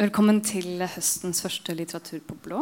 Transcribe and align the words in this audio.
Velkommen 0.00 0.38
til 0.40 0.80
høstens 0.80 1.42
første 1.44 1.74
Litteratur 1.76 2.22
på 2.24 2.32
blå. 2.40 2.60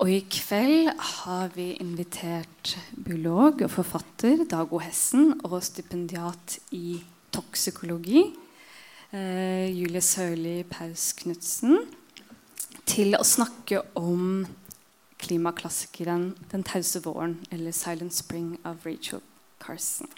Og 0.00 0.08
i 0.08 0.22
kveld 0.24 0.88
har 0.88 1.50
vi 1.52 1.66
invitert 1.84 2.70
biolog 2.96 3.60
og 3.66 3.68
forfatter 3.74 4.46
Dago 4.48 4.80
Hessen 4.80 5.34
og 5.44 5.58
stipendiat 5.60 6.56
i 6.72 6.94
toksikologi 7.36 8.22
eh, 8.24 9.68
Julie 9.68 10.00
Sørli 10.00 10.62
Paus 10.72 11.10
Knutsen 11.20 11.84
til 12.88 13.12
å 13.20 13.20
snakke 13.20 13.84
om 13.92 14.46
klimaklassikeren 15.20 16.30
'Den 16.48 16.64
tause 16.64 17.04
våren' 17.04 17.36
eller 17.52 17.70
'Silent 17.70 18.16
Spring' 18.16 18.56
av 18.64 18.80
Rachel 18.86 19.20
Carson. 19.60 20.08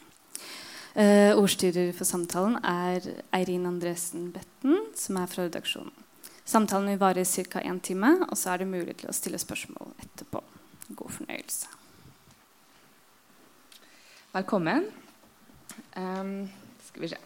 Uh, 0.95 1.35
ordstyrer 1.35 1.89
for 1.91 2.07
samtalen 2.07 2.55
er 2.63 3.03
Eirin 3.35 3.67
Andresen 3.67 4.29
Betten, 4.31 4.77
som 4.95 5.17
er 5.19 5.27
fra 5.27 5.49
redaksjonen. 5.49 5.91
Samtalen 6.47 6.93
vil 6.93 7.01
vare 7.01 7.25
ca. 7.27 7.63
én 7.67 7.81
time, 7.83 8.13
og 8.29 8.39
så 8.39 8.53
er 8.53 8.63
det 8.63 8.69
mulig 8.71 8.95
til 9.01 9.11
å 9.11 9.15
stille 9.17 9.41
spørsmål 9.43 9.91
etterpå. 10.05 10.39
God 10.95 11.11
fornøyelse. 11.17 11.67
Velkommen. 14.37 14.87
Um, 15.99 16.47
skal 16.87 17.03
vi 17.03 17.09
se 17.11 17.19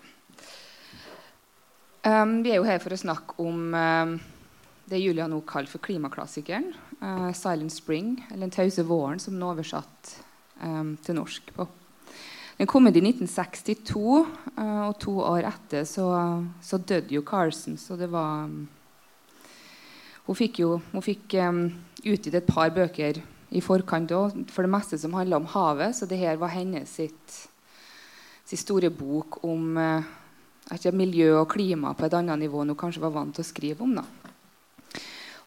um, 2.09 2.39
Vi 2.45 2.53
er 2.53 2.57
jo 2.57 2.65
her 2.65 2.81
for 2.81 2.95
å 2.95 3.01
snakke 3.01 3.37
om 3.45 3.75
um, 3.75 4.15
det 4.89 5.03
Julia 5.03 5.27
nå 5.29 5.43
kaller 5.45 5.69
for 5.69 5.85
klimaklassikeren. 5.85 6.71
Uh, 7.03 7.29
'Silent 7.37 7.75
Spring', 7.77 8.25
eller 8.31 8.47
'Den 8.47 8.57
tause 8.57 8.87
våren', 8.87 9.21
som 9.21 9.35
den 9.35 9.43
er 9.43 9.53
oversatt 9.53 10.17
til 11.05 11.15
norsk 11.15 11.53
på 11.55 11.69
den 12.59 12.67
kom 12.67 12.89
i 12.89 12.91
1962, 12.91 14.27
eh, 14.59 14.81
og 14.89 14.97
to 14.99 15.13
år 15.23 15.47
etter 15.47 15.85
så, 15.87 16.09
så 16.59 16.81
døde 16.83 17.15
jo 17.15 17.23
Carson. 17.23 17.77
Så 17.79 17.97
det 17.97 18.11
var 18.11 18.51
Hun 20.29 20.37
fikk 20.37 20.59
jo 20.61 20.75
hun 20.93 21.01
fikk 21.01 21.39
um, 21.41 21.61
utgitt 22.05 22.35
et 22.35 22.45
par 22.45 22.69
bøker 22.69 23.23
i 23.49 23.63
forkant 23.65 24.11
òg, 24.13 24.43
for 24.53 24.67
det 24.67 24.73
meste 24.75 24.99
som 25.01 25.15
handla 25.17 25.39
om 25.39 25.47
havet. 25.49 25.97
Så 25.97 26.05
det 26.05 26.19
her 26.21 26.37
var 26.37 26.53
hennes 26.53 26.91
sitt, 26.91 27.39
sitt 28.45 28.61
store 28.61 28.91
bok 28.91 29.39
om 29.47 29.79
uh, 29.79 30.93
miljø 30.93 31.39
og 31.39 31.49
klima 31.55 31.95
på 31.95 32.05
et 32.05 32.19
annet 32.19 32.43
nivå 32.43 32.61
enn 32.61 32.75
hun 32.75 32.83
kanskje 32.83 33.07
var 33.07 33.15
vant 33.15 33.33
til 33.39 33.47
å 33.47 33.49
skrive 33.49 33.87
om. 33.87 33.95
da. 34.03 34.05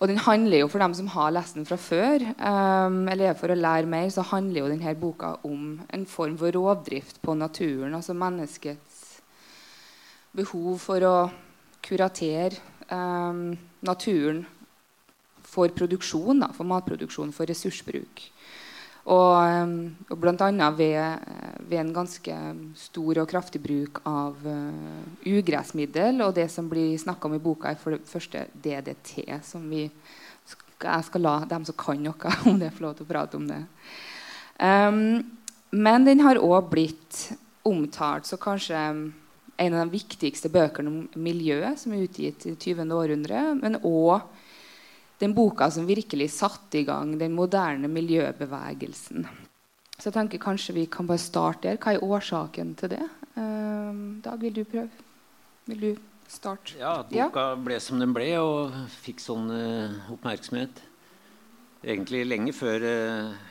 Og 0.02 0.10
den 0.10 0.18
handler 0.18 0.64
jo 0.64 0.70
for 0.72 0.82
dem 0.82 0.96
som 0.98 1.10
har 1.14 1.30
lest 1.36 1.54
den 1.54 1.68
fra 1.70 1.78
før, 1.78 2.24
um, 2.42 3.04
eller 3.12 3.36
for 3.38 3.54
å 3.54 3.58
lære 3.58 3.90
mer, 3.90 4.08
så 4.10 4.26
handler 4.26 4.64
jo 4.64 4.72
denne 4.72 4.96
boka 4.98 5.36
om 5.46 5.76
en 5.94 6.06
form 6.10 6.40
for 6.42 6.58
rovdrift 6.58 7.20
på 7.22 7.36
naturen. 7.38 7.94
Altså 7.94 8.18
menneskets 8.18 9.22
behov 10.34 10.80
for 10.82 11.06
å 11.06 11.16
kuratere 11.86 12.58
um, 12.90 13.52
naturen 13.86 14.42
for 15.52 15.70
produksjon, 15.76 16.42
da, 16.42 16.50
for 16.56 16.66
matproduksjon, 16.66 17.34
for 17.36 17.50
ressursbruk. 17.50 18.26
Og, 19.10 19.34
ehm, 19.42 19.78
og 20.14 20.20
bl.a. 20.22 20.70
Ved, 20.78 21.24
ved 21.66 21.80
en 21.80 21.94
ganske 21.96 22.36
stor 22.78 23.22
og 23.24 23.30
kraftig 23.32 23.62
bruk 23.64 24.02
av 24.06 24.38
uh, 24.46 25.06
ugressmiddel. 25.26 26.22
Og 26.22 26.36
det 26.38 26.48
som 26.54 26.70
blir 26.70 27.00
snakka 27.02 27.30
om 27.30 27.38
i 27.38 27.42
boka, 27.42 27.72
er 27.72 27.82
for 27.82 27.96
det 27.96 28.06
første 28.10 28.46
DDT. 28.54 29.26
som 29.44 29.66
vi 29.70 29.90
Jeg 30.82 31.04
skal 31.06 31.22
la 31.22 31.46
dem 31.46 31.66
som 31.66 31.76
kan 31.78 32.02
noe 32.02 32.36
om 32.50 32.60
det, 32.60 32.74
få 32.74 32.86
lov 32.86 32.96
til 32.98 33.06
å 33.06 33.14
prate 33.14 33.38
om 33.38 33.48
det. 33.48 33.64
Um, 34.62 35.24
men 35.72 36.06
den 36.06 36.22
har 36.22 36.38
òg 36.38 36.70
blitt 36.70 37.32
omtalt 37.66 38.26
så 38.26 38.38
kanskje 38.38 38.78
en 39.62 39.74
av 39.74 39.86
de 39.86 39.94
viktigste 39.94 40.50
bøkene 40.50 40.90
om 40.90 41.02
miljøet 41.22 41.80
som 41.80 41.94
er 41.94 42.06
utgitt 42.06 42.46
i 42.50 42.56
20. 42.56 42.90
århundre. 42.94 43.44
Men 43.62 43.78
òg 43.82 44.22
den 45.22 45.36
boka 45.38 45.70
som 45.72 45.88
virkelig 45.88 46.32
satte 46.34 46.82
i 46.82 46.86
gang 46.88 47.14
den 47.20 47.36
moderne 47.38 47.90
miljøbevegelsen. 47.92 49.28
Så 49.98 50.10
jeg 50.10 50.16
tenker 50.16 50.42
kanskje 50.42 50.76
vi 50.80 50.88
kan 50.90 51.06
bare 51.10 51.22
starte 51.22 51.70
der. 51.70 51.78
Hva 51.82 51.94
er 51.94 52.06
årsaken 52.06 52.74
til 52.80 52.96
det? 52.96 53.04
Uh, 53.36 54.18
Dag, 54.26 54.42
vil 54.42 54.56
du 54.56 54.64
prøve? 54.66 54.90
Vil 55.70 55.84
du 55.84 55.92
starte? 56.32 56.74
Ja, 56.80 56.96
boka 57.06 57.46
ja? 57.52 57.60
ble 57.68 57.78
som 57.84 58.02
den 58.02 58.16
ble, 58.16 58.32
og 58.42 58.74
fikk 59.04 59.22
sånn 59.22 59.46
uh, 59.54 60.12
oppmerksomhet. 60.16 60.82
Egentlig 61.86 62.26
lenge 62.26 62.54
før 62.58 62.86
uh, 62.86 63.48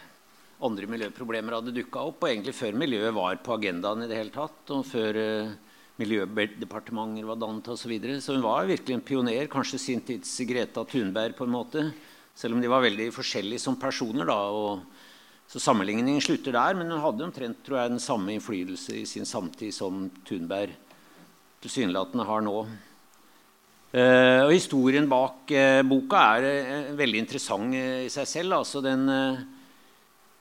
andre 0.67 0.91
miljøproblemer 0.91 1.61
hadde 1.61 1.77
dukka 1.77 2.03
opp, 2.11 2.25
og 2.25 2.33
egentlig 2.33 2.57
før 2.59 2.79
miljøet 2.83 3.15
var 3.15 3.39
på 3.47 3.55
agendaen 3.55 4.05
i 4.05 4.11
det 4.11 4.23
hele 4.23 4.35
tatt. 4.35 4.63
og 4.75 4.87
før... 4.91 5.21
Uh, 5.21 5.59
miljødepartementer 6.01 7.29
var 7.29 7.39
dannet 7.41 7.69
osv. 7.69 7.83
Så, 7.85 7.91
videre. 7.91 8.19
så 8.25 8.37
hun 8.37 8.45
var 8.45 8.69
virkelig 8.69 8.97
en 8.97 9.05
pioner. 9.05 9.51
Kanskje 9.53 9.81
sin 9.81 10.03
tids 10.05 10.33
Greta 10.49 10.85
Thunberg, 10.89 11.37
på 11.37 11.47
en 11.47 11.55
måte. 11.55 11.87
Selv 12.35 12.57
om 12.57 12.63
de 12.63 12.71
var 12.73 12.85
veldig 12.85 13.11
forskjellige 13.13 13.63
som 13.63 13.79
personer. 13.81 14.27
da, 14.29 14.39
og 14.51 14.83
så 15.51 15.59
Sammenligningen 15.59 16.21
slutter 16.23 16.55
der, 16.55 16.77
men 16.79 16.93
hun 16.93 17.03
hadde 17.03 17.27
omtrent 17.27 17.65
tror 17.67 17.81
jeg, 17.81 17.91
den 17.91 18.03
samme 18.03 18.37
innflytelse 18.37 19.01
i 19.01 19.07
sin 19.09 19.27
samtid 19.27 19.75
som 19.75 20.05
Thunberg 20.29 20.77
tilsynelatende 21.61 22.27
har 22.29 22.45
nå. 22.47 22.55
Eh, 23.91 24.43
og 24.45 24.53
Historien 24.55 25.09
bak 25.11 25.51
eh, 25.51 25.81
boka 25.83 26.21
er 26.37 26.47
eh, 26.47 26.93
veldig 26.95 27.25
interessant 27.25 27.75
i 27.75 28.07
seg 28.13 28.29
selv. 28.31 28.61
altså 28.61 28.83
den 28.85 29.03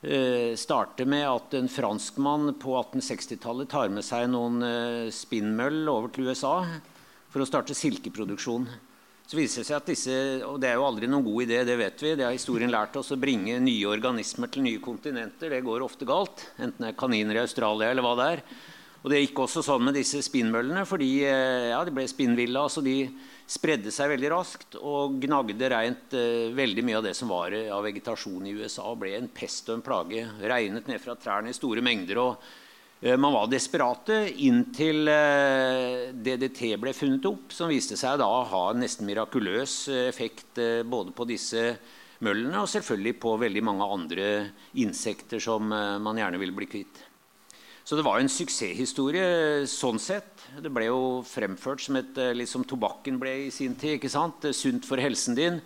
eh, 0.01 0.55
starter 0.59 1.07
med 1.09 1.25
at 1.27 1.55
en 1.57 1.69
franskmann 1.71 2.53
på 2.61 2.75
1860-tallet 2.79 3.69
tar 3.71 3.89
med 3.93 4.05
seg 4.05 4.29
noen 4.31 4.63
eh, 4.65 5.09
spinnmøll 5.13 5.83
over 5.91 6.13
til 6.13 6.29
USA 6.29 6.61
for 7.29 7.43
å 7.43 7.49
starte 7.49 7.77
silkeproduksjon. 7.77 8.69
Så 9.29 9.37
viser 9.37 9.61
det 9.61 9.67
seg 9.67 9.77
at 9.77 9.89
disse, 9.91 10.13
og 10.41 10.57
Det 10.57 10.71
er 10.71 10.79
jo 10.79 10.87
aldri 10.87 11.05
noen 11.05 11.27
god 11.27 11.43
idé, 11.45 11.61
det 11.61 11.75
vet 11.77 12.01
vi. 12.01 12.15
Det 12.17 12.25
har 12.25 12.33
historien 12.33 12.71
lært 12.73 12.95
oss. 12.97 13.11
Å 13.13 13.19
bringe 13.21 13.59
nye 13.61 13.91
organismer 13.91 14.49
til 14.49 14.65
nye 14.65 14.81
kontinenter 14.81 15.53
det 15.53 15.61
går 15.67 15.85
ofte 15.85 16.07
galt. 16.09 16.47
Enten 16.57 16.87
det 16.87 16.89
er 16.89 16.97
kaniner 16.97 17.37
i 17.37 17.43
Australia 17.43 17.91
eller 17.91 18.07
hva 18.07 18.15
det 18.17 18.29
er. 18.33 18.43
Og 18.99 19.11
Det 19.13 19.21
gikk 19.21 19.39
også 19.45 19.63
sånn 19.63 19.85
med 19.87 19.95
disse 19.95 20.19
spinnmøllene. 20.25 20.85
fordi 20.85 21.23
eh, 21.23 21.69
ja, 21.71 21.83
De 21.87 21.93
ble 21.95 22.07
spinnvilla. 22.07 22.67
så 22.69 22.83
de 22.83 23.07
spredde 23.49 23.89
seg 23.93 24.11
veldig 24.11 24.29
raskt 24.29 24.77
og 24.77 25.17
gnagde 25.23 25.69
rent 25.73 26.13
eh, 26.17 26.51
veldig 26.53 26.83
mye 26.85 26.99
av 26.99 27.05
det 27.07 27.15
som 27.17 27.31
var 27.33 27.55
eh, 27.55 27.71
av 27.73 27.85
vegetasjon 27.87 28.45
i 28.45 28.53
USA. 28.59 28.85
ble 28.95 29.15
en 29.17 29.29
pest 29.33 29.69
og 29.69 29.79
en 29.79 29.85
plage. 29.85 30.25
Regnet 30.43 30.89
ned 30.89 31.01
fra 31.01 31.15
trærne 31.17 31.49
i 31.49 31.57
store 31.57 31.81
mengder. 31.85 32.21
og 32.21 32.43
eh, 33.01 33.15
Man 33.17 33.33
var 33.33 33.49
desperate 33.49 34.19
inntil 34.45 35.09
DDT 36.19 36.75
ble 36.77 36.93
funnet 36.93 37.25
opp, 37.31 37.55
som 37.55 37.71
viste 37.71 37.97
seg 37.97 38.19
da 38.21 38.29
å 38.29 38.45
ha 38.51 38.63
en 38.69 38.83
nesten 38.83 39.09
mirakuløs 39.09 39.81
effekt 40.05 40.61
både 40.85 41.15
på 41.15 41.25
disse 41.29 41.71
møllene 42.19 42.59
og 42.59 42.67
selvfølgelig 42.67 43.15
på 43.23 43.37
veldig 43.39 43.61
mange 43.63 43.85
andre 43.95 44.25
insekter 44.83 45.39
som 45.39 45.71
man 45.71 46.19
gjerne 46.19 46.41
ville 46.41 46.57
bli 46.57 46.67
kvitt. 46.67 47.08
Så 47.89 47.97
det 47.97 48.03
var 48.05 48.19
en 48.21 48.29
suksesshistorie 48.29 49.63
sånn 49.65 49.97
sett. 49.97 50.43
Det 50.61 50.69
ble 50.69 50.91
jo 50.91 50.97
fremført 51.25 51.81
som 51.81 51.95
et 51.97 52.19
liksom 52.37 52.61
tobakken 52.69 53.15
ble 53.17 53.31
i 53.47 53.49
sin 53.49 53.73
tid. 53.73 53.95
ikke 53.95 54.11
sant? 54.13 54.45
Sunt 54.53 54.85
for 54.85 55.01
helsen 55.01 55.33
din. 55.33 55.57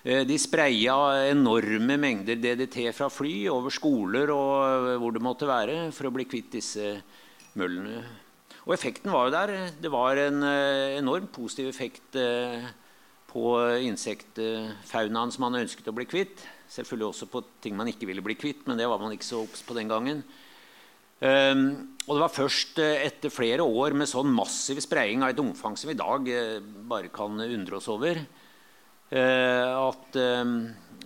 Eh, 0.00 0.22
de 0.24 0.38
spreia 0.40 0.96
enorme 1.28 1.98
mengder 2.00 2.40
DDT 2.40 2.86
fra 2.96 3.10
fly 3.12 3.50
over 3.52 3.68
skoler 3.68 4.32
og 4.32 4.54
eh, 4.64 4.96
hvor 4.96 5.12
det 5.12 5.24
måtte 5.26 5.50
være, 5.50 5.76
for 5.92 6.08
å 6.08 6.14
bli 6.16 6.24
kvitt 6.24 6.48
disse 6.56 6.94
møllene. 7.60 8.00
Og 8.64 8.72
effekten 8.72 9.12
var 9.12 9.28
jo 9.28 9.36
der. 9.36 9.54
Det 9.76 9.92
var 9.92 10.24
en 10.24 10.40
enormt 10.48 11.34
positiv 11.36 11.68
effekt 11.68 12.16
på 13.28 13.46
insektfaunaen 13.84 15.36
som 15.36 15.44
man 15.44 15.60
ønsket 15.60 15.92
å 15.92 15.98
bli 16.00 16.08
kvitt. 16.08 16.48
Selvfølgelig 16.72 17.12
også 17.12 17.28
på 17.28 17.44
ting 17.60 17.76
man 17.76 17.92
ikke 17.92 18.08
ville 18.08 18.24
bli 18.24 18.40
kvitt, 18.40 18.64
men 18.64 18.80
det 18.80 18.88
var 18.88 19.04
man 19.04 19.12
ikke 19.12 19.34
så 19.34 19.44
obs 19.44 19.60
på 19.68 19.76
den 19.76 19.92
gangen. 19.92 20.24
Um, 21.18 21.96
og 22.06 22.14
det 22.14 22.22
var 22.22 22.30
først 22.30 22.76
uh, 22.78 22.96
etter 23.02 23.32
flere 23.32 23.64
år 23.66 23.96
med 23.98 24.06
sånn 24.06 24.30
massiv 24.30 24.78
spraying 24.84 25.24
av 25.24 25.32
et 25.32 25.40
omfang 25.42 25.74
som 25.74 25.90
vi 25.90 25.96
i 25.96 25.98
dag 25.98 26.28
uh, 26.30 26.58
bare 26.86 27.10
kan 27.10 27.40
undre 27.42 27.80
oss 27.80 27.88
over, 27.90 28.20
uh, 29.10 29.72
at 29.82 30.18
um, 30.22 30.52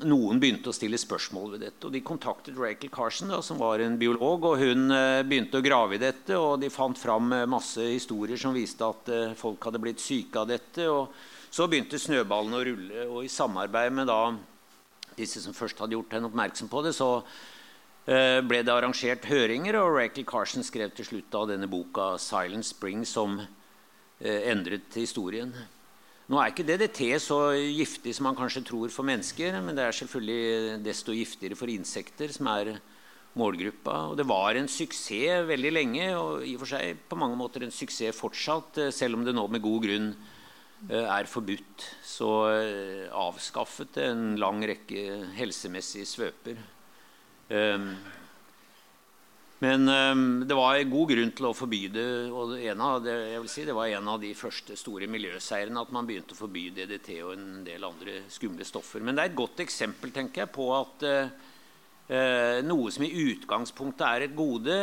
noen 0.04 0.42
begynte 0.42 0.68
å 0.68 0.76
stille 0.76 1.00
spørsmål 1.00 1.54
ved 1.54 1.64
dette. 1.64 1.86
Og 1.88 1.94
De 1.96 2.02
kontaktet 2.04 2.58
Rachel 2.60 2.92
Carson, 2.92 3.32
da, 3.32 3.40
som 3.40 3.60
var 3.62 3.80
en 3.80 3.96
biolog, 3.96 4.44
og 4.50 4.60
hun 4.60 4.92
begynte 5.28 5.60
å 5.60 5.64
grave 5.64 5.96
i 5.96 6.02
dette. 6.02 6.34
og 6.36 6.58
De 6.60 6.72
fant 6.72 6.98
fram 6.98 7.30
masse 7.46 7.84
historier 7.86 8.40
som 8.40 8.56
viste 8.56 8.82
at 8.82 9.12
folk 9.38 9.62
hadde 9.68 9.80
blitt 9.84 10.02
syke 10.02 10.42
av 10.42 10.50
dette. 10.50 10.88
og 10.90 11.14
Så 11.54 11.68
begynte 11.70 12.00
snøballen 12.02 12.58
å 12.58 12.64
rulle, 12.66 13.06
og 13.06 13.22
i 13.22 13.30
samarbeid 13.30 13.94
med 13.94 14.10
da, 14.10 14.32
disse 15.14 15.44
som 15.44 15.54
først 15.54 15.84
hadde 15.84 15.94
gjort 15.94 16.16
henne 16.16 16.32
oppmerksom 16.32 16.72
på 16.72 16.82
det, 16.82 16.96
så 16.98 17.12
Eh, 17.20 17.51
ble 18.06 18.62
det 18.66 18.72
arrangert 18.72 19.28
høringer, 19.30 19.76
og 19.78 19.94
Rachel 19.94 20.24
Carson 20.26 20.64
skrev 20.66 20.90
til 20.96 21.06
slutt 21.06 21.34
av 21.38 21.46
denne 21.52 21.68
boka 21.70 22.16
'Silent 22.18 22.66
Spring', 22.66 23.04
som 23.06 23.38
eh, 23.40 24.50
endret 24.50 24.94
historien. 24.94 25.52
Nå 26.30 26.38
er 26.38 26.52
ikke 26.52 26.64
DDT 26.64 27.18
så 27.20 27.38
giftig 27.58 28.14
som 28.16 28.28
man 28.28 28.38
kanskje 28.38 28.64
tror 28.64 28.92
for 28.94 29.04
mennesker, 29.04 29.58
men 29.60 29.76
det 29.76 29.84
er 29.84 29.96
selvfølgelig 29.98 30.78
desto 30.84 31.12
giftigere 31.12 31.58
for 31.58 31.68
insekter, 31.68 32.30
som 32.32 32.48
er 32.52 32.76
målgruppa. 33.38 33.96
Og 34.12 34.16
det 34.20 34.26
var 34.28 34.56
en 34.56 34.70
suksess 34.70 35.48
veldig 35.48 35.72
lenge, 35.72 36.06
og 36.16 36.46
i 36.46 36.54
og 36.54 36.62
for 36.62 36.74
seg 36.74 37.02
på 37.08 37.18
mange 37.20 37.38
måter 37.40 37.66
en 37.66 37.74
suksess 37.74 38.16
fortsatt, 38.16 38.78
eh, 38.78 38.94
selv 38.94 39.18
om 39.18 39.26
det 39.26 39.34
nå 39.36 39.46
med 39.50 39.64
god 39.64 39.82
grunn 39.84 40.12
eh, 40.88 41.04
er 41.04 41.28
forbudt, 41.28 41.88
så 42.06 42.30
eh, 42.52 43.08
avskaffet 43.12 43.98
en 44.06 44.36
lang 44.40 44.62
rekke 44.72 45.34
helsemessige 45.36 46.08
svøper. 46.08 46.62
Um, 47.52 47.86
men 49.62 49.88
um, 49.88 50.22
det 50.48 50.56
var 50.58 50.80
god 50.90 51.10
grunn 51.12 51.32
til 51.36 51.46
å 51.46 51.54
forby 51.54 51.82
det. 51.94 52.06
og 52.32 52.56
av 52.56 53.04
vil 53.44 53.50
si, 53.52 53.66
det 53.68 53.76
var 53.76 53.92
en 53.92 54.08
av 54.10 54.20
de 54.22 54.32
første 54.34 54.74
store 54.78 55.06
miljøseirene 55.06 55.84
at 55.84 55.92
man 55.94 56.08
begynte 56.08 56.34
å 56.34 56.40
forby 56.40 56.70
DDT 56.74 57.10
og 57.22 57.34
en 57.36 57.50
del 57.66 57.84
andre 57.86 58.24
skumle 58.32 58.66
stoffer. 58.66 59.04
Men 59.04 59.14
det 59.14 59.22
er 59.22 59.30
et 59.30 59.38
godt 59.38 59.62
eksempel 59.62 60.10
tenker 60.14 60.42
jeg, 60.42 60.54
på 60.56 60.66
at 60.74 61.04
uh, 61.06 62.62
noe 62.66 62.90
som 62.90 63.04
i 63.06 63.12
utgangspunktet 63.28 64.08
er 64.08 64.26
et 64.26 64.34
gode, 64.34 64.80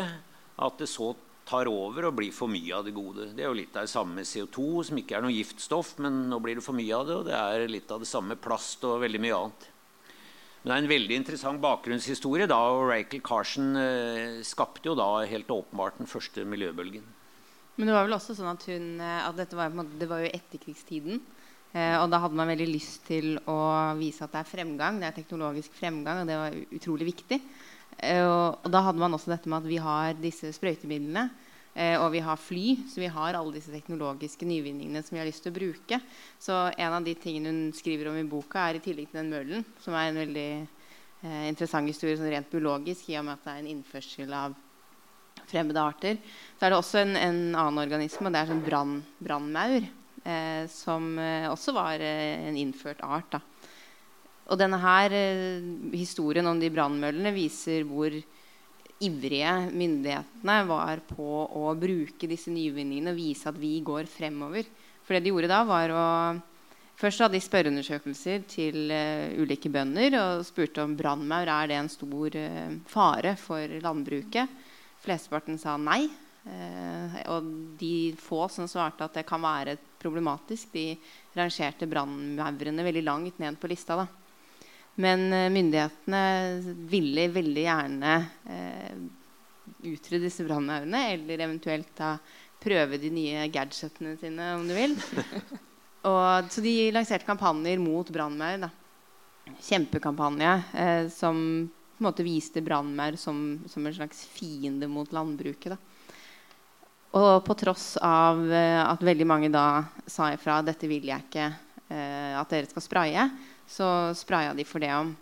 at 0.59 0.79
det 0.79 0.87
så 0.87 1.11
tar 1.49 1.67
over 1.71 2.07
og 2.07 2.15
blir 2.19 2.31
for 2.35 2.51
mye 2.51 2.77
av 2.77 2.85
det 2.85 2.93
gode. 2.95 3.31
Det 3.33 3.43
er 3.43 3.49
jo 3.49 3.57
litt 3.57 3.75
av 3.75 3.87
det 3.87 3.91
samme 3.91 4.21
med 4.21 4.29
CO2, 4.29 4.67
som 4.87 5.01
ikke 5.01 5.17
er 5.17 5.25
noe 5.25 5.33
giftstoff, 5.33 5.95
men 6.03 6.27
nå 6.29 6.39
blir 6.43 6.59
det 6.59 6.65
for 6.65 6.77
mye 6.77 6.95
av 6.95 7.09
det. 7.09 7.17
Og 7.17 7.27
det 7.27 7.35
er 7.35 7.67
litt 7.71 7.91
av 7.91 8.03
det 8.03 8.09
samme 8.09 8.37
plast 8.39 8.85
og 8.87 9.01
veldig 9.03 9.23
mye 9.25 9.41
annet. 9.41 9.69
Det 10.69 10.75
er 10.75 10.83
en 10.83 10.91
veldig 10.91 11.15
interessant 11.17 11.57
bakgrunnshistorie. 11.63 12.45
da, 12.45 12.59
og 12.69 12.91
Rachel 12.91 13.23
Carson 13.25 13.71
eh, 13.73 14.41
skapte 14.45 14.85
jo 14.85 14.93
da 14.93 15.25
helt 15.25 15.49
åpenbart 15.49 15.97
den 15.97 16.05
første 16.05 16.43
miljøbølgen. 16.45 17.07
Men 17.79 17.89
det 17.89 17.95
var 17.95 18.05
vel 18.05 18.13
også 18.13 18.35
sånn 18.37 18.51
at, 18.51 18.67
hun, 18.69 18.85
eh, 19.01 19.23
at 19.25 19.39
dette 19.39 19.57
var, 19.57 19.73
det 19.73 20.09
var 20.11 20.21
jo 20.21 20.29
etterkrigstiden. 20.29 21.23
Eh, 21.73 21.95
og 21.97 22.11
da 22.13 22.19
hadde 22.21 22.37
man 22.37 22.51
veldig 22.53 22.67
lyst 22.69 23.01
til 23.09 23.39
å 23.49 23.57
vise 23.97 24.21
at 24.27 24.35
det 24.35 24.43
er 24.43 24.51
fremgang. 24.51 25.01
Det 25.01 25.09
er 25.09 25.17
teknologisk 25.17 25.73
fremgang, 25.73 26.21
og 26.21 26.29
det 26.29 26.37
var 26.37 26.61
utrolig 26.77 27.09
viktig. 27.15 27.41
Eh, 27.97 28.21
og, 28.21 28.61
og, 28.61 28.69
da 28.69 28.83
hadde 28.85 29.01
man 29.01 29.17
også 29.17 29.33
dette 29.33 29.49
med 29.49 29.63
at 29.63 29.69
vi 29.73 29.81
har 29.81 30.21
disse 30.21 30.53
sprøytemidlene. 30.53 31.31
Eh, 31.75 31.95
og 32.01 32.09
vi 32.11 32.21
har 32.25 32.39
fly, 32.41 32.65
så 32.89 33.01
vi 33.03 33.11
har 33.13 33.37
alle 33.37 33.53
disse 33.55 33.71
teknologiske 33.73 34.47
nyvinningene 34.47 35.03
som 35.05 35.15
vi 35.15 35.21
har 35.21 35.29
lyst 35.29 35.45
til 35.45 35.53
å 35.53 35.59
bruke. 35.59 35.99
Så 36.41 36.57
en 36.71 36.95
av 36.97 37.05
de 37.05 37.13
tingene 37.19 37.53
hun 37.53 37.75
skriver 37.77 38.09
om 38.09 38.17
i 38.19 38.25
boka, 38.27 38.65
er 38.65 38.79
i 38.79 38.83
tillegg 38.83 39.11
til 39.11 39.21
den 39.21 39.31
møllen, 39.33 39.67
som 39.83 39.95
er 39.95 40.09
en 40.09 40.21
veldig 40.23 40.49
eh, 40.57 41.45
interessant 41.51 41.89
historie 41.89 42.17
sånn 42.17 42.31
rent 42.33 42.49
biologisk, 42.51 43.11
i 43.11 43.19
og 43.21 43.27
med 43.27 43.37
at 43.37 43.45
det 43.45 43.53
er 43.53 43.61
en 43.63 43.71
innførsel 43.75 44.35
av 44.35 44.57
fremmede 45.49 45.81
arter, 45.81 46.19
så 46.57 46.65
er 46.65 46.73
det 46.73 46.77
også 46.77 46.99
en, 47.01 47.15
en 47.17 47.39
annen 47.55 47.81
organisme, 47.81 48.27
og 48.27 48.35
det 48.35 48.41
er 48.41 48.51
sånn 48.51 48.65
brann, 48.65 48.99
brannmaur, 49.21 49.87
eh, 50.25 50.63
som 50.73 51.13
eh, 51.21 51.47
også 51.49 51.73
var 51.77 52.03
eh, 52.05 52.49
en 52.49 52.59
innført 52.59 53.01
art. 53.05 53.37
da. 53.37 53.41
Og 54.49 54.57
denne 54.57 54.79
her 54.81 55.13
eh, 55.13 55.65
historien 55.93 56.47
om 56.49 56.59
de 56.59 56.71
brannmøllene 56.73 57.33
viser 57.35 57.85
hvor 57.87 58.13
ivrige 58.99 59.53
myndighetene 59.71 60.59
var 60.67 61.01
på 61.07 61.25
å 61.55 61.71
bruke 61.79 62.27
disse 62.27 62.51
nyvinningene 62.51 63.13
og 63.13 63.19
vise 63.19 63.49
at 63.49 63.57
vi 63.59 63.77
går 63.85 64.09
fremover. 64.11 64.67
For 65.05 65.15
det 65.15 65.25
de 65.25 65.33
gjorde 65.33 65.51
da, 65.51 65.63
var 65.67 65.95
å 65.95 66.05
Først 66.99 67.21
hadde 67.23 67.37
de 67.37 67.39
spørreundersøkelser 67.39 68.41
til 68.51 68.89
uh, 68.91 69.31
ulike 69.39 69.69
bønder 69.71 70.17
og 70.19 70.41
spurte 70.43 70.83
om 70.83 70.97
brannmaur 70.99 71.47
er 71.47 71.69
det 71.71 71.77
en 71.79 71.87
stor 71.87 72.35
uh, 72.35 72.73
fare 72.91 73.37
for 73.39 73.77
landbruket. 73.85 74.51
Flesteparten 74.99 75.55
sa 75.61 75.77
nei. 75.79 76.09
Uh, 76.43 77.15
og 77.31 77.47
de 77.79 78.11
få 78.19 78.41
som 78.51 78.67
svarte 78.67 79.07
at 79.07 79.15
det 79.15 79.23
kan 79.29 79.39
være 79.39 79.77
problematisk, 80.01 80.73
de 80.75 80.97
rangerte 81.39 81.87
brannmaurene 81.87 82.83
veldig 82.83 83.05
langt 83.07 83.39
ned 83.39 83.55
på 83.61 83.71
lista. 83.71 83.95
da. 84.03 84.28
Men 84.99 85.29
eh, 85.33 85.47
myndighetene 85.53 86.23
ville 86.91 87.29
veldig 87.31 87.63
gjerne 87.63 88.13
eh, 88.51 88.99
utrydde 89.87 90.25
disse 90.27 90.43
brannmaurene, 90.43 91.05
eller 91.13 91.45
eventuelt 91.45 91.91
da 91.97 92.17
prøve 92.59 92.99
de 92.99 93.11
nye 93.13 93.47
gadgetene 93.53 94.17
sine, 94.19 94.53
om 94.57 94.67
du 94.67 94.75
vil. 94.75 94.95
Og, 96.09 96.47
så 96.51 96.63
de 96.63 96.91
lanserte 96.95 97.27
kampanjer 97.27 97.79
mot 97.81 98.07
brannmaur. 98.11 98.69
Kjempekampanje 99.65 100.51
eh, 100.77 101.05
som 101.11 101.39
på 101.69 102.03
en 102.03 102.07
måte 102.07 102.23
viste 102.23 102.61
brannmaur 102.63 103.17
som, 103.19 103.59
som, 103.67 103.85
en 103.85 103.95
slags 103.95 104.21
fiende 104.31 104.87
mot 104.87 105.11
landbruket. 105.11 105.73
Da. 105.73 105.79
Og 107.19 107.41
på 107.43 107.55
tross 107.59 107.95
av 108.03 108.39
eh, 108.47 108.79
at 108.83 109.03
veldig 109.03 109.27
mange 109.27 109.49
da 109.51 109.83
sa 110.07 110.29
ifra 110.35 110.61
dette 110.63 110.87
vil 110.87 111.09
jeg 111.09 111.25
ikke 111.25 111.47
eh, 111.49 112.35
at 112.39 112.53
dere 112.53 112.69
skal 112.69 112.85
spraye, 112.85 113.25
så 113.69 113.87
spraya 114.17 114.55
de 114.57 114.65
for 114.67 114.81
det 114.83 114.91
om. 114.95 115.13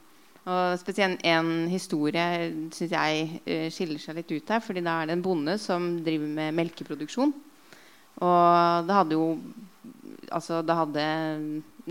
Og 0.48 0.80
spesielt 0.80 1.24
en 1.28 1.68
historie 1.68 2.26
syns 2.72 2.94
jeg 2.94 3.42
uh, 3.44 3.68
skiller 3.74 4.00
seg 4.00 4.22
litt 4.22 4.32
ut 4.32 4.54
her. 4.54 4.62
fordi 4.64 4.84
da 4.86 5.02
er 5.02 5.10
det 5.10 5.18
en 5.18 5.26
bonde 5.26 5.58
som 5.60 5.98
driver 6.04 6.30
med 6.40 6.56
melkeproduksjon. 6.56 7.34
Og 8.24 8.88
det 8.88 9.02
hadde 9.02 9.20
jo 9.20 9.32
Altså, 10.28 10.58
det 10.60 10.76
hadde 10.76 11.04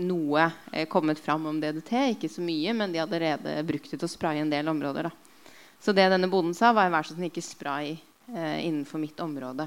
noe 0.05 0.43
eh, 0.69 0.85
kommet 0.85 1.17
fram 1.17 1.47
om 1.49 1.55
DDT. 1.57 1.93
Ikke 2.13 2.29
så 2.29 2.43
mye, 2.45 2.73
men 2.77 2.91
de 2.93 2.99
hadde 3.01 3.15
allerede 3.17 3.63
brukt 3.65 3.89
det 3.89 3.97
til 3.97 4.05
å 4.05 4.11
spraye 4.11 4.43
en 4.43 4.51
del 4.51 4.69
områder. 4.69 5.07
Da. 5.07 5.49
Så 5.81 5.93
det 5.95 6.05
denne 6.11 6.29
bonden 6.29 6.53
sa, 6.53 6.69
var 6.69 6.91
vær 6.93 7.07
så 7.07 7.15
snill, 7.15 7.31
ikke 7.31 7.41
spray 7.41 7.95
eh, 7.95 8.59
innenfor 8.67 9.01
mitt 9.01 9.17
område. 9.25 9.65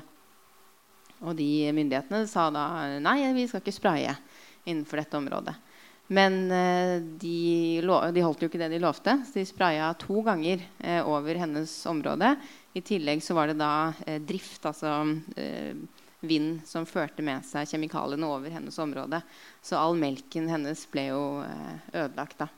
Og 1.21 1.35
de 1.35 1.49
myndighetene 1.75 2.23
sa 2.31 2.47
da 2.55 2.65
nei, 3.03 3.19
vi 3.35 3.49
skal 3.51 3.65
ikke 3.65 3.75
spraye 3.75 4.15
innenfor 4.71 5.03
dette 5.03 5.19
området. 5.19 5.57
Men 6.11 6.51
eh, 6.51 6.97
de, 7.03 7.81
de, 8.15 8.23
holdt 8.25 8.41
jo 8.43 8.49
ikke 8.51 8.59
det 8.59 8.73
de 8.73 8.81
lovte, 8.83 9.13
så 9.29 9.39
de 9.39 9.45
spraya 9.47 9.93
to 9.95 10.25
ganger 10.27 10.63
eh, 10.83 11.07
over 11.07 11.39
hennes 11.39 11.71
område. 11.87 12.33
I 12.75 12.83
tillegg 12.83 13.23
så 13.23 13.37
var 13.39 13.51
det 13.51 13.61
da 13.61 13.93
eh, 14.07 14.19
drift, 14.19 14.67
altså 14.67 14.97
vind, 16.21 16.65
som 16.67 16.89
førte 16.89 17.23
med 17.25 17.47
seg 17.47 17.71
kjemikaliene 17.71 18.27
over 18.27 18.51
hennes 18.51 18.79
område. 18.83 19.23
Så 19.63 19.79
all 19.79 19.95
melken 20.01 20.51
hennes 20.51 20.83
ble 20.91 21.07
jo 21.13 21.23
ødelagt. 21.95 22.43
da. 22.43 22.51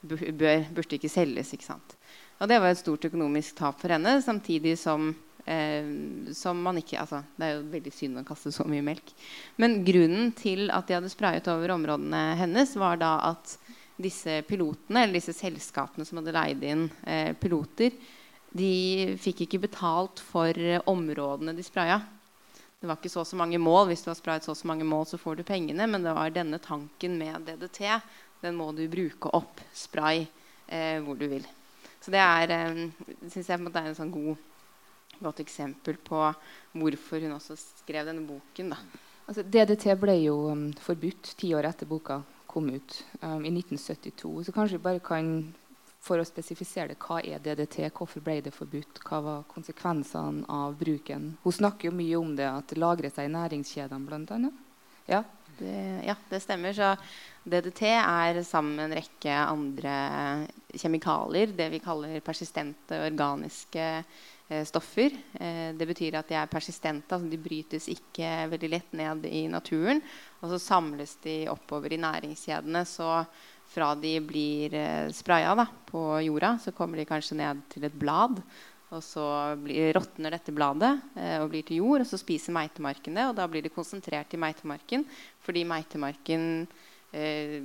Burde 0.00 0.96
ikke 0.96 1.10
selges, 1.10 1.50
ikke 1.52 1.66
sant. 1.66 1.98
Og 2.38 2.48
det 2.48 2.60
var 2.62 2.70
et 2.70 2.80
stort 2.80 3.04
økonomisk 3.10 3.58
tap 3.58 3.82
for 3.82 3.92
henne, 3.92 4.14
samtidig 4.24 4.78
som 4.80 5.10
Eh, 5.46 5.86
som 6.36 6.60
man 6.62 6.78
ikke 6.80 6.98
altså, 7.00 7.22
Det 7.36 7.46
er 7.46 7.54
jo 7.56 7.66
veldig 7.72 7.92
synd 7.94 8.20
å 8.20 8.26
kaste 8.28 8.52
så 8.52 8.66
mye 8.68 8.84
melk. 8.84 9.12
Men 9.60 9.80
grunnen 9.86 10.32
til 10.36 10.68
at 10.74 10.88
de 10.88 10.98
hadde 10.98 11.12
sprayet 11.12 11.48
over 11.52 11.74
områdene 11.76 12.22
hennes, 12.40 12.76
var 12.76 13.00
da 13.00 13.16
at 13.32 13.56
disse 14.00 14.40
pilotene, 14.48 15.04
eller 15.04 15.18
disse 15.18 15.36
selskapene 15.36 16.06
som 16.08 16.20
hadde 16.20 16.34
leid 16.36 16.64
inn 16.64 16.86
eh, 17.04 17.32
piloter, 17.36 17.92
de 18.50 19.16
fikk 19.20 19.44
ikke 19.44 19.62
betalt 19.66 20.22
for 20.24 20.56
eh, 20.56 20.80
områdene 20.90 21.54
de 21.56 21.64
spraya. 21.64 22.00
Det 22.80 22.88
var 22.88 22.96
ikke 22.96 23.12
så 23.12 23.26
så 23.28 23.36
mange 23.36 23.60
mål. 23.60 23.90
Hvis 23.90 24.02
du 24.02 24.08
har 24.08 24.16
sprayet 24.16 24.46
så 24.46 24.54
så 24.56 24.66
mange 24.66 24.86
mål, 24.88 25.04
så 25.06 25.20
får 25.20 25.36
du 25.36 25.44
pengene. 25.44 25.84
Men 25.86 26.02
det 26.02 26.14
var 26.16 26.32
denne 26.32 26.58
tanken 26.64 27.18
med 27.20 27.44
DDT. 27.44 27.82
Den 28.40 28.56
må 28.56 28.70
du 28.72 28.86
bruke 28.88 29.28
opp. 29.36 29.60
Spray 29.76 30.24
eh, 30.66 30.96
hvor 31.04 31.18
du 31.20 31.26
vil. 31.28 31.44
Så 32.00 32.12
det 32.14 32.22
er, 32.24 32.54
eh, 32.56 32.80
synes 33.28 33.50
jeg, 33.52 33.66
det 33.66 33.82
er 33.82 33.90
en 33.90 33.98
sånn 33.98 34.14
god 34.14 34.46
godt 35.20 35.40
eksempel 35.44 35.98
på 36.04 36.24
hvorfor 36.72 37.22
hun 37.24 37.36
også 37.36 37.56
skrev 37.60 38.08
denne 38.08 38.26
boken. 38.26 38.74
Altså, 39.30 39.44
DDT 39.46 39.92
ble 40.00 40.16
jo 40.24 40.36
um, 40.50 40.68
forbudt 40.82 41.34
ti 41.38 41.52
år 41.54 41.68
etter 41.70 41.88
boka 41.88 42.20
kom 42.50 42.70
ut, 42.72 42.96
um, 43.22 43.44
i 43.46 43.52
1972. 43.52 44.32
Så 44.46 44.54
kanskje 44.54 44.78
vi 44.78 44.86
bare 44.88 45.02
kan 45.04 45.28
for 46.00 46.18
å 46.18 46.24
spesifisere 46.24 46.94
det, 46.94 46.96
Hva 46.98 47.20
er 47.20 47.42
DDT? 47.44 47.90
Hvorfor 47.92 48.24
ble 48.24 48.38
det 48.40 48.54
forbudt? 48.56 49.02
Hva 49.04 49.20
var 49.22 49.42
konsekvensene 49.50 50.46
av 50.48 50.78
bruken? 50.80 51.34
Hun 51.44 51.56
snakker 51.58 51.90
jo 51.90 51.98
mye 51.98 52.16
om 52.18 52.32
det 52.38 52.48
at 52.48 52.72
det 52.72 52.80
lagrer 52.80 53.12
seg 53.12 53.28
i 53.28 53.34
næringskjedene, 53.34 54.08
bl.a. 54.08 54.50
Ja. 55.10 55.22
Det, 55.60 55.76
ja, 56.06 56.14
det 56.30 56.38
stemmer. 56.40 56.72
Så 56.72 56.94
DDT 57.44 57.82
er 57.92 58.40
sammen 58.48 58.78
med 58.78 58.86
en 58.86 58.96
rekke 58.96 59.34
andre 59.44 59.94
kjemikalier 60.72 61.52
det 61.52 61.66
vi 61.74 61.82
kaller 61.84 62.22
persistente 62.24 62.96
organiske 63.04 63.84
Eh, 63.84 64.04
stoffer. 64.66 65.14
Eh, 65.38 65.70
det 65.78 65.86
betyr 65.88 66.16
at 66.18 66.28
de 66.30 66.36
er 66.38 66.50
persistente. 66.50 67.14
altså 67.14 67.30
De 67.30 67.38
brytes 67.40 67.86
ikke 67.92 68.48
veldig 68.50 68.70
lett 68.72 68.92
ned 68.98 69.28
i 69.30 69.44
naturen. 69.50 70.02
Og 70.40 70.52
så 70.52 70.58
samles 70.62 71.16
de 71.24 71.44
oppover 71.52 71.94
i 71.94 72.00
næringskjedene. 72.02 72.82
Så 72.88 73.08
fra 73.70 73.92
de 73.94 74.16
blir 74.24 74.74
eh, 74.74 75.12
spraya 75.14 75.54
da, 75.58 75.68
på 75.90 76.02
jorda, 76.26 76.56
så 76.58 76.74
kommer 76.74 76.98
de 76.98 77.08
kanskje 77.08 77.38
ned 77.38 77.62
til 77.70 77.86
et 77.86 77.96
blad. 77.96 78.42
Og 78.90 79.04
så 79.06 79.24
råtner 79.94 80.34
dette 80.34 80.50
bladet 80.50 80.96
og 81.14 81.44
blir 81.52 81.62
til 81.62 81.78
jord, 81.78 82.02
og 82.02 82.08
så 82.10 82.18
spiser 82.18 82.56
meitemarken 82.56 83.14
det. 83.14 83.28
Og 83.30 83.36
da 83.38 83.46
blir 83.46 83.62
det 83.62 83.70
konsentrert 83.70 84.34
i 84.34 84.40
meitemarken, 84.42 85.04
fordi 85.46 85.62
meitemarken 85.62 86.48
eh, 87.14 87.60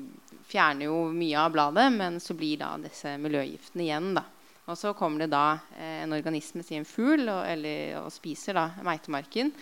fjerner 0.45 0.85
jo 0.85 0.99
mye 1.09 1.41
av 1.41 1.57
bladet, 1.57 1.87
men 1.97 2.21
så 2.21 2.37
blir 2.37 2.61
da 2.61 2.75
disse 2.81 3.17
miljøgiftene 3.21 3.87
igjen. 3.87 4.13
da. 4.19 4.27
Og 4.65 4.77
så 4.77 4.95
kommer 4.97 5.25
det 5.25 5.31
da 5.33 5.59
eh, 5.77 6.03
en 6.03 6.13
organisme, 6.15 6.63
si 6.65 6.77
en 6.77 6.87
fugl, 6.89 7.27
og, 7.29 7.43
eller, 7.47 7.99
og 8.01 8.13
spiser 8.13 8.57
da 8.57 8.69
meitemarken. 8.85 9.53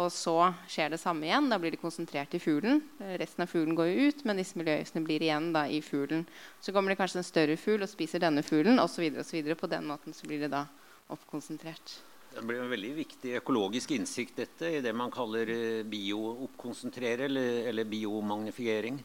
Og 0.00 0.08
så 0.08 0.36
skjer 0.72 0.94
det 0.94 1.00
samme 1.02 1.26
igjen. 1.28 1.50
Da 1.52 1.58
blir 1.60 1.74
det 1.74 1.82
konsentrert 1.82 2.32
i 2.34 2.40
fuglen. 2.40 2.80
Resten 3.20 3.44
av 3.44 3.50
fuglen 3.52 3.76
går 3.76 3.90
jo 3.90 4.06
ut, 4.08 4.22
men 4.28 4.40
disse 4.40 4.56
miljøgiftene 4.56 5.04
blir 5.04 5.24
igjen 5.24 5.50
da 5.54 5.66
i 5.68 5.82
fuglen. 5.84 6.24
Så 6.64 6.72
kommer 6.72 6.92
det 6.92 6.98
kanskje 7.00 7.20
en 7.20 7.28
større 7.28 7.58
fugl 7.60 7.84
og 7.84 7.92
spiser 7.92 8.22
denne 8.24 8.44
fuglen, 8.46 8.80
osv. 8.80 9.04
På 9.60 9.70
den 9.70 9.90
måten 9.90 10.16
så 10.16 10.28
blir 10.30 10.40
det 10.46 10.52
da 10.54 10.64
oppkonsentrert. 11.12 11.98
Det 12.32 12.44
blir 12.48 12.62
en 12.62 12.72
veldig 12.72 12.94
viktig 12.96 13.34
økologisk 13.42 13.92
innsikt 13.92 14.38
dette, 14.40 14.70
i 14.78 14.80
det 14.80 14.94
man 14.96 15.12
kaller 15.12 15.50
eh, 15.52 15.82
biooppkonsentrere 15.84 17.28
eller, 17.28 17.66
eller 17.68 17.90
biomagnifisering. 17.92 19.02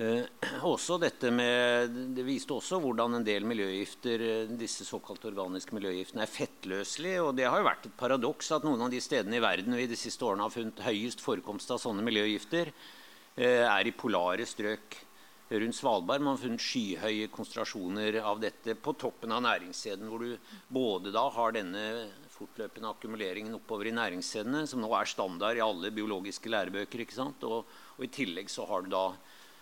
Eh, 0.00 0.22
også 0.64 0.96
dette 0.96 1.28
med, 1.28 1.92
det 2.16 2.22
viste 2.24 2.54
også 2.56 2.78
hvordan 2.80 3.18
en 3.18 3.24
del 3.26 3.44
miljøgifter, 3.44 4.22
eh, 4.24 4.52
disse 4.56 4.86
såkalte 4.88 5.28
organiske 5.28 5.74
miljøgiftene 5.76 6.22
er 6.24 6.30
fettløselige. 6.30 7.18
og 7.20 7.36
Det 7.36 7.44
har 7.44 7.58
jo 7.60 7.66
vært 7.66 7.84
et 7.84 7.98
paradoks 7.98 8.50
at 8.56 8.64
noen 8.64 8.80
av 8.80 8.90
de 8.90 9.00
stedene 9.00 9.36
i 9.36 9.44
verden 9.44 9.76
vi 9.76 9.86
de 9.86 9.98
siste 10.00 10.24
årene 10.24 10.46
har 10.46 10.54
funnet 10.54 10.80
høyest 10.80 11.20
forekomst 11.20 11.70
av 11.70 11.82
sånne 11.82 12.00
miljøgifter, 12.06 12.72
eh, 13.36 13.66
er 13.68 13.86
i 13.86 13.92
polare 13.92 14.46
strøk 14.48 14.96
rundt 15.50 15.76
Svalbard. 15.76 16.22
Man 16.22 16.36
har 16.36 16.44
funnet 16.46 16.64
skyhøye 16.64 17.28
konsentrasjoner 17.28 18.22
av 18.24 18.40
dette 18.40 18.74
på 18.80 18.96
toppen 18.96 19.32
av 19.32 19.42
næringskjeden, 19.42 20.08
hvor 20.08 20.20
du 20.24 20.38
både 20.70 21.12
da 21.12 21.28
har 21.28 21.52
denne 21.52 22.08
fortløpende 22.30 22.88
akkumuleringen 22.88 23.54
oppover 23.54 23.88
i 23.88 23.92
næringskjedene, 23.92 24.66
som 24.66 24.80
nå 24.80 24.88
er 24.96 25.04
standard 25.04 25.58
i 25.58 25.60
alle 25.60 25.90
biologiske 25.90 26.48
lærebøker, 26.48 27.04
ikke? 27.04 27.20
Og, 27.44 27.66
og 27.98 28.02
i 28.02 28.08
tillegg 28.08 28.48
så 28.48 28.64
har 28.64 28.80
du 28.80 28.88
da 28.88 29.04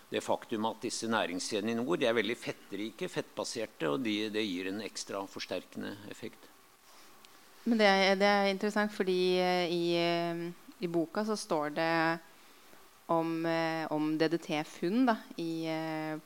det 0.09 0.23
faktum 0.25 0.69
at 0.71 0.81
disse 0.83 1.09
næringskjedene 1.11 1.75
i 1.75 1.79
nord 1.79 2.03
er 2.03 2.17
veldig 2.17 2.37
fettrike, 2.39 3.11
fettbaserte, 3.13 3.91
og 3.93 4.01
de, 4.05 4.31
det 4.33 4.45
gir 4.47 4.71
en 4.71 4.81
ekstra 4.87 5.21
forsterkende 5.29 5.93
effekt. 6.09 6.49
Men 7.69 7.83
det, 7.83 7.91
det 8.23 8.31
er 8.31 8.49
interessant, 8.49 8.95
fordi 8.95 9.21
eh, 9.43 9.69
i, 9.69 9.85
eh, 10.01 10.49
i, 10.81 10.89
boka 10.89 11.27
så 11.29 11.37
står 11.37 11.77
det 11.77 11.93
om, 13.13 13.45
eh, 13.45 13.85
om 13.93 14.15
DDT-funn 14.21 15.13
i 15.45 15.69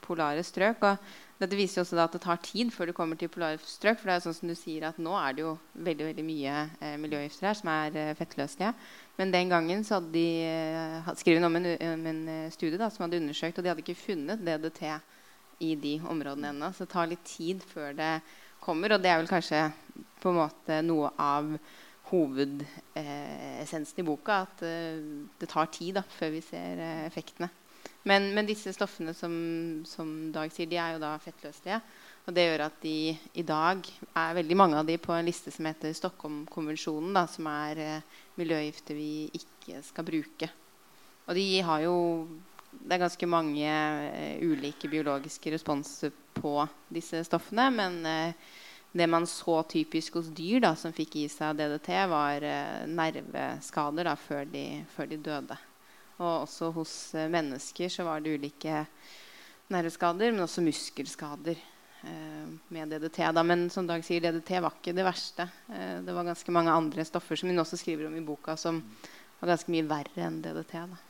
polare 0.02 0.46
strøk. 0.46 0.86
og 0.86 1.42
dette 1.42 1.58
viser 1.58 1.80
jo 1.80 1.82
også 1.82 1.98
at 1.98 2.14
det 2.14 2.22
tar 2.22 2.38
tid 2.38 2.70
før 2.70 2.86
du 2.86 2.94
kommer 2.94 3.18
til 3.18 3.30
polare 3.32 3.58
strøk. 3.66 3.98
For 3.98 4.10
det 4.10 4.14
er 4.14 4.26
sånn 4.28 4.38
som 4.38 4.52
du 4.52 4.54
sier 4.54 4.86
at 4.86 5.00
nå 5.02 5.16
er 5.18 5.34
det 5.34 5.42
jo 5.42 5.56
veldig 5.74 6.12
veldig 6.12 6.26
mye 6.26 6.58
miljøgifter 7.02 7.50
her 7.50 7.58
som 7.58 7.72
er 7.72 7.90
fettløselige. 7.90 8.20
fettløselige. 8.20 8.74
Men 9.16 9.33
den 9.33 9.50
gangen 9.52 9.85
så 9.85 9.99
hadde 9.99 10.12
de 10.14 10.26
eh, 10.49 11.11
skrevet 11.21 11.45
om 11.45 11.57
en, 11.59 11.66
en 11.69 12.28
eh, 12.33 12.52
studie 12.54 12.81
da, 12.81 12.88
som 12.90 13.04
hadde 13.04 13.21
undersøkt, 13.21 13.59
og 13.59 13.64
de 13.64 13.73
hadde 13.73 13.85
ikke 13.85 13.99
funnet 13.99 14.40
DDT 14.40 14.83
i 15.62 15.75
de 15.78 15.95
områdene 16.09 16.52
ennå. 16.54 16.73
Så 16.73 16.87
det 16.87 16.92
tar 16.95 17.11
litt 17.11 17.25
tid 17.28 17.64
før 17.75 17.92
det 17.99 18.12
kommer. 18.62 18.97
Og 18.97 19.02
det 19.02 19.12
er 19.12 19.21
vel 19.21 19.31
kanskje 19.31 19.66
på 20.23 20.33
en 20.33 20.40
måte 20.40 20.81
noe 20.87 21.12
av 21.21 21.50
hovedessensen 22.12 24.00
eh, 24.00 24.04
i 24.04 24.07
boka. 24.09 24.42
At 24.47 24.64
det 24.64 25.50
tar 25.50 25.69
tid 25.75 26.00
da, 26.00 26.07
før 26.16 26.33
vi 26.38 26.42
ser 26.47 26.81
effektene. 27.04 27.50
Men, 28.09 28.33
men, 28.35 28.49
disse 28.49 28.73
stoffene 28.75 29.14
som, 29.14 29.35
som, 29.87 30.09
Dag 30.35 30.50
sier, 30.54 30.66
de 30.71 30.78
er 30.81 30.97
jo 30.97 31.02
da 31.02 31.14
fettløselige. 31.23 31.78
Og 32.22 32.34
det 32.36 32.44
gjør 32.46 32.62
at 32.68 32.74
de 32.84 33.16
i 33.34 33.42
dag 33.42 33.82
er 34.14 34.36
veldig 34.38 34.56
mange 34.58 34.78
av 34.78 34.86
de 34.86 34.94
på 35.02 35.10
en 35.14 35.26
liste 35.26 35.50
som 35.50 35.66
heter 35.66 35.94
Stockholm-konvensjonen, 35.96 37.18
som 37.26 37.48
er 37.50 37.80
eh, 37.82 38.20
miljøgifter 38.38 38.94
vi 38.94 39.26
ikke 39.34 39.80
skal 39.82 40.06
bruke. 40.06 40.48
Og 41.26 41.34
de 41.38 41.46
har 41.66 41.86
jo 41.86 41.96
Det 42.72 42.94
er 42.94 43.02
ganske 43.02 43.26
mange 43.28 43.68
eh, 43.68 44.38
ulike 44.40 44.88
biologiske 44.88 45.50
responser 45.52 46.12
på 46.34 46.54
disse 46.88 47.20
stoffene. 47.26 47.66
Men 47.70 47.98
eh, 48.06 48.32
det 48.92 49.06
man 49.06 49.26
så 49.26 49.58
typisk 49.68 50.14
hos 50.16 50.30
dyr 50.32 50.62
da, 50.64 50.72
som 50.74 50.94
fikk 50.94 51.18
i 51.20 51.26
seg 51.28 51.58
DDT, 51.58 51.90
var 52.08 52.42
eh, 52.42 52.86
nerveskader 52.88 54.08
da, 54.08 54.16
før, 54.16 54.48
de, 54.48 54.64
før 54.94 55.10
de 55.10 55.20
døde. 55.20 55.58
Og 56.16 56.46
også 56.46 56.70
hos 56.78 56.94
mennesker 57.12 57.92
så 57.92 58.08
var 58.08 58.24
det 58.24 58.38
ulike 58.38 58.86
nerveskader, 59.68 60.32
men 60.32 60.46
også 60.46 60.64
muskelskader 60.64 61.60
med 62.68 62.88
DDT. 62.88 63.32
Da. 63.32 63.42
Men 63.42 63.71
som 63.71 63.87
Dag 63.87 64.04
sier, 64.04 64.21
DDT 64.21 64.59
var 64.61 64.75
ikke 64.78 64.94
det 64.97 65.06
verste. 65.06 65.49
Eh, 65.68 66.00
det 66.02 66.14
var 66.14 66.26
ganske 66.26 66.54
mange 66.54 66.75
andre 66.75 67.04
stoffer 67.06 67.38
som 67.38 67.50
hun 67.52 67.62
også 67.62 67.78
skriver 67.80 68.09
om 68.09 68.16
i 68.16 68.25
boka, 68.25 68.56
som 68.56 68.82
var 69.40 69.54
ganske 69.54 69.73
mye 69.75 69.87
verre 69.88 70.26
enn 70.26 70.40
DDT. 70.42 70.76
Da. 70.90 71.00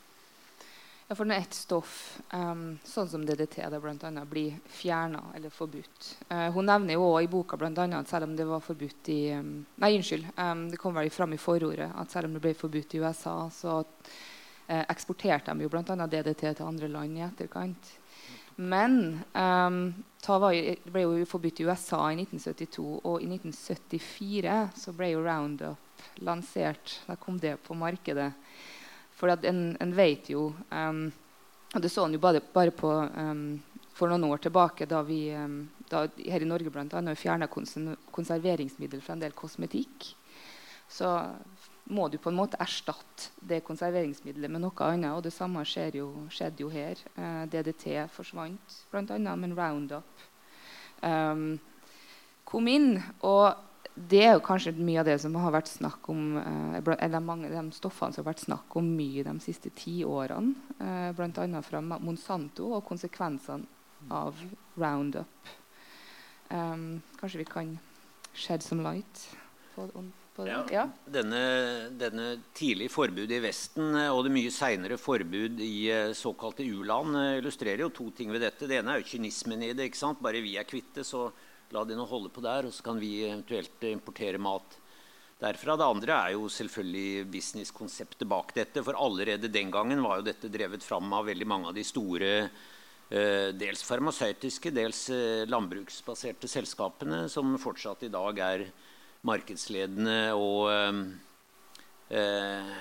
Ja, 1.07 1.17
for 1.19 1.27
når 1.27 1.41
et 1.43 1.55
stoff, 1.57 1.95
um, 2.31 2.77
sånn 2.87 3.09
som 3.11 3.25
DDT, 3.27 3.59
da, 3.69 3.79
blant 3.83 4.05
annet, 4.07 4.27
blir 4.29 4.55
fjerna 4.71 5.19
eller 5.35 5.51
forbudt 5.51 6.07
uh, 6.29 6.47
Hun 6.55 6.69
nevner 6.69 6.95
jo 6.95 7.09
også 7.09 7.25
i 7.25 7.27
boka 7.29 7.59
blant 7.59 7.81
annet, 7.83 8.05
at 8.05 8.13
selv 8.13 8.29
om 8.29 8.37
det 8.37 8.47
var 8.47 8.63
forbudt 8.63 9.11
i 9.11 9.19
um, 9.35 9.51
Nei, 9.83 9.91
unnskyld. 9.97 10.29
Um, 10.37 10.63
det 10.71 10.79
kom 10.81 10.95
vel 10.95 11.11
fram 11.13 11.35
i 11.35 11.41
forordet 11.41 11.89
at 11.91 12.13
selv 12.13 12.29
om 12.29 12.37
det 12.37 12.43
ble 12.45 12.55
forbudt 12.55 12.95
i 12.95 13.03
USA, 13.03 13.35
så 13.51 13.81
uh, 13.83 14.85
eksporterte 14.85 15.51
de 15.51 15.67
jo 15.67 15.73
bl.a. 15.73 15.83
DDT 15.83 16.47
til 16.47 16.65
andre 16.65 16.89
land 16.95 17.19
i 17.19 17.27
etterkant. 17.27 17.91
Men 18.55 19.23
um, 19.33 19.79
det 20.23 20.77
ble 20.85 21.03
jo 21.03 21.25
forbudt 21.29 21.61
i 21.61 21.65
USA 21.67 22.01
i 22.11 22.19
1972, 22.21 22.85
og 23.03 23.23
i 23.23 23.29
1974 23.31 24.57
så 24.83 24.93
ble 24.95 25.13
jo 25.13 25.25
Roundup 25.25 26.05
lansert. 26.21 26.99
Da 27.07 27.17
kom 27.19 27.39
det 27.41 27.57
på 27.65 27.77
markedet. 27.77 28.31
For 29.17 29.31
en, 29.33 29.75
en, 29.79 29.93
vet 29.95 30.29
jo 30.33 30.49
um, 30.73 31.05
Og 31.73 31.81
det 31.81 31.89
så 31.89 32.03
en 32.05 32.13
jo 32.13 32.21
bare, 32.21 32.41
bare 32.53 32.73
på 32.75 32.89
um, 32.89 33.61
for 33.93 34.09
noen 34.09 34.25
år 34.25 34.41
tilbake, 34.41 34.87
da 34.89 35.03
vi 35.05 35.29
da, 35.89 36.07
her 36.17 36.41
i 36.41 36.49
Norge 36.49 36.71
blant 36.73 36.93
annet 36.97 37.19
fjerna 37.19 37.47
konserveringsmiddel 37.47 39.01
fra 39.05 39.13
en 39.15 39.21
del 39.21 39.35
kosmetikk. 39.37 40.09
Så 40.89 41.09
må 41.83 42.07
du 42.07 42.17
på 42.21 42.31
en 42.31 42.37
måte 42.37 42.59
erstatte 42.63 43.33
det 43.43 43.63
konserveringsmiddelet 43.67 44.51
med 44.51 44.63
noe 44.63 44.87
annet. 44.87 45.11
Og 45.17 45.23
det 45.25 45.33
samme 45.35 45.65
jo, 45.93 46.07
skjedde 46.31 46.63
jo 46.63 46.69
her. 46.71 46.99
Eh, 47.15 47.43
DDT 47.51 48.07
forsvant 48.13 48.79
bl.a., 48.91 49.35
men 49.35 49.55
Roundup 49.57 50.23
um, 51.01 51.59
kom 52.47 52.67
inn. 52.71 53.01
Og 53.21 53.51
det 53.93 54.23
er 54.23 54.33
jo 54.37 54.45
kanskje 54.45 54.73
mye 54.79 55.01
av 55.03 55.09
det 55.11 55.19
som 55.21 55.35
har 55.37 55.53
vært 55.53 55.69
snakk 55.69 56.07
om 56.09 56.39
eh, 56.39 56.95
eller 56.95 57.19
mange 57.19 57.51
av 57.51 57.59
de 57.59 57.77
stoffene 57.77 58.15
som 58.15 58.23
har 58.23 58.31
vært 58.31 58.45
snakk 58.47 58.79
om 58.79 58.87
mye 58.95 59.25
de 59.27 59.35
siste 59.43 59.73
ti 59.75 59.99
årene. 60.07 60.55
Eh, 60.79 61.11
bl.a. 61.17 61.61
fra 61.67 61.83
Monsanto 61.83 62.71
og 62.77 62.87
konsekvensene 62.87 64.11
av 64.11 64.39
Roundup. 64.79 65.53
Um, 66.53 67.01
kanskje 67.17 67.39
vi 67.39 67.45
kan 67.49 67.77
shed 68.33 68.61
some 68.61 68.83
light 68.83 69.29
på, 69.75 69.87
on 69.95 70.11
på 70.35 70.45
det? 70.47 70.57
Ja. 70.73 70.87
Denne, 71.05 71.41
denne 71.99 72.27
tidlige 72.57 72.91
forbudet 72.93 73.37
i 73.37 73.41
Vesten 73.43 73.95
eh, 73.99 74.11
og 74.11 74.25
det 74.25 74.33
mye 74.33 74.51
seinere 74.53 74.97
forbud 75.01 75.61
i 75.63 75.87
eh, 75.93 76.13
såkalte 76.17 76.65
u-land 76.65 77.17
eh, 77.19 77.37
illustrerer 77.39 77.85
jo 77.85 77.93
to 77.93 78.09
ting 78.17 78.33
ved 78.33 78.43
dette. 78.45 78.67
Det 78.69 78.79
ene 78.79 78.95
er 78.95 79.01
jo 79.01 79.09
kynismen 79.13 79.65
i 79.65 79.73
det. 79.73 79.89
ikke 79.89 80.01
sant? 80.01 80.21
Bare 80.23 80.43
vi 80.43 80.55
er 80.59 80.69
kvitte, 80.69 81.05
så 81.05 81.27
la 81.73 81.83
de 81.87 81.97
nå 81.97 82.05
holde 82.09 82.31
på 82.33 82.43
der, 82.45 82.67
og 82.67 82.73
så 82.75 82.85
kan 82.85 83.01
vi 83.01 83.23
eventuelt 83.27 83.85
importere 83.89 84.41
mat 84.41 84.77
derfra. 85.41 85.77
Det 85.79 85.89
andre 85.89 86.19
er 86.19 86.35
jo 86.35 86.49
selvfølgelig 86.51 87.25
businesskonseptet 87.33 88.29
bak 88.29 88.53
dette. 88.57 88.83
For 88.85 88.97
allerede 88.97 89.51
den 89.51 89.73
gangen 89.73 90.03
var 90.05 90.19
jo 90.19 90.27
dette 90.29 90.51
drevet 90.53 90.85
fram 90.85 91.13
av 91.17 91.27
veldig 91.29 91.49
mange 91.49 91.71
av 91.71 91.77
de 91.77 91.85
store 91.87 92.35
dels 93.13 93.83
farmasøytiske, 93.85 94.71
dels 94.73 95.03
landbruksbaserte 95.45 96.47
selskapene, 96.49 97.27
som 97.29 97.51
fortsatt 97.61 98.07
i 98.07 98.09
dag 98.09 98.39
er 98.41 98.63
markedsledende 99.27 100.17
og 100.35 100.71
eh, 102.13 102.71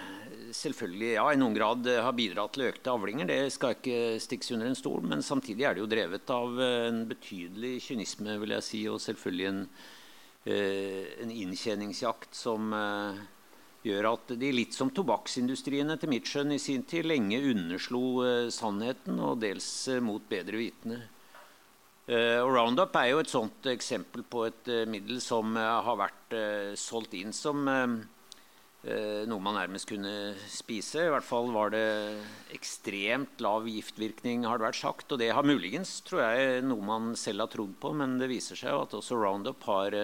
selvfølgelig 0.52 1.12
ja, 1.14 1.26
i 1.32 1.40
noen 1.40 1.56
grad 1.56 1.87
har 2.04 2.14
bidratt 2.16 2.56
til 2.56 2.68
økte 2.68 2.92
avlinger. 2.92 3.28
Det 3.30 3.40
skal 3.54 3.76
ikke 3.76 4.00
stikkes 4.22 4.54
under 4.56 4.70
en 4.70 4.78
stol. 4.78 5.00
Men 5.08 5.25
samtidig 5.25 5.66
er 5.66 5.76
det 5.76 5.84
jo 5.84 5.90
drevet 5.90 6.32
av 6.34 6.58
en 6.66 7.04
betydelig 7.08 7.76
kynisme, 7.87 8.38
vil 8.42 8.56
jeg 8.58 8.68
si, 8.68 8.82
og 8.90 9.00
selvfølgelig 9.04 9.49
en, 9.52 9.62
eh, 10.44 11.14
en 11.25 11.32
inntjeningsjakt 11.32 12.37
som 12.37 12.75
eh, 12.76 13.22
gjør 13.87 14.08
at 14.12 14.34
de 14.38 14.50
litt 14.54 14.76
som 14.76 14.90
tobakksindustrien 14.94 15.90
etter 15.94 16.11
mitt 16.11 16.28
skjønn 16.28 16.54
i 16.54 16.61
sin 16.62 16.84
tid 16.88 17.08
lenge 17.08 17.40
underslo 17.50 18.02
eh, 18.26 18.50
sannheten, 18.54 19.18
og 19.18 19.40
dels 19.42 19.66
eh, 19.90 20.02
mot 20.04 20.22
bedre 20.30 20.61
vitende. 20.61 21.02
Uh, 22.12 22.42
Roundup 22.45 22.92
er 22.99 23.09
jo 23.09 23.21
et 23.23 23.31
sånt 23.31 23.66
eksempel 23.71 24.25
på 24.28 24.42
et 24.45 24.69
uh, 24.69 24.83
middel 24.90 25.21
som 25.25 25.54
uh, 25.57 25.81
har 25.87 25.97
vært 25.97 26.35
solgt 26.81 27.12
inn 27.19 27.35
som 27.37 27.66
noe 28.83 29.38
man 29.45 29.54
nærmest 29.54 29.85
kunne 29.87 30.33
spise. 30.50 31.04
I 31.04 31.11
hvert 31.12 31.26
fall 31.26 31.50
var 31.54 31.71
det 31.75 31.83
ekstremt 32.57 33.42
lav 33.45 33.69
giftvirkning, 33.69 34.47
har 34.49 34.59
det 34.59 34.64
vært 34.64 34.78
sagt. 34.81 35.12
Og 35.12 35.21
det 35.21 35.28
har 35.37 35.45
muligens 35.45 35.92
tror 36.09 36.23
jeg, 36.25 36.62
noe 36.64 36.83
man 36.88 37.12
selv 37.21 37.45
har 37.45 37.52
trodd 37.52 37.76
på, 37.85 37.92
men 38.00 38.16
det 38.19 38.31
viser 38.33 38.59
seg 38.59 38.73
jo 38.73 38.81
at 38.87 38.97
også 38.97 39.21
Roundup 39.21 39.62
har, 39.69 39.99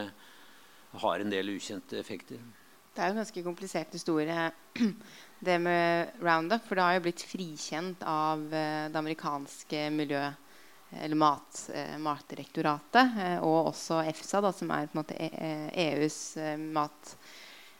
har 1.01 1.25
en 1.25 1.33
del 1.33 1.57
ukjente 1.57 1.97
effekter. 1.99 2.45
Det 2.93 3.01
er 3.01 3.09
jo 3.09 3.17
en 3.17 3.23
ganske 3.25 3.47
komplisert 3.49 3.97
historie, 3.97 4.51
det 5.49 5.59
med 5.65 6.21
Roundup. 6.21 6.69
For 6.69 6.77
det 6.77 6.87
har 6.91 6.99
jo 7.01 7.07
blitt 7.09 7.25
frikjent 7.33 8.05
av 8.05 8.47
det 8.53 9.01
amerikanske 9.01 9.89
miljøet 9.97 10.45
eller 10.91 11.17
mat, 11.17 11.71
eh, 11.75 11.99
Matdirektoratet, 11.99 13.19
eh, 13.19 13.39
og 13.45 13.73
også 13.73 14.01
EFSA, 14.09 14.41
da, 14.41 14.53
som 14.53 14.71
er 14.73 14.89
på 14.89 14.97
en 14.97 15.03
måte 15.03 15.19
EUs 15.19 16.19
e 16.39 16.53
eh, 16.55 16.59
mat, 16.59 17.15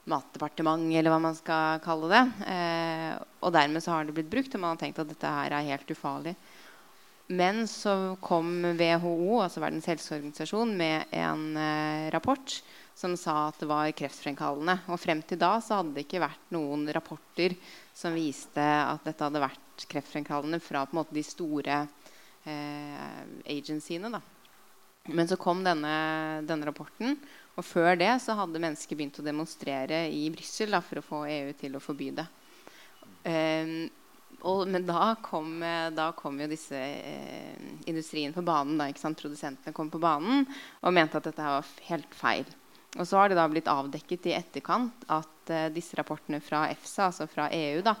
matdepartement, 0.09 0.85
eller 0.93 1.13
hva 1.13 1.19
man 1.21 1.35
skal 1.37 1.81
kalle 1.83 2.07
det. 2.09 2.23
og 3.45 3.51
dermed 3.53 3.83
så 3.83 3.91
har 3.93 4.05
det 4.07 4.15
blitt 4.17 4.31
brukt, 4.31 4.55
og 4.55 4.61
man 4.63 4.73
har 4.73 4.79
tenkt 4.81 5.01
at 5.03 5.09
dette 5.11 5.33
her 5.35 5.53
er 5.53 5.67
helt 5.67 5.91
ufarlig. 5.91 6.33
Men 7.29 7.67
så 7.69 8.15
kom 8.19 8.63
WHO, 8.79 9.37
altså 9.43 9.61
Verdens 9.61 9.85
helseorganisasjon, 9.85 10.71
med 10.73 11.13
en 11.13 11.53
rapport 12.09 12.55
som 12.97 13.13
sa 13.13 13.51
at 13.51 13.61
det 13.61 13.69
var 13.69 13.91
kreftfremkallende. 13.93 14.79
Og 14.89 14.97
frem 14.97 15.21
til 15.21 15.37
da 15.37 15.59
så 15.61 15.77
hadde 15.77 15.93
det 15.93 16.07
ikke 16.07 16.23
vært 16.25 16.49
noen 16.57 16.89
rapporter 16.95 17.53
som 17.93 18.17
viste 18.17 18.65
at 18.65 19.05
dette 19.05 19.27
hadde 19.27 19.45
vært 19.45 19.85
kreftfremkallende 19.93 20.59
fra 20.63 20.87
på 20.87 20.95
en 20.95 21.03
måte 21.03 21.13
de 21.15 21.27
store 21.27 21.83
agencyene. 23.45 24.11
da. 24.13 24.21
Men 25.09 25.27
så 25.27 25.37
kom 25.39 25.63
denne, 25.65 25.93
denne, 26.45 26.67
rapporten, 26.69 27.15
og 27.57 27.65
før 27.65 27.95
det 27.97 28.11
så 28.21 28.35
hadde 28.37 28.61
mennesker 28.61 28.97
begynt 28.97 29.17
å 29.19 29.25
demonstrere 29.25 30.03
i 30.13 30.27
Brussel 30.33 30.75
for 30.85 31.01
å 31.01 31.05
få 31.05 31.23
EU 31.29 31.53
til 31.57 31.77
å 31.77 31.81
forby 31.81 32.11
det. 32.19 32.27
Um, 33.25 33.89
og, 34.47 34.67
men 34.71 34.85
da 34.87 35.15
kom, 35.23 35.57
da 35.91 36.11
kom, 36.15 36.37
jo 36.39 36.47
disse 36.47 36.77
eh, 36.79 37.57
industrien 37.91 38.31
på 38.31 38.43
banen. 38.45 38.77
Da, 38.79 38.87
Produsentene 39.19 39.75
kom 39.75 39.89
på 39.91 39.99
banen 39.99 40.45
og 40.79 40.95
mente 40.95 41.19
at 41.19 41.27
dette 41.27 41.43
var 41.43 41.73
helt 41.89 42.15
feil. 42.15 42.47
Og 42.97 43.05
så 43.05 43.19
har 43.19 43.29
det 43.29 43.37
da 43.37 43.45
blitt 43.49 43.69
avdekket 43.69 44.29
i 44.31 44.35
etterkant 44.37 45.03
at 45.13 45.51
eh, 45.53 45.67
disse 45.73 45.97
rapportene 45.99 46.39
fra 46.41 46.63
EFSA, 46.71 47.09
altså 47.09 47.27
fra 47.29 47.49
EU, 47.53 47.83
da, 47.85 47.93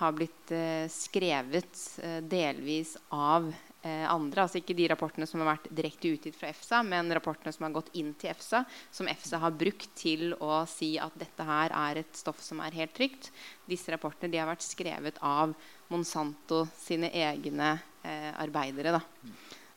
har 0.00 0.16
blitt 0.16 0.52
eh, 0.52 0.84
skrevet 0.92 1.80
eh, 2.04 2.18
delvis 2.28 2.96
av 3.08 3.48
eh, 3.48 3.69
andre. 3.82 4.42
Altså 4.44 4.60
ikke 4.60 4.74
de 4.76 4.88
rapportene 4.92 5.24
som 5.24 5.40
har 5.40 5.54
vært 5.54 5.70
direkte 5.72 6.10
utgitt 6.12 6.36
fra 6.36 6.50
EFSA, 6.50 6.82
men 6.84 7.08
rapportene 7.16 7.52
som 7.54 7.64
har 7.64 7.72
gått 7.78 7.88
inn 7.96 8.10
til 8.20 8.28
EFSA, 8.34 8.60
som 8.92 9.08
EFSA 9.08 9.40
har 9.40 9.54
brukt 9.56 9.88
til 9.96 10.34
å 10.36 10.62
si 10.68 10.90
at 11.00 11.16
dette 11.16 11.46
her 11.48 11.72
er 11.72 12.02
et 12.02 12.18
stoff 12.18 12.42
som 12.44 12.60
er 12.60 12.76
helt 12.76 12.92
trygt. 12.96 13.30
Disse 13.70 13.94
rapportene 13.94 14.32
de 14.34 14.42
har 14.42 14.50
vært 14.50 14.66
skrevet 14.66 15.22
av 15.24 15.54
Monsanto 15.88 16.66
sine 16.76 17.08
egne 17.08 17.72
eh, 18.04 18.30
arbeidere. 18.36 18.98
Da. 18.98 19.02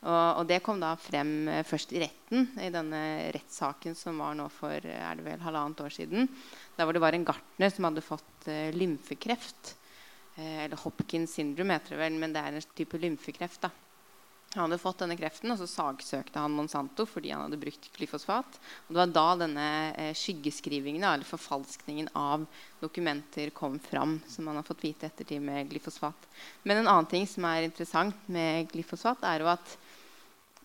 Og, 0.04 0.40
og, 0.42 0.44
det 0.50 0.60
kom 0.66 0.82
da 0.84 0.94
frem 1.00 1.48
eh, 1.48 1.62
først 1.68 1.94
i 1.96 2.02
retten, 2.04 2.50
i 2.60 2.72
denne 2.74 3.04
rettssaken 3.36 3.96
som 3.96 4.20
var 4.20 4.36
nå 4.36 4.50
for 4.52 4.76
er 4.76 5.20
det 5.20 5.24
vel 5.24 5.46
halvannet 5.46 5.86
år 5.86 5.96
siden. 5.96 6.28
Der 6.76 6.84
hvor 6.88 6.96
det 6.96 7.04
var 7.04 7.16
en 7.16 7.28
gartner 7.28 7.72
som 7.72 7.88
hadde 7.88 8.04
fått 8.04 8.50
eh, 8.52 8.74
lymfekreft. 8.76 9.78
Eh, 10.36 10.66
eller 10.66 10.82
Hopkins 10.84 11.38
syndrome 11.38 11.78
heter 11.78 11.96
det 11.96 12.04
vel, 12.04 12.20
men 12.20 12.36
det 12.36 12.44
er 12.44 12.60
en 12.60 12.68
type 12.76 13.00
lymfekreft. 13.00 13.64
da. 13.64 13.72
Han 14.54 14.68
hadde 14.68 14.78
fått 14.78 15.00
denne 15.02 15.16
kreften, 15.18 15.50
og 15.50 15.58
så 15.58 15.66
saksøkte 15.70 16.42
han 16.42 16.54
Monsanto 16.54 17.08
fordi 17.10 17.32
han 17.34 17.48
hadde 17.48 17.58
brukt 17.58 17.88
glyfosfat. 17.96 18.60
Og 18.86 18.92
det 18.94 19.00
var 19.00 19.14
da 19.16 19.26
denne 19.42 19.70
eh, 19.98 20.12
skyggeskrivingen, 20.18 21.02
eller 21.02 21.26
forfalskningen 21.26 22.12
av 22.18 22.46
dokumenter, 22.84 23.50
kom 23.56 23.80
fram. 23.82 24.20
Som 24.30 24.46
man 24.46 24.60
har 24.60 24.68
fått 24.68 24.86
vite 24.86 25.10
ettertid 25.10 25.42
med 25.42 25.72
glyfosfat. 25.72 26.30
Men 26.64 26.84
en 26.84 26.92
annen 26.92 27.10
ting 27.10 27.26
som 27.30 27.48
er 27.50 27.66
interessant 27.66 28.30
med 28.30 28.70
glyfosfat, 28.70 29.26
er 29.26 29.42
jo 29.42 29.50
at 29.56 29.74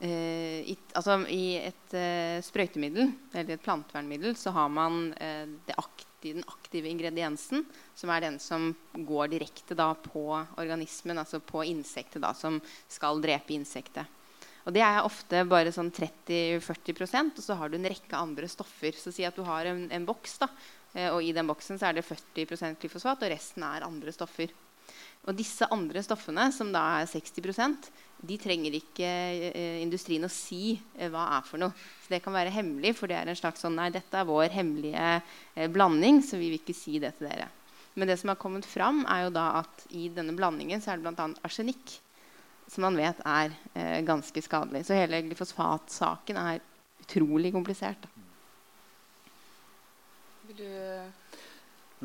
eh, 0.05 0.69
i, 0.69 0.77
altså, 0.93 1.23
i 1.33 1.47
et 1.63 1.97
eh, 1.97 2.45
sprøytemiddel, 2.45 3.15
eller 3.33 3.57
et 3.57 3.65
plantevernmiddel, 3.65 4.37
så 4.37 4.53
har 4.59 4.69
man 4.69 5.09
eh, 5.17 5.47
det 5.65 5.81
aktive 5.81 6.08
den 6.23 6.45
aktive 6.47 6.91
ingrediensen, 6.91 7.65
som 7.95 8.11
er 8.11 8.25
den 8.27 8.39
som 8.43 8.71
går 8.93 9.33
direkte 9.35 9.77
da, 9.79 9.93
på 9.95 10.25
organismen, 10.59 11.19
altså 11.21 11.41
på 11.41 11.65
insektet, 11.69 12.23
da, 12.25 12.35
som 12.35 12.61
skal 12.91 13.23
drepe 13.23 13.55
insektet. 13.55 14.07
Og 14.69 14.75
Det 14.75 14.83
er 14.85 15.01
ofte 15.01 15.47
bare 15.49 15.73
sånn 15.73 15.89
30-40% 15.95 17.39
og 17.41 17.45
så 17.45 17.55
har 17.57 17.71
du 17.71 17.79
en 17.79 17.89
rekke 17.89 18.19
andre 18.19 18.49
stoffer. 18.53 18.93
Så 18.93 19.15
si 19.17 19.25
at 19.25 19.39
du 19.39 19.41
har 19.47 19.65
en, 19.71 19.87
en 19.89 20.05
boks, 20.05 20.35
da, 20.43 20.51
eh, 20.93 21.09
og 21.09 21.23
i 21.25 21.33
den 21.33 21.49
boksen 21.49 21.81
så 21.81 21.89
er 21.89 21.97
det 21.97 22.05
40% 22.05 22.77
glyfosat, 22.83 23.25
og 23.25 23.33
resten 23.33 23.65
er 23.65 23.87
andre 23.87 24.13
stoffer. 24.13 24.53
Og 25.27 25.37
disse 25.37 25.67
andre 25.75 26.03
stoffene, 26.05 26.47
som 26.55 26.71
da 26.73 26.85
er 27.01 27.11
60% 27.11 27.91
de 28.19 28.39
trenger 28.41 28.75
ikke 28.75 29.07
eh, 29.07 29.79
industrien 29.83 30.27
å 30.27 30.33
si 30.33 30.73
eh, 30.99 31.07
hva 31.13 31.29
er 31.37 31.45
for 31.47 31.61
noe. 31.63 31.75
Så 32.03 32.11
det 32.11 32.21
kan 32.25 32.35
være 32.35 32.53
hemmelig, 32.55 32.97
for 32.99 33.11
det 33.11 33.19
er 33.19 33.31
en 33.31 33.39
slags 33.39 33.63
sånn 33.63 33.77
Nei, 33.79 33.93
dette 33.95 34.19
er 34.19 34.27
vår 34.27 34.51
hemmelige 34.57 35.05
eh, 35.21 35.69
blanding, 35.71 36.19
så 36.27 36.41
vi 36.41 36.51
vil 36.51 36.59
ikke 36.59 36.77
si 36.77 36.99
det 37.03 37.15
til 37.19 37.29
dere. 37.31 37.47
Men 37.99 38.11
det 38.11 38.19
som 38.19 38.33
har 38.33 38.41
kommet 38.41 38.67
fram, 38.67 39.05
er 39.11 39.27
jo 39.27 39.35
da 39.35 39.47
at 39.63 39.87
i 39.95 40.09
denne 40.15 40.35
blandingen 40.39 40.83
så 40.83 40.93
er 40.93 41.01
det 41.01 41.07
bl.a. 41.07 41.29
arsenikk, 41.47 41.95
som 42.69 42.85
man 42.85 42.99
vet 42.99 43.23
er 43.25 43.55
ganske 44.07 44.43
skadelig. 44.45 44.85
Så 44.87 44.99
hele 44.99 45.23
glyfosfatsaken 45.25 46.39
er 46.39 46.61
utrolig 47.01 47.51
komplisert. 47.55 48.05
Vil 50.47 50.61
du 50.61 50.69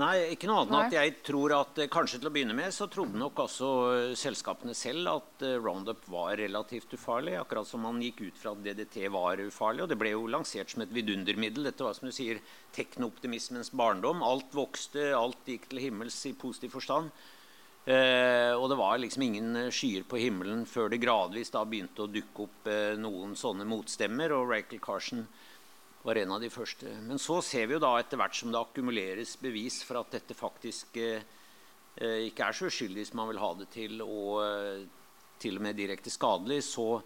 Nei, 0.02 0.34
ikke 0.34 0.48
noe 0.50 0.64
annet 0.64 0.74
enn 0.74 0.88
at 0.88 0.96
jeg 0.96 1.12
tror 1.22 1.54
at 1.54 1.80
eh, 1.84 1.90
kanskje 1.92 2.18
til 2.18 2.30
å 2.32 2.34
begynne 2.34 2.56
med 2.58 2.74
så 2.74 2.88
trodde 2.90 3.20
nok 3.20 3.44
også 3.44 3.68
eh, 3.92 4.16
selskapene 4.18 4.74
selv 4.74 5.12
at 5.12 5.44
eh, 5.46 5.60
Roundup 5.62 6.08
var 6.10 6.34
relativt 6.40 6.96
ufarlig. 6.98 7.36
Akkurat 7.38 7.70
som 7.70 7.86
man 7.86 8.00
gikk 8.02 8.24
ut 8.24 8.40
fra 8.42 8.56
at 8.56 8.64
DDT 8.66 9.04
var 9.14 9.44
ufarlig. 9.44 9.84
Og 9.86 9.92
det 9.92 10.00
ble 10.02 10.16
jo 10.16 10.26
lansert 10.34 10.74
som 10.74 10.82
et 10.82 10.96
vidundermiddel. 10.98 11.70
Dette 11.70 11.86
var 11.86 11.94
som 11.94 12.10
du 12.10 12.16
sier 12.16 12.42
teknooptimismens 12.74 13.70
barndom. 13.78 14.26
Alt 14.26 14.58
vokste, 14.58 15.12
alt 15.14 15.46
gikk 15.54 15.70
til 15.70 15.84
himmels 15.86 16.18
i 16.26 16.34
positiv 16.42 16.74
forstand. 16.80 17.14
Eh, 17.86 18.54
og 18.56 18.70
det 18.72 18.80
var 18.80 18.98
liksom 18.98 19.26
ingen 19.26 19.66
skyer 19.76 20.06
på 20.10 20.18
himmelen 20.22 20.62
før 20.66 20.90
det 20.90 21.02
gradvis 21.04 21.52
da 21.52 21.66
begynte 21.68 22.06
å 22.06 22.10
dukke 22.10 22.46
opp 22.48 22.70
eh, 22.72 22.94
noen 22.98 23.38
sånne 23.38 23.70
motstemmer. 23.70 24.34
Og 24.34 24.50
Rachel 24.56 24.82
Carson 24.82 25.28
var 26.04 26.20
en 26.20 26.36
av 26.36 26.42
de 26.44 26.50
første. 26.52 26.92
Men 27.08 27.22
så 27.22 27.40
ser 27.46 27.70
vi 27.70 27.78
jo 27.78 27.84
da 27.84 27.94
etter 28.00 28.20
hvert 28.20 28.36
som 28.36 28.52
det 28.52 28.60
akkumuleres 28.60 29.38
bevis 29.42 29.82
for 29.88 30.02
at 30.02 30.12
dette 30.18 30.36
faktisk 30.36 31.00
eh, 31.00 31.24
ikke 32.28 32.48
er 32.48 32.58
så 32.58 32.68
uskyldig 32.68 33.08
som 33.08 33.22
man 33.22 33.32
vil 33.32 33.42
ha 33.44 33.52
det 33.60 33.70
til, 33.74 34.04
og 34.04 34.42
eh, 34.44 34.86
til 35.40 35.60
og 35.60 35.66
med 35.66 35.80
direkte 35.80 36.12
skadelig, 36.12 36.62
så 36.68 37.02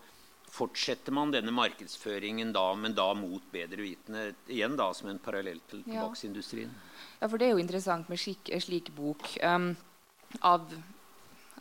fortsetter 0.47 1.13
man 1.13 1.31
denne 1.33 1.51
markedsføringen 1.51 2.53
da, 2.55 2.69
men 2.79 2.95
da 2.97 3.11
mot 3.17 3.43
bedre 3.51 3.83
vitende. 3.83 4.29
Igjen 4.47 4.77
da 4.79 4.89
som 4.95 5.11
en 5.11 5.21
parallell 5.21 5.59
til 5.69 5.83
tobakksindustrien. 5.85 6.71
Ja. 6.71 7.07
ja. 7.21 7.27
for 7.27 7.37
det 7.37 7.49
er 7.49 7.57
jo 7.57 7.63
interessant 7.63 8.09
med 8.09 8.21
slik, 8.21 8.49
slik 8.63 8.93
bok 8.95 9.27
um, 9.43 9.73
av 10.47 10.71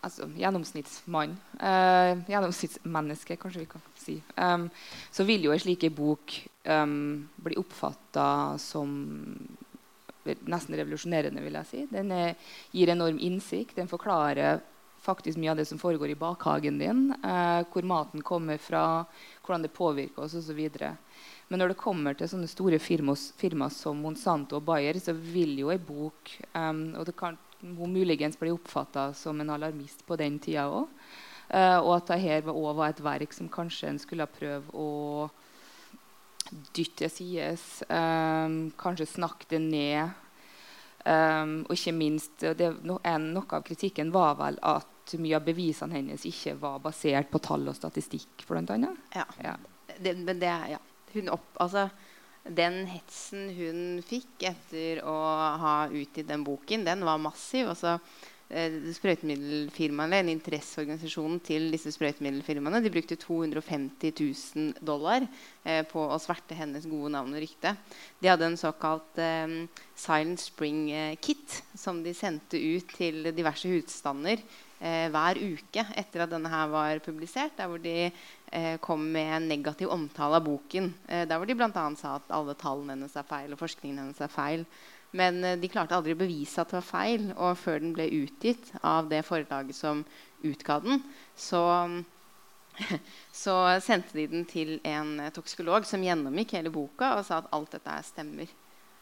altså 0.04 0.28
gjennomsnittsmann, 0.36 1.36
eh, 1.60 2.12
gjennomsnittsmenneske, 2.28 3.36
kanskje 3.40 3.62
vi 3.62 3.68
kan 3.70 3.84
si, 3.98 4.16
um, 4.36 4.68
så 5.10 5.24
vil 5.24 5.46
jo 5.46 5.54
en 5.54 5.62
slik 5.62 5.86
bok 5.96 6.34
um, 6.64 7.28
bli 7.36 7.58
oppfatta 7.60 8.58
som 8.58 8.92
nesten 10.26 10.76
revolusjonerende, 10.76 11.42
vil 11.44 11.58
jeg 11.60 11.70
si. 11.70 11.82
Den 11.90 12.10
er, 12.14 12.32
gir 12.74 12.90
enorm 12.90 13.18
innsikt. 13.22 13.76
Den 13.76 13.90
forklarer 13.90 14.60
faktisk 15.06 15.38
mye 15.38 15.52
av 15.52 15.60
det 15.60 15.68
som 15.68 15.78
foregår 15.78 16.10
i 16.10 16.18
bakhagen 16.18 16.80
din. 16.82 17.14
Eh, 17.22 17.62
hvor 17.72 17.86
maten 17.86 18.24
kommer 18.26 18.58
fra, 18.58 19.04
hvordan 19.44 19.62
det 19.62 19.74
påvirker 19.76 20.24
oss 20.24 20.34
osv. 20.34 20.60
Men 21.48 21.62
når 21.62 21.72
det 21.72 21.78
kommer 21.78 22.16
til 22.18 22.30
sånne 22.30 22.50
store 22.50 22.80
firmaer 22.82 23.70
som 23.74 24.00
Monsanto 24.02 24.58
og 24.58 24.66
Bayer, 24.66 24.98
så 24.98 25.14
vil 25.14 25.54
jo 25.60 25.70
ei 25.70 25.78
bok 25.78 26.32
um, 26.54 26.88
og 26.98 27.06
det 27.06 27.14
kan 27.18 27.38
hun 27.74 27.94
muligens 27.94 28.38
ble 28.38 28.52
oppfatta 28.54 29.10
som 29.16 29.40
en 29.40 29.50
alarmist 29.56 30.04
på 30.06 30.18
den 30.20 30.38
tida 30.42 30.68
òg. 30.70 30.86
Uh, 31.46 31.58
eh, 31.58 31.78
og 31.80 31.92
at 31.96 32.14
dette 32.14 32.52
òg 32.52 32.70
var 32.78 32.92
et 32.92 33.02
verk 33.04 33.34
som 33.34 33.50
kanskje 33.52 33.90
en 33.90 34.00
skulle 34.02 34.26
prøve 34.30 34.72
å 34.74 35.28
dytte 36.74 37.06
til 37.06 37.10
side. 37.10 37.52
Um, 37.90 38.58
kanskje 38.78 39.08
snakke 39.16 39.48
det 39.50 39.62
ned. 39.62 40.22
Um, 41.06 41.60
og 41.68 41.76
ikke 41.76 41.94
minst 41.94 42.42
det, 42.58 42.72
en, 43.06 43.28
Noe 43.30 43.46
av 43.54 43.62
kritikken 43.66 44.10
var 44.14 44.34
vel 44.40 44.58
at 44.66 45.14
mye 45.22 45.36
av 45.38 45.44
bevisene 45.46 45.94
hennes 45.94 46.24
ikke 46.26 46.56
var 46.58 46.80
basert 46.82 47.30
på 47.30 47.38
tall 47.44 47.68
og 47.70 47.76
statistikk. 47.78 48.42
bl.a. 48.48 48.90
Ja. 49.14 49.26
ja. 49.42 49.54
Det, 49.98 50.16
men 50.18 50.42
det, 50.42 50.50
ja. 50.72 50.80
Hun 51.14 51.30
opp, 51.32 51.52
altså, 51.62 51.86
den 52.48 52.84
hetsen 52.90 53.50
hun 53.56 53.82
fikk 54.06 54.46
etter 54.52 55.02
å 55.06 55.16
ha 55.62 55.76
utgitt 55.90 56.28
den 56.28 56.44
boken, 56.46 56.86
den 56.86 57.04
var 57.06 57.20
massiv. 57.22 57.72
og 57.72 57.76
så 57.80 57.98
sprøytemiddelfirmaene, 58.46 60.20
En 60.20 60.28
interesseorganisasjon 60.30 61.40
til 61.42 61.70
disse 61.72 61.90
sprøytemiddelfirmaene 61.90 62.78
de 62.84 62.92
brukte 62.94 63.16
250 63.18 64.12
000 64.14 64.84
dollar 64.86 65.26
eh, 65.64 65.82
på 65.82 65.98
å 65.98 66.18
sverte 66.22 66.54
hennes 66.54 66.86
gode 66.86 67.10
navn 67.10 67.34
og 67.34 67.42
rykte. 67.42 67.74
De 68.22 68.30
hadde 68.30 68.46
en 68.46 68.56
såkalt 68.56 69.18
eh, 69.18 69.66
Silent 69.98 70.40
Spring 70.40 70.90
eh, 70.92 71.16
Kit 71.18 71.62
som 71.74 72.04
de 72.04 72.14
sendte 72.14 72.56
ut 72.60 72.86
til 72.94 73.32
diverse 73.34 73.66
husstander 73.66 74.38
eh, 74.78 75.10
hver 75.10 75.42
uke 75.42 75.82
etter 75.98 76.22
at 76.22 76.30
denne 76.30 76.50
her 76.52 76.70
var 76.70 77.02
publisert. 77.02 77.56
Der 77.58 77.66
hvor 77.66 77.82
de 77.82 77.96
eh, 78.06 78.26
kom 78.80 79.02
med 79.12 79.36
en 79.36 79.48
negativ 79.48 79.90
omtale 79.92 80.38
av 80.38 80.44
boken. 80.46 80.92
Eh, 81.08 81.24
der 81.28 81.38
hvor 81.38 81.48
de 81.48 81.56
bl.a. 81.58 81.86
sa 81.98 82.16
at 82.16 82.34
alle 82.34 82.54
tallene 82.58 82.94
hennes 82.94 83.16
er 83.16 83.26
feil, 83.26 83.52
og 83.52 83.60
forskningen 83.60 83.98
hennes 84.02 84.20
er 84.22 84.32
feil. 84.32 84.66
Men 85.16 85.42
eh, 85.44 85.56
de 85.60 85.70
klarte 85.70 85.96
aldri 85.96 86.14
å 86.14 86.20
bevise 86.20 86.60
at 86.60 86.70
det 86.72 86.78
var 86.78 86.88
feil. 86.90 87.30
Og 87.36 87.56
før 87.60 87.82
den 87.82 87.94
ble 87.96 88.08
utgitt 88.22 88.70
av 88.82 89.10
det 89.12 89.24
forlaget 89.26 89.78
som 89.78 90.04
utga 90.46 90.80
den, 90.84 91.02
så 91.36 91.64
så 93.32 93.54
sendte 93.80 94.18
de 94.18 94.26
den 94.28 94.42
til 94.44 94.74
en 94.84 95.16
toksikolog 95.32 95.86
som 95.88 96.02
gjennomgikk 96.04 96.58
hele 96.58 96.68
boka 96.68 97.14
og 97.16 97.24
sa 97.24 97.38
at 97.40 97.48
alt 97.56 97.72
dette 97.72 97.94
stemmer. 98.04 98.50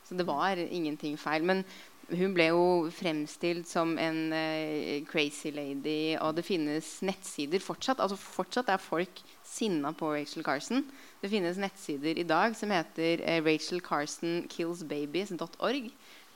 Så 0.07 0.15
det 0.15 0.27
var 0.29 0.61
ingenting 0.61 1.17
feil. 1.19 1.43
Men 1.43 1.65
hun 2.11 2.35
ble 2.37 2.47
jo 2.51 2.91
fremstilt 2.93 3.69
som 3.69 3.99
en 4.01 4.33
uh, 4.33 5.05
crazy 5.09 5.51
lady, 5.55 6.17
og 6.21 6.35
det 6.39 6.45
finnes 6.47 7.03
nettsider 7.07 7.61
fortsatt. 7.63 8.01
Altså 8.03 8.17
Fortsatt 8.21 8.69
er 8.73 8.79
folk 8.83 9.23
sinna 9.47 9.93
på 9.97 10.13
Rachel 10.13 10.45
Carson. 10.45 10.85
Det 11.23 11.31
finnes 11.33 11.57
nettsider 11.61 12.19
i 12.21 12.25
dag 12.29 12.57
som 12.59 12.71
heter 12.75 13.15
uh, 13.23 13.41
rachelcarsonKillsbabies.org. 13.47 15.85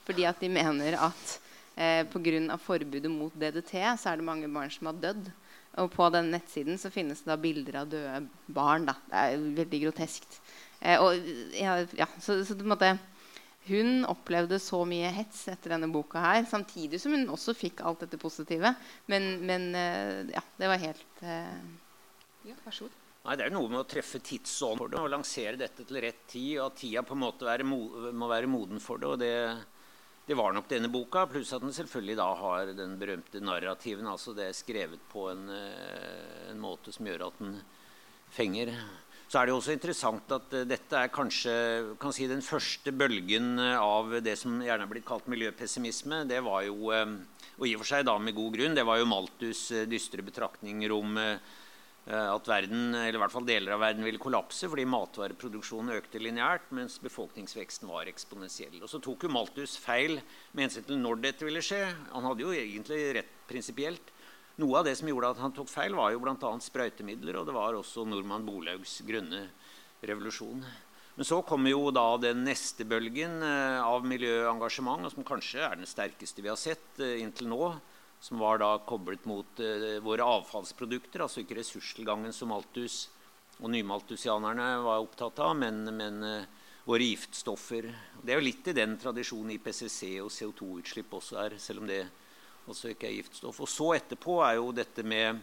Fordi 0.09 0.23
at 0.25 0.39
de 0.41 0.49
mener 0.49 0.97
at 0.97 1.39
uh, 1.77 2.03
pga. 2.09 2.57
forbudet 2.57 3.11
mot 3.11 3.33
DDT 3.33 3.73
så 3.99 4.09
er 4.09 4.15
det 4.17 4.25
mange 4.25 4.47
barn 4.49 4.71
som 4.73 4.87
har 4.89 4.97
dødd. 5.03 5.31
Og 5.79 5.91
på 5.93 6.09
den 6.09 6.31
nettsiden 6.33 6.77
så 6.81 6.89
finnes 6.89 7.21
det 7.21 7.29
da 7.29 7.37
bilder 7.37 7.75
av 7.83 7.87
døde 7.91 8.27
barn. 8.47 8.85
Da. 8.89 8.93
Det 9.05 9.15
er 9.21 9.37
veldig 9.61 9.79
groteskt. 9.85 10.41
Uh, 10.81 10.97
og, 11.03 11.13
ja, 11.53 11.85
ja, 11.93 12.07
så, 12.17 12.41
så 12.41 12.57
på 12.57 12.65
en 12.65 12.73
måte 12.73 12.97
hun 13.69 14.05
opplevde 14.09 14.59
så 14.61 14.81
mye 14.87 15.11
hets 15.13 15.45
etter 15.51 15.75
denne 15.75 15.89
boka 15.93 16.21
her, 16.23 16.43
samtidig 16.49 16.99
som 17.01 17.15
hun 17.15 17.29
også 17.31 17.55
fikk 17.57 17.83
alt 17.85 18.05
dette 18.05 18.19
positive. 18.21 18.73
Men, 19.11 19.29
men 19.45 19.69
eh, 19.77 20.33
ja, 20.33 20.43
det 20.57 20.71
var 20.71 20.81
helt 20.81 21.23
eh... 21.23 21.61
Ja, 22.47 22.55
vær 22.65 22.75
så 22.75 22.87
god. 22.87 22.97
Nei, 23.25 23.35
Det 23.35 23.45
er 23.45 23.51
noe 23.53 23.69
med 23.69 23.81
å 23.81 23.87
treffe 23.89 24.21
tidsånd 24.23 24.79
for 24.79 24.91
det 24.91 25.01
og 25.01 25.11
lansere 25.11 25.59
dette 25.59 25.83
til 25.85 25.99
rett 26.01 26.23
tid. 26.31 26.55
Og 26.59 26.69
at 26.69 26.79
tida 26.79 27.03
på 27.05 27.17
en 27.17 27.25
måte 27.25 27.47
være, 27.47 27.67
må 27.67 28.29
være 28.31 28.49
moden 28.49 28.79
for 28.81 29.01
det. 29.01 29.09
og 29.09 29.19
det, 29.19 29.33
det 30.29 30.37
var 30.39 30.55
nok 30.55 30.69
denne 30.71 30.91
boka, 30.93 31.25
pluss 31.29 31.51
at 31.53 31.63
den 31.65 31.75
selvfølgelig 31.75 32.15
da 32.19 32.29
har 32.39 32.71
den 32.77 32.95
berømte 33.01 33.41
narrativen. 33.43 34.07
altså 34.07 34.33
Det 34.37 34.47
er 34.47 34.57
skrevet 34.57 35.03
på 35.11 35.27
en, 35.33 35.49
eh, 35.51 36.49
en 36.51 36.63
måte 36.63 36.95
som 36.95 37.05
gjør 37.09 37.27
at 37.27 37.43
den 37.43 37.59
fenger. 38.33 38.73
Så 39.29 39.37
er 39.37 39.45
det 39.45 39.53
også 39.53 39.75
interessant 39.75 40.31
at 40.33 40.53
uh, 40.57 40.65
dette 40.65 40.97
er 40.97 41.11
kanskje 41.13 41.53
kan 42.01 42.13
si, 42.15 42.25
den 42.25 42.41
første 42.41 42.89
bølgen 42.97 43.61
uh, 43.61 43.77
av 43.77 44.15
det 44.25 44.33
som 44.41 44.55
gjerne 44.65 44.87
er 44.87 44.89
blitt 44.89 45.05
kalt 45.05 45.29
miljøpessimisme. 45.29 46.23
Det 46.29 46.39
var 46.41 46.63
jo, 46.65 46.89
um, 46.89 47.19
og 47.59 47.67
i 47.69 47.75
og 47.77 47.83
for 47.83 47.91
seg 47.91 48.07
da 48.09 48.17
med 48.17 48.33
god 48.33 48.57
grunn, 48.57 48.77
det 48.77 48.87
var 48.89 48.97
jo 48.97 49.09
Malthus' 49.11 49.85
dystre 49.89 50.25
betraktninger 50.25 50.93
om 50.95 51.19
at 52.09 52.47
verden, 52.47 52.95
eller 52.95 53.19
i 53.19 53.21
hvert 53.21 53.33
fall 53.35 53.45
deler 53.45 53.75
av 53.75 53.83
verden 53.83 54.05
ville 54.07 54.21
kollapse 54.21 54.65
fordi 54.71 54.85
matvareproduksjonen 54.89 55.93
økte 55.93 56.17
lineært, 56.23 56.71
mens 56.73 56.95
befolkningsveksten 57.03 57.91
var 57.91 58.09
eksponentiell. 58.09 58.79
Og 58.79 58.89
Så 58.89 59.01
tok 59.03 59.27
jo 59.27 59.29
Malthus 59.29 59.75
feil 59.77 60.15
med 60.55 60.63
hensyn 60.63 60.87
til 60.87 60.97
når 60.97 61.21
dette 61.27 61.45
ville 61.45 61.61
skje. 61.61 61.83
Han 62.15 62.25
hadde 62.25 62.47
jo 62.47 62.55
egentlig 62.55 63.03
rett 63.19 63.35
prinsipielt. 63.51 64.09
Noe 64.59 64.81
av 64.81 64.89
det 64.89 64.97
som 64.99 65.07
gjorde 65.07 65.29
at 65.31 65.39
han 65.39 65.53
tok 65.55 65.69
feil, 65.71 65.93
var 65.95 66.11
jo 66.11 66.19
bl.a. 66.19 66.51
sprøytemidler. 66.59 67.37
Og 67.39 67.47
det 67.47 67.55
var 67.55 67.77
også 67.77 68.03
nordmann 68.03 68.47
Bolaugs 68.47 68.97
grønne 69.07 69.45
revolusjon. 70.03 70.65
Men 71.15 71.27
så 71.27 71.39
kommer 71.47 71.71
jo 71.71 71.89
da 71.95 72.05
den 72.19 72.45
neste 72.47 72.83
bølgen 72.87 73.41
eh, 73.43 73.79
av 73.79 74.03
miljøengasjement, 74.07 75.07
som 75.11 75.25
kanskje 75.27 75.63
er 75.63 75.79
den 75.79 75.87
sterkeste 75.87 76.43
vi 76.43 76.51
har 76.51 76.59
sett 76.59 76.99
eh, 77.03 77.21
inntil 77.23 77.51
nå. 77.51 77.71
Som 78.19 78.43
var 78.43 78.59
da 78.59 78.73
koblet 78.83 79.23
mot 79.27 79.61
eh, 79.63 79.97
våre 80.03 80.27
avfallsprodukter, 80.27 81.23
altså 81.23 81.43
ikke 81.43 81.61
ressurstilgangen 81.61 82.35
som 82.35 82.51
Malthus 82.51 83.05
og 83.59 83.71
nymalthusianerne 83.71 84.73
var 84.83 85.03
opptatt 85.03 85.39
av, 85.43 85.55
men, 85.59 85.83
men 85.95 86.23
våre 86.87 87.03
giftstoffer. 87.03 87.89
Det 88.23 88.31
er 88.31 88.39
jo 88.39 88.47
litt 88.47 88.67
i 88.71 88.75
den 88.75 88.95
tradisjonen 88.99 89.51
IPCC 89.55 90.17
og 90.23 90.31
CO2-utslipp 90.31 91.15
også 91.19 91.39
er, 91.43 91.55
selv 91.59 91.83
om 91.83 91.89
det 91.91 92.05
altså 92.69 92.91
ikke 92.93 93.09
er 93.09 93.17
giftstoff. 93.19 93.61
Og 93.63 93.69
så 93.69 93.93
etterpå 93.97 94.39
er 94.45 94.57
jo 94.59 94.71
dette 94.75 95.05
med 95.07 95.39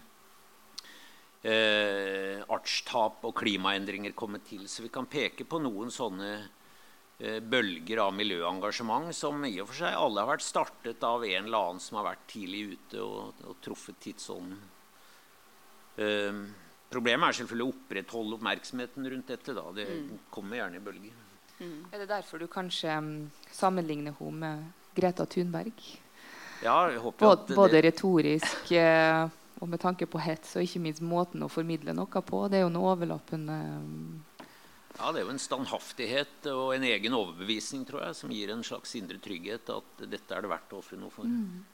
eh, 1.46 2.42
artstap 2.52 3.24
og 3.26 3.34
klimaendringer 3.38 4.14
kommet 4.18 4.46
til. 4.48 4.66
Så 4.70 4.84
vi 4.86 4.92
kan 4.92 5.08
peke 5.10 5.46
på 5.48 5.60
noen 5.62 5.92
sånne 5.94 6.30
eh, 7.18 7.40
bølger 7.42 8.02
av 8.06 8.14
miljøengasjement 8.16 9.14
som 9.16 9.44
i 9.48 9.56
og 9.62 9.70
for 9.70 9.82
seg 9.82 9.98
alle 9.98 10.22
har 10.22 10.32
vært 10.34 10.46
startet 10.46 11.04
av 11.06 11.24
en 11.26 11.42
eller 11.44 11.70
annen 11.70 11.82
som 11.82 12.00
har 12.00 12.10
vært 12.12 12.26
tidlig 12.32 12.62
ute 12.76 13.02
og, 13.02 13.44
og 13.46 13.60
truffet 13.64 14.00
tidsånden. 14.06 14.62
Eh, 15.96 16.40
problemet 16.92 17.28
er 17.28 17.40
selvfølgelig 17.40 17.68
å 17.68 17.76
opprettholde 17.76 18.40
oppmerksomheten 18.40 19.12
rundt 19.12 19.32
dette. 19.34 19.56
Da. 19.56 19.68
Det 19.76 19.86
mm. 19.92 20.10
kommer 20.34 20.60
gjerne 20.60 20.80
i 20.80 20.88
bølger. 20.88 21.22
Mm. 21.56 21.86
Er 21.90 22.02
det 22.02 22.10
derfor 22.10 22.40
du 22.40 22.48
kanskje 22.52 22.92
um, 23.00 23.12
sammenligner 23.48 24.16
henne 24.18 24.42
med 24.42 24.66
Greta 24.96 25.24
Thunberg? 25.28 25.72
Ja, 26.64 26.76
jeg 26.90 27.02
håper 27.02 27.26
både, 27.26 27.44
det... 27.48 27.56
både 27.58 27.82
retorisk 27.84 28.72
eh, 28.76 29.26
og 29.60 29.70
med 29.72 29.80
tanke 29.80 30.08
på 30.08 30.20
hets, 30.20 30.56
og 30.56 30.66
ikke 30.66 30.82
minst 30.84 31.04
måten 31.04 31.44
å 31.44 31.50
formidle 31.52 31.94
noe 31.96 32.22
på. 32.22 32.42
Det 32.52 32.60
er 32.60 32.66
jo 32.66 32.72
noe 32.72 32.92
overlappende 32.94 33.56
eh, 33.56 34.50
Ja, 34.96 35.12
det 35.12 35.20
er 35.20 35.24
jo 35.26 35.32
en 35.34 35.42
standhaftighet 35.42 36.50
og 36.52 36.74
en 36.76 36.86
egen 36.88 37.16
overbevisning 37.16 37.86
tror 37.88 38.06
jeg, 38.06 38.18
som 38.20 38.32
gir 38.32 38.52
en 38.52 38.64
slags 38.64 38.94
indre 38.98 39.20
trygghet 39.22 39.72
at 39.72 40.04
dette 40.04 40.36
er 40.36 40.44
det 40.44 40.52
verdt 40.52 40.76
å 40.76 40.82
ofre 40.82 41.00
noe 41.00 41.12
for. 41.12 41.28
Mm. 41.28 41.64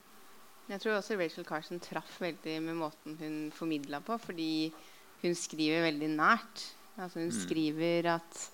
Jeg 0.70 0.82
tror 0.82 0.96
også 0.96 1.18
Rachel 1.18 1.46
Carson 1.46 1.82
traff 1.82 2.16
veldig 2.22 2.56
med 2.64 2.78
måten 2.78 3.18
hun 3.18 3.36
formidla 3.54 4.00
på, 4.04 4.16
fordi 4.22 4.70
hun 5.22 5.34
skriver 5.38 5.88
veldig 5.88 6.10
nært. 6.14 6.66
Altså 6.96 7.20
hun 7.20 7.30
mm. 7.30 7.40
skriver 7.42 8.08
at 8.14 8.44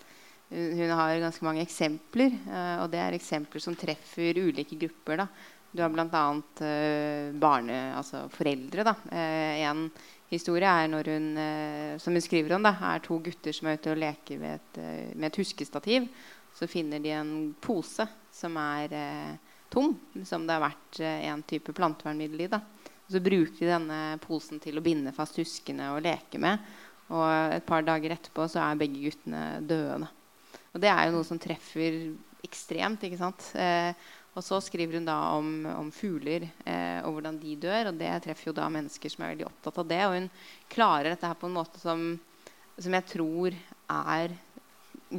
hun, 0.49 0.73
hun, 0.79 0.93
har 0.97 1.21
ganske 1.21 1.45
mange 1.45 1.62
eksempler, 1.64 2.33
uh, 2.49 2.83
og 2.85 2.91
det 2.93 3.01
er 3.03 3.17
eksempler 3.17 3.61
som 3.61 3.77
treffer 3.77 4.41
ulike 4.41 4.79
grupper. 4.81 5.25
da 5.25 5.29
du 5.71 5.83
har 5.83 5.91
bl.a. 5.93 6.43
Eh, 6.67 7.33
barne, 7.33 7.77
altså 7.97 8.25
foreldre. 8.33 8.85
Da. 8.87 8.95
Uh, 9.13 9.61
en 9.69 9.85
historie 10.33 10.69
er 10.69 10.89
når 10.89 11.11
hun, 11.13 11.29
eh, 11.41 11.93
som 12.01 12.17
hun 12.17 12.25
skriver 12.25 12.57
om, 12.57 12.65
da, 12.65 12.73
er 12.91 13.05
to 13.05 13.19
gutter 13.25 13.55
som 13.57 13.69
er 13.69 13.79
ute 13.79 13.93
og 13.93 14.01
leker 14.01 14.41
med 14.41 14.57
et, 14.57 14.81
uh, 14.81 15.13
med 15.15 15.29
et 15.29 15.41
huskestativ. 15.43 16.09
Så 16.57 16.69
finner 16.71 17.03
de 17.05 17.13
en 17.15 17.33
pose 17.61 18.07
som 18.35 18.57
er 18.59 18.91
tom, 19.71 19.93
som 20.27 20.47
det 20.47 20.57
har 20.57 20.65
vært 20.65 20.99
en 21.05 21.43
type 21.47 21.71
plantevernmiddel 21.77 22.47
i. 22.47 22.49
Da. 22.51 22.59
Så 23.07 23.21
bruker 23.23 23.61
de 23.61 23.69
denne 23.71 23.99
posen 24.25 24.59
til 24.63 24.81
å 24.81 24.83
binde 24.83 25.13
fast 25.15 25.39
huskene 25.39 25.93
og 25.95 26.03
leke 26.03 26.41
med. 26.43 26.65
Og 27.15 27.55
et 27.55 27.67
par 27.69 27.85
dager 27.87 28.17
etterpå 28.17 28.49
så 28.51 28.65
er 28.65 28.81
begge 28.81 29.05
guttene 29.05 29.43
døde. 29.63 30.09
Og 30.75 30.83
det 30.83 30.91
er 30.91 31.07
jo 31.07 31.15
noe 31.19 31.29
som 31.29 31.39
treffer 31.41 32.01
ekstremt. 32.45 33.05
ikke 33.05 33.21
sant? 33.21 33.51
Eh, 33.55 33.93
og 34.38 34.44
så 34.46 34.61
skriver 34.62 35.01
hun 35.01 35.09
da 35.09 35.16
om, 35.35 35.48
om 35.66 35.88
fugler 35.90 36.46
eh, 36.62 37.01
og 37.03 37.16
hvordan 37.16 37.40
de 37.42 37.57
dør. 37.59 37.90
Og 37.90 37.98
det 37.98 38.12
treffer 38.22 38.53
jo 38.53 38.57
da 38.57 38.68
mennesker 38.70 39.11
som 39.11 39.24
er 39.24 39.33
veldig 39.35 39.48
opptatt 39.48 39.81
av 39.83 39.88
det. 39.90 40.03
Og 40.07 40.14
hun 40.14 40.29
klarer 40.70 41.12
dette 41.12 41.31
her 41.31 41.40
på 41.40 41.48
en 41.51 41.57
måte 41.57 41.83
som, 41.83 42.05
som 42.79 42.94
jeg 42.98 43.09
tror 43.11 43.57
er 43.57 44.37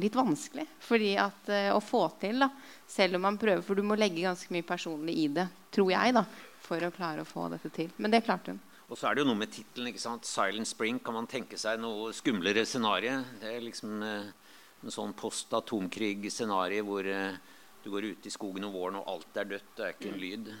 litt 0.00 0.16
vanskelig. 0.16 0.64
Fordi 0.86 1.12
at 1.20 1.52
eh, 1.52 1.68
å 1.74 1.82
få 1.84 2.06
til, 2.22 2.40
da, 2.46 2.48
selv 2.88 3.20
om 3.20 3.26
man 3.28 3.38
prøver 3.40 3.64
For 3.66 3.76
du 3.76 3.84
må 3.84 3.98
legge 4.00 4.24
ganske 4.24 4.56
mye 4.56 4.66
personlig 4.66 5.18
i 5.26 5.28
det, 5.36 5.46
tror 5.74 5.92
jeg, 5.92 6.16
da, 6.16 6.24
for 6.64 6.88
å 6.88 6.92
klare 6.94 7.26
å 7.26 7.28
få 7.28 7.50
dette 7.52 7.72
til. 7.76 7.92
Men 8.00 8.16
det 8.16 8.24
klarte 8.24 8.54
hun. 8.54 8.64
Og 8.90 8.98
så 8.98 9.06
er 9.06 9.14
det 9.14 9.22
jo 9.22 9.28
noe 9.28 9.38
med 9.38 9.52
tittelen. 9.54 9.94
'Silent 9.94 10.66
Spring'. 10.66 10.98
Kan 11.04 11.14
man 11.14 11.28
tenke 11.30 11.60
seg 11.60 11.78
noe 11.78 12.10
skumlere 12.16 12.64
scenario? 12.66 13.20
Det 13.38 13.52
er 13.52 13.62
liksom 13.68 14.00
eh, 14.02 14.32
en 14.80 14.94
sånn 14.94 15.12
post-atomkrig-scenario 15.14 16.88
hvor 16.88 17.06
eh, 17.06 17.36
du 17.84 17.90
går 17.90 18.10
ut 18.12 18.26
i 18.26 18.32
skogen 18.32 18.66
om 18.68 18.74
våren, 18.74 19.00
og 19.00 19.08
alt 19.08 19.40
er 19.40 19.48
dødt. 19.54 19.72
Det 19.76 19.86
er 19.86 19.96
ikke 19.96 20.10
en 20.10 20.18
mm. 20.18 20.22
lyd. 20.24 20.52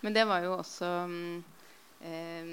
Men 0.00 0.14
det 0.14 0.24
var 0.30 0.44
jo 0.44 0.52
også 0.54 0.88
eh, 2.06 2.52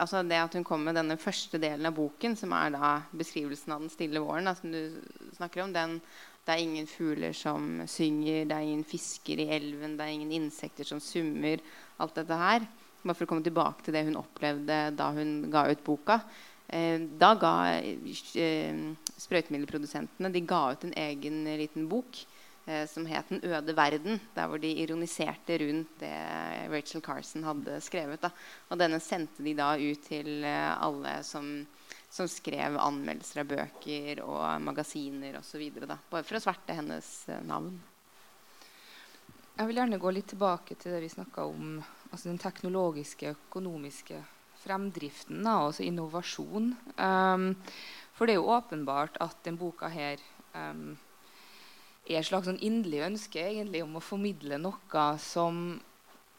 altså 0.00 0.22
Det 0.24 0.40
at 0.40 0.56
hun 0.56 0.64
kom 0.64 0.86
med 0.86 0.96
denne 0.96 1.18
første 1.20 1.60
delen 1.60 1.88
av 1.88 1.96
boken, 1.96 2.36
som 2.36 2.54
er 2.56 2.72
da 2.76 2.94
beskrivelsen 3.12 3.74
av 3.74 3.84
den 3.84 3.92
stille 3.92 4.22
våren, 4.24 4.48
da, 4.48 4.56
som 4.56 4.72
du 4.72 5.00
snakker 5.36 5.64
om, 5.64 5.74
den, 5.76 5.98
det 6.44 6.54
er 6.54 6.64
ingen 6.64 6.88
fugler 6.88 7.36
som 7.36 7.82
synger, 7.88 8.46
det 8.48 8.56
er 8.56 8.66
ingen 8.66 8.86
fisker 8.88 9.40
i 9.44 9.50
elven, 9.58 9.98
det 9.98 10.06
er 10.06 10.16
ingen 10.16 10.32
insekter 10.32 10.88
som 10.88 11.00
summer. 11.00 11.60
Alt 12.00 12.20
dette 12.20 12.38
her. 12.40 12.68
Bare 13.02 13.14
for 13.14 13.28
å 13.28 13.30
komme 13.30 13.46
tilbake 13.46 13.84
til 13.84 13.94
det 13.94 14.06
hun 14.08 14.18
opplevde 14.18 14.78
da 14.96 15.10
hun 15.16 15.50
ga 15.52 15.68
ut 15.68 15.84
boka. 15.84 16.20
Eh, 16.68 17.00
da 17.20 17.34
ga 17.40 17.52
eh, 17.80 18.80
sprøytemiddelprodusentene 19.16 20.32
de 20.32 20.42
ga 20.44 20.66
ut 20.74 20.82
en 20.84 20.96
egen 21.00 21.46
liten 21.60 21.86
bok 21.88 22.18
som 22.86 23.06
het 23.06 23.28
'Den 23.28 23.40
øde 23.42 23.74
verden', 23.74 24.20
der 24.34 24.46
hvor 24.46 24.58
de 24.58 24.68
ironiserte 24.82 25.58
rundt 25.58 26.00
det 26.00 26.70
Rachel 26.70 27.00
Carson 27.00 27.42
hadde 27.42 27.80
skrevet. 27.80 28.20
Da. 28.20 28.30
Og 28.70 28.78
denne 28.78 29.00
sendte 29.00 29.42
de 29.42 29.54
da 29.54 29.74
ut 29.76 30.02
til 30.02 30.44
eh, 30.44 30.82
alle 30.82 31.22
som, 31.22 31.66
som 32.10 32.28
skrev 32.28 32.76
anmeldelser 32.76 33.40
av 33.40 33.48
bøker 33.48 34.22
og 34.22 34.60
magasiner 34.60 35.38
osv. 35.38 35.70
Bare 36.10 36.24
for 36.24 36.36
å 36.36 36.40
sverte 36.40 36.76
hennes 36.76 37.28
eh, 37.28 37.40
navn. 37.42 37.80
Jeg 39.58 39.66
vil 39.66 39.80
gjerne 39.80 39.98
gå 39.98 40.10
litt 40.10 40.28
tilbake 40.30 40.76
til 40.78 40.92
det 40.92 41.00
vi 41.02 41.08
snakka 41.08 41.44
om. 41.44 41.78
Altså 42.12 42.28
den 42.28 42.38
teknologiske, 42.38 43.34
økonomiske 43.34 44.20
fremdriften, 44.62 45.42
da, 45.42 45.56
altså 45.66 45.82
innovasjon. 45.82 46.72
Um, 46.94 47.50
for 48.14 48.26
det 48.26 48.36
er 48.36 48.40
jo 48.40 48.54
åpenbart 48.54 49.18
at 49.22 49.36
denne 49.44 49.58
boka 49.58 49.90
her 49.90 50.22
um, 50.54 50.96
er 52.08 52.20
et 52.20 52.28
slags 52.28 52.48
sånn 52.48 52.60
inderlig 52.64 53.04
ønske 53.04 53.42
egentlig 53.42 53.82
om 53.84 53.98
å 53.98 54.04
formidle 54.04 54.58
noe 54.60 55.06
som 55.22 55.78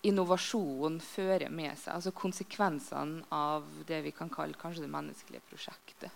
innovasjon 0.08 1.00
fører 1.04 1.52
med 1.52 1.76
seg. 1.78 1.94
Altså 1.96 2.14
konsekvensene 2.16 3.26
av 3.36 3.68
det 3.88 4.00
vi 4.06 4.14
kan 4.16 4.32
kalle 4.32 4.58
kanskje 4.60 4.86
det 4.86 4.94
menneskelige 4.94 5.44
prosjektet. 5.50 6.16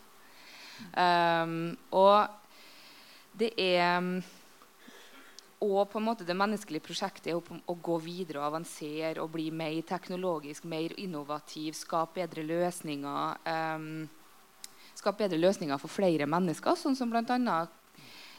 Um, 0.97 1.75
og 1.93 2.31
det 3.37 3.51
er 3.61 4.23
og 5.63 5.85
på 5.87 5.99
en 5.99 6.03
måte 6.03 6.25
det 6.27 6.35
menneskelige 6.35 6.83
prosjektet 6.83 7.29
er 7.31 7.37
å, 7.37 7.43
å, 7.71 7.75
gå 7.79 7.95
videre 8.03 8.41
og 8.41 8.49
avansere 8.49 9.21
og 9.23 9.31
bli 9.31 9.45
mer 9.55 9.77
teknologisk, 9.87 10.65
mer 10.67 10.91
innovativ, 10.99 11.77
skape 11.79 12.19
bedre 12.19 12.43
løsninger. 12.43 13.37
Um, 13.47 14.09
skape 14.91 15.23
bedre 15.23 15.39
løsninger 15.39 15.79
for 15.79 15.91
flere 15.91 16.27
mennesker, 16.27 16.75
sånn 16.75 16.97
som 16.99 17.13
bl.a. 17.13 17.61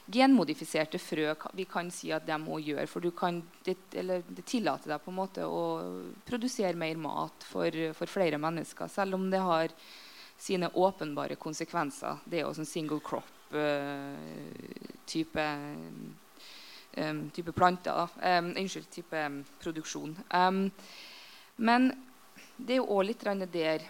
genmodifiserte 0.07 0.99
frø 1.01 1.35
vi 1.57 1.65
kan 1.69 1.91
si 1.93 2.13
at 2.13 2.27
de 2.27 2.39
må 2.41 2.59
gjøre. 2.61 2.87
For 2.91 3.01
kan, 3.17 3.43
det, 3.65 3.77
det, 3.91 4.45
tillater 4.45 4.89
deg 4.93 5.01
på 5.05 5.11
en 5.13 5.17
måte 5.21 5.47
å 5.49 5.81
produsere 6.27 6.77
mer 6.77 6.97
mat 7.01 7.45
for, 7.49 7.71
for 7.97 8.07
flere 8.11 8.39
mennesker, 8.41 8.89
selv 8.93 9.15
om 9.19 9.31
det 9.33 9.41
har 9.41 9.69
sine 10.37 10.69
åpenbare 10.69 11.37
konsekvenser. 11.41 12.17
Det 12.27 12.39
er 12.39 12.45
jo 12.45 12.55
sånn 12.59 12.69
single 12.69 13.01
crop-type 13.05 13.61
uh, 15.41 15.45
um, 16.97 17.31
type 17.31 17.53
planter. 17.57 18.09
Um, 18.21 18.53
unnskyld, 18.59 18.91
type 18.93 19.27
um, 19.27 19.45
produksjon. 19.63 20.17
men 21.57 21.93
det 22.57 22.73
er 22.75 22.81
jo 22.81 22.93
òg 22.95 23.05
litt 23.09 23.25
der 23.53 23.81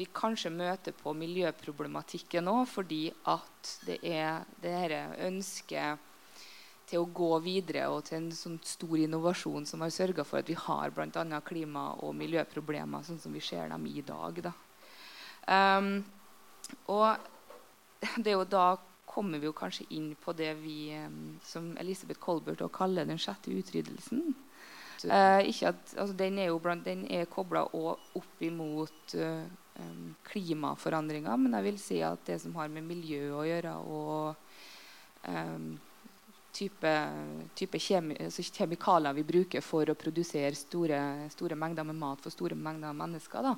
vi 0.00 0.08
kanskje 0.16 0.52
møter 0.54 0.94
på 0.96 1.12
miljøproblematikken 1.16 2.48
òg, 2.48 2.62
fordi 2.70 3.02
at 3.28 3.74
det 3.86 3.98
er 4.08 4.46
det 4.62 5.02
ønsket 5.26 6.06
til 6.90 7.04
å 7.04 7.10
gå 7.14 7.30
videre 7.44 7.86
og 7.92 8.02
til 8.08 8.18
en 8.18 8.30
sånn 8.34 8.58
stor 8.66 8.96
innovasjon 8.98 9.66
som 9.68 9.84
har 9.84 9.92
sørga 9.94 10.24
for 10.26 10.40
at 10.40 10.48
vi 10.50 10.56
har 10.58 10.90
bl.a. 10.94 11.40
klima- 11.46 11.92
og 12.02 12.16
miljøproblemer 12.18 13.04
sånn 13.06 13.20
som 13.22 13.34
vi 13.36 13.42
ser 13.44 13.70
dem 13.70 13.86
i 13.86 14.02
dag. 14.02 14.40
Um, 15.46 15.92
og 16.90 17.10
det 18.22 18.32
er 18.32 18.38
jo 18.38 18.48
da 18.48 18.72
kommer 19.10 19.42
vi 19.42 19.48
jo 19.48 19.54
kanskje 19.56 19.88
inn 19.94 20.12
på 20.22 20.32
det 20.38 20.52
vi, 20.62 20.94
som 21.42 21.72
Elisabeth 21.82 22.22
Colbert 22.22 22.62
kaller 22.74 23.08
den 23.08 23.18
sjette 23.18 23.50
utryddelsen. 23.50 24.34
Eh, 25.04 25.66
at, 25.66 25.94
altså, 25.96 26.14
den 26.14 26.38
er 26.38 26.50
jo 26.50 26.60
blant, 26.62 26.84
den 26.84 27.06
er 27.10 27.30
kobla 27.30 27.64
opp 27.74 28.44
imot 28.44 29.14
uh, 29.16 29.46
um, 29.80 30.14
klimaforandringer, 30.28 31.36
men 31.40 31.56
jeg 31.58 31.66
vil 31.66 31.78
si 31.80 32.00
at 32.04 32.26
det 32.28 32.40
som 32.42 32.56
har 32.60 32.70
med 32.72 32.86
miljø 32.86 33.30
å 33.38 33.44
gjøre, 33.48 33.76
og 33.90 35.28
um, 35.28 35.70
type, 36.52 36.92
type 37.54 37.80
kjemi, 37.80 38.16
altså 38.24 38.44
kjemikalier 38.44 39.16
vi 39.16 39.26
bruker 39.26 39.64
for 39.64 39.90
å 39.90 39.98
produsere 39.98 40.54
store, 40.58 41.00
store, 41.32 41.58
mengder 41.58 41.86
med 41.88 41.98
mat 42.00 42.22
for 42.22 42.34
store 42.34 42.58
mengder 42.58 42.96
mennesker, 42.96 43.46
da, 43.46 43.54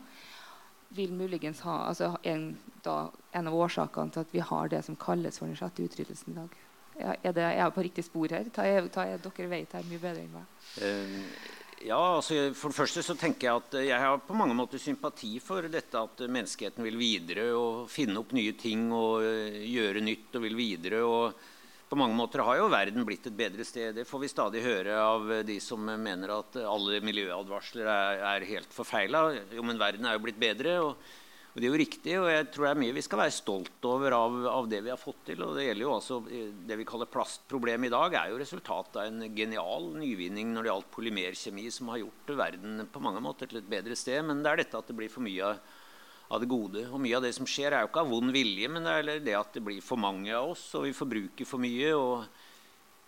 vil 0.92 1.14
muligens 1.16 1.62
ha 1.64 1.78
altså 1.88 2.12
en, 2.28 2.50
da, 2.84 3.06
en, 3.32 3.48
av 3.48 3.56
årsakene 3.56 4.12
til 4.12 4.26
at 4.26 4.34
vi 4.34 4.44
har 4.44 4.68
det 4.68 4.82
som 4.84 4.98
kalles 5.00 5.40
for 5.40 5.48
den 5.48 5.56
sjette 5.56 5.86
utryddelsen 5.86 6.34
i 6.34 6.36
dag. 6.42 6.60
Er, 6.92 7.32
det, 7.32 7.40
er 7.40 7.56
jeg 7.56 7.72
på 7.72 7.84
riktig 7.86 8.04
spor 8.04 8.34
her? 8.36 8.50
Ta, 8.52 8.66
ta, 8.92 9.06
dere 9.16 9.48
vet 9.48 9.72
her 9.72 9.86
mye 9.88 10.02
bedre 10.02 10.26
enn 10.26 10.34
meg. 10.34 10.50
Uh, 10.76 11.61
ja, 11.86 12.00
altså 12.16 12.50
For 12.56 12.72
det 12.72 12.78
første 12.78 13.02
så 13.04 13.16
tenker 13.18 13.48
jeg 13.48 13.62
at 13.62 13.78
jeg 13.88 14.02
har 14.04 14.20
på 14.26 14.36
mange 14.36 14.56
måter 14.56 14.80
sympati 14.82 15.36
for 15.42 15.66
dette 15.70 15.98
at 15.98 16.22
menneskeheten 16.26 16.84
vil 16.86 17.00
videre 17.00 17.48
og 17.56 17.88
finne 17.90 18.20
opp 18.22 18.34
nye 18.36 18.54
ting 18.58 18.88
og 18.94 19.24
gjøre 19.66 20.04
nytt 20.04 20.38
og 20.38 20.46
vil 20.46 20.58
videre. 20.58 21.02
og 21.02 21.48
på 21.92 21.98
mange 22.00 22.16
måter 22.16 22.40
har 22.40 22.56
jo 22.56 22.70
verden 22.72 23.04
blitt 23.04 23.26
et 23.28 23.34
bedre 23.36 23.66
sted. 23.68 23.90
Det 23.92 24.06
får 24.08 24.20
vi 24.22 24.28
stadig 24.32 24.62
høre 24.64 24.94
av 24.96 25.26
de 25.44 25.58
som 25.60 25.84
mener 25.84 26.30
at 26.32 26.56
alle 26.64 27.02
miljøadvarsler 27.04 27.84
er, 27.84 28.22
er 28.30 28.46
helt 28.48 28.72
forfeila. 28.72 29.26
Jo, 29.52 29.60
men 29.60 29.76
verden 29.76 30.08
er 30.08 30.16
jo 30.16 30.22
blitt 30.24 30.40
bedre. 30.40 30.78
og, 30.80 31.10
og 31.52 31.60
Det 31.60 31.66
er 31.66 31.74
jo 31.74 31.80
riktig, 31.82 32.12
og 32.16 32.30
jeg 32.32 32.46
tror 32.48 32.64
det 32.64 32.70
er 32.70 32.78
mye 32.80 32.94
vi 32.96 33.04
skal 33.04 33.20
være 33.20 33.34
stolt 33.36 33.84
over 33.84 34.14
av, 34.16 34.36
av, 34.48 34.68
det 34.72 34.78
vi 34.86 34.88
har 34.88 35.00
fått 35.00 35.18
til. 35.26 35.42
og 35.44 35.58
Det 35.58 35.66
gjelder 35.66 35.84
jo 35.84 35.92
altså 35.92 36.16
det 36.24 36.78
vi 36.80 36.86
kaller 36.88 37.10
plastproblem 37.12 37.84
i 37.84 37.92
dag, 37.92 38.16
er 38.16 38.32
jo 38.32 38.38
resultatet 38.40 38.96
av 39.02 39.10
en 39.10 39.34
genial 39.36 39.90
nyvinning 40.00 40.54
når 40.54 40.64
det 40.64 40.72
gjaldt 40.72 40.90
polymerkjemi, 40.96 41.66
som 41.74 41.92
har 41.92 42.00
gjort 42.00 42.32
verden 42.40 42.86
på 42.88 43.02
mange 43.04 43.20
måter 43.20 43.50
til 43.50 43.60
et 43.60 43.68
bedre 43.68 43.98
sted. 44.00 44.24
Men 44.24 44.40
det 44.40 44.48
er 44.48 44.62
dette 44.62 44.80
at 44.80 44.88
det 44.88 44.96
blir 44.96 45.12
for 45.12 45.28
mye 45.28 45.52
av 45.52 46.40
det 46.40 46.48
gode. 46.48 46.86
Og 46.88 47.04
mye 47.04 47.18
av 47.18 47.26
det 47.26 47.34
som 47.36 47.44
skjer, 47.44 47.76
er 47.76 47.84
jo 47.84 47.92
ikke 47.92 48.06
av 48.06 48.14
vond 48.14 48.32
vilje, 48.32 48.72
men 48.72 48.88
det 48.88 48.96
er 48.96 49.26
det 49.28 49.36
at 49.36 49.52
det 49.52 49.64
blir 49.66 49.84
for 49.84 50.00
mange 50.00 50.32
av 50.32 50.54
oss, 50.54 50.64
og 50.78 50.86
vi 50.88 50.96
forbruker 50.96 51.48
for 51.48 51.60
mye. 51.60 51.92
og 51.92 52.41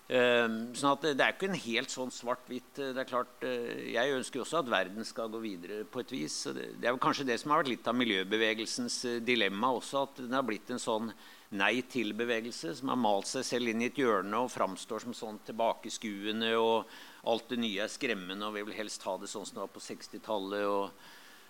sånn 0.04 0.90
at 0.90 1.04
Det 1.16 1.24
er 1.24 1.32
ikke 1.32 1.48
en 1.48 1.56
helt 1.56 1.92
sånn 1.92 2.10
svart-hvitt. 2.12 2.74
Det 2.76 3.00
er 3.00 3.08
klart, 3.08 3.38
uh, 3.40 3.72
Jeg 3.88 4.12
ønsker 4.12 4.42
også 4.42 4.60
at 4.60 4.68
verden 4.68 5.04
skal 5.04 5.30
gå 5.32 5.40
videre 5.40 5.84
på 5.84 6.00
et 6.00 6.12
vis. 6.12 6.42
Det, 6.52 6.84
er 6.84 6.98
kanskje 7.00 7.24
det 7.24 7.38
som 7.40 7.54
har 7.54 7.62
vært 7.62 7.72
litt 7.72 7.88
av 7.88 7.96
miljøbevegelsens 7.96 8.98
uh, 9.08 9.16
dilemma 9.24 9.72
også, 9.72 10.02
at 10.04 10.20
den 10.20 10.36
har 10.36 10.44
blitt 10.44 10.70
en 10.70 10.82
sånn 10.82 11.08
nei 11.54 11.80
til-bevegelse 11.88 12.74
som 12.74 12.90
har 12.90 12.98
malt 12.98 13.30
seg 13.30 13.44
selv 13.46 13.70
inn 13.70 13.82
i 13.84 13.88
et 13.88 13.98
hjørne 13.98 14.44
og 14.44 14.52
framstår 14.52 15.04
som 15.04 15.14
sånn 15.16 15.40
tilbakeskuende, 15.46 16.52
og 16.58 16.88
alt 17.30 17.52
det 17.52 17.60
nye 17.62 17.84
er 17.84 17.92
skremmende, 17.92 18.44
og 18.48 18.56
vi 18.58 18.64
vil 18.66 18.80
helst 18.82 19.04
ha 19.06 19.14
det 19.16 19.30
sånn 19.30 19.46
som 19.46 19.60
det 19.60 19.64
var 19.64 19.72
på 19.72 19.84
60-tallet. 19.84 20.66
og 20.66 20.90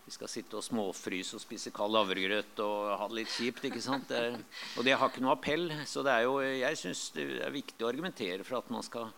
vi 0.04 0.12
skal 0.12 0.28
sitte 0.28 0.58
og 0.58 0.64
småfryse 0.64 1.38
og 1.38 1.40
spise 1.40 1.70
kald 1.72 1.96
havregrøt 1.96 2.58
og 2.60 2.90
ha 3.00 3.06
det 3.08 3.22
litt 3.22 3.30
kjipt. 3.32 3.64
ikke 3.64 3.80
sant? 3.80 4.10
Det 4.10 4.34
og 4.76 4.84
det 4.84 4.96
har 5.00 5.08
ikke 5.08 5.22
noe 5.24 5.32
appell. 5.32 5.70
Så 5.88 6.02
det 6.04 6.12
er 6.12 6.26
jo, 6.26 6.34
jeg 6.44 6.80
syns 6.80 7.06
det 7.16 7.24
er 7.40 7.54
viktig 7.54 7.84
å 7.84 7.88
argumentere 7.88 8.44
for 8.44 8.58
at 8.58 8.68
man 8.72 8.84
skal, 8.84 9.08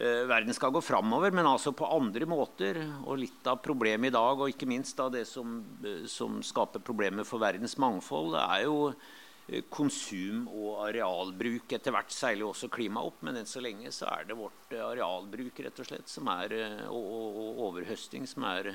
eh, 0.00 0.24
verden 0.30 0.56
skal 0.56 0.72
gå 0.72 0.80
framover, 0.80 1.34
men 1.36 1.50
altså 1.50 1.74
på 1.76 1.90
andre 1.92 2.24
måter. 2.24 2.80
Og 3.04 3.20
litt 3.20 3.50
av 3.52 3.60
problemet 3.60 4.08
i 4.08 4.16
dag, 4.16 4.40
og 4.40 4.48
ikke 4.48 4.70
minst 4.70 4.98
av 5.04 5.12
det 5.12 5.26
som, 5.28 5.60
uh, 5.84 6.06
som 6.08 6.40
skaper 6.40 6.80
problemer 6.80 7.28
for 7.28 7.42
verdens 7.42 7.76
mangfold, 7.76 8.32
det 8.32 8.44
er 8.46 8.62
jo 8.64 8.78
uh, 8.88 9.60
konsum 9.68 10.46
og 10.48 10.86
arealbruk. 10.86 11.68
Etter 11.76 11.92
hvert 11.92 12.16
seiler 12.16 12.46
jo 12.46 12.54
også 12.54 12.70
klimaet 12.72 13.12
opp, 13.12 13.20
men 13.28 13.36
enn 13.42 13.50
så 13.50 13.60
lenge 13.60 13.92
så 13.92 14.08
er 14.08 14.24
det 14.24 14.40
vårt 14.40 14.72
arealbruk 14.72 15.60
rett 15.66 15.84
og 15.84 15.90
slett, 15.90 16.08
som 16.08 16.32
er, 16.32 16.56
og, 16.88 16.96
og, 16.96 17.38
og 17.44 17.62
overhøsting 17.68 18.24
som 18.24 18.48
er 18.48 18.72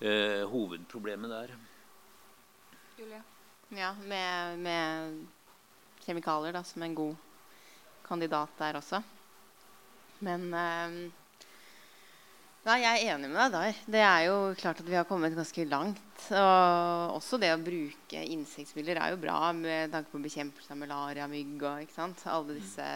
eh, 0.00 0.44
hovedproblemet 0.50 1.30
der. 1.30 1.54
Julie? 2.98 3.22
Ja, 3.76 3.92
med, 4.00 4.58
med, 4.64 5.18
kjemikalier 6.04 6.56
da, 6.56 6.64
som 6.64 6.82
en 6.82 6.96
god 6.96 7.16
kandidat 8.06 8.54
der 8.58 8.80
også. 8.80 9.02
Men 10.24 10.48
eh, 10.54 11.00
Nei, 12.68 12.82
jeg 12.82 13.00
er 13.00 13.14
enig 13.14 13.28
med 13.30 13.38
deg 13.38 13.52
der. 13.54 13.76
Det 13.94 14.00
er 14.04 14.22
jo 14.26 14.32
klart 14.58 14.80
at 14.82 14.88
vi 14.90 14.96
har 14.98 15.06
kommet 15.08 15.36
ganske 15.36 15.64
langt. 15.70 16.24
Og 16.36 17.14
også 17.16 17.38
det 17.40 17.52
å 17.54 17.60
bruke 17.62 18.24
insektmidler 18.34 18.98
er 19.00 19.14
jo 19.14 19.20
bra 19.22 19.38
med 19.56 19.94
tanke 19.94 20.12
på 20.12 20.20
bekjempelse 20.20 20.74
av 20.74 20.80
malaria, 20.82 21.28
mygg 21.30 21.62
og 21.64 22.00
alle 22.02 22.58
disse 22.58 22.88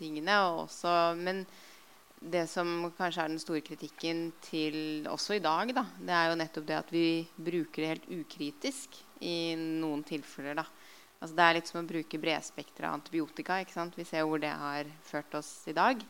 tingene. 0.00 0.38
Også, 0.64 0.94
men 1.20 1.44
det 2.30 2.44
som 2.50 2.90
kanskje 2.96 3.24
er 3.24 3.32
den 3.32 3.40
store 3.42 3.62
kritikken 3.64 4.28
til 4.44 5.06
også 5.10 5.36
i 5.36 5.42
dag, 5.42 5.72
da, 5.74 5.84
det 5.98 6.14
er 6.14 6.30
jo 6.30 6.38
nettopp 6.38 6.66
det 6.68 6.78
at 6.78 6.92
vi 6.94 7.06
bruker 7.34 7.82
det 7.82 7.90
helt 7.92 8.10
ukritisk 8.22 8.98
i 9.22 9.54
noen 9.58 10.04
tilfeller. 10.06 10.60
da. 10.60 10.66
Altså 11.22 11.36
Det 11.38 11.46
er 11.46 11.56
litt 11.58 11.70
som 11.70 11.80
å 11.82 11.86
bruke 11.88 12.20
bredspektra 12.22 12.92
antibiotika. 12.94 13.60
ikke 13.60 13.74
sant? 13.74 13.98
Vi 13.98 14.06
ser 14.06 14.26
hvor 14.26 14.42
det 14.42 14.50
har 14.50 14.88
ført 15.06 15.34
oss 15.38 15.50
i 15.70 15.74
dag. 15.76 16.00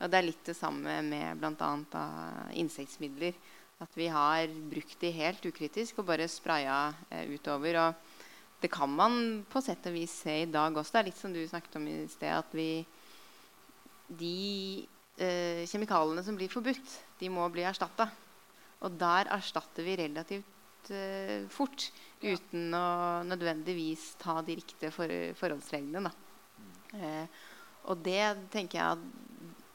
Og 0.00 0.10
det 0.10 0.18
er 0.18 0.26
litt 0.28 0.44
det 0.46 0.56
samme 0.56 1.00
med 1.02 1.40
bl.a. 1.40 2.04
insektmidler. 2.54 3.34
At 3.80 3.96
vi 3.96 4.06
har 4.12 4.46
brukt 4.70 5.00
de 5.00 5.10
helt 5.16 5.44
ukritisk 5.46 5.98
og 5.98 6.06
bare 6.12 6.28
spraya 6.28 6.92
eh, 7.10 7.26
utover. 7.32 7.80
Og 7.80 8.62
det 8.62 8.70
kan 8.70 8.92
man 8.92 9.42
på 9.50 9.62
sett 9.64 9.86
og 9.88 9.96
vis 9.96 10.14
se 10.22 10.42
i 10.42 10.48
dag 10.50 10.76
også. 10.76 10.94
Det 10.94 11.00
er 11.00 11.08
litt 11.10 11.20
som 11.20 11.34
du 11.34 11.40
snakket 11.48 11.78
om 11.80 11.88
i 11.88 11.98
sted, 12.12 12.30
at 12.30 12.54
vi 12.54 12.84
de 14.10 14.86
eh, 15.20 15.62
kjemikaliene 15.68 16.24
som 16.24 16.38
blir 16.38 16.50
forbudt, 16.52 16.96
de 17.20 17.30
må 17.32 17.46
bli 17.52 17.64
erstatta. 17.68 18.08
Og 18.80 18.96
der 19.00 19.28
erstatter 19.36 19.84
vi 19.84 19.96
relativt 20.00 20.90
eh, 20.94 21.46
fort 21.52 21.90
ja. 22.20 22.32
uten 22.32 22.74
å 22.76 22.86
nødvendigvis 23.28 24.14
ta 24.20 24.40
de 24.44 24.56
riktige 24.60 24.92
for, 24.94 25.12
forholdsreglene. 25.40 26.12
Eh, 26.96 27.40
og 27.90 28.04
det 28.04 28.22
tenker 28.52 28.80
jeg 28.80 29.10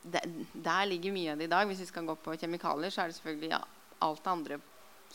det, 0.05 0.21
Der 0.53 0.85
ligger 0.85 1.13
mye 1.15 1.33
av 1.33 1.39
det 1.41 1.47
i 1.47 1.53
dag. 1.53 1.67
Hvis 1.69 1.81
vi 1.85 1.89
skal 1.89 2.05
gå 2.05 2.17
på 2.21 2.37
kjemikalier, 2.37 2.93
så 2.93 3.03
er 3.03 3.09
det 3.09 3.17
selvfølgelig 3.17 3.53
ja, 3.55 3.61
alt 4.05 4.23
det 4.23 4.33
andre 4.33 4.61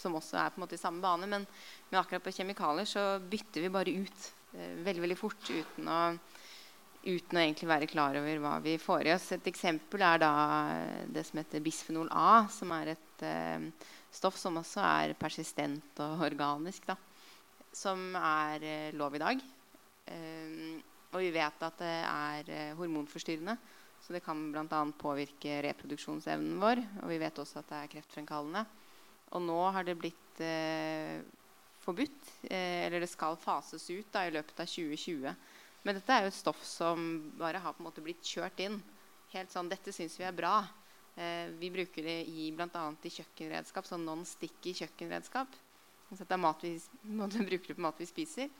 som 0.00 0.14
også 0.16 0.38
er 0.40 0.52
på 0.52 0.60
en 0.60 0.64
måte 0.64 0.78
i 0.78 0.80
samme 0.80 1.02
bane. 1.02 1.28
Men, 1.30 1.46
men 1.90 2.00
akkurat 2.00 2.24
på 2.24 2.34
kjemikalier 2.34 2.88
så 2.88 3.04
bytter 3.30 3.66
vi 3.66 3.72
bare 3.72 3.96
ut 4.02 4.30
eh, 4.54 4.78
veldig, 4.86 5.04
veldig 5.06 5.18
fort 5.18 5.50
uten 5.50 5.90
å 5.90 6.00
uten 7.00 7.38
å 7.38 7.42
egentlig 7.42 7.68
være 7.70 7.88
klar 7.88 8.18
over 8.20 8.42
hva 8.42 8.56
vi 8.64 8.76
får 8.80 9.08
i 9.08 9.14
oss. 9.14 9.30
Et 9.36 9.48
eksempel 9.48 10.02
er 10.04 10.20
da 10.20 10.32
det 11.08 11.24
som 11.28 11.40
heter 11.40 11.64
bisfenol 11.64 12.10
A, 12.12 12.44
som 12.52 12.72
er 12.76 12.92
et 12.94 13.24
eh, 13.24 13.70
stoff 14.12 14.36
som 14.40 14.58
også 14.60 14.84
er 14.84 15.16
persistent 15.20 16.02
og 16.04 16.26
organisk. 16.28 16.90
Da, 16.90 16.98
som 17.72 18.10
er 18.18 18.66
eh, 18.66 18.94
lov 18.98 19.16
i 19.16 19.22
dag. 19.22 19.42
Eh, 20.10 20.80
og 21.10 21.22
vi 21.24 21.32
vet 21.34 21.66
at 21.66 21.80
det 21.82 21.96
er 22.06 22.52
eh, 22.54 22.74
hormonforstyrrende. 22.78 23.56
Så 24.00 24.14
det 24.14 24.22
kan 24.24 24.38
bl.a. 24.52 24.84
påvirke 24.98 25.58
reproduksjonsevnen 25.66 26.60
vår. 26.60 26.80
Og 27.02 27.10
vi 27.12 27.18
vet 27.20 27.40
også 27.42 27.60
at 27.60 27.72
det 27.72 27.80
er 27.80 27.92
kreftfremkallende. 27.96 28.64
Og 29.36 29.44
nå 29.44 29.60
har 29.74 29.86
det 29.86 29.98
blitt 29.98 30.42
eh, 30.42 31.20
forbudt, 31.80 32.30
eh, 32.50 32.86
eller 32.86 33.02
det 33.02 33.10
skal 33.10 33.38
fases 33.40 33.86
ut 33.90 34.08
da, 34.12 34.26
i 34.26 34.34
løpet 34.34 34.62
av 34.62 34.68
2020. 34.68 35.34
Men 35.82 35.96
dette 35.96 36.12
er 36.12 36.26
jo 36.26 36.32
et 36.32 36.36
stoff 36.36 36.60
som 36.66 37.06
bare 37.40 37.60
har 37.62 37.76
på 37.76 37.82
en 37.82 37.88
måte 37.88 38.04
blitt 38.04 38.24
kjørt 38.26 38.60
inn 38.60 38.80
helt 39.34 39.52
sånn 39.52 39.70
Dette 39.70 39.92
syns 39.94 40.18
vi 40.18 40.26
er 40.26 40.36
bra. 40.36 40.60
Eh, 41.14 41.50
vi 41.58 41.70
bruker 41.72 42.06
det 42.06 42.18
i 42.30 42.50
bl.a. 42.54 42.84
i 43.02 43.12
kjøkkenredskap, 43.14 43.86
sånn 43.86 44.06
non-sticky 44.06 44.74
kjøkkenredskap. 44.82 45.58
Så 46.10 46.24
det 46.24 46.34
er 46.34 46.42
mat 46.42 46.64
vi, 46.66 46.74
bruker 47.50 47.68
det 47.70 47.76
på 47.76 47.84
mat 47.84 48.00
vi 48.00 48.08
spiser. 48.10 48.50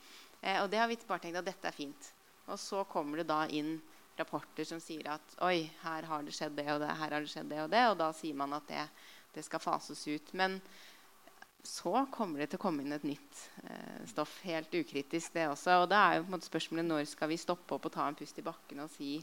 Eh, 0.41 0.61
og 0.63 0.71
det 0.71 0.81
har 0.83 0.91
vi 0.91 0.99
bare 1.07 1.25
tenkt 1.25 1.41
at 1.41 1.49
dette 1.49 1.71
er 1.71 1.77
fint. 1.77 2.13
Og 2.51 2.59
så 2.61 2.85
kommer 2.91 3.21
det 3.21 3.31
da 3.31 3.45
inn 3.49 3.79
rapporter 4.19 4.67
som 4.69 4.81
sier 4.83 5.07
at 5.15 5.37
oi, 5.47 5.71
her 5.83 6.07
har 6.09 6.25
det 6.27 6.35
skjedd 6.37 6.57
det 6.59 6.67
og 6.75 6.83
det, 6.83 6.91
her 7.01 7.15
har 7.15 7.25
det 7.25 7.31
skjedd 7.33 7.51
det 7.51 7.61
og 7.65 7.71
det. 7.73 7.85
Og 7.91 7.99
da 8.01 8.11
sier 8.17 8.39
man 8.39 8.55
at 8.59 8.67
det, 8.71 8.87
det 9.35 9.47
skal 9.47 9.63
fases 9.63 10.03
ut. 10.11 10.33
Men 10.39 10.59
så 11.63 12.07
kommer 12.13 12.41
det 12.41 12.51
til 12.51 12.61
å 12.61 12.63
komme 12.63 12.85
inn 12.85 12.95
et 12.95 13.05
nytt 13.05 13.43
eh, 13.65 14.01
stoff. 14.09 14.39
Helt 14.47 14.73
ukritisk, 14.75 15.35
det 15.35 15.49
også. 15.51 15.83
Og 15.83 15.91
da 15.93 16.01
er 16.07 16.19
jo 16.19 16.25
på 16.25 16.31
en 16.31 16.37
måte 16.37 16.49
spørsmålet 16.49 16.89
når 16.89 17.11
skal 17.11 17.31
vi 17.31 17.39
stoppe 17.41 17.77
opp 17.77 17.89
og 17.89 17.95
ta 17.95 18.07
en 18.09 18.19
pust 18.19 18.41
i 18.41 18.47
bakken 18.47 18.83
og 18.85 18.91
si 18.95 19.19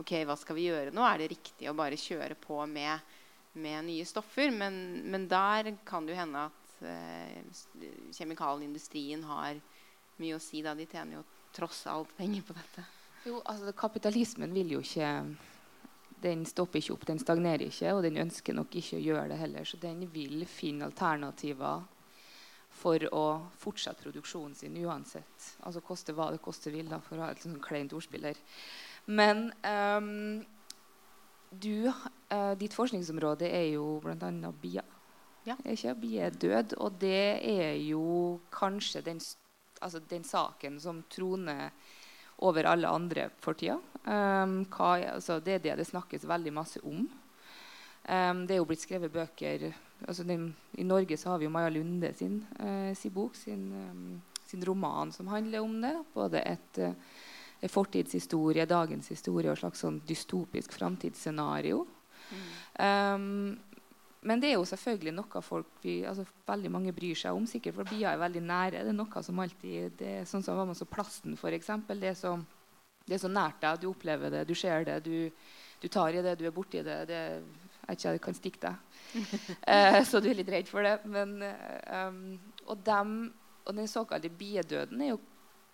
ok, 0.00 0.12
hva 0.28 0.36
skal 0.38 0.58
vi 0.58 0.66
gjøre 0.68 0.92
nå? 0.94 1.04
Er 1.06 1.22
det 1.22 1.30
riktig 1.32 1.70
å 1.70 1.76
bare 1.76 1.98
kjøre 2.00 2.36
på 2.40 2.58
med, 2.70 3.14
med 3.56 3.86
nye 3.88 4.06
stoffer? 4.08 4.52
Men, 4.52 4.80
men, 5.06 5.28
der 5.30 5.72
kan 5.88 6.06
det 6.06 6.16
jo 6.16 6.20
hende 6.20 6.46
at 6.50 6.76
eh, 6.90 7.40
kjemikalieindustrien 8.18 9.24
har 9.30 9.60
mye 10.20 10.36
å 10.36 10.42
si. 10.42 10.62
da 10.66 10.74
De 10.76 10.88
tjener 10.90 11.20
jo 11.20 11.24
tross 11.56 11.86
alt 11.90 12.12
penger 12.18 12.44
på 12.46 12.56
dette. 12.56 12.86
Jo, 13.26 13.40
altså 13.48 13.72
Kapitalismen 13.74 14.52
vil 14.54 14.76
jo 14.76 14.82
ikke 14.84 15.08
den 16.22 16.46
stopper 16.48 16.80
ikke 16.80 16.94
opp, 16.94 17.04
den 17.08 17.20
stagnerer 17.20 17.66
ikke, 17.66 17.92
og 17.94 18.02
den 18.06 18.16
ønsker 18.22 18.56
nok 18.56 18.74
ikke 18.78 18.98
å 18.98 19.04
gjøre 19.04 19.28
det 19.32 19.40
heller. 19.40 19.68
Så 19.68 19.78
den 19.82 20.06
vil 20.12 20.44
finne 20.48 20.88
alternativer 20.88 21.84
for 22.76 23.06
å 23.14 23.24
fortsette 23.60 24.04
produksjonen 24.04 24.56
sin 24.56 24.76
uansett. 24.84 25.52
Altså 25.64 25.82
koste 25.84 26.14
hva 26.16 26.30
det 26.32 26.42
koste 26.44 26.72
vil, 26.74 26.88
da, 26.90 27.00
for 27.04 27.18
å 27.18 27.26
ha 27.26 27.32
et 27.32 27.44
sånn 27.44 27.60
kleint 27.62 27.94
ordspiller. 27.96 28.38
Men 29.06 29.48
um, 29.62 30.42
du, 31.50 31.88
uh, 31.88 32.52
ditt 32.58 32.76
forskningsområde 32.76 33.48
er 33.48 33.70
jo 33.76 33.96
bl.a. 34.04 34.52
BIA. 34.62 34.84
Ja. 35.46 35.56
Ikke? 35.62 35.94
BIA 36.02 36.26
er 36.28 36.40
død, 36.42 36.76
og 36.82 36.98
det 37.00 37.26
er 37.38 37.76
jo 37.86 38.40
kanskje 38.52 39.04
den, 39.06 39.22
altså 39.80 40.02
den 40.10 40.26
saken 40.26 40.80
som 40.82 41.04
troner 41.12 41.70
over 42.44 42.68
alle 42.68 42.88
andre 42.88 43.30
for 43.40 43.56
tida. 43.58 43.78
Um, 44.06 44.60
hva, 44.70 44.96
altså, 45.16 45.40
det 45.42 45.54
er 45.54 45.62
det 45.64 45.78
det 45.80 45.88
snakkes 45.88 46.26
veldig 46.28 46.52
masse 46.54 46.82
om. 46.84 47.06
Um, 48.06 48.44
det 48.46 48.54
er 48.54 48.60
jo 48.60 48.68
blitt 48.68 48.84
skrevet 48.84 49.10
bøker 49.12 49.72
altså 50.04 50.24
den, 50.24 50.50
I 50.78 50.84
Norge 50.86 51.16
så 51.16 51.32
har 51.32 51.40
vi 51.40 51.48
jo 51.48 51.50
Maja 51.50 51.70
Lunde 51.72 52.12
sin, 52.14 52.44
uh, 52.60 52.92
sin 52.94 53.14
bok, 53.14 53.34
sin, 53.34 53.64
um, 53.72 54.22
sin, 54.46 54.64
roman 54.64 55.12
som 55.12 55.26
handler 55.32 55.64
om 55.64 55.80
det. 55.82 55.94
Både 56.14 56.42
et, 56.44 56.78
uh, 56.78 57.68
fortidshistorie, 57.72 58.66
dagens 58.68 59.08
historie 59.08 59.48
og 59.48 59.56
et 59.56 59.62
slags 59.64 59.80
sånn 59.82 60.02
dystopisk 60.06 60.74
framtidsscenario. 60.76 61.86
Mm. 62.76 63.56
Men 64.26 64.40
det 64.42 64.50
er 64.50 64.56
jo 64.56 64.64
selvfølgelig 64.66 65.12
noe 65.14 65.42
folk 65.44 65.68
vi, 65.82 66.00
altså 66.08 66.24
veldig 66.48 66.70
mange 66.72 66.94
bryr 66.96 67.18
seg 67.18 67.36
om. 67.36 67.46
sikkert, 67.46 67.76
For 67.76 67.90
Bier 67.90 68.12
er 68.12 68.22
veldig 68.22 68.42
nære. 68.42 68.82
Det 68.82 68.92
er 68.94 68.96
noe 68.96 69.22
som 69.22 69.42
alltid, 69.42 69.98
det 70.00 70.12
er 70.20 70.26
sånn 70.28 70.42
som 70.42 70.58
var 70.58 70.72
så 70.74 70.88
Plasten, 70.88 71.36
f.eks. 71.36 71.70
Det, 71.92 72.10
er 72.10 72.18
så, 72.18 72.34
det 73.06 73.18
er 73.18 73.22
så 73.22 73.30
nært 73.30 73.60
deg. 73.62 73.80
Du 73.82 73.90
opplever 73.92 74.32
det, 74.32 74.46
du 74.48 74.54
ser 74.58 74.88
det. 74.88 74.98
Du, 75.04 75.30
du 75.82 75.88
tar 75.92 76.16
i 76.16 76.24
det, 76.24 76.38
du 76.40 76.46
er 76.48 76.56
borti 76.56 76.82
det. 76.82 77.04
det 77.10 77.22
jeg 77.86 77.98
ikke, 78.00 78.12
det 78.16 78.22
kan 78.24 78.36
stikke 78.36 78.62
deg. 78.64 79.00
eh, 79.72 80.00
så 80.08 80.20
du 80.20 80.30
er 80.30 80.40
litt 80.40 80.50
redd 80.50 80.70
for 80.70 80.86
det. 80.86 80.96
Men, 81.06 81.38
um, 81.86 82.20
og, 82.66 82.80
dem, 82.86 83.16
og 83.62 83.76
den 83.78 83.90
såkalte 83.90 84.32
biedøden 84.32 85.04
er 85.04 85.12
jo 85.14 85.20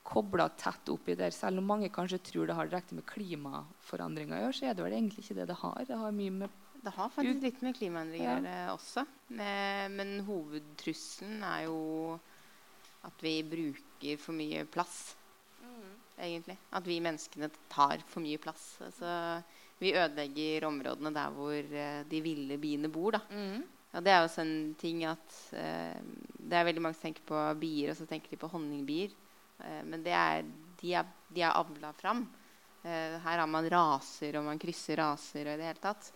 kobla 0.05 0.49
tett 0.59 0.91
oppi 0.93 1.17
der. 1.19 1.33
Selv 1.35 1.63
om 1.63 1.71
mange 1.73 1.89
kanskje 1.95 2.21
tror 2.27 2.51
det 2.51 2.59
har 2.59 2.69
direkte 2.69 2.99
med 2.99 3.07
klimaforandringer 3.09 4.37
å 4.37 4.43
gjøre, 4.45 4.59
så 4.59 4.69
er 4.69 4.77
det 4.77 4.85
vel 4.85 4.99
egentlig 4.99 5.25
ikke 5.25 5.39
det 5.41 5.49
det 5.49 5.59
har. 5.63 5.81
Det 5.89 6.01
har 6.03 6.17
mye 6.17 6.37
med 6.43 6.61
det 6.83 6.91
har 6.97 7.11
faktisk 7.15 7.43
litt 7.45 7.61
med 7.63 7.77
klimaendringer 7.79 8.47
ja. 8.47 8.63
også. 8.73 9.05
Men, 9.31 9.95
men 9.95 10.15
hovedtrusselen 10.27 11.43
er 11.47 11.67
jo 11.69 11.83
at 13.07 13.23
vi 13.23 13.37
bruker 13.47 14.19
for 14.19 14.35
mye 14.35 14.65
plass. 14.71 15.15
Mm. 15.63 15.93
Egentlig. 16.19 16.57
At 16.75 16.87
vi 16.87 16.99
menneskene 17.03 17.51
tar 17.71 18.03
for 18.07 18.23
mye 18.25 18.41
plass. 18.43 18.67
Altså, 18.83 19.13
vi 19.83 19.95
ødelegger 19.95 20.67
områdene 20.69 21.15
der 21.15 21.31
hvor 21.35 21.55
uh, 21.55 22.03
de 22.11 22.21
ville 22.25 22.59
biene 22.63 22.91
bor. 22.93 23.19
Mm. 23.31 23.63
Og 23.93 24.05
det 24.05 24.13
er 24.13 24.23
jo 24.25 24.33
sånn 24.33 24.55
ting 24.81 25.03
at 25.05 25.35
eh, 25.53 25.99
Det 26.41 26.57
er 26.57 26.65
veldig 26.65 26.81
mange 26.81 26.97
som 26.97 27.11
tenker 27.11 27.27
på 27.29 27.41
bier, 27.61 27.91
og 27.93 27.99
så 27.99 28.07
tenker 28.09 28.33
de 28.33 28.39
på 28.41 28.49
honningbier. 28.49 29.13
Eh, 29.61 29.83
men 29.85 30.01
er, 30.09 30.47
de 30.81 30.95
er, 30.97 31.11
de 31.29 31.43
er 31.45 31.59
avla 31.59 31.91
fram. 31.99 32.23
her 32.83 33.39
har 33.39 33.47
man 33.47 33.69
raser, 33.69 34.39
og 34.39 34.47
man 34.47 34.59
krysser 34.59 34.97
raser 34.97 35.45
og 35.45 35.53
i 35.53 35.61
det 35.61 35.67
hele 35.69 35.83
tatt. 35.83 36.09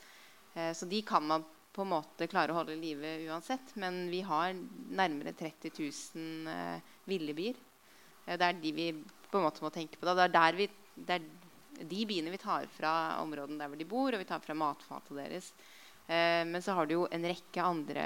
Så 0.57 0.87
de 0.89 1.03
kan 1.05 1.27
man 1.27 1.43
på 1.77 1.85
en 1.85 1.91
måte 1.91 2.29
klare 2.33 2.55
å 2.55 2.57
holde 2.57 2.73
i 2.73 2.81
live 2.81 3.11
uansett. 3.29 3.75
Men 3.77 4.07
vi 4.09 4.23
har 4.25 4.55
nærmere 4.89 5.35
30 5.37 5.75
000 5.77 6.81
ville 7.05 7.35
bier. 7.37 7.59
det 8.25 8.41
er 8.41 8.63
de 8.63 8.73
vi 8.73 8.87
på 9.31 9.39
en 9.39 9.45
måte 9.45 9.65
må 9.65 9.71
tenke 9.75 10.01
på. 10.01 10.09
Det 10.09 10.31
er 10.31 10.57
vi, 10.57 10.69
det 10.97 11.19
er 11.19 11.27
de 11.85 12.05
biene 12.09 12.33
vi 12.33 12.41
tar 12.41 12.67
fra 12.73 12.93
områdene 13.23 13.61
der 13.61 13.71
hvor 13.71 13.81
de 13.81 13.89
bor, 13.89 14.15
og 14.15 14.23
vi 14.23 14.29
tar 14.29 14.41
fra 14.45 14.57
matfatet 14.57 15.19
deres. 15.19 15.51
Eh, 16.07 16.43
men 16.47 16.63
så 16.63 16.77
har 16.79 16.87
du 16.87 16.97
jo 16.97 17.07
en 17.11 17.27
rekke 17.27 17.63
andre 17.63 18.05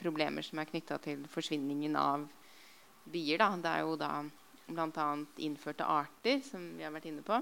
problemer 0.00 0.44
som 0.46 0.60
er 0.60 0.70
knytta 0.70 0.98
til 1.04 1.26
forsvinningen 1.30 1.96
av 1.98 2.26
bier. 3.04 3.38
Da. 3.42 3.50
Det 3.60 3.72
er 3.72 3.84
jo 3.84 3.96
da 4.00 4.12
bl.a. 4.72 5.08
innførte 5.44 5.86
arter, 5.86 6.40
som 6.46 6.72
vi 6.78 6.86
har 6.86 6.94
vært 6.94 7.10
inne 7.10 7.24
på, 7.26 7.38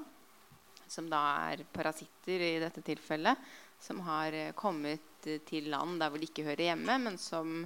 som 0.90 1.09
da 1.11 1.20
er 1.53 1.64
parasitter 1.73 2.42
i 2.42 2.55
dette 2.62 2.83
tilfellet, 2.85 3.38
som 3.81 4.01
har 4.07 4.33
eh, 4.37 4.53
kommet 4.53 5.07
til 5.21 5.69
land 5.69 6.01
der 6.01 6.11
hvor 6.11 6.21
de 6.21 6.29
ikke 6.29 6.47
hører 6.47 6.71
hjemme, 6.71 6.97
men 7.03 7.19
som 7.21 7.64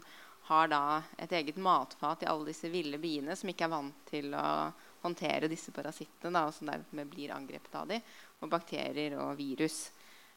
har 0.48 0.68
da 0.68 1.02
et 1.18 1.32
eget 1.32 1.56
matfat 1.56 2.24
i 2.24 2.28
alle 2.28 2.50
disse 2.50 2.68
ville 2.68 2.98
biene 3.00 3.36
som 3.38 3.48
ikke 3.48 3.64
er 3.64 3.72
vant 3.72 4.00
til 4.10 4.34
å 4.36 4.46
håndtere 5.04 5.48
disse 5.48 5.72
parasittene, 5.72 6.32
da, 6.34 6.46
og 6.48 6.54
som 6.56 6.68
dermed 6.68 7.08
blir 7.12 7.32
angrepet 7.32 7.76
av 7.76 7.88
dem, 7.88 8.02
og 8.40 8.50
bakterier 8.52 9.16
og 9.20 9.36
virus. 9.38 9.86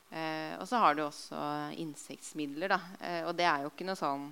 Eh, 0.10 0.56
og 0.60 0.68
så 0.68 0.80
har 0.80 0.96
du 0.96 1.04
også 1.04 1.40
insektmidler. 1.80 2.76
Eh, 3.02 3.24
og 3.28 3.36
det 3.36 3.48
er 3.48 3.66
jo 3.66 3.72
ikke 3.74 3.88
noe 3.88 4.00
sånn 4.00 4.28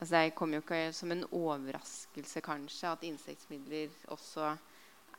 altså 0.00 0.14
Det 0.14 0.36
kommer 0.38 0.56
jo 0.56 0.62
ikke 0.62 0.92
som 0.96 1.10
en 1.12 1.26
overraskelse 1.36 2.40
kanskje 2.40 2.88
at 2.94 3.02
insektmidler 3.04 3.90
også 4.14 4.54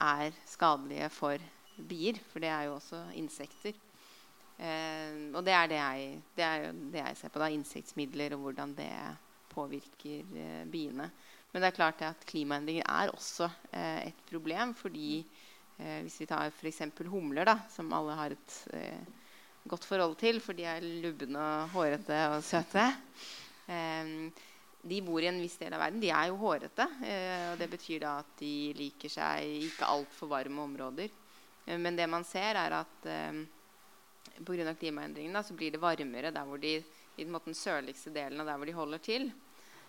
er 0.02 0.34
skadelige 0.50 1.10
for 1.14 1.44
bier. 1.78 2.18
For 2.32 2.42
det 2.42 2.50
er 2.50 2.66
jo 2.66 2.80
også 2.80 3.04
insekter. 3.20 3.78
Eh, 4.62 5.14
og 5.34 5.42
det 5.46 5.54
er 5.58 5.70
det, 5.72 5.78
jeg, 5.80 6.18
det 6.38 6.46
er 6.46 6.66
det 6.94 7.02
jeg 7.02 7.18
ser 7.18 7.34
på. 7.34 7.42
da, 7.42 7.50
Insektmidler 7.50 8.36
og 8.36 8.46
hvordan 8.46 8.76
det 8.78 8.92
påvirker 9.52 10.36
eh, 10.38 10.66
biene. 10.70 11.10
Men 11.52 11.64
det 11.64 11.72
er 11.72 11.80
klart 11.80 12.04
at 12.06 12.28
klimaendringer 12.30 12.86
er 12.86 13.12
også 13.12 13.50
eh, 13.72 14.12
et 14.12 14.28
problem. 14.30 14.76
fordi 14.78 15.26
hvis 15.82 16.20
vi 16.20 16.26
tar 16.30 16.52
f.eks. 16.54 16.84
humler, 17.10 17.42
da, 17.48 17.56
som 17.74 17.88
alle 17.98 18.14
har 18.14 18.34
et 18.36 18.58
godt 19.66 19.86
forhold 19.88 20.14
til, 20.20 20.38
for 20.38 20.54
de 20.54 20.68
er 20.70 20.84
lubne 21.02 21.42
og 21.42 21.72
hårete 21.74 22.20
og 22.36 22.44
søte 22.46 22.84
De 24.86 25.00
bor 25.02 25.24
i 25.24 25.30
en 25.32 25.40
viss 25.42 25.58
del 25.58 25.74
av 25.74 25.82
verden. 25.82 26.04
De 26.04 26.12
er 26.14 26.28
jo 26.30 26.38
hårete. 26.38 26.86
Og 26.86 27.58
det 27.58 27.70
betyr 27.72 28.04
da 28.04 28.12
at 28.22 28.30
de 28.38 28.52
liker 28.78 29.10
seg 29.10 29.66
ikke 29.72 29.90
altfor 29.90 30.30
varme 30.30 30.62
områder. 30.68 31.10
Men 31.82 31.98
det 31.98 32.06
man 32.14 32.30
ser, 32.30 32.62
er 32.62 32.78
at 32.84 33.10
pga. 34.46 34.74
klimaendringene 34.74 35.44
så 35.44 35.54
blir 35.54 35.72
det 35.72 35.82
varmere 35.82 36.32
der 36.32 36.46
hvor 36.48 36.60
de, 36.62 36.78
i 37.18 37.24
den 37.26 37.56
sørligste 37.56 38.14
delen 38.14 38.42
av 38.42 38.50
der 38.50 38.58
hvor 38.60 38.70
de 38.70 38.78
holder 38.78 39.04
til. 39.04 39.32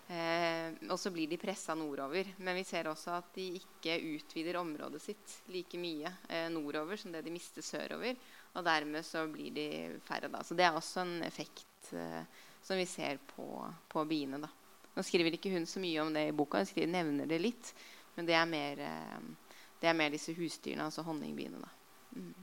Eh, 0.07 0.73
og 0.91 0.99
så 0.99 1.11
blir 1.15 1.29
de 1.31 1.39
pressa 1.39 1.75
nordover. 1.75 2.33
Men 2.37 2.57
vi 2.59 2.63
ser 2.67 2.89
også 2.91 3.17
at 3.17 3.29
de 3.35 3.45
ikke 3.59 3.95
utvider 4.15 4.59
området 4.59 5.01
sitt 5.01 5.37
like 5.53 5.79
mye 5.79 6.11
eh, 6.27 6.49
nordover 6.51 6.99
som 6.99 7.13
det 7.13 7.23
de 7.23 7.33
mister 7.33 7.63
sørover. 7.63 8.17
Og 8.53 8.65
dermed 8.65 9.05
så 9.05 9.25
blir 9.31 9.53
de 9.55 9.67
færre 10.05 10.29
da. 10.31 10.43
Så 10.43 10.57
det 10.57 10.67
er 10.67 10.75
også 10.75 11.05
en 11.05 11.21
effekt 11.23 11.93
eh, 11.93 12.23
som 12.63 12.79
vi 12.79 12.85
ser 12.87 13.19
på, 13.35 13.47
på, 13.89 14.05
biene. 14.05 14.41
da. 14.43 14.51
Nå 14.93 15.03
skriver 15.03 15.35
ikke 15.35 15.51
hun 15.53 15.65
så 15.67 15.81
mye 15.81 16.01
om 16.03 16.13
det 16.13 16.27
i 16.29 16.35
boka, 16.35 16.61
hun 16.61 16.69
skriver, 16.69 16.91
nevner 16.91 17.29
det 17.29 17.41
litt. 17.41 17.73
Men 18.15 18.27
det 18.29 18.35
er 18.37 18.49
mer, 18.49 18.83
eh, 18.85 19.53
det 19.81 19.89
er 19.89 19.97
mer 19.97 20.13
disse 20.13 20.35
husdyrene, 20.37 20.85
altså 20.89 21.05
honningbiene. 21.07 21.63
da. 21.63 21.71
Mm. 22.19 22.33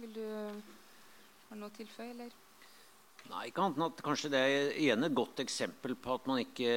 Vil 0.00 0.12
du 0.12 0.24
ha 0.26 1.56
noe 1.56 1.70
å 1.70 1.76
tilføye, 1.76 2.10
eller? 2.12 2.34
Nei, 3.26 3.48
ikke 3.48 3.64
annet 3.64 3.80
enn 3.80 3.88
at 3.88 4.04
kanskje 4.06 4.30
det 4.30 4.40
er 4.44 4.76
igjen 4.78 5.06
et 5.06 5.16
godt 5.16 5.40
eksempel 5.42 5.96
på 5.98 6.14
at 6.14 6.28
man 6.30 6.42
ikke 6.42 6.70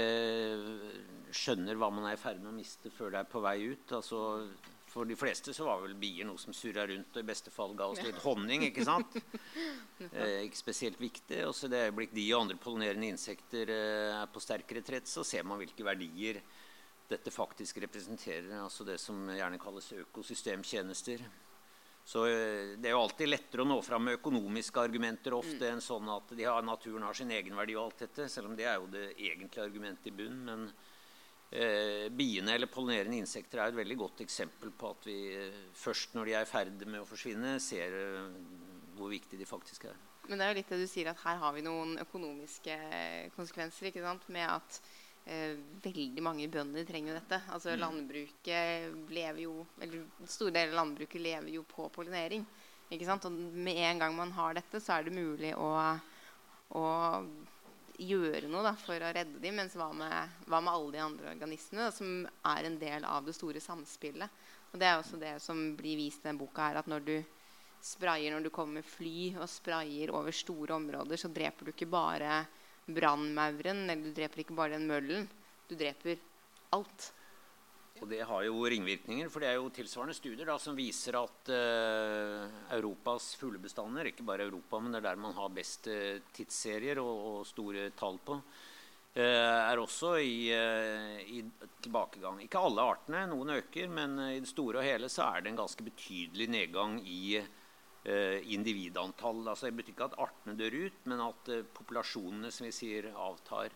skjønner 1.35 1.77
hva 1.77 1.91
man 1.93 2.07
er 2.09 2.17
i 2.17 2.21
ferd 2.21 2.41
med 2.41 2.53
å 2.53 2.57
miste 2.57 2.89
før 2.93 3.13
det 3.13 3.21
er 3.21 3.29
på 3.29 3.41
vei 3.43 3.57
ut. 3.69 3.91
Altså, 3.99 4.21
for 4.89 5.05
de 5.05 5.17
fleste 5.19 5.53
så 5.53 5.67
var 5.67 5.83
vel 5.83 5.93
bier 5.99 6.25
noe 6.25 6.41
som 6.41 6.55
surra 6.55 6.87
rundt 6.89 7.13
og 7.13 7.21
i 7.21 7.27
beste 7.27 7.53
fall 7.53 7.75
ga 7.77 7.89
oss 7.91 8.01
litt 8.05 8.17
honning. 8.25 8.65
ikke 8.69 8.87
sant? 8.87 9.19
Eh, 9.99 10.45
ikke 10.45 10.55
spesielt 10.55 10.95
viktig. 10.95 11.41
Og 11.43 11.51
så 11.51 11.67
det 11.67 11.81
øyeblikk 11.89 12.13
de 12.15 12.23
og 12.31 12.45
andre 12.45 12.55
pollinerende 12.63 13.09
insekter 13.11 13.67
eh, 13.73 14.13
er 14.15 14.29
på 14.31 14.39
sterk 14.39 14.71
retrett, 14.77 15.09
så 15.11 15.25
ser 15.27 15.43
man 15.43 15.59
hvilke 15.59 15.83
verdier 15.83 16.39
dette 17.11 17.33
faktisk 17.35 17.81
representerer. 17.83 18.47
Altså 18.61 18.87
det 18.87 18.95
som 19.03 19.27
gjerne 19.27 19.59
kalles 19.59 19.91
økosystemtjenester. 19.99 21.25
Så 22.09 22.25
eh, 22.25 22.77
Det 22.77 22.89
er 22.89 22.95
jo 22.95 23.03
alltid 23.03 23.29
lettere 23.29 23.61
å 23.61 23.69
nå 23.69 23.79
fram 23.85 24.07
med 24.07 24.17
økonomiske 24.17 24.81
argumenter 24.81 25.35
ofte 25.37 25.61
mm. 25.61 25.71
enn 25.75 25.83
sånn 25.83 26.09
at 26.09 26.31
de 26.33 26.47
har, 26.47 26.63
naturen 26.65 27.05
har 27.05 27.17
sin 27.17 27.29
egenverdi 27.35 27.75
og 27.77 27.83
alt 27.83 28.05
dette, 28.07 28.25
selv 28.33 28.49
om 28.49 28.55
det 28.57 28.65
er 28.65 28.79
jo 28.79 28.89
det 28.89 29.11
egentlige 29.13 29.65
argumentet 29.67 30.09
i 30.09 30.15
bunnen. 30.17 30.47
Men 30.47 30.63
eh, 31.53 32.07
biene 32.09 32.55
eller 32.57 32.71
pollinerende 32.71 33.19
insekter 33.21 33.61
er 33.61 33.69
et 33.69 33.77
veldig 33.77 33.99
godt 33.99 34.23
eksempel 34.25 34.73
på 34.73 34.89
at 34.95 35.05
vi 35.05 35.19
eh, 35.37 35.61
først 35.77 36.17
når 36.17 36.31
de 36.31 36.37
er 36.39 36.47
i 36.47 36.49
ferd 36.49 36.87
med 36.87 37.03
å 37.03 37.09
forsvinne, 37.09 37.59
ser 37.61 37.99
eh, 37.99 38.31
hvor 38.97 39.13
viktig 39.13 39.37
de 39.37 39.49
faktisk 39.49 39.85
er. 39.91 40.01
Men 40.29 40.41
det 40.41 40.47
er 40.47 40.51
jo 40.53 40.59
litt 40.63 40.73
det 40.73 40.81
du 40.81 40.89
sier, 40.89 41.11
at 41.13 41.21
her 41.27 41.37
har 41.41 41.53
vi 41.53 41.65
noen 41.65 41.93
økonomiske 42.01 42.79
konsekvenser. 43.37 43.89
ikke 43.89 44.01
sant? 44.05 44.25
Med 44.33 44.49
at 44.49 44.81
veldig 45.83 46.23
mange 46.25 46.47
bønder 46.49 46.85
trenger 46.87 47.19
dette. 47.19 47.41
Altså 47.53 47.73
mm. 47.73 47.79
landbruket 47.83 49.11
lever 49.13 49.43
jo 49.43 49.65
Eller 49.81 50.07
store 50.25 50.55
deler 50.55 50.73
av 50.73 50.79
landbruket 50.81 51.21
lever 51.21 51.51
jo 51.53 51.63
på 51.69 51.89
pollinering. 51.93 52.45
Ikke 52.89 53.05
sant? 53.05 53.27
Og 53.29 53.31
med 53.37 53.77
en 53.85 54.01
gang 54.01 54.15
man 54.17 54.33
har 54.33 54.57
dette, 54.57 54.81
så 54.81 54.95
er 54.95 55.05
det 55.05 55.13
mulig 55.13 55.53
å, 55.53 55.69
å 56.79 56.85
gjøre 57.99 58.49
noe 58.49 58.63
da, 58.65 58.73
for 58.79 58.97
å 58.97 59.11
redde 59.13 59.41
dem. 59.43 59.59
Mens 59.59 59.77
hva 59.77 59.91
med, 59.93 60.39
hva 60.49 60.61
med 60.63 60.73
alle 60.73 60.95
de 60.95 61.03
andre 61.03 61.33
organismene 61.35 61.89
da, 61.89 61.93
som 61.93 62.23
er 62.25 62.69
en 62.69 62.79
del 62.81 63.05
av 63.05 63.27
det 63.27 63.37
store 63.37 63.61
samspillet? 63.61 64.47
Og 64.71 64.79
Det 64.81 64.87
er 64.87 64.97
også 64.97 65.21
det 65.21 65.35
som 65.43 65.61
blir 65.77 65.99
vist 66.01 66.23
i 66.23 66.29
denne 66.29 66.41
boka. 66.41 66.69
her, 66.69 66.81
at 66.81 66.89
Når 66.89 67.05
du 67.05 67.17
sprayer 67.81 68.33
når 68.33 68.47
du 68.47 68.51
kommer 68.51 68.79
med 68.79 68.87
fly 68.87 69.35
og 69.39 69.47
sprayer 69.49 70.11
over 70.11 70.35
store 70.35 70.75
områder, 70.75 71.19
så 71.19 71.31
dreper 71.31 71.69
du 71.69 71.71
ikke 71.71 71.89
bare 71.89 72.41
brannmauren. 72.95 73.85
Eller 73.89 74.09
du 74.09 74.15
dreper 74.15 74.43
ikke 74.43 74.57
bare 74.57 74.77
den 74.77 74.89
møllen. 74.89 75.29
Du 75.69 75.75
dreper 75.77 76.19
alt. 76.75 77.11
Og 77.99 78.07
det 78.07 78.21
har 78.23 78.43
jo 78.45 78.63
ringvirkninger, 78.71 79.27
for 79.31 79.43
det 79.43 79.49
er 79.49 79.57
jo 79.57 79.71
tilsvarende 79.75 80.15
studier 80.15 80.47
da, 80.47 80.55
som 80.61 80.77
viser 80.77 81.17
at 81.19 81.51
uh, 81.51 82.45
Europas 82.77 83.33
fuglebestander, 83.41 84.07
ikke 84.07 84.23
bare 84.23 84.45
Europa, 84.47 84.79
men 84.79 84.93
det 84.93 85.01
er 85.01 85.07
der 85.09 85.19
man 85.19 85.35
har 85.35 85.51
best 85.51 85.89
uh, 85.91 86.21
tidsserier 86.31 87.01
og, 87.03 87.25
og, 87.33 87.41
store 87.49 87.89
tall 87.99 88.15
på, 88.23 88.37
uh, 88.39 89.19
er 89.19 89.83
også 89.83 90.13
i, 90.23 90.47
i, 90.47 91.43
tilbakegang. 91.83 92.39
Ikke 92.45 92.63
alle 92.63 92.87
artene, 92.93 93.25
noen 93.33 93.57
øker, 93.57 93.91
men 93.91 94.15
i 94.29 94.39
det 94.39 94.53
store 94.53 94.79
og 94.79 94.87
hele 94.87 95.11
så 95.11 95.27
er 95.33 95.43
det 95.43 95.51
en 95.51 95.59
ganske 95.65 95.89
betydelig 95.91 96.47
nedgang 96.55 97.01
i 97.03 97.41
Eh, 97.41 97.58
individantall. 98.03 99.41
Altså, 99.47 99.67
det 99.67 99.75
betyr 99.75 99.93
ikke 99.93 100.07
at 100.07 100.19
artene 100.23 100.55
dør 100.55 100.77
ut, 100.85 100.99
men 101.11 101.23
at 101.25 101.49
eh, 101.51 101.65
populasjonene 101.75 102.51
som 102.53 102.65
vi 102.65 102.71
sier, 102.73 103.09
avtar. 103.11 103.75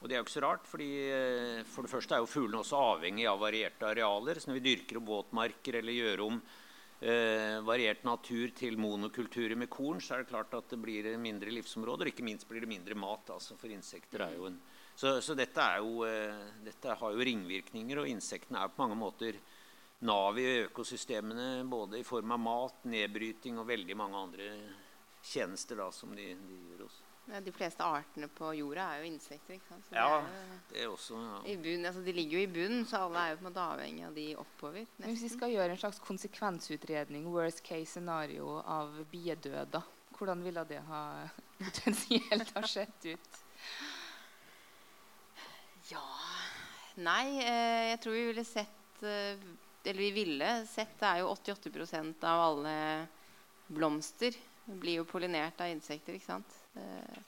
Og 0.00 0.08
det 0.08 0.16
er 0.16 0.20
jo 0.20 0.26
ikke 0.26 0.36
så 0.36 0.44
rart, 0.44 0.68
fordi 0.68 0.90
eh, 1.08 1.64
For 1.70 1.86
det 1.86 1.92
første 1.92 2.16
er 2.16 2.22
jo 2.22 2.30
fuglene 2.30 2.60
også 2.60 2.82
avhengig 2.92 3.26
av 3.30 3.40
varierte 3.40 3.88
arealer. 3.88 4.38
så 4.38 4.50
Når 4.50 4.60
vi 4.60 4.68
dyrker 4.68 5.00
opp 5.00 5.10
våtmarker 5.10 5.80
eller 5.80 5.96
gjør 5.96 6.24
om 6.26 6.40
eh, 7.00 7.56
variert 7.64 8.04
natur 8.04 8.52
til 8.56 8.76
monokulturer 8.80 9.56
med 9.56 9.70
korn, 9.72 10.00
så 10.00 10.14
er 10.14 10.24
det 10.24 10.32
klart 10.32 10.54
at 10.54 10.70
det 10.72 10.80
blir 10.82 11.08
mindre 11.20 11.54
livsområder. 11.54 12.12
Ikke 12.12 12.26
minst 12.26 12.48
blir 12.48 12.64
det 12.64 12.70
mindre 12.70 12.98
mat. 12.98 13.32
altså 13.32 13.56
For 13.56 13.72
insekter 13.72 14.26
er 14.28 14.36
jo 14.36 14.50
en 14.52 14.60
Så, 14.96 15.18
så 15.20 15.34
dette, 15.36 15.60
jo, 15.76 16.06
eh, 16.08 16.44
dette 16.64 16.94
har 16.96 17.12
jo 17.12 17.24
ringvirkninger, 17.28 17.98
og 18.00 18.08
insektene 18.08 18.62
er 18.62 18.70
på 18.72 18.80
mange 18.80 18.96
måter 18.96 19.36
nav 20.04 20.38
i 20.38 20.46
økosystemene 20.66 21.64
både 21.68 22.00
i 22.00 22.04
form 22.04 22.34
av 22.36 22.40
mat, 22.42 22.84
nedbryting 22.84 23.60
og 23.60 23.68
veldig 23.70 23.96
mange 23.96 24.22
andre 24.28 24.48
tjenester 25.24 25.80
da, 25.80 25.90
som 25.92 26.12
de, 26.14 26.34
de 26.36 26.58
gir 26.68 26.84
oss. 26.86 27.02
Ja, 27.26 27.40
de 27.42 27.50
fleste 27.50 27.82
artene 27.82 28.28
på 28.30 28.52
jorda 28.54 28.84
er 28.94 29.00
jo 29.02 29.08
insekter. 29.08 29.56
ikke 29.56 29.66
sant? 29.72 29.88
Så 29.88 29.96
ja, 29.96 30.20
det 30.70 30.84
er 30.84 30.92
også, 30.92 31.18
ja. 31.18 31.56
Bunn, 31.64 31.88
altså 31.88 32.04
de 32.06 32.14
ligger 32.14 32.38
jo 32.38 32.44
i 32.44 32.52
bunnen, 32.54 32.84
så 32.86 33.00
alle 33.08 33.24
er 33.24 33.32
jo 33.32 33.40
på 33.40 33.42
en 33.42 33.48
måte 33.48 33.64
avhengig 33.64 34.04
av 34.06 34.14
de 34.14 34.26
oppover. 34.38 34.84
Nesten. 34.84 35.08
Hvis 35.08 35.24
vi 35.26 35.32
skal 35.32 35.54
gjøre 35.56 35.74
en 35.74 35.80
slags 35.82 35.98
konsekvensutredning, 36.06 37.26
worst 37.34 37.64
case 37.66 37.96
scenario, 37.96 38.60
av 38.62 38.94
biedøder, 39.10 39.90
hvordan 40.16 40.46
ville 40.46 40.64
det 40.70 40.78
ha 40.86 41.02
potensielt 41.64 42.54
ha 42.54 42.64
sett 42.70 43.10
ut? 43.10 43.42
Ja 45.90 46.02
Nei, 46.96 47.42
eh, 47.42 47.90
jeg 47.90 47.98
tror 48.00 48.14
vi 48.16 48.22
ville 48.30 48.42
sett 48.48 49.02
eh, 49.04 49.42
eller 49.86 50.02
vi 50.02 50.10
ville 50.10 50.50
sett, 50.66 50.98
det 51.00 51.08
er 51.08 51.22
jo 51.22 51.32
88% 51.34 52.26
av 52.26 52.42
alle 52.50 52.74
blomster 53.66 54.34
blir 54.66 55.00
jo 55.00 55.06
pollinert 55.08 55.60
av 55.60 55.70
insekter. 55.70 56.16
ikke 56.16 56.26
sant? 56.26 56.56
Eh, 56.74 57.18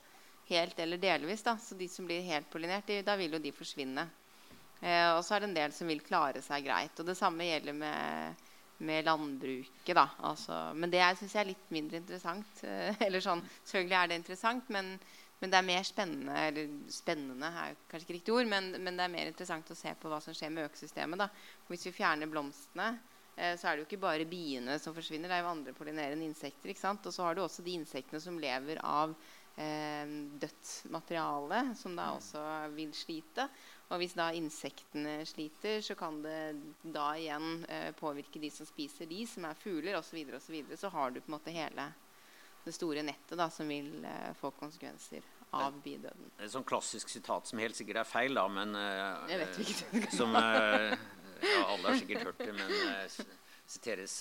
helt 0.48 0.78
eller 0.78 0.98
delvis. 0.98 1.42
da, 1.42 1.56
Så 1.58 1.74
de 1.74 1.88
som 1.88 2.06
blir 2.06 2.20
helt 2.26 2.50
pollinert, 2.50 2.86
de, 2.86 3.02
da 3.02 3.16
vil 3.16 3.32
jo 3.32 3.42
de 3.42 3.52
forsvinne. 3.52 4.08
Eh, 4.80 5.10
og 5.14 5.24
så 5.24 5.34
er 5.34 5.40
det 5.40 5.48
en 5.50 5.58
del 5.58 5.72
som 5.74 5.90
vil 5.90 6.02
klare 6.04 6.42
seg 6.42 6.64
greit. 6.64 6.98
Og 6.98 7.06
det 7.06 7.16
samme 7.18 7.46
gjelder 7.46 7.76
med, 7.76 8.44
med 8.78 9.04
landbruket. 9.04 9.94
da, 9.94 10.08
altså, 10.18 10.72
Men 10.74 10.90
det 10.90 11.02
syns 11.18 11.34
jeg 11.34 11.40
er 11.44 11.52
litt 11.52 11.70
mindre 11.74 12.02
interessant. 12.02 12.64
Eh, 12.64 12.94
eller 13.06 13.20
sånn, 13.20 13.44
Selvfølgelig 13.64 13.98
er 14.02 14.08
det 14.08 14.20
interessant, 14.22 14.68
men 14.68 14.98
men 15.38 15.52
det 15.52 15.58
er 15.58 15.66
mer 15.66 15.84
spennende 15.86 16.40
eller 16.48 16.70
spennende 16.90 17.50
er 17.62 17.76
kanskje 17.90 18.08
ikke 18.08 18.16
riktig 18.16 18.34
ord, 18.34 18.48
men, 18.50 18.72
men, 18.82 18.98
det 18.98 19.04
er 19.04 19.12
mer 19.12 19.30
interessant 19.30 19.70
å 19.70 19.78
se 19.78 19.92
på 20.00 20.10
hva 20.10 20.18
som 20.22 20.34
skjer 20.34 20.50
med 20.54 20.66
økosystemet. 20.66 21.20
Da. 21.20 21.28
Hvis 21.70 21.86
vi 21.86 21.94
fjerner 21.94 22.30
blomstene, 22.30 22.88
eh, 23.36 23.54
så 23.54 23.68
er 23.68 23.76
det 23.76 23.84
jo 23.84 23.88
ikke 23.88 24.02
bare 24.02 24.26
biene 24.28 24.78
som 24.82 24.96
forsvinner. 24.96 25.30
Det 25.30 25.38
er 25.38 25.44
jo 25.44 25.52
andre 25.52 25.74
pollinerende 25.78 26.26
insekter. 26.26 26.72
ikke 26.72 26.82
sant? 26.82 27.06
Og 27.06 27.14
så 27.14 27.26
har 27.26 27.38
du 27.38 27.44
også 27.44 27.62
de 27.66 27.76
insektene 27.78 28.22
som 28.24 28.40
lever 28.42 28.82
av 28.82 29.14
eh, 29.54 30.10
dødt 30.42 30.74
materiale, 30.90 31.62
som 31.78 31.94
da 31.94 32.10
også 32.16 32.42
vil 32.74 32.90
slite. 32.96 33.46
Og 33.92 34.02
hvis 34.02 34.18
da 34.18 34.32
insektene 34.36 35.20
sliter, 35.28 35.78
så 35.86 35.94
kan 35.96 36.18
det 36.26 36.40
da 36.82 37.12
igjen 37.14 37.62
eh, 37.70 37.92
påvirke 37.96 38.42
de 38.42 38.50
som 38.52 38.66
spiser 38.66 39.06
de, 39.06 39.22
som 39.30 39.46
er 39.46 39.62
fugler 39.62 40.02
osv. 40.02 40.10
Så, 40.10 40.18
videre, 40.18 40.42
og 40.42 40.44
så, 40.44 40.56
videre. 40.58 40.82
så 40.82 40.90
har 40.98 41.14
du 41.14 41.22
på 41.22 41.30
en 41.30 41.38
måte 41.38 41.54
hele 41.54 41.86
det 42.68 42.76
store 42.76 43.02
nettet 43.06 43.38
da, 43.40 43.48
som 43.52 43.68
vil 43.70 43.90
uh, 44.04 44.30
få 44.38 44.52
konsekvenser 44.58 45.24
av 45.56 45.76
bidøden. 45.84 46.32
Et 46.44 46.52
sånn 46.52 46.66
klassisk 46.68 47.08
sitat 47.08 47.48
som 47.48 47.60
helt 47.62 47.76
sikkert 47.78 48.02
er 48.02 48.08
feil, 48.08 48.36
da, 48.36 48.44
men 48.52 48.76
uh, 48.76 49.28
Jeg 49.32 49.40
vet 49.44 49.60
ikke 49.64 50.10
Som 50.18 50.36
uh, 50.36 50.92
ja, 51.40 51.62
Alle 51.64 51.86
har 51.86 52.00
sikkert 52.00 52.28
hørt 52.28 52.42
det, 52.42 52.52
men 52.56 52.74
siteres 53.68 54.20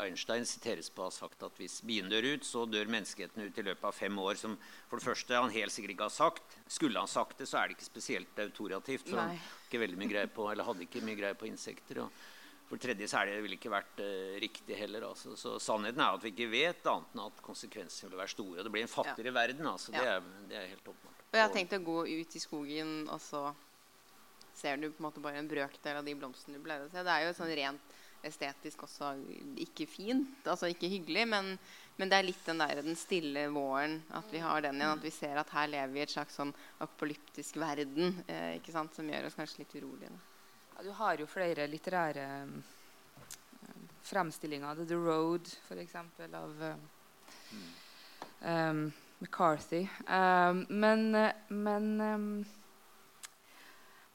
Einstein 0.00 0.46
siteres 0.48 0.88
på 0.94 1.02
å 1.02 1.08
ha 1.08 1.12
sagt 1.12 1.42
at 1.44 1.58
hvis 1.60 1.80
bien 1.84 2.08
dør 2.08 2.24
ut, 2.34 2.44
så 2.46 2.62
dør 2.68 2.88
menneskeheten 2.92 3.42
ut 3.44 3.58
i 3.58 3.64
løpet 3.66 3.84
av 3.84 3.96
fem 3.96 4.16
år. 4.22 4.38
Som 4.40 4.56
for 4.88 4.96
det 4.96 5.04
første 5.04 5.36
han 5.36 5.52
helt 5.52 5.74
sikkert 5.74 5.94
ikke 5.94 6.08
har 6.08 6.14
sagt. 6.14 6.56
Skulle 6.70 7.02
han 7.02 7.10
sagt 7.10 7.42
det, 7.42 7.48
så 7.50 7.60
er 7.60 7.68
det 7.68 7.76
ikke 7.76 7.88
spesielt 7.88 8.40
autorativt. 8.40 9.10
For 9.10 9.20
Nei. 9.20 9.36
han 9.36 9.66
ikke 9.68 10.00
mye 10.00 10.12
greie 10.12 10.30
på, 10.32 10.46
eller 10.50 10.68
hadde 10.68 10.86
ikke 10.86 11.04
mye 11.04 11.18
greie 11.18 11.36
på 11.36 11.48
insekter. 11.50 12.04
Og, 12.06 12.22
for 12.70 12.78
det 12.78 12.86
tredje 12.86 13.08
så 13.10 13.18
er 13.18 13.32
det 13.32 13.40
ville 13.42 13.56
ikke 13.58 13.72
vært 13.72 13.98
uh, 13.98 14.36
riktig 14.38 14.76
heller. 14.78 15.08
Altså. 15.08 15.32
Så 15.34 15.56
sannheten 15.58 16.04
er 16.04 16.14
at 16.14 16.22
vi 16.22 16.30
ikke 16.30 16.46
vet 16.52 16.84
annet 16.86 17.16
enn 17.16 17.24
at 17.24 17.40
konsekvensene 17.42 18.12
vil 18.12 18.20
være 18.20 18.30
store. 18.30 18.60
Og 18.60 18.68
Det 18.68 18.72
blir 18.76 18.86
en 18.86 18.92
fattigere 18.92 19.32
ja. 19.32 19.38
verden. 19.40 19.66
Altså. 19.66 19.90
Det, 19.90 20.04
er, 20.06 20.28
det, 20.46 20.54
er, 20.54 20.68
helt 20.76 20.92
åpenbart. 20.92 21.24
Og 21.32 21.38
jeg 21.40 21.46
har 21.48 21.56
tenkt 21.56 21.74
å 21.74 21.80
gå 21.88 21.96
ut 22.06 22.36
i 22.38 22.42
skogen, 22.44 22.92
og 23.10 23.18
så 23.24 23.42
ser 24.54 24.78
du 24.78 24.86
på 24.86 25.02
en 25.02 25.08
måte 25.08 25.24
bare 25.24 25.42
en 25.42 25.50
brøkdel 25.50 25.98
av 25.98 26.06
de 26.06 26.14
blomstene 26.14 26.60
du 26.60 26.62
pleier 26.62 26.86
å 26.86 26.92
se. 26.92 27.02
Det 27.02 27.16
er 27.16 27.26
jo 27.26 27.34
sånn 27.40 27.52
rent 27.58 27.98
estetisk 28.30 28.84
også 28.84 29.14
ikke 29.64 29.86
fint, 29.90 30.40
altså 30.44 30.70
ikke 30.70 30.90
hyggelig, 30.92 31.26
men, 31.32 31.54
men, 31.96 32.10
det 32.12 32.18
er 32.18 32.26
litt 32.26 32.42
den 32.46 32.60
der 32.62 32.82
den 32.84 32.98
stille 32.98 33.46
våren, 33.50 33.98
at 34.14 34.30
vi 34.30 34.42
har 34.44 34.62
den 34.62 34.78
igjen. 34.78 34.94
At 34.94 35.06
vi 35.06 35.14
ser 35.14 35.40
at 35.40 35.54
her 35.56 35.70
lever 35.72 35.94
vi 35.96 36.04
i 36.04 36.06
et 36.06 36.14
slags 36.14 36.38
sånn 36.38 36.54
apolyptisk 36.84 37.58
verden 37.58 38.20
eh, 38.28 38.60
ikke 38.60 38.76
sant, 38.76 38.94
som 38.94 39.10
gjør 39.10 39.26
oss 39.26 39.38
kanskje 39.40 39.64
litt 39.64 39.80
urolige. 39.80 40.12
Da. 40.12 40.29
Ja, 40.80 40.84
du 40.84 40.92
har 40.96 41.18
jo 41.20 41.26
flere 41.28 41.66
litterære 41.68 42.22
um, 42.42 42.52
fremstillinger. 44.08 44.78
The 44.88 44.96
Road, 44.96 45.50
f.eks., 45.68 45.94
av 46.32 46.62
um, 48.40 48.86
McCarthy. 49.18 49.82
Um, 50.08 50.64
men, 50.70 51.04
men 51.48 52.00
um, 52.00 52.32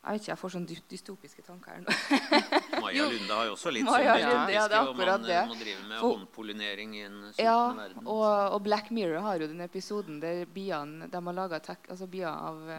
jeg 0.02 0.10
vet 0.10 0.22
ikke, 0.24 0.32
jeg 0.32 0.42
får 0.42 0.56
sånne 0.58 0.82
dystopiske 0.90 1.46
tanker 1.46 1.76
her 1.76 1.86
nå. 1.86 2.00
Maja 2.88 3.10
Lunde 3.14 3.32
har 3.38 3.46
jo 3.52 3.56
også 3.60 3.78
litt 3.78 3.86
Maja 3.86 4.18
sånn 4.18 4.26
Lunde, 4.34 4.58
ja, 4.58 4.66
det 4.66 4.82
er 4.82 4.82
akkurat 4.82 5.22
man 5.22 5.30
det. 5.30 5.42
må 5.54 5.62
drive 5.62 5.90
med 5.94 6.06
håndpollinering 6.10 6.98
i 6.98 7.10
en 7.12 7.24
sulten 7.28 7.46
ja, 7.46 7.64
verden. 7.78 8.08
Og, 8.08 8.26
og, 8.26 8.62
Black 8.66 8.90
Mirror 8.90 9.22
har 9.30 9.38
jo 9.38 9.54
den 9.54 9.62
episoden 9.70 10.18
der 10.24 10.48
biene, 10.50 11.14
de 11.14 11.28
har 11.30 11.44
laga 11.44 11.62
altså 11.62 12.10
bier 12.10 12.34
av 12.34 12.72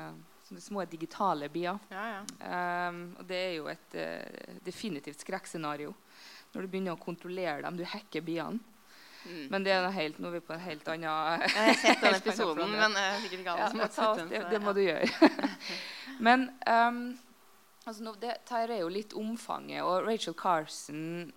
sånne 0.47 0.63
små 0.63 0.85
digitale 0.87 1.49
bier. 1.51 1.79
Ja, 1.91 2.07
ja. 2.13 2.23
Um, 2.89 3.03
og 3.19 3.27
det 3.29 3.43
er 3.43 3.53
jo 3.57 3.69
et 3.73 3.99
uh, 3.99 4.57
definitivt 4.67 5.25
skrekkscenario 5.25 5.93
når 6.55 6.65
du 6.65 6.71
begynner 6.73 6.97
å 6.97 7.03
kontrollere 7.03 7.65
dem. 7.67 7.79
Du 7.79 7.85
hacker 7.89 8.25
biene. 8.25 8.63
Mm. 9.27 9.47
Men 9.51 9.65
det 9.67 9.73
er 9.75 9.83
noe 9.83 9.95
helt, 9.97 10.19
nå 10.23 10.31
er 10.31 10.37
vi 10.37 10.45
på 10.47 10.55
en 10.55 10.63
helt 10.63 10.89
annen 10.93 11.07
Jeg 11.51 11.51
har 11.57 11.79
sett 11.81 12.03
den 12.05 12.15
episoden, 12.15 12.75
men 12.79 12.95
uh, 12.95 13.17
sikkert 13.25 13.41
ikke 13.43 13.55
alle 13.57 13.65
ja, 13.65 13.71
som 13.73 13.83
har 13.83 13.95
sett 13.97 14.21
den. 14.21 14.31
Det, 14.31 14.43
det 14.55 14.61
må 14.63 14.75
du 14.77 14.83
gjøre. 14.85 15.31
men 16.29 16.47
um, 16.63 17.01
altså, 17.85 18.15
det 18.23 18.37
tar 18.47 18.71
jo 18.77 18.93
litt 18.93 19.17
omfanget, 19.19 19.83
og 19.83 20.07
Rachel 20.07 20.37
Carson 20.39 21.33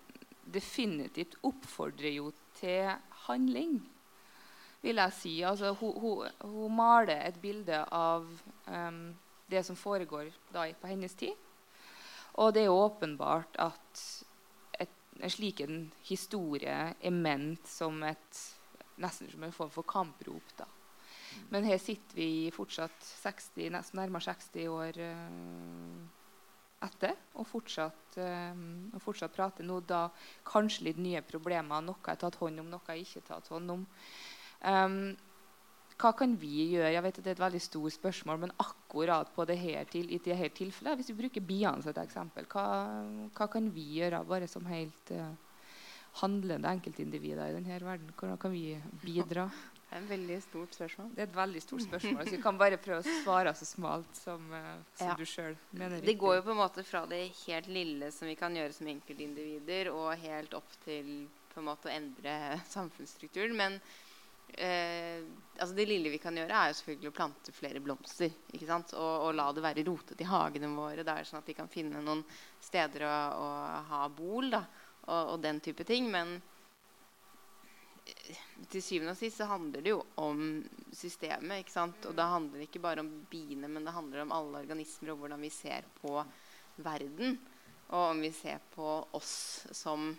definitivt 0.50 1.34
oppfordrer 1.46 2.14
jo 2.14 2.30
til 2.58 2.94
handling 3.26 3.80
vil 4.82 5.02
jeg 5.02 5.16
si. 5.16 5.34
Altså, 5.44 5.72
hun, 5.80 5.92
hun, 6.00 6.40
hun, 6.40 6.76
maler 6.76 7.26
et 7.26 7.40
bilde 7.42 7.82
av 7.92 8.26
um, 8.66 9.02
det 9.50 9.64
som 9.66 9.76
foregår 9.76 10.30
da, 10.52 10.66
på 10.80 10.90
hennes 10.90 11.14
tid. 11.14 11.36
Og 12.40 12.54
det 12.54 12.64
er 12.64 12.72
åpenbart 12.72 13.58
at 13.60 14.02
et, 14.80 14.96
en 15.20 15.32
slik 15.32 15.60
en 15.64 15.88
historie 16.06 16.78
er 16.94 17.14
ment 17.14 17.66
som 17.68 18.02
et 18.06 18.44
nesten 19.00 19.30
som 19.30 19.42
en 19.44 19.52
form 19.52 19.72
for 19.72 19.86
kamprop. 19.88 20.54
da. 20.58 20.66
Men 21.50 21.64
her 21.64 21.78
sitter 21.78 22.16
vi 22.16 22.50
fortsatt 22.54 23.04
60, 23.22 23.70
nesten 23.74 24.00
nærmere 24.00 24.28
60 24.28 24.66
år 24.70 24.98
uh, 25.00 26.00
etter 26.84 27.16
og 27.38 27.46
fortsatt, 27.48 28.18
uh, 28.18 28.60
og 28.94 29.02
fortsatt 29.04 29.34
prater 29.34 29.66
nå 29.66 29.80
da 29.86 30.06
kanskje 30.46 30.90
litt 30.90 31.00
nye 31.00 31.22
problemer. 31.26 31.84
Noe 31.84 32.12
er 32.12 32.20
tatt 32.20 32.38
hånd 32.40 32.62
om, 32.62 32.70
noe 32.72 32.92
er 32.92 33.02
ikke 33.02 33.24
tatt 33.26 33.50
hånd 33.52 33.76
om. 33.76 33.86
Um, 34.60 35.16
hva 36.00 36.12
kan 36.16 36.32
vi 36.40 36.70
gjøre? 36.74 36.92
Jeg 36.94 37.04
vet 37.04 37.18
at 37.18 37.24
Det 37.24 37.30
er 37.32 37.36
et 37.36 37.44
veldig 37.44 37.60
stort 37.60 37.92
spørsmål, 37.92 38.38
men 38.46 38.54
akkurat 38.62 39.28
på 39.34 39.44
det 39.48 39.58
her 39.60 39.84
til, 39.84 40.08
i 40.08 40.18
dette 40.18 40.48
tilfellet, 40.56 40.96
hvis 40.96 41.12
vi 41.12 41.18
bruker 41.18 41.44
biene 41.44 41.82
som 41.82 41.92
et 41.92 42.00
eksempel, 42.00 42.48
hva, 42.48 42.64
hva, 43.36 43.48
kan 43.52 43.68
vi 43.74 43.84
gjøre 43.98 44.22
bare 44.28 44.48
som 44.48 44.64
helt 44.70 45.12
uh, 45.12 45.34
handlende 46.22 46.72
enkeltindivider 46.72 47.50
i 47.50 47.58
denne 47.58 47.82
verden? 47.84 48.14
Hvordan 48.16 48.40
kan 48.40 48.54
vi 48.54 48.80
bidra? 49.04 49.50
Det 49.90 49.98
er 49.98 50.04
et 50.04 50.10
veldig 50.10 50.42
stort 50.44 50.76
spørsmål. 50.78 51.06
Det 51.14 51.22
er 51.22 51.28
et 51.28 51.36
veldig 51.36 51.62
stort 51.64 51.82
spørsmål. 51.82 52.20
Så 52.24 52.36
vi 52.36 52.42
kan 52.42 52.58
bare 52.58 52.76
prøve 52.80 53.02
å 53.02 53.14
svare 53.24 53.54
så 53.58 53.66
smalt 53.66 54.12
som, 54.16 54.44
uh, 54.54 54.76
som 54.96 55.12
ja. 55.12 55.16
du 55.18 55.26
sjøl 55.28 55.56
mener 55.72 55.98
riktig. 55.98 56.12
Det 56.12 56.20
går 56.22 56.36
jo 56.38 56.44
på 56.46 56.54
en 56.54 56.62
måte 56.62 56.86
fra 56.86 57.04
det 57.10 57.24
helt 57.44 57.68
lille 57.68 58.12
som 58.14 58.30
vi 58.30 58.38
kan 58.40 58.56
gjøre 58.56 58.76
som 58.76 58.88
enkeltindivider, 58.88 59.92
og 59.92 60.14
helt 60.22 60.54
opp 60.56 60.78
til 60.86 61.26
på 61.50 61.60
en 61.60 61.66
måte 61.66 61.90
å 61.90 61.92
endre 61.92 62.38
samfunnsstrukturen. 62.70 63.58
Men 63.58 63.82
eh, 64.58 65.22
altså 65.58 65.74
Det 65.76 65.86
lille 65.88 66.12
vi 66.12 66.20
kan 66.22 66.36
gjøre, 66.36 66.56
er 66.56 66.70
jo 66.70 66.76
selvfølgelig 66.78 67.10
å 67.10 67.16
plante 67.16 67.54
flere 67.54 67.82
blomster. 67.84 68.30
ikke 68.52 68.68
sant? 68.68 68.94
Og, 68.98 69.26
og 69.26 69.34
la 69.36 69.50
det 69.54 69.64
være 69.64 69.84
rotet 69.86 70.22
i 70.22 70.28
hagene 70.28 70.70
våre, 70.74 71.04
Det 71.04 71.14
er 71.14 71.28
sånn 71.28 71.42
at 71.42 71.50
de 71.50 71.56
kan 71.58 71.70
finne 71.70 72.02
noen 72.04 72.22
steder 72.62 73.06
å, 73.08 73.16
å 73.40 73.50
ha 73.90 74.06
bol. 74.08 74.50
da, 74.56 74.64
og, 75.06 75.34
og, 75.34 75.36
den 75.42 75.60
type 75.64 75.84
ting. 75.88 76.08
Men 76.12 76.36
eh, 78.06 78.40
til 78.72 78.84
syvende 78.84 79.14
og 79.14 79.20
sist 79.20 79.40
så 79.40 79.50
handler 79.50 79.84
det 79.84 79.94
jo 79.94 80.02
om 80.22 80.60
systemet. 80.92 81.62
ikke 81.62 81.76
sant? 81.76 82.08
Og 82.10 82.16
da 82.18 82.30
handler 82.34 82.60
det 82.60 82.70
ikke 82.70 82.84
bare 82.84 83.04
om 83.04 83.12
biene, 83.30 83.68
men 83.68 83.86
det 83.86 83.96
handler 83.96 84.24
om 84.24 84.34
alle 84.36 84.64
organismer 84.64 85.14
og 85.14 85.24
hvordan 85.24 85.44
vi 85.46 85.52
ser 85.54 85.88
på 86.00 86.18
verden. 86.80 87.38
Og 87.90 88.12
om 88.12 88.20
vi 88.22 88.32
ser 88.32 88.60
på 88.72 88.88
oss 89.18 89.66
som 89.74 90.12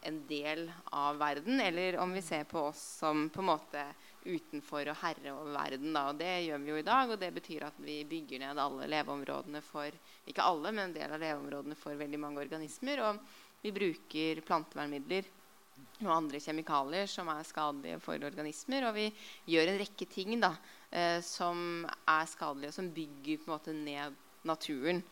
en 0.00 0.26
del 0.26 0.72
av 0.84 1.18
verden, 1.18 1.60
eller 1.60 1.98
om 1.98 2.12
vi 2.12 2.22
ser 2.22 2.44
på 2.44 2.60
oss 2.70 2.82
som 3.00 3.28
på 3.30 3.40
en 3.40 3.50
måte 3.50 3.84
utenfor 4.24 4.90
og 4.90 4.98
herre 5.02 5.32
over 5.32 5.56
verden. 5.56 5.92
Da. 5.94 6.04
Og 6.10 6.20
det 6.20 6.34
gjør 6.46 6.62
vi 6.62 6.72
jo 6.72 6.78
i 6.80 6.86
dag, 6.86 7.10
og 7.10 7.20
det 7.20 7.32
betyr 7.36 7.66
at 7.68 7.80
vi 7.82 8.02
bygger 8.08 8.42
ned 8.44 8.60
alle 8.62 8.88
leveområdene 8.90 9.62
for 9.64 9.98
ikke 10.28 10.44
alle, 10.44 10.72
men 10.72 10.88
en 10.88 10.96
del 10.96 11.14
av 11.14 11.22
leveområdene 11.22 11.78
for 11.78 11.98
veldig 11.98 12.20
mange 12.22 12.42
organismer. 12.44 13.02
Og 13.08 13.20
vi 13.62 13.74
bruker 13.74 14.42
plantevernmidler 14.46 15.34
og 16.04 16.12
andre 16.14 16.40
kjemikalier 16.42 17.10
som 17.10 17.30
er 17.32 17.46
skadelige 17.46 18.00
for 18.02 18.28
organismer. 18.30 18.88
Og 18.88 18.96
vi 18.98 19.08
gjør 19.54 19.72
en 19.72 19.82
rekke 19.82 20.08
ting 20.10 20.38
da, 20.42 20.54
eh, 20.90 21.18
som 21.24 21.86
er 21.86 22.30
skadelige, 22.30 22.72
og 22.72 22.78
som 22.78 22.92
bygger 22.94 23.42
på 23.42 23.48
en 23.48 23.56
måte 23.56 23.74
ned 23.76 24.24
naturen 24.46 25.02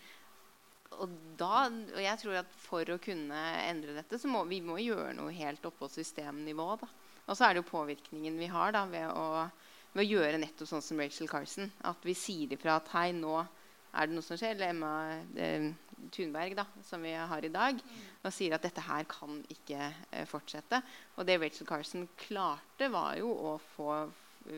og, 0.95 1.13
da, 1.39 1.67
og 1.69 2.01
jeg 2.03 2.21
tror 2.23 2.41
at 2.41 2.57
for 2.61 2.93
å 2.93 2.99
kunne 3.03 3.43
endre 3.67 3.97
dette, 3.97 4.19
så 4.21 4.31
må 4.31 4.45
vi 4.49 4.63
må 4.65 4.79
gjøre 4.81 5.15
noe 5.19 5.35
helt 5.35 5.65
oppå 5.69 5.89
systemnivå. 5.93 6.69
Da. 6.81 6.89
Og 7.27 7.37
så 7.37 7.47
er 7.47 7.55
det 7.55 7.63
jo 7.65 7.71
påvirkningen 7.71 8.39
vi 8.39 8.51
har 8.53 8.75
da, 8.77 8.85
ved, 8.91 9.09
å, 9.11 9.47
ved 9.95 10.05
å 10.05 10.09
gjøre 10.09 10.41
nettopp 10.43 10.71
sånn 10.71 10.85
som 10.85 11.03
Rachel 11.03 11.31
Carson. 11.31 11.71
At 11.87 12.07
vi 12.07 12.15
sier 12.17 12.55
ifra 12.57 12.79
at 12.81 12.93
hei, 12.95 13.11
nå 13.17 13.41
er 13.41 14.09
det 14.09 14.17
noe 14.17 14.25
som 14.25 14.39
skjer. 14.39 14.55
Eller 14.55 14.73
Emma 14.73 14.93
eh, 15.35 15.71
Thunberg, 16.15 16.57
da, 16.59 16.67
som 16.87 17.05
vi 17.05 17.15
har 17.17 17.45
i 17.45 17.53
dag. 17.53 17.83
Og 18.23 18.35
sier 18.35 18.57
at 18.57 18.65
dette 18.67 18.85
her 18.87 19.09
kan 19.11 19.41
ikke 19.53 19.81
eh, 19.91 20.27
fortsette. 20.29 20.81
Og 21.17 21.29
det 21.29 21.41
Rachel 21.43 21.69
Carson 21.69 22.09
klarte, 22.27 22.91
var 22.93 23.19
jo 23.21 23.33
å 23.35 23.57
få 23.75 24.05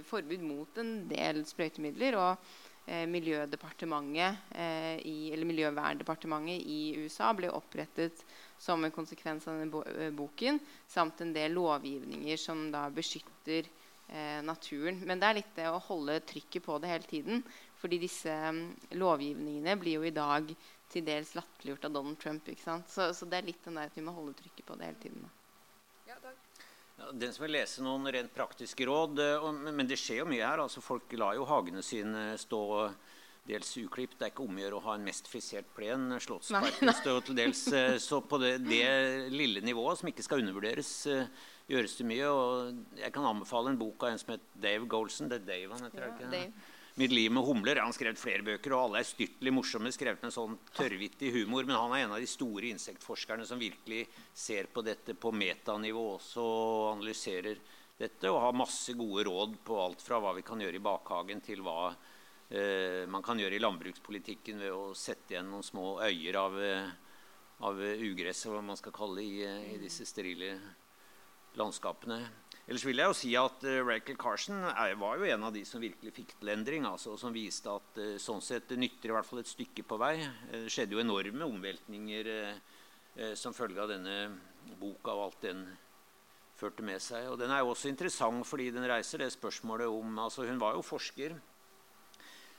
forbud 0.05 0.43
mot 0.45 0.81
en 0.83 1.07
del 1.09 1.45
sprøytemidler. 1.49 2.19
og 2.21 2.67
Miljødepartementet 3.09 4.55
eh, 4.57 4.97
i, 5.05 5.17
eller 5.33 5.49
Miljøverndepartementet 5.49 6.63
i 6.65 6.81
USA 7.03 7.33
ble 7.37 7.51
opprettet 7.53 8.23
som 8.59 8.85
en 8.85 8.95
konsekvens 8.95 9.47
av 9.49 9.61
denne 9.61 9.83
eh, 9.93 10.13
boken, 10.15 10.61
samt 10.89 11.21
en 11.23 11.35
del 11.35 11.55
lovgivninger 11.59 12.41
som 12.41 12.69
da 12.73 12.87
beskytter 12.95 13.69
eh, 14.09 14.41
naturen. 14.45 15.03
Men 15.07 15.21
det 15.21 15.29
er 15.29 15.39
litt 15.41 15.55
det 15.59 15.69
å 15.71 15.83
holde 15.91 16.21
trykket 16.29 16.65
på 16.65 16.79
det 16.83 16.93
hele 16.95 17.11
tiden. 17.11 17.45
fordi 17.79 17.99
disse 18.03 18.33
um, 18.51 18.65
lovgivningene 18.99 19.77
blir 19.79 20.01
jo 20.01 20.07
i 20.09 20.11
dag 20.11 20.49
til 20.91 21.05
dels 21.07 21.35
latterliggjort 21.39 21.85
av 21.87 21.93
Donald 21.95 22.19
Trump. 22.19 22.49
ikke 22.49 22.81
Så, 22.89 23.13
så, 23.15 23.27
det 23.27 23.39
er 23.39 23.51
litt 23.53 23.65
den 23.65 23.79
der 23.79 23.93
at 23.93 23.97
vi 23.97 24.03
må 24.03 24.17
holde 24.17 24.35
trykket 24.35 24.67
på 24.67 24.75
det 24.81 24.91
hele 24.91 25.03
tiden. 25.05 25.23
Takk. 25.23 25.38
Den 27.13 27.33
som 27.33 27.45
vil 27.45 27.55
lese 27.55 27.85
noen 27.85 28.09
rent 28.11 28.33
praktiske 28.35 28.87
råd 28.89 29.21
eh, 29.23 29.47
Men 29.71 29.87
det 29.87 30.01
skjer 30.01 30.25
jo 30.25 30.31
mye 30.33 30.45
her. 30.45 30.65
altså 30.65 30.83
Folk 30.85 31.13
lar 31.19 31.37
jo 31.39 31.47
hagene 31.49 31.85
sine 31.87 32.33
stå 32.41 32.63
dels 33.49 33.71
uklipt. 33.81 34.19
Det 34.19 34.27
er 34.27 34.33
ikke 34.33 34.45
om 34.45 34.59
å 34.59 34.63
gjøre 34.63 34.79
å 34.79 34.85
ha 34.89 34.97
en 34.99 35.07
mest 35.07 35.29
frisert 35.31 35.69
plen. 35.77 36.11
Slottsparken 36.23 36.93
står 37.01 37.23
til 37.29 37.39
dels 37.39 37.63
eh, 37.73 37.97
Så 38.03 38.21
på 38.29 38.41
det, 38.43 38.59
det, 38.67 38.83
lille 39.33 39.63
nivået, 39.65 40.01
som 40.01 40.11
ikke 40.11 40.27
skal 40.27 40.43
undervurderes, 40.43 40.91
eh, 41.11 41.31
gjøres 41.71 41.97
det 42.01 42.09
mye. 42.09 42.33
og 42.33 42.99
Jeg 43.01 43.15
kan 43.15 43.29
anbefale 43.29 43.73
en 43.73 43.81
bok 43.81 44.05
av 44.05 44.13
en 44.13 44.21
som 44.21 44.35
heter 44.35 44.67
Dave 44.69 44.91
Golson. 44.91 45.31
Det 45.31 45.41
er 45.41 45.49
Dave 45.49 45.79
han 45.79 45.89
heter, 45.89 46.05
ja, 46.05 46.11
ikke? 46.15 46.33
Dave. 46.35 46.75
'Mitt 46.99 47.13
liv 47.13 47.31
med 47.31 47.45
humler'. 47.45 47.79
Han 47.79 47.93
har 47.93 47.95
skrevet 47.95 48.19
flere 48.19 48.43
bøker, 48.43 48.73
og 48.75 48.89
alle 48.89 48.99
er 48.99 49.07
styrtelig 49.07 49.53
morsomme. 49.55 49.91
Skrevet 49.95 50.23
med 50.25 50.33
sånn 50.35 50.57
tørrvittig 50.75 51.29
humor. 51.31 51.63
Men 51.63 51.77
han 51.79 51.93
er 51.95 52.01
en 52.03 52.15
av 52.17 52.19
de 52.19 52.27
store 52.27 52.73
insektforskerne 52.73 53.47
som 53.47 53.61
virkelig 53.61 54.01
ser 54.35 54.67
på 54.67 54.83
dette 54.83 55.15
på 55.15 55.31
metanivå 55.31 56.03
også, 56.17 56.43
og 56.43 56.87
analyserer 56.97 57.61
dette. 58.01 58.27
Og 58.27 58.41
har 58.43 58.59
masse 58.59 58.97
gode 58.99 59.29
råd 59.29 59.55
på 59.63 59.79
alt 59.79 60.03
fra 60.03 60.19
hva 60.19 60.33
vi 60.35 60.43
kan 60.43 60.59
gjøre 60.59 60.81
i 60.81 60.83
bakhagen, 60.89 61.45
til 61.47 61.63
hva 61.63 61.93
eh, 61.93 63.07
man 63.07 63.23
kan 63.23 63.39
gjøre 63.39 63.55
i 63.55 63.63
landbrukspolitikken 63.63 64.59
ved 64.59 64.75
å 64.75 64.91
sette 64.99 65.37
igjen 65.37 65.55
noen 65.55 65.63
små 65.63 66.01
øyer 66.03 66.41
av, 66.43 66.59
eh, 66.59 66.91
av 67.63 67.79
ugress, 67.79 68.43
hva 68.51 68.59
man 68.59 68.83
skal 68.83 68.97
kalle 68.99 69.23
det, 69.23 69.31
i, 69.39 69.77
i 69.77 69.81
disse 69.87 70.03
sterile 70.03 70.57
landskapene. 71.55 72.25
Ellers 72.69 72.85
vil 72.85 73.01
jeg 73.01 73.09
jo 73.09 73.17
si 73.17 73.31
at 73.41 73.65
uh, 73.65 73.79
Rachel 73.89 74.19
Carson 74.21 74.61
er, 74.69 74.93
var 75.01 75.17
jo 75.17 75.29
en 75.33 75.47
av 75.49 75.55
de 75.55 75.65
som 75.65 75.81
virkelig 75.81 76.13
fikk 76.13 76.35
til 76.37 76.53
endring. 76.53 76.85
Altså, 76.85 77.17
som 77.17 77.33
viste 77.33 77.73
at 77.73 78.01
uh, 78.03 78.15
sånn 78.21 78.45
sett 78.45 78.75
nytter 78.77 79.09
i 79.09 79.17
hvert 79.17 79.29
fall 79.29 79.41
et 79.41 79.49
stykke 79.49 79.87
på 79.89 79.99
vei. 80.01 80.15
Det 80.53 80.69
skjedde 80.73 80.99
jo 80.99 81.03
enorme 81.05 81.49
omveltninger 81.49 82.33
som 83.35 83.51
følge 83.57 83.81
av 83.83 83.89
denne 83.91 84.13
boka 84.79 85.11
og 85.11 85.25
alt 85.25 85.41
den 85.43 85.65
førte 86.59 86.85
med 86.87 87.03
seg. 87.03 87.27
Og 87.33 87.39
Den 87.41 87.51
er 87.51 87.63
jo 87.63 87.73
også 87.73 87.91
interessant 87.91 88.47
fordi 88.47 88.69
den 88.75 88.87
reiser 88.87 89.23
det 89.23 89.33
spørsmålet 89.35 89.91
om 89.91 90.21
altså 90.23 90.47
Hun 90.47 90.61
var 90.61 90.77
jo 90.77 90.85
forsker 90.87 91.35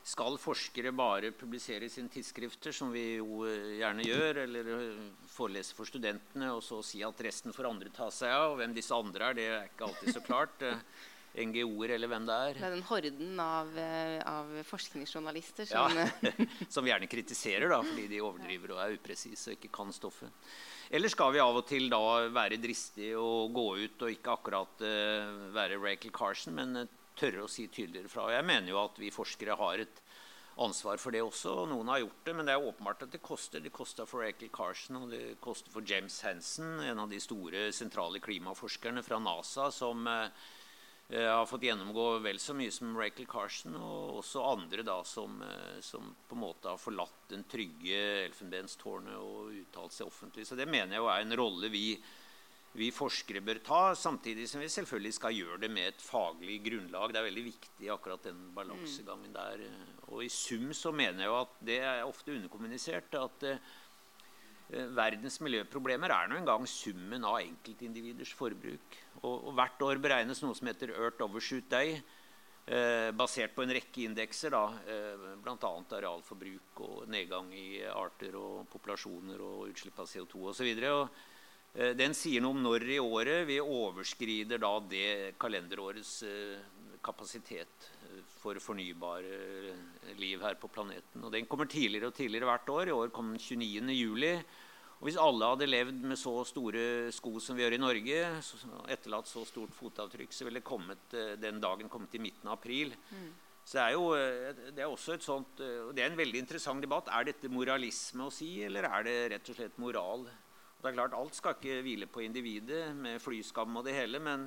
skal 0.10 0.40
forskere 0.42 0.92
bare 0.96 1.32
publisere 1.38 1.90
sine 1.92 2.10
tidsskrifter, 2.12 2.74
som 2.76 2.92
vi 2.94 3.20
jo 3.20 3.44
eh, 3.48 3.78
gjerne 3.80 4.08
gjør, 4.08 4.42
eller 4.46 4.74
eh, 4.76 5.06
forelese 5.30 5.78
for 5.78 5.90
studentene, 5.90 6.50
og 6.56 6.64
så 6.66 6.82
si 6.86 7.04
at 7.06 7.24
resten 7.26 7.56
får 7.56 7.70
andre 7.70 7.94
ta 7.94 8.10
seg 8.14 8.34
av? 8.34 8.54
Og 8.54 8.60
hvem 8.62 8.74
disse 8.78 8.96
andre 8.96 9.30
er, 9.30 9.38
det 9.38 9.48
er 9.48 9.70
ikke 9.70 9.90
alltid 9.90 10.18
så 10.18 10.26
klart. 10.26 10.66
Eh, 10.66 10.84
NGO-er 11.30 11.94
eller 11.94 12.10
hvem 12.10 12.26
det 12.26 12.36
er. 12.36 12.58
Det 12.58 12.66
er 12.66 12.74
den 12.74 12.88
horden 12.88 13.42
av, 13.44 13.68
av 14.26 14.48
forskningsjournalister 14.66 15.68
som 15.70 15.94
ja, 15.94 16.08
Som 16.74 16.84
vi 16.84 16.90
gjerne 16.90 17.10
kritiserer 17.12 17.70
da, 17.70 17.84
fordi 17.86 18.08
de 18.10 18.24
overdriver 18.26 18.74
og 18.74 18.82
er 18.82 18.98
upresise 18.98 19.52
og 19.52 19.60
ikke 19.60 19.70
kan 19.78 19.94
stoffet. 19.94 20.50
Eller 20.90 21.14
skal 21.14 21.36
vi 21.36 21.44
av 21.44 21.54
og 21.54 21.68
til 21.70 21.86
da 21.94 22.02
være 22.34 22.58
dristige 22.58 23.14
og 23.22 23.54
gå 23.54 23.68
ut 23.86 24.08
og 24.08 24.16
ikke 24.16 24.34
akkurat 24.34 24.82
uh, 24.82 25.36
være 25.54 25.78
Rachel 25.78 26.10
Carson, 26.10 26.58
men 26.58 26.90
tørre 27.20 27.46
å 27.46 27.52
si 27.52 27.68
tydeligere 27.68 28.12
fra. 28.12 28.28
Og 28.28 28.36
jeg 28.36 28.48
mener 28.48 28.74
jo 28.74 28.82
at 28.82 29.00
vi 29.02 29.14
forskere 29.14 29.58
har 29.60 29.84
et 29.84 30.04
ansvar 30.60 31.00
for 31.00 31.16
det 31.16 31.24
også. 31.24 31.54
og 31.64 31.72
Noen 31.72 31.92
har 31.94 32.04
gjort 32.04 32.24
det, 32.26 32.36
men 32.36 32.48
det 32.48 32.56
er 32.56 32.70
åpenbart 32.70 33.06
at 33.06 33.16
det 33.16 33.24
koster. 33.24 33.64
Det 33.64 33.74
kosta 33.76 34.06
for 34.10 34.24
Rachel 34.26 34.52
Carson 34.54 35.02
og 35.02 35.10
det 35.14 35.40
koster 35.44 35.72
for 35.74 35.86
James 35.88 36.20
Hansen, 36.26 36.80
en 36.84 37.04
av 37.06 37.12
de 37.12 37.20
store 37.24 37.70
sentrale 37.76 38.22
klimaforskerne 38.24 39.04
fra 39.06 39.22
NASA, 39.24 39.70
som 39.72 40.08
eh, 40.10 40.50
har 41.16 41.48
fått 41.50 41.66
gjennomgå 41.66 42.08
vel 42.26 42.42
så 42.44 42.56
mye 42.58 42.74
som 42.76 42.98
Rachel 43.00 43.28
Carson, 43.30 43.78
og 43.80 44.20
også 44.24 44.46
andre 44.52 44.86
da 44.86 45.00
som, 45.08 45.40
eh, 45.46 45.80
som 45.86 46.12
på 46.28 46.38
en 46.38 46.44
måte 46.44 46.74
har 46.74 46.82
forlatt 46.82 47.30
den 47.32 47.46
trygge 47.50 48.02
elfenbenstårnet 48.28 49.16
og 49.20 49.54
uttalt 49.64 49.96
seg 49.96 50.12
offentlig. 50.12 50.48
Så 50.48 50.60
det 50.60 50.68
mener 50.70 50.98
jeg 50.98 51.06
jo 51.06 51.14
er 51.14 51.24
en 51.24 51.40
rolle 51.40 51.72
vi 51.72 51.86
vi 52.78 52.92
forskere 52.94 53.42
bør 53.42 53.60
ta, 53.66 53.82
samtidig 53.98 54.46
som 54.50 54.62
vi 54.62 54.70
selvfølgelig 54.70 55.16
skal 55.18 55.36
gjøre 55.36 55.60
det 55.64 55.72
med 55.74 55.90
et 55.90 56.04
faglig 56.04 56.60
grunnlag. 56.68 57.14
Det 57.14 57.22
er 57.22 57.28
veldig 57.32 57.46
viktig, 57.48 57.90
akkurat 57.90 58.28
den 58.30 58.44
balansegangen 58.56 59.34
der. 59.34 59.64
Og 60.12 60.24
i 60.26 60.30
sum 60.30 60.70
så 60.78 60.94
mener 60.94 61.26
jeg 61.26 61.32
jo 61.32 61.40
at 61.40 61.56
det 61.66 61.80
er 61.82 62.06
ofte 62.06 62.36
underkommunisert 62.36 63.18
at 63.18 63.48
eh, 63.50 63.72
verdens 64.70 65.40
miljøproblemer 65.42 66.14
er 66.14 66.30
nå 66.30 66.38
engang 66.38 66.68
summen 66.70 67.26
av 67.26 67.40
enkeltindividers 67.42 68.36
forbruk. 68.38 68.98
Og, 69.24 69.34
og, 69.34 69.52
hvert 69.58 69.86
år 69.88 70.02
beregnes 70.04 70.44
noe 70.44 70.58
som 70.58 70.70
heter 70.70 70.94
Earth 70.94 71.26
Overshoot 71.26 71.70
Day, 71.74 71.98
eh, 72.70 73.10
basert 73.18 73.56
på 73.58 73.66
en 73.66 73.74
rekke 73.74 74.06
indekser, 74.06 74.54
da, 74.54 74.64
eh, 74.86 75.26
bl.a. 75.42 75.74
arealforbruk 75.98 76.86
og 76.86 77.10
nedgang 77.10 77.50
i 77.58 77.82
arter 77.90 78.38
og 78.38 78.70
populasjoner 78.70 79.42
og 79.42 79.68
utslipp 79.72 80.06
av 80.06 80.14
CO2 80.14 80.46
osv. 80.54 80.70
Eh, 80.70 81.28
den 81.96 82.16
sier 82.18 82.44
noe 82.44 82.58
om 82.58 82.64
når 82.64 82.84
i 82.92 83.00
året 83.00 83.46
vi 83.48 83.60
overskrider 83.62 84.60
da 84.60 84.72
det 84.92 85.36
kalenderårets 85.40 86.14
eh, 86.28 86.64
kapasitet 87.06 87.86
eh, 88.04 88.18
for 88.42 88.60
fornybare 88.60 89.76
liv 90.20 90.44
her 90.44 90.58
på 90.60 90.68
planeten. 90.68 91.24
Og 91.24 91.32
Den 91.32 91.48
kommer 91.48 91.70
tidligere 91.72 92.12
og 92.12 92.18
tidligere 92.18 92.50
hvert 92.50 92.74
år. 92.74 92.90
I 92.90 92.98
år 92.98 93.14
kom 93.16 93.32
den 93.32 93.40
29. 93.40 93.94
juli. 93.96 94.34
Og 95.00 95.08
Hvis 95.08 95.20
alle 95.24 95.54
hadde 95.54 95.70
levd 95.70 96.02
med 96.12 96.20
så 96.20 96.34
store 96.44 97.14
sko 97.16 97.38
som 97.40 97.56
vi 97.56 97.64
gjør 97.64 97.78
i 97.78 97.80
Norge, 97.80 98.18
etterlatt 98.92 99.32
så 99.32 99.46
stort 99.48 99.72
fotavtrykk, 99.72 100.36
så 100.36 100.50
ville 100.50 100.66
kommet, 100.66 101.16
den 101.40 101.62
dagen 101.64 101.88
kommet 101.88 102.18
i 102.20 102.20
midten 102.20 102.52
av 102.52 102.58
april. 102.58 102.92
Mm. 103.08 103.30
Så 103.64 103.78
det 103.78 103.86
er 103.86 103.96
jo 103.96 104.12
det 104.76 104.84
er 104.84 104.92
også 104.92 105.16
et 105.16 105.24
sånt, 105.24 105.64
og 105.64 105.96
det 105.96 106.04
er 106.04 106.12
en 106.12 106.20
veldig 106.20 106.44
interessant 106.44 106.84
debatt. 106.84 107.08
Er 107.16 107.30
dette 107.30 107.48
moralisme 107.54 108.28
å 108.28 108.34
si, 108.34 108.58
eller 108.68 108.90
er 108.90 109.08
det 109.08 109.18
rett 109.38 109.54
og 109.54 109.60
slett 109.62 109.80
moral? 109.80 110.28
Og 110.80 110.86
det 110.86 110.94
er 110.94 110.96
klart, 110.96 111.16
Alt 111.20 111.36
skal 111.36 111.58
ikke 111.58 111.82
hvile 111.84 112.08
på 112.08 112.24
individet 112.24 112.94
med 112.96 113.20
flyskam 113.20 113.76
og 113.76 113.84
det 113.84 113.98
hele, 113.98 114.22
men, 114.24 114.46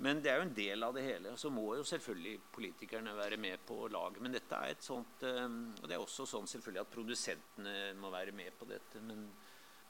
men, 0.00 0.22
det 0.24 0.30
er 0.32 0.38
jo 0.40 0.46
en 0.46 0.54
del 0.56 0.86
av 0.86 0.94
det 0.96 1.04
hele. 1.04 1.34
Så 1.36 1.50
må 1.52 1.66
jo 1.76 1.84
selvfølgelig 1.84 2.38
politikerne 2.56 3.12
være 3.18 3.36
med 3.36 3.60
på 3.68 3.76
laget. 3.92 4.22
Men 4.24 4.32
dette 4.32 4.56
er 4.56 4.72
et 4.72 4.86
sånt, 4.86 5.26
ehm, 5.28 5.74
og 5.82 5.84
det 5.84 5.98
er 5.98 6.00
også 6.00 6.24
sånn 6.30 6.48
selvfølgelig 6.48 6.80
at 6.86 6.94
produsentene 6.94 7.74
må 8.00 8.08
være 8.14 8.32
med 8.32 8.56
på 8.56 8.70
dette. 8.70 9.02
Men, 9.04 9.26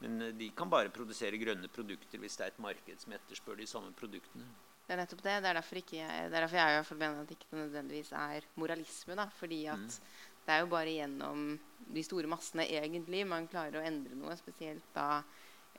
men 0.03 0.25
de 0.35 0.49
kan 0.51 0.71
bare 0.71 0.91
produsere 0.91 1.39
grønne 1.39 1.71
produkter 1.71 2.19
hvis 2.19 2.35
det 2.35 2.45
er 2.45 2.51
et 2.51 2.61
marked 2.67 2.99
som 3.05 3.15
etterspør 3.15 3.63
de 3.63 3.69
samme 3.71 3.95
produktene. 3.95 4.49
Det 4.83 4.97
er 4.97 4.99
nettopp 4.99 5.23
det. 5.23 5.37
Det 5.39 5.47
er 5.47 5.57
derfor, 5.61 5.79
ikke, 5.79 6.03
det 6.03 6.35
er 6.35 6.43
derfor 6.43 6.59
jeg 6.59 6.99
mener 6.99 7.21
at 7.23 7.31
det 7.31 7.39
ikke 7.39 7.55
nødvendigvis 7.55 8.11
er 8.19 8.49
moralisme. 8.59 9.15
Da. 9.15 9.29
Fordi 9.39 9.63
at 9.71 9.79
mm. 9.79 9.95
det 10.43 10.57
er 10.57 10.59
jo 10.59 10.69
bare 10.75 10.97
gjennom 10.97 11.47
de 11.95 12.03
store 12.03 12.27
massene 12.27 12.67
egentlig 12.67 13.23
man 13.31 13.47
klarer 13.47 13.79
å 13.79 13.87
endre 13.87 14.19
noe. 14.19 14.35
Spesielt 14.35 14.91
da 14.91 15.23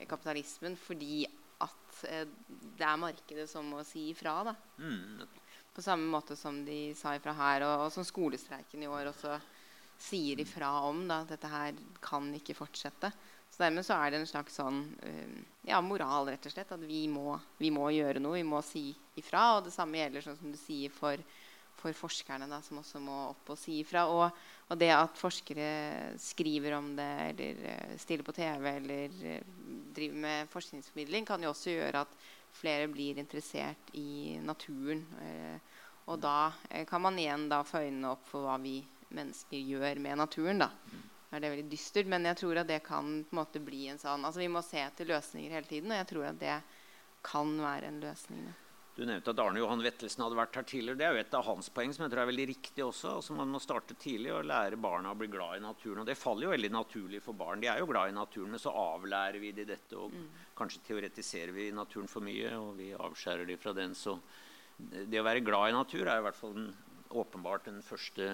kapitalismen 0.03 0.75
fordi 0.79 1.23
at 1.63 2.03
eh, 2.09 2.27
det 2.75 2.85
er 2.85 2.99
markedet 2.99 3.47
som 3.49 3.67
må 3.71 3.83
si 3.87 4.09
ifra. 4.11 4.41
Da. 4.49 4.55
Mm. 4.79 5.23
På 5.75 5.83
samme 5.83 6.07
måte 6.11 6.35
som 6.39 6.63
de 6.67 6.93
sa 6.97 7.15
ifra 7.15 7.35
her, 7.35 7.65
og, 7.67 7.85
og 7.85 7.93
som 7.93 8.07
skolestreiken 8.07 8.83
i 8.83 8.91
år 8.91 9.11
også 9.11 9.37
sier 10.01 10.39
ifra 10.43 10.71
om. 10.89 11.05
Da, 11.07 11.21
at 11.23 11.33
dette 11.35 11.51
her 11.51 11.79
kan 12.03 12.27
ikke 12.35 12.57
fortsette. 12.57 13.11
Så 13.49 13.63
dermed 13.63 13.85
så 13.87 13.95
er 13.95 14.11
det 14.11 14.19
en 14.19 14.27
slags 14.27 14.57
sånn 14.59 14.81
uh, 14.99 15.35
ja, 15.63 15.79
moral, 15.79 16.27
rett 16.27 16.47
og 16.47 16.51
slett. 16.51 16.73
At 16.75 16.81
vi 16.83 17.05
må, 17.07 17.37
vi 17.61 17.71
må, 17.71 17.87
gjøre 17.95 18.19
noe. 18.19 18.39
Vi 18.39 18.47
må 18.47 18.59
si 18.65 18.89
ifra. 19.15 19.55
Og 19.57 19.69
det 19.69 19.75
samme 19.75 20.01
gjelder 20.01 20.25
sånn 20.25 20.39
som 20.41 20.51
du 20.51 20.59
sier 20.59 20.91
for 20.91 21.21
for 21.79 21.95
forskerne, 21.95 22.47
da, 22.49 22.61
som 22.65 22.79
også 22.81 23.01
må 23.03 23.15
opp 23.29 23.51
og 23.53 23.59
si 23.59 23.79
ifra. 23.81 24.05
Og, 24.11 24.25
og, 24.67 24.77
det 24.79 24.91
at 24.95 25.19
forskere 25.19 25.69
skriver 26.21 26.77
om 26.77 26.93
det, 26.97 27.11
eller 27.29 27.61
uh, 27.65 27.95
stiller 28.01 28.25
på 28.25 28.35
TV, 28.35 28.67
eller 28.71 29.17
uh, 29.21 29.53
driver 29.95 30.21
med 30.25 30.51
forskningsformidling, 30.53 31.27
kan 31.27 31.43
jo 31.43 31.51
også 31.53 31.75
gjøre 31.75 32.05
at 32.05 32.19
flere 32.55 32.87
blir 32.91 33.19
interessert 33.21 33.91
i 33.99 34.37
naturen. 34.43 35.03
Uh, 35.19 35.81
og 36.11 36.21
da 36.21 36.53
kan 36.85 37.01
man 37.01 37.17
igjen 37.17 37.47
da 37.49 37.63
få 37.65 37.81
øynene 37.81 38.11
opp 38.13 38.27
for 38.29 38.45
hva 38.45 38.59
vi 38.61 38.77
mennesker 39.15 39.57
gjør 39.57 40.01
med 40.03 40.19
naturen. 40.21 40.61
da. 40.61 40.69
Er 41.33 41.41
det 41.41 41.51
veldig 41.51 41.71
dystert, 41.71 42.07
Men 42.07 42.25
jeg 42.29 42.37
tror 42.37 42.61
at 42.61 42.69
det 42.69 42.83
kan 42.85 43.23
på 43.25 43.33
en 43.33 43.39
måte 43.41 43.59
bli 43.59 43.87
en 43.89 43.99
sånn 43.99 44.23
Altså 44.23 44.39
Vi 44.39 44.51
må 44.51 44.61
se 44.63 44.79
etter 44.79 45.09
løsninger 45.09 45.51
hele 45.57 45.67
tiden, 45.67 45.91
og 45.91 45.97
jeg 45.97 46.07
tror 46.11 46.29
at 46.29 46.39
det 46.39 46.59
kan 47.25 47.57
være 47.57 47.89
en 47.89 47.99
løsning. 48.03 48.45
Da. 48.45 48.64
Du 48.95 49.01
nevnte 49.03 49.33
at 49.33 49.39
Arne 49.43 49.59
Johan 49.59 49.81
Vettelsen 49.83 50.21
hadde 50.23 50.37
vært 50.39 50.55
her 50.55 50.63
tidligere. 50.63 50.95
Det 50.95 51.05
er 51.05 51.17
jo 51.17 51.23
et 51.25 51.33
av 51.35 51.43
hans 51.49 51.67
poeng 51.75 51.91
som 51.91 52.05
jeg 52.05 52.13
tror 52.13 52.21
er 52.21 52.29
veldig 52.29 52.45
riktig 52.47 52.83
også. 52.85 53.09
Altså 53.17 53.35
Man 53.35 53.49
må 53.51 53.59
starte 53.59 53.97
tidlig 53.99 54.31
og 54.31 54.45
lære 54.47 54.79
barna 54.79 55.11
å 55.11 55.17
bli 55.19 55.27
glad 55.33 55.57
i 55.57 55.63
naturen. 55.65 55.99
Og 56.03 56.07
det 56.07 56.15
faller 56.15 56.47
jo 56.47 56.53
veldig 56.53 56.69
naturlig 56.71 57.19
for 57.25 57.35
barn. 57.35 57.59
De 57.59 57.67
er 57.67 57.81
jo 57.83 57.89
glad 57.89 58.13
i 58.13 58.15
naturen, 58.15 58.53
men 58.55 58.61
så 58.63 58.71
avlærer 58.71 59.41
vi 59.43 59.51
de 59.57 59.65
dette. 59.67 59.99
Og 59.99 60.15
mm. 60.15 60.29
kanskje 60.55 60.83
teoretiserer 60.87 61.51
vi 61.57 61.67
naturen 61.75 62.07
for 62.07 62.23
mye, 62.23 62.53
og 62.55 62.77
vi 62.79 62.93
avskjærer 62.95 63.49
de 63.49 63.57
fra 63.59 63.75
den. 63.75 63.97
Så 63.99 64.15
det 64.79 65.19
å 65.19 65.27
være 65.27 65.43
glad 65.43 65.73
i 65.73 65.75
natur 65.75 66.05
er 66.05 66.21
i 66.21 66.25
hvert 66.29 66.39
fall 66.39 66.55
den, 66.55 66.71
åpenbart 67.15 67.67
den 67.67 67.81
første, 67.83 68.29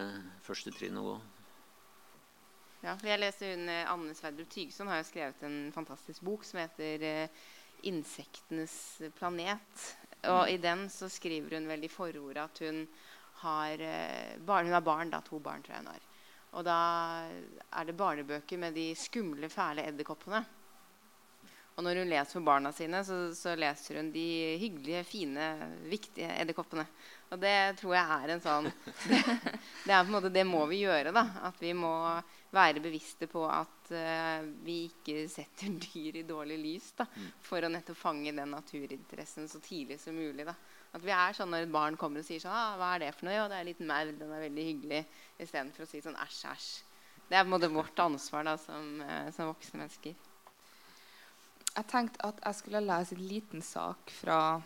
første 0.46 0.74
trinn 0.78 1.02
å 1.02 1.08
gå. 1.08 1.16
Ja, 2.82 2.96
jeg 3.06 3.18
leste 3.22 3.50
hun, 3.50 3.66
eh, 3.70 3.90
Anne 3.90 4.14
Sverdrup 4.18 4.50
Tygeson 4.50 4.90
har 4.90 5.02
jo 5.02 5.10
skrevet 5.10 5.42
en 5.46 5.58
fantastisk 5.74 6.22
bok 6.26 6.46
som 6.46 6.62
heter 6.62 7.04
eh, 7.06 7.42
'Insektenes 7.82 9.02
planet'. 9.18 9.90
Og 10.30 10.50
i 10.52 10.58
den 10.62 10.86
så 10.94 11.10
skriver 11.10 11.58
hun 11.58 11.70
veldig 11.70 11.90
i 11.90 11.94
forordet 11.94 12.44
at 12.44 12.62
hun 12.66 12.84
har, 13.42 13.82
eh, 13.82 14.38
barn, 14.38 14.66
hun 14.66 14.74
har 14.78 14.86
barn. 14.86 15.10
Da, 15.10 15.22
to 15.26 15.40
barn, 15.40 15.64
tror 15.64 15.76
jeg 15.76 15.84
hun 15.86 15.94
har. 15.94 16.08
Og 16.52 16.66
da 16.68 16.80
er 17.72 17.88
det 17.88 17.98
barnebøker 17.98 18.60
med 18.60 18.76
de 18.76 18.92
skumle, 18.96 19.50
fæle 19.50 19.86
edderkoppene. 19.88 20.44
Og 21.78 21.86
når 21.86 22.02
hun 22.02 22.12
leser 22.12 22.36
for 22.36 22.46
barna 22.46 22.74
sine, 22.76 23.00
så, 23.08 23.18
så, 23.34 23.56
leser 23.56 24.02
hun 24.02 24.12
de 24.12 24.58
hyggelige, 24.60 25.06
fine, 25.08 25.48
viktige 25.90 26.28
edderkoppene. 26.42 26.84
Og 27.32 27.40
det 27.40 27.56
tror 27.80 27.96
jeg 27.96 28.18
er 28.18 28.34
en 28.34 28.44
sånn 28.44 28.68
det, 29.10 29.22
det, 29.24 29.94
er 29.94 30.04
på 30.04 30.10
en 30.10 30.16
måte, 30.18 30.34
det 30.36 30.44
må 30.46 30.66
vi 30.70 30.84
gjøre. 30.84 31.16
da, 31.16 31.24
At 31.48 31.64
vi 31.64 31.72
må 31.74 31.96
være 32.52 32.84
bevisste 32.84 33.28
på 33.32 33.46
at 33.48 33.92
uh, 33.96 34.44
vi 34.66 34.84
ikke 34.90 35.24
setter 35.32 35.72
dyr 35.86 36.20
i 36.20 36.28
dårlig 36.28 36.60
lys. 36.60 36.92
da, 36.98 37.08
mm. 37.08 37.32
For 37.48 37.64
å 37.64 37.72
nettopp 37.72 38.00
fange 38.00 38.34
den 38.36 38.56
naturinteressen 38.56 39.48
så 39.52 39.62
tidlig 39.64 40.00
som 40.02 40.18
mulig. 40.18 40.46
da. 40.48 40.56
At 40.92 41.04
vi 41.06 41.14
er 41.16 41.36
sånn 41.36 41.54
når 41.54 41.68
et 41.68 41.74
barn 41.74 41.98
kommer 42.00 42.20
og 42.20 42.28
sier 42.28 42.44
sånn 42.44 42.56
ah, 42.56 42.76
'Hva 42.76 42.96
er 42.96 43.06
det 43.06 43.14
for 43.16 43.30
noe?' 43.30 43.38
'Jo, 43.38 43.48
det 43.48 43.60
er 43.60 43.70
litt 43.70 43.80
maur. 43.80 44.12
Den 44.12 44.34
er 44.36 44.48
veldig 44.48 44.66
hyggelig.' 44.68 45.06
Istedenfor 45.40 45.86
å 45.86 45.92
si 45.92 46.02
sånn 46.04 46.20
'æsj, 46.20 46.42
æsj'. 46.52 46.72
Det 47.30 47.38
er 47.38 47.46
på 47.46 47.48
en 47.48 47.56
måte 47.56 47.72
vårt 47.72 48.00
ansvar 48.04 48.44
da, 48.44 48.58
som, 48.60 49.00
uh, 49.00 49.32
som 49.32 49.48
voksne 49.54 49.80
mennesker. 49.80 50.16
Jeg 51.72 51.88
tenkte 51.88 52.28
at 52.28 52.42
jeg 52.44 52.58
skulle 52.60 52.84
lese 52.84 53.16
en 53.16 53.24
liten 53.24 53.62
sak 53.64 54.12
fra, 54.12 54.60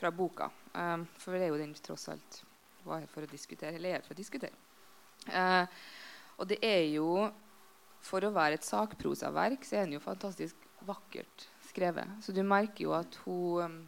fra 0.00 0.10
boka. 0.10 0.50
Um, 0.74 1.06
for 1.22 1.38
det 1.38 1.46
er 1.46 1.52
jo 1.52 1.60
den 1.62 1.76
tross 1.78 2.08
alt 2.10 2.40
var 2.82 3.04
her 3.04 3.06
for 3.12 3.22
å 3.22 3.30
diskutere. 3.30 3.78
Eller 3.78 3.94
er 3.94 4.02
for 4.02 4.16
å 4.16 4.18
diskutere. 4.18 4.50
Uh, 5.30 5.70
og 6.38 6.48
det 6.50 6.60
er 6.64 6.84
jo 6.94 7.30
For 8.04 8.20
å 8.20 8.34
være 8.34 8.58
et 8.58 8.66
sakprosaverk 8.66 9.62
så 9.64 9.78
er 9.78 9.86
den 9.86 9.94
jo 9.96 10.00
fantastisk 10.04 10.58
vakkert 10.84 11.46
skrevet. 11.64 12.18
Så 12.20 12.34
du 12.36 12.42
merker 12.44 12.84
jo 12.84 12.90
at 12.92 13.16
hun 13.24 13.78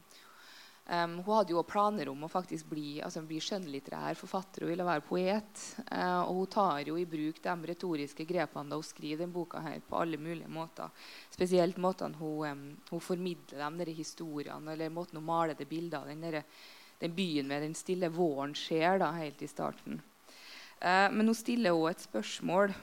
Um, 0.89 1.17
hun 1.19 1.35
hadde 1.35 1.51
jo 1.51 1.65
planer 1.67 2.07
om 2.13 2.21
å 2.23 2.29
faktisk 2.31 2.69
bli, 2.71 3.01
altså 3.03 3.25
bli 3.27 3.41
skjønnlitterær 3.43 4.15
forfatter. 4.15 4.63
og 4.63 4.71
ville 4.71 4.87
være 4.87 5.03
poet. 5.03 5.63
Uh, 5.91 6.23
og 6.29 6.35
hun 6.39 6.53
tar 6.55 6.87
jo 6.87 6.95
i 6.95 7.09
bruk 7.11 7.41
de 7.43 7.55
retoriske 7.73 8.27
grepene 8.29 8.71
da 8.71 8.79
hun 8.79 8.87
skriver 8.87 9.25
den 9.25 9.35
boka 9.35 9.65
her 9.65 9.81
på 9.83 9.99
alle 9.99 10.17
mulige 10.17 10.47
måter. 10.47 10.95
Spesielt 11.35 11.81
måten 11.83 12.15
hun, 12.15 12.47
um, 12.47 12.77
hun 12.91 13.03
formidler 13.03 13.65
de 13.65 13.83
der 13.83 13.93
historiene, 13.99 14.77
eller 14.77 14.95
måten 14.95 15.19
hun 15.19 15.27
maler 15.27 15.59
det 15.59 15.67
bildet 15.67 15.99
av 15.99 16.07
den, 16.07 16.43
den 17.03 17.19
byen 17.19 17.51
med 17.51 17.67
den 17.67 17.75
stille 17.75 18.09
våren 18.09 18.55
skjer 18.55 19.03
da, 19.03 19.11
helt 19.19 19.43
i 19.43 19.51
starten. 19.51 19.99
Uh, 20.77 21.09
men 21.13 21.27
hun 21.27 21.37
stiller 21.37 21.73
også 21.73 21.93
et 21.95 22.05
spørsmål, 22.05 22.75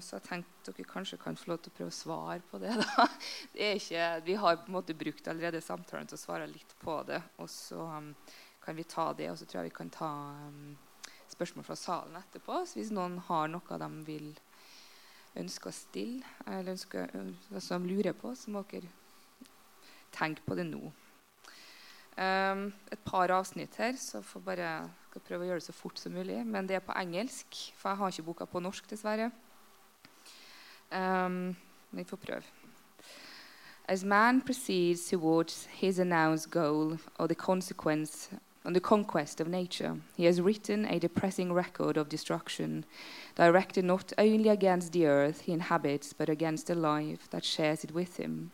så 0.00 0.16
jeg 0.16 0.24
tenkte 0.24 0.72
dere 0.72 0.88
kanskje 0.88 1.18
kan 1.20 1.36
få 1.36 1.50
lov 1.50 1.58
til 1.60 1.70
å 1.70 1.76
prøve 1.76 1.92
å 1.92 1.96
svare 1.96 2.40
på 2.48 2.58
det. 2.62 2.72
det 3.54 3.66
ikke, 3.76 4.06
vi 4.24 4.36
har 4.40 4.56
på 4.62 4.70
en 4.70 4.76
måte 4.78 4.96
brukt 4.96 5.28
allerede 5.28 5.60
samtalen 5.60 6.08
til 6.08 6.16
å 6.16 6.22
svare 6.22 6.46
litt 6.48 6.72
på 6.80 6.94
det. 7.04 7.20
Og 7.36 7.50
så 7.52 7.84
kan 8.64 8.78
vi 8.78 8.86
ta 8.88 9.10
det, 9.12 9.28
og 9.28 9.36
så 9.36 9.44
tror 9.44 9.60
jeg 9.60 9.68
vi 9.68 9.76
kan 9.76 9.92
ta 9.92 10.10
spørsmål 11.28 11.66
fra 11.68 11.76
salen 11.76 12.16
etterpå. 12.16 12.62
Så 12.64 12.80
hvis 12.80 12.94
noen 12.96 13.18
har 13.28 13.50
noe 13.52 13.80
de 13.84 13.90
vil 14.08 14.30
ønske 15.38 15.70
å 15.70 15.74
stille, 15.74 16.24
eller 16.46 16.72
ønsker, 16.74 17.12
altså 17.52 17.78
de 17.78 17.92
lurer 17.92 18.16
på, 18.16 18.32
så 18.34 18.52
må 18.52 18.64
dere 18.70 18.88
tenke 20.14 20.42
på 20.46 20.56
det 20.58 20.66
nå. 20.68 20.88
Um, 22.18 22.72
et 22.90 22.98
par 23.06 23.30
avsnitt 23.30 23.76
her, 23.78 23.92
så 23.96 24.18
får 24.22 24.40
bare 24.42 24.70
skal 25.06 25.22
prøve 25.22 25.44
å 25.44 25.48
gjøre 25.48 25.60
det 25.60 25.66
så 25.68 25.74
fort 25.74 25.98
som 25.98 26.12
mulig. 26.12 26.38
Men 26.46 26.66
det 26.66 26.78
er 26.78 26.82
på 26.84 26.96
engelsk, 26.98 27.58
for 27.78 27.90
jeg 27.90 27.98
har 28.00 28.14
ikke 28.14 28.26
boka 28.26 28.46
på 28.46 28.62
norsk, 28.62 28.88
dessverre. 28.90 29.30
Um, 30.90 31.54
men 31.90 32.02
jeg 32.02 32.10
får 32.10 32.22
prøve. 32.24 32.42
As 33.88 34.04
man 34.04 34.42
proceeds 34.42 35.08
towards 35.08 35.66
his 35.80 35.98
announced 35.98 36.50
goal 36.50 36.98
or 37.18 37.26
the 37.26 37.34
consequence 37.34 38.28
on 38.64 38.74
the 38.74 38.80
conquest 38.80 39.40
of 39.40 39.48
nature, 39.48 39.96
he 40.16 40.24
has 40.24 40.42
written 40.42 40.84
a 40.84 40.98
depressing 40.98 41.52
record 41.52 41.96
of 41.96 42.08
destruction, 42.08 42.84
directed 43.34 43.84
not 43.84 44.12
only 44.18 44.50
against 44.50 44.92
the 44.92 45.06
earth 45.06 45.42
he 45.42 45.52
inhabits, 45.52 46.12
but 46.12 46.28
against 46.28 46.66
the 46.66 46.74
life 46.74 47.30
that 47.30 47.44
shares 47.44 47.82
it 47.82 47.92
with 47.92 48.18
him. 48.18 48.50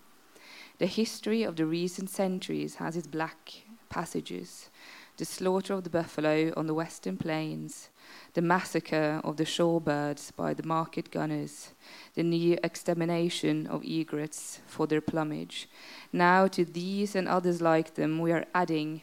The 0.78 0.86
history 0.86 1.42
of 1.42 1.56
the 1.56 1.66
recent 1.66 2.10
centuries 2.10 2.76
has 2.76 2.96
its 2.96 3.06
black 3.06 3.52
passages 3.88 4.70
the 5.16 5.24
slaughter 5.24 5.74
of 5.74 5.84
the 5.84 5.90
buffalo 5.90 6.52
on 6.56 6.66
the 6.66 6.74
western 6.74 7.16
plains, 7.16 7.88
the 8.32 8.42
massacre 8.42 9.20
of 9.22 9.36
the 9.36 9.44
shorebirds 9.44 10.34
by 10.34 10.52
the 10.52 10.66
market 10.66 11.10
gunners, 11.12 11.72
the 12.14 12.22
near 12.24 12.58
extermination 12.64 13.66
of 13.68 13.84
egrets 13.84 14.60
for 14.66 14.88
their 14.88 15.00
plumage. 15.00 15.68
Now, 16.12 16.48
to 16.48 16.64
these 16.64 17.14
and 17.14 17.28
others 17.28 17.62
like 17.62 17.94
them, 17.94 18.18
we 18.18 18.32
are 18.32 18.46
adding 18.54 19.02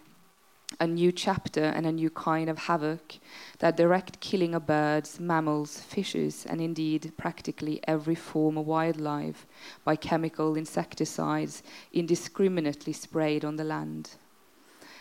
a 0.79 0.87
new 0.87 1.11
chapter 1.11 1.63
and 1.63 1.85
a 1.85 1.91
new 1.91 2.09
kind 2.09 2.49
of 2.49 2.57
havoc 2.57 3.17
that 3.59 3.77
direct 3.77 4.19
killing 4.19 4.55
of 4.55 4.65
birds, 4.65 5.19
mammals, 5.19 5.79
fishes, 5.79 6.45
and 6.45 6.61
indeed 6.61 7.11
practically 7.17 7.79
every 7.87 8.15
form 8.15 8.57
of 8.57 8.65
wildlife 8.65 9.45
by 9.83 9.95
chemical 9.95 10.55
insecticides 10.55 11.61
indiscriminately 11.93 12.93
sprayed 12.93 13.45
on 13.45 13.57
the 13.57 13.63
land. 13.63 14.11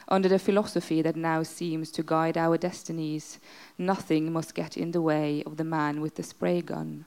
Under 0.09 0.29
the 0.29 0.41
philosophy 0.41 1.03
that 1.03 1.15
now 1.15 1.45
seems 1.45 1.91
to 1.93 2.03
guide 2.03 2.37
our 2.37 2.59
destinies, 2.59 3.39
nothing 3.79 4.33
must 4.33 4.57
get 4.57 4.77
in 4.77 4.91
the 4.91 5.01
way 5.01 5.43
of 5.47 5.57
the 5.57 5.65
man 5.65 6.01
with 6.01 6.17
the 6.17 6.23
spray 6.25 6.61
gun. 6.61 7.05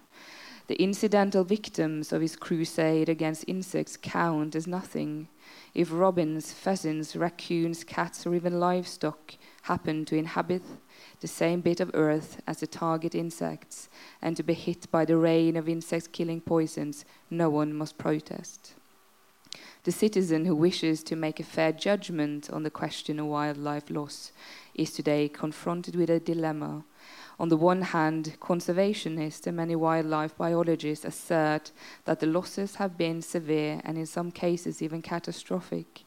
The 0.67 0.81
incidental 0.81 1.43
victims 1.43 2.13
of 2.13 2.21
his 2.21 2.37
crusade 2.37 3.09
against 3.09 3.43
insects 3.45 3.97
count 3.97 4.55
as 4.55 4.65
nothing 4.65 5.27
if 5.73 5.91
robins, 5.91 6.53
pheasants, 6.53 7.15
raccoons, 7.15 7.83
cats, 7.83 8.27
or 8.27 8.35
even 8.35 8.59
livestock 8.59 9.35
happen 9.63 10.05
to 10.05 10.15
inhabit 10.15 10.61
the 11.21 11.27
same 11.27 11.61
bit 11.61 11.79
of 11.79 11.89
earth 11.93 12.41
as 12.45 12.59
the 12.59 12.67
target 12.67 13.15
insects 13.15 13.89
and 14.21 14.37
to 14.37 14.43
be 14.43 14.53
hit 14.53 14.91
by 14.91 15.05
the 15.05 15.17
rain 15.17 15.55
of 15.55 15.69
insect 15.69 16.11
killing 16.11 16.41
poisons, 16.41 17.05
no 17.29 17.49
one 17.49 17.73
must 17.73 17.97
protest. 17.97 18.73
The 19.83 19.91
citizen 19.91 20.45
who 20.45 20.55
wishes 20.55 21.03
to 21.03 21.15
make 21.15 21.39
a 21.39 21.43
fair 21.43 21.71
judgment 21.71 22.49
on 22.49 22.63
the 22.63 22.69
question 22.69 23.19
of 23.19 23.25
wildlife 23.27 23.89
loss 23.89 24.31
is 24.73 24.91
today 24.91 25.27
confronted 25.27 25.95
with 25.95 26.09
a 26.09 26.19
dilemma. 26.19 26.83
On 27.39 27.49
the 27.49 27.57
one 27.57 27.81
hand, 27.81 28.37
conservationists 28.39 29.47
and 29.47 29.57
many 29.57 29.75
wildlife 29.75 30.37
biologists 30.37 31.05
assert 31.05 31.71
that 32.05 32.19
the 32.19 32.27
losses 32.27 32.75
have 32.75 32.97
been 32.97 33.21
severe 33.21 33.81
and 33.83 33.97
in 33.97 34.05
some 34.05 34.31
cases 34.31 34.81
even 34.81 35.01
catastrophic. 35.01 36.03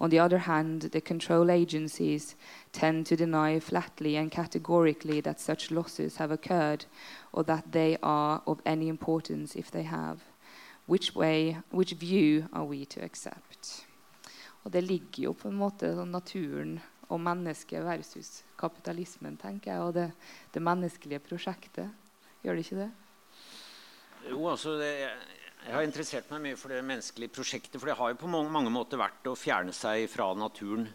On 0.00 0.10
the 0.10 0.20
other 0.20 0.38
hand, 0.38 0.82
the 0.82 1.00
control 1.00 1.50
agencies 1.50 2.36
tend 2.72 3.06
to 3.06 3.16
deny 3.16 3.58
flatly 3.58 4.16
and 4.16 4.30
categorically 4.30 5.20
that 5.20 5.40
such 5.40 5.70
losses 5.70 6.16
have 6.16 6.30
occurred 6.30 6.84
or 7.32 7.42
that 7.44 7.72
they 7.72 7.98
are 8.02 8.42
of 8.46 8.60
any 8.64 8.88
importance 8.88 9.56
if 9.56 9.70
they 9.70 9.82
have. 9.82 10.20
Which, 10.86 11.14
way, 11.14 11.58
which 11.70 11.92
view 11.92 12.48
are 12.52 12.64
we 12.64 12.84
to 12.86 13.00
accept? 13.00 13.84
Og 14.64 14.72
det 14.72 14.84
ligger 14.84 15.22
jo 15.22 15.32
på 15.32 15.48
en 15.48 15.56
måte 15.56 16.04
naturen 16.06 16.80
og 17.08 17.20
mennesket 17.20 17.84
versus 17.84 18.44
kapitalismen, 18.58 19.38
tenker 19.40 19.72
jeg, 19.72 19.82
og 19.84 19.94
det, 19.96 20.08
det 20.54 20.62
menneskelige 20.64 21.22
prosjektet. 21.24 21.90
Gjør 22.42 22.58
det 22.58 22.64
ikke 22.66 22.80
det? 22.82 22.88
Jo, 24.28 24.40
altså 24.50 24.76
det, 24.78 24.92
Jeg 25.64 25.74
har 25.74 25.84
interessert 25.86 26.30
meg 26.32 26.42
mye 26.44 26.58
for 26.58 26.72
det 26.72 26.84
menneskelige 26.86 27.34
prosjektet. 27.34 27.78
For 27.78 27.90
det 27.90 27.98
har 27.98 28.12
jo 28.12 28.20
på 28.20 28.30
mange, 28.30 28.50
mange 28.54 28.72
måter 28.72 29.00
vært 29.00 29.26
å 29.30 29.36
fjerne 29.38 29.74
seg 29.74 30.06
fra 30.10 30.30
naturen. 30.38 30.86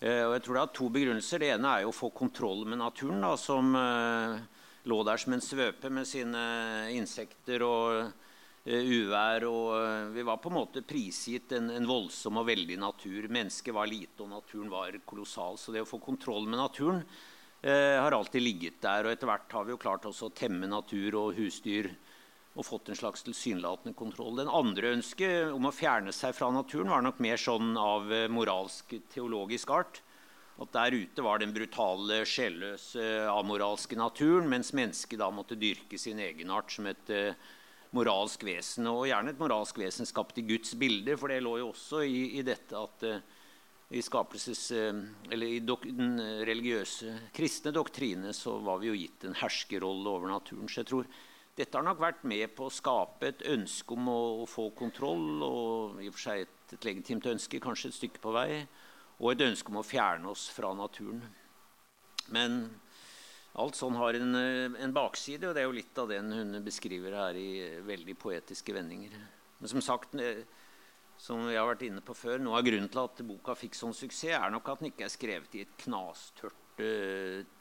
Eh, 0.00 0.24
og 0.26 0.34
jeg 0.36 0.44
tror 0.44 0.56
det 0.56 0.64
har 0.64 0.74
to 0.76 0.90
begrunnelser. 0.92 1.40
Det 1.40 1.54
ene 1.54 1.70
er 1.70 1.84
jo 1.84 1.92
å 1.92 1.96
få 1.96 2.10
kontroll 2.16 2.66
med 2.68 2.80
naturen, 2.82 3.22
da, 3.24 3.32
som 3.40 3.72
eh, 3.78 4.36
lå 4.90 5.00
der 5.08 5.20
som 5.20 5.36
en 5.36 5.44
svøpe 5.44 5.90
med 5.92 6.08
sine 6.08 6.44
insekter 6.92 7.64
og 7.64 8.23
uvær. 8.64 9.44
og 9.44 9.76
eh, 9.76 10.08
Vi 10.14 10.24
var 10.24 10.40
på 10.40 10.50
en 10.50 10.58
måte 10.58 10.82
prisgitt 10.82 11.52
en, 11.52 11.70
en, 11.70 11.88
voldsom 11.88 12.40
og 12.40 12.48
veldig 12.48 12.78
natur. 12.80 13.28
Mennesket 13.28 13.74
var 13.74 13.90
lite, 13.90 14.22
og 14.24 14.32
naturen 14.32 14.70
var 14.72 14.96
kolossal. 15.04 15.58
Så 15.60 15.72
det 15.72 15.84
å 15.84 15.88
få 15.88 16.00
kontroll 16.02 16.48
med 16.48 16.60
naturen 16.60 17.02
eh, 17.62 18.00
har 18.00 18.16
alltid 18.16 18.42
ligget 18.42 18.80
der. 18.84 19.04
Og 19.04 19.12
etter 19.12 19.30
hvert 19.30 19.52
har 19.52 19.68
vi 19.68 19.74
jo 19.74 19.82
klart 19.82 20.08
også 20.08 20.30
å 20.30 20.36
temme 20.36 20.70
natur 20.70 21.20
og 21.20 21.38
husdyr 21.38 21.92
og 22.54 22.62
fått 22.62 22.92
en 22.92 22.98
slags 22.98 23.24
tilsynelatende 23.26 23.96
kontroll. 23.98 24.36
Den 24.38 24.50
andre 24.52 24.92
ønsket 24.94 25.50
om 25.50 25.66
å 25.66 25.74
fjerne 25.74 26.12
seg 26.14 26.36
fra 26.36 26.52
naturen 26.54 26.92
var 26.92 27.02
nok 27.02 27.18
mer 27.24 27.40
sånn 27.40 27.74
av 27.76 28.12
eh, 28.14 28.30
moralsk, 28.30 28.96
teologisk 29.12 29.74
art. 29.74 30.00
At 30.62 30.70
der 30.70 30.94
ute 30.94 31.22
var 31.26 31.40
den 31.42 31.50
brutale, 31.50 32.20
sjelløse, 32.30 33.02
amoralske 33.26 33.98
naturen, 33.98 34.46
mens 34.46 34.70
mennesket 34.70 35.18
da 35.18 35.26
måtte 35.34 35.58
dyrke 35.58 35.98
sin 35.98 36.20
egenart 36.22 36.70
som 36.70 36.86
et 36.86 37.10
eh, 37.10 37.34
moralsk 37.94 38.44
vesen, 38.46 38.88
og 38.90 39.06
gjerne 39.08 39.32
et 39.34 39.40
moralsk 39.40 39.78
vesen 39.80 40.08
skapt 40.08 40.38
i 40.42 40.46
Guds 40.48 40.74
bilde, 40.78 41.16
for 41.20 41.32
det 41.32 41.42
lå 41.44 41.56
jo 41.60 41.70
også 41.72 42.02
i, 42.06 42.38
i 42.40 42.44
dette 42.46 42.78
at 42.78 43.06
uh, 43.08 43.20
i 43.94 44.02
skapelses, 44.02 44.64
uh, 44.74 45.04
eller 45.30 45.58
i 45.58 45.60
dok, 45.64 45.86
den 45.86 46.18
religiøse, 46.48 47.14
kristne 47.36 47.74
doktrine 47.74 48.34
så 48.36 48.56
var 48.64 48.82
vi 48.82 48.90
jo 48.90 48.98
gitt 48.98 49.28
en 49.28 49.38
herskerolle 49.38 50.16
over 50.16 50.32
naturen. 50.32 50.68
Så 50.68 50.82
jeg 50.82 50.90
tror 50.90 51.08
dette 51.54 51.78
har 51.78 51.86
nok 51.86 52.00
vært 52.02 52.24
med 52.26 52.50
på 52.56 52.66
å 52.66 52.74
skape 52.74 53.30
et 53.30 53.44
ønske 53.54 53.94
om 53.94 54.08
å, 54.10 54.20
å 54.42 54.46
få 54.50 54.70
kontroll, 54.74 55.28
og 55.46 56.02
i 56.02 56.10
og 56.10 56.16
for 56.16 56.26
seg 56.26 56.46
et, 56.48 56.56
et 56.74 56.88
legitimt 56.88 57.28
ønske, 57.30 57.62
kanskje 57.62 57.92
et 57.92 57.98
stykke 58.00 58.22
på 58.24 58.34
vei, 58.34 58.64
og 59.20 59.28
et 59.30 59.44
ønske 59.46 59.70
om 59.70 59.78
å 59.78 59.86
fjerne 59.86 60.32
oss 60.32 60.48
fra 60.50 60.72
naturen. 60.74 61.22
Men 62.34 62.64
Alt 63.62 63.78
sånn 63.78 63.94
har 63.94 64.16
en, 64.18 64.34
eh, 64.34 64.82
en, 64.82 64.92
bakside, 64.94 65.46
og 65.46 65.54
det 65.54 65.62
er 65.62 65.68
jo 65.68 65.76
litt 65.76 65.98
av 66.02 66.08
den 66.10 66.32
hun 66.34 66.58
beskriver 66.66 67.14
her 67.14 67.36
i 67.38 67.78
veldig 67.86 68.16
poetiske 68.18 68.74
vendinger. 68.74 69.14
Men 69.60 69.70
som 69.70 69.82
sagt, 69.84 70.16
eh, 70.18 70.42
som 71.16 71.46
vi 71.46 71.54
har 71.54 71.68
vært 71.68 71.86
inne 71.86 72.02
på 72.02 72.16
før, 72.18 72.40
noe 72.42 72.58
av 72.58 72.64
grunnen 72.66 72.90
til 72.90 73.04
at 73.04 73.22
boka 73.22 73.54
fikk 73.54 73.78
sånn 73.78 73.94
suksess, 73.94 74.34
er 74.34 74.50
nok 74.50 74.68
at 74.68 74.80
den 74.80 74.90
ikke 74.90 75.06
er 75.06 75.14
skrevet 75.14 75.54
i 75.54 75.62
et 75.62 75.76
knastørt, 75.84 76.60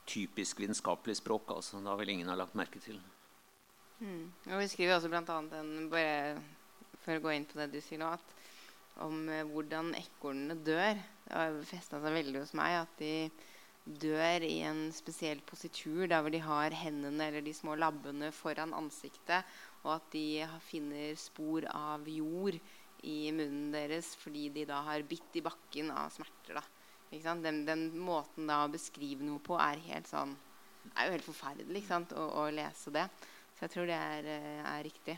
typisk 0.09 0.57
vitenskapelig 0.57 1.19
språk. 1.21 1.51
altså. 1.53 1.77
Det 1.77 1.85
har 1.85 1.97
vel 1.97 2.09
ingen 2.09 2.27
har 2.27 2.35
lagt 2.35 2.55
merke 2.55 2.81
til. 2.81 2.97
Mm. 3.99 4.33
Og 4.49 4.57
vi 4.57 4.67
skriver 4.67 4.95
også 4.95 5.09
bl.a. 5.13 5.37
en 5.59 5.89
bare 5.91 6.41
for 7.05 7.13
å 7.13 7.21
gå 7.21 7.29
inn 7.35 7.45
på 7.45 7.59
det 7.59 7.69
du 7.69 7.79
sier 7.79 8.01
nå, 8.01 8.09
at 8.09 8.33
om 9.05 9.29
hvordan 9.53 9.93
ekornene 9.93 10.57
dør. 10.65 10.97
Det 11.27 11.37
har 11.37 11.61
festa 11.61 12.01
seg 12.01 12.17
veldig 12.17 12.41
hos 12.41 12.55
meg 12.57 12.79
at 12.81 12.97
de 12.97 13.29
dør 13.83 14.45
i 14.47 14.61
en 14.63 14.85
spesiell 14.95 15.41
positur 15.43 16.05
der 16.07 16.23
hvor 16.23 16.31
de 16.31 16.39
har 16.43 16.75
hendene 16.77 17.27
eller 17.27 17.43
de 17.43 17.53
små 17.55 17.75
labbene 17.75 18.31
foran 18.35 18.75
ansiktet, 18.77 19.43
og 19.83 19.97
at 19.97 20.07
de 20.13 20.45
finner 20.63 21.17
spor 21.19 21.67
av 21.67 22.07
jord 22.07 22.55
i 23.03 23.17
munnen 23.35 23.73
deres 23.73 24.13
fordi 24.15 24.47
de 24.55 24.63
da 24.69 24.79
har 24.87 25.03
bitt 25.07 25.35
i 25.35 25.43
bakken 25.43 25.91
av 25.91 26.13
smerter. 26.15 26.61
Den, 27.13 27.65
den, 27.67 27.89
måten 27.99 28.47
da 28.49 28.63
å 28.63 28.71
beskrive 28.73 29.25
noe 29.27 29.43
på 29.43 29.59
er 29.61 29.83
helt 29.91 30.09
sånn 30.09 30.33
er 30.91 31.07
jo 31.07 31.13
helt 31.15 31.27
forferdelig 31.27 31.83
å, 31.93 32.23
å, 32.41 32.47
lese 32.51 32.91
det. 32.91 33.05
Så 33.55 33.65
jeg 33.65 33.73
tror 33.75 33.87
det 33.87 33.99
er, 33.99 34.25
eh, 34.27 34.63
er 34.67 34.83
riktig. 34.83 35.15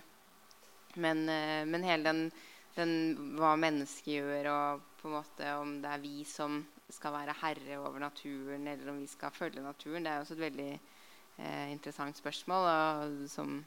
Men, 1.01 1.23
eh, 1.29 1.63
men 1.65 1.85
hele 1.87 2.05
den, 2.05 2.21
den, 2.75 2.93
hva 3.39 3.55
mennesket 3.59 4.19
gjør, 4.19 4.51
og 4.51 4.85
på 4.99 5.09
en 5.09 5.15
måte 5.17 5.55
om 5.61 5.77
det 5.81 5.93
er 5.95 6.03
vi 6.03 6.19
som 6.29 6.59
skal 6.93 7.13
være 7.15 7.35
herre 7.41 7.79
over 7.79 7.99
naturen, 7.99 8.67
eller 8.67 8.91
om 8.91 8.99
vi 9.01 9.07
skal 9.07 9.33
følge 9.33 9.63
naturen. 9.63 10.05
Det 10.05 10.11
er 10.11 10.19
også 10.19 10.35
et 10.35 10.43
veldig 10.45 10.71
eh, 10.73 11.71
interessant 11.71 12.17
spørsmål. 12.17 12.67
Og 12.71 13.29
som, 13.29 13.57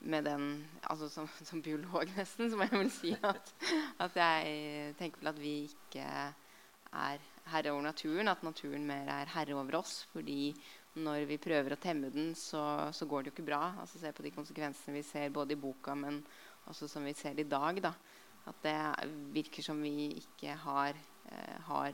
den, 0.00 0.68
altså 0.82 1.08
som, 1.08 1.28
som, 1.42 1.62
biolog 1.62 2.10
nesten, 2.16 2.50
så 2.50 2.56
må 2.56 2.68
jeg 2.68 2.82
vel 2.82 2.92
si 2.92 3.14
at, 3.22 3.54
at 4.04 4.20
jeg 4.20 4.94
tenker 4.98 5.22
vel 5.22 5.32
at 5.32 5.40
vi 5.40 5.54
ikke 5.70 6.04
er 6.04 7.24
herre 7.52 7.72
over 7.72 7.88
naturen. 7.88 8.28
At 8.28 8.44
naturen 8.44 8.86
mer 8.86 9.08
er 9.14 9.34
herre 9.36 9.56
over 9.56 9.80
oss. 9.80 10.02
fordi 10.12 10.54
når 10.98 11.28
vi 11.30 11.36
prøver 11.38 11.76
å 11.76 11.78
temme 11.78 12.08
den, 12.10 12.32
så, 12.34 12.90
så 12.92 13.06
går 13.06 13.22
det 13.22 13.30
jo 13.30 13.36
ikke 13.36 13.50
bra. 13.50 13.74
Altså 13.80 14.00
Se 14.00 14.12
på 14.12 14.24
de 14.24 14.34
konsekvensene 14.34 14.96
vi 14.96 15.04
ser 15.06 15.30
både 15.30 15.54
i 15.54 15.60
boka, 15.60 15.94
men 15.94 16.24
også 16.66 16.88
som 16.90 17.04
vi 17.06 17.14
ser 17.14 17.38
i 17.38 17.46
dag. 17.46 17.82
da 17.82 17.92
at 18.48 18.62
det 18.64 19.10
virker 19.34 19.64
som 19.64 19.80
vi 19.82 20.10
ikke 20.22 20.54
har, 20.64 20.96
eh, 21.30 21.60
har 21.68 21.92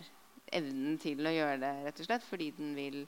evnen 0.58 0.98
til 1.02 1.24
å 1.24 1.32
gjøre 1.32 1.60
det, 1.62 1.72
rett 1.86 2.02
og 2.02 2.08
slett, 2.08 2.26
fordi 2.26 2.50
den 2.58 2.74
vil 2.76 3.00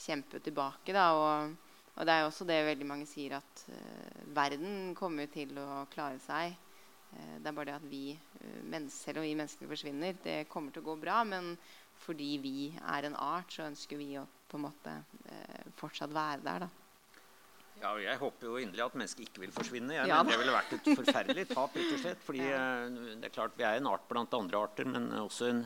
kjempe 0.00 0.40
tilbake. 0.44 0.94
Da, 0.96 1.10
og, 1.16 1.54
og, 1.94 2.02
det 2.06 2.14
er 2.14 2.24
jo 2.24 2.30
også 2.30 2.48
det 2.48 2.58
veldig 2.70 2.88
mange 2.88 3.06
sier, 3.08 3.38
at 3.40 3.64
uh, 3.68 4.26
verden 4.36 4.94
kommer 4.98 5.30
til 5.32 5.56
å 5.60 5.84
klare 5.92 6.20
seg. 6.24 6.56
Uh, 7.10 7.36
det 7.42 7.50
er 7.50 7.56
bare 7.56 7.70
det 7.72 7.78
at 7.78 7.88
vi, 7.90 8.04
uh, 8.16 8.82
selv 8.92 9.22
om 9.22 9.28
vi 9.28 9.36
mennesker 9.36 9.70
forsvinner, 9.70 10.18
det 10.24 10.42
kommer 10.52 10.74
til 10.74 10.84
å 10.84 10.90
gå 10.90 10.98
bra. 11.02 11.22
Men 11.28 11.54
fordi 12.00 12.34
vi 12.42 12.58
er 12.80 13.08
en 13.08 13.18
art, 13.20 13.52
så 13.52 13.68
ønsker 13.68 14.00
vi 14.00 14.14
å 14.18 14.26
på 14.50 14.58
en 14.58 14.64
måte 14.64 14.92
fortsatt 15.78 16.10
være 16.10 16.40
der. 16.42 16.64
da. 16.64 16.70
Ja, 17.80 17.94
jeg 17.96 18.18
håper 18.20 18.44
jo 18.44 18.58
inderlig 18.60 18.82
at 18.84 18.96
mennesket 18.98 19.28
ikke 19.28 19.44
vil 19.44 19.52
forsvinne. 19.54 19.94
Jeg 19.94 20.10
ja, 20.10 20.18
mener 20.20 20.34
Det 20.34 20.40
ville 20.42 20.56
vært 20.56 20.74
et 20.76 20.88
forferdelig 20.98 21.46
tap. 21.52 21.76
rett 21.76 21.94
og 21.94 22.02
slett, 22.02 22.20
fordi 22.26 22.42
ja. 22.50 22.64
det 22.90 23.30
er 23.30 23.32
klart 23.32 23.56
Vi 23.56 23.64
er 23.64 23.80
en 23.80 23.88
art 23.88 24.04
blant 24.10 24.36
andre 24.36 24.60
arter, 24.60 24.88
men 24.90 25.08
også 25.22 25.48
en 25.48 25.62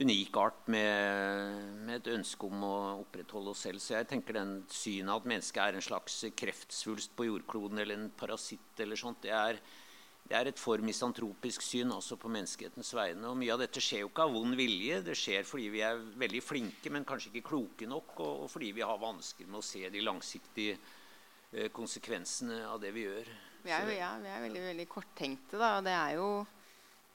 unik 0.00 0.36
art 0.40 0.68
med, 0.72 1.56
med, 1.84 1.98
et 1.98 2.10
ønske 2.14 2.48
om 2.48 2.64
å 2.64 2.76
opprettholde 3.02 3.52
oss 3.52 3.64
selv. 3.66 3.82
Så 3.82 3.98
jeg 3.98 4.08
tenker 4.08 4.38
den 4.38 4.54
synet 4.72 5.12
at 5.14 5.28
mennesket 5.28 5.62
er 5.62 5.76
en 5.76 5.84
slags 5.84 6.22
kreftsvulst 6.38 7.12
på 7.16 7.28
jordkloden 7.28 7.82
eller 7.82 7.98
en 7.98 8.12
parasitt, 8.16 8.72
eller 8.80 8.96
sånt, 8.96 9.20
det 9.26 9.34
er, 9.36 9.60
det 10.24 10.38
er 10.38 10.48
et 10.48 10.62
for 10.62 10.80
misantropisk 10.80 11.64
syn 11.66 11.92
også 11.92 12.16
på 12.22 12.32
menneskehetens 12.32 12.94
vegne. 12.96 13.28
Og 13.28 13.36
mye 13.42 13.52
av 13.52 13.60
dette 13.60 13.84
skjer 13.84 14.06
jo 14.06 14.10
ikke 14.12 14.24
av 14.24 14.34
vond 14.38 14.56
vilje. 14.56 15.02
Det 15.04 15.18
skjer 15.18 15.44
fordi 15.48 15.68
vi 15.74 15.84
er 15.84 16.00
veldig 16.24 16.42
flinke, 16.46 16.94
men 16.94 17.06
kanskje 17.08 17.34
ikke 17.34 17.50
kloke 17.52 17.90
nok, 17.90 18.16
og, 18.16 18.46
og 18.46 18.52
fordi 18.54 18.72
vi 18.78 18.86
har 18.86 19.02
vansker 19.02 19.50
med 19.50 19.60
å 19.60 19.66
se 19.66 19.84
de 19.92 20.06
langsiktige 20.06 20.78
eh, 20.78 21.68
konsekvensene 21.74 22.62
av 22.70 22.80
det 22.80 22.96
vi 22.96 23.04
gjør. 23.10 23.32
Vi 23.62 23.70
er, 23.70 23.86
jo, 23.86 23.94
ja, 23.94 24.10
vi 24.18 24.32
er 24.32 24.42
veldig, 24.48 24.66
veldig 24.72 24.88
korttenkte, 24.90 25.60
da. 25.60 25.76
Og 25.78 25.84
det 25.86 25.92
er 25.94 26.16
jo 26.16 26.28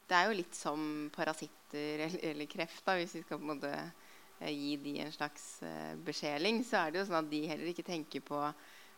det 0.07 0.15
er 0.17 0.29
jo 0.29 0.39
litt 0.39 0.55
som 0.55 0.81
parasitter 1.15 2.05
eller, 2.07 2.19
eller 2.31 2.49
kreft, 2.49 2.83
da, 2.85 2.95
hvis 2.99 3.17
vi 3.17 3.23
skal 3.25 3.39
på 3.39 3.45
en 3.45 3.53
måte 3.55 3.73
eh, 3.75 4.53
gi 4.53 4.75
de 4.83 4.97
en 5.03 5.13
slags 5.13 5.45
uh, 5.67 5.93
besjeling, 6.07 6.63
så 6.65 6.85
er 6.85 6.93
det 6.93 7.01
jo 7.01 7.07
sånn 7.09 7.21
at 7.25 7.31
de 7.31 7.45
heller 7.51 7.71
ikke 7.73 7.87
tenker 7.87 8.23
på 8.25 8.41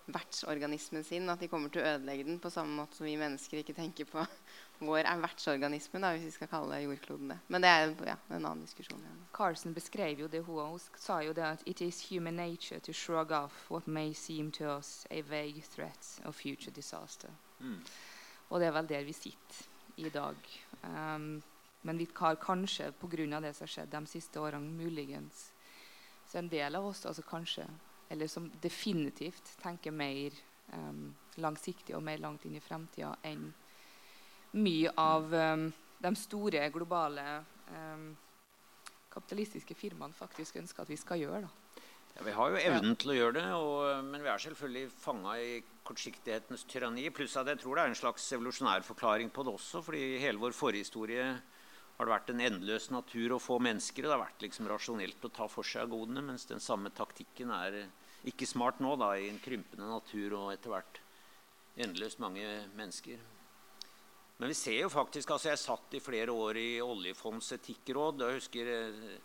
vertsorganismen 0.10 1.03
sin, 1.03 1.30
at 1.30 1.41
de 1.41 1.49
kommer 1.49 1.70
til 1.74 1.84
å 1.84 1.89
ødelegge 1.93 2.26
den 2.26 2.39
på 2.41 2.51
samme 2.53 2.74
måte 2.82 2.97
som 2.97 3.05
vi 3.05 3.18
mennesker 3.20 3.62
ikke 3.62 3.76
tenker 3.78 4.07
på 4.10 4.24
vår 4.89 5.03
er 5.03 5.22
vertsorganisme, 5.22 6.01
da, 6.01 6.14
hvis 6.16 6.30
vi 6.30 6.36
skal 6.38 6.51
kalle 6.51 6.82
jordkloden 6.84 7.34
det. 7.34 7.39
Men 7.51 7.66
det 7.66 7.72
er 7.74 7.93
ja, 8.07 8.16
en 8.30 8.39
annen 8.39 8.64
diskusjon. 8.66 9.01
Ja. 9.05 9.16
Carlsen 9.36 9.76
beskrev 9.76 10.24
jo 10.24 10.30
det 10.32 10.43
hun, 10.47 10.62
hun 10.76 11.01
sa 11.01 11.20
jo 11.26 11.34
det 11.36 11.45
at 11.45 11.66
it 11.70 11.84
is 11.86 12.01
human 12.10 12.39
nature 12.39 12.80
to 12.86 12.95
shrug 12.95 13.34
off 13.36 13.66
what 13.70 13.88
may 13.88 14.14
seem 14.14 14.51
to 14.55 14.70
us 14.78 15.05
a 15.12 15.22
vague 15.22 15.64
threat 15.76 16.14
of 16.26 16.38
future 16.38 16.74
disaster. 16.74 17.34
Mm. 17.60 17.82
Og 18.49 18.62
det 18.62 18.70
er 18.70 18.78
vel 18.78 18.89
der 18.89 19.05
vi 19.05 19.14
sitter 19.14 19.68
i 19.99 20.10
dag. 20.10 20.36
Um, 20.82 21.41
men 21.82 21.97
vi 21.97 22.07
har 22.13 22.36
kanskje 22.36 22.91
pga. 22.91 23.39
det 23.39 23.53
som 23.53 23.63
har 23.63 23.67
skjedd 23.67 23.89
de 23.89 24.05
siste 24.07 24.39
årene, 24.39 24.69
muligens 24.69 25.53
Så 26.25 26.38
en 26.38 26.49
del 26.49 26.75
av 26.75 26.86
oss 26.86 27.05
altså 27.05 27.21
kanskje, 27.21 27.65
eller 28.09 28.27
som 28.27 28.51
definitivt 28.61 29.57
tenker 29.61 29.91
mer 29.91 30.32
um, 30.73 31.15
langsiktig 31.36 31.95
og 31.95 32.03
mer 32.03 32.17
langt 32.17 32.45
inn 32.45 32.55
i 32.55 32.61
fremtida 32.61 33.15
enn 33.23 33.53
mye 34.51 34.91
av 34.97 35.34
um, 35.34 35.71
de 35.99 36.15
store 36.15 36.69
globale 36.69 37.23
kapitalistiske 39.09 39.75
firmaene 39.75 40.13
faktisk 40.13 40.55
ønsker 40.61 40.84
at 40.84 40.89
vi 40.89 40.97
skal 40.97 41.19
gjøre. 41.19 41.41
Da. 41.41 41.68
Ja, 42.16 42.26
vi 42.26 42.36
har 42.36 42.51
jo 42.51 42.62
evnen 42.62 42.97
til 42.99 43.14
å 43.14 43.18
gjøre 43.18 43.36
det, 43.38 43.45
og, 43.55 44.05
men 44.10 44.24
vi 44.26 44.32
er 44.32 44.41
selvfølgelig 44.43 44.89
fanga 44.99 45.38
i 45.39 45.60
kortsiktighetens 45.88 46.66
tyranni. 46.70 47.07
Pluss 47.16 47.38
at 47.39 47.49
jeg 47.49 47.62
tror 47.62 47.78
det 47.78 47.86
er 47.86 47.93
en 47.93 48.01
slags 48.01 48.26
evolusjonær 48.36 48.86
forklaring 48.86 49.32
på 49.34 49.45
det 49.45 49.53
også. 49.55 49.82
fordi 49.86 50.03
i 50.16 50.22
hele 50.24 50.41
vår 50.41 50.57
forhistorie 50.57 51.30
har 51.99 52.07
det 52.07 52.14
vært 52.14 52.30
en 52.32 52.45
endeløs 52.45 52.89
natur 52.95 53.36
å 53.36 53.41
få 53.43 53.57
mennesker. 53.64 54.05
og 54.05 54.10
Det 54.10 54.18
har 54.18 54.26
vært 54.26 54.45
liksom 54.45 54.70
rasjonelt 54.72 55.26
å 55.26 55.34
ta 55.36 55.47
for 55.51 55.68
seg 55.68 55.89
godene, 55.91 56.24
mens 56.24 56.47
den 56.47 56.64
samme 56.64 56.91
taktikken 56.95 57.51
er 57.55 57.82
ikke 58.28 58.47
smart 58.47 58.80
nå 58.84 58.95
da, 58.99 59.14
i 59.16 59.30
en 59.32 59.41
krympende 59.43 59.88
natur 59.88 60.38
og 60.38 60.53
etter 60.53 60.74
hvert 60.74 61.01
endeløst 61.80 62.20
mange 62.24 62.45
mennesker. 62.76 63.20
Men 64.39 64.53
vi 64.53 64.55
ser 64.55 64.78
jo 64.80 64.91
faktisk 64.91 65.34
altså 65.36 65.49
Jeg 65.51 65.60
satt 65.60 65.95
i 65.97 66.03
flere 66.03 66.32
år 66.32 66.57
i 66.60 66.70
Oljefondets 66.80 67.51
etikkråd. 67.57 68.24
jeg 68.24 68.39
husker 68.39 68.72
eh, 68.72 69.18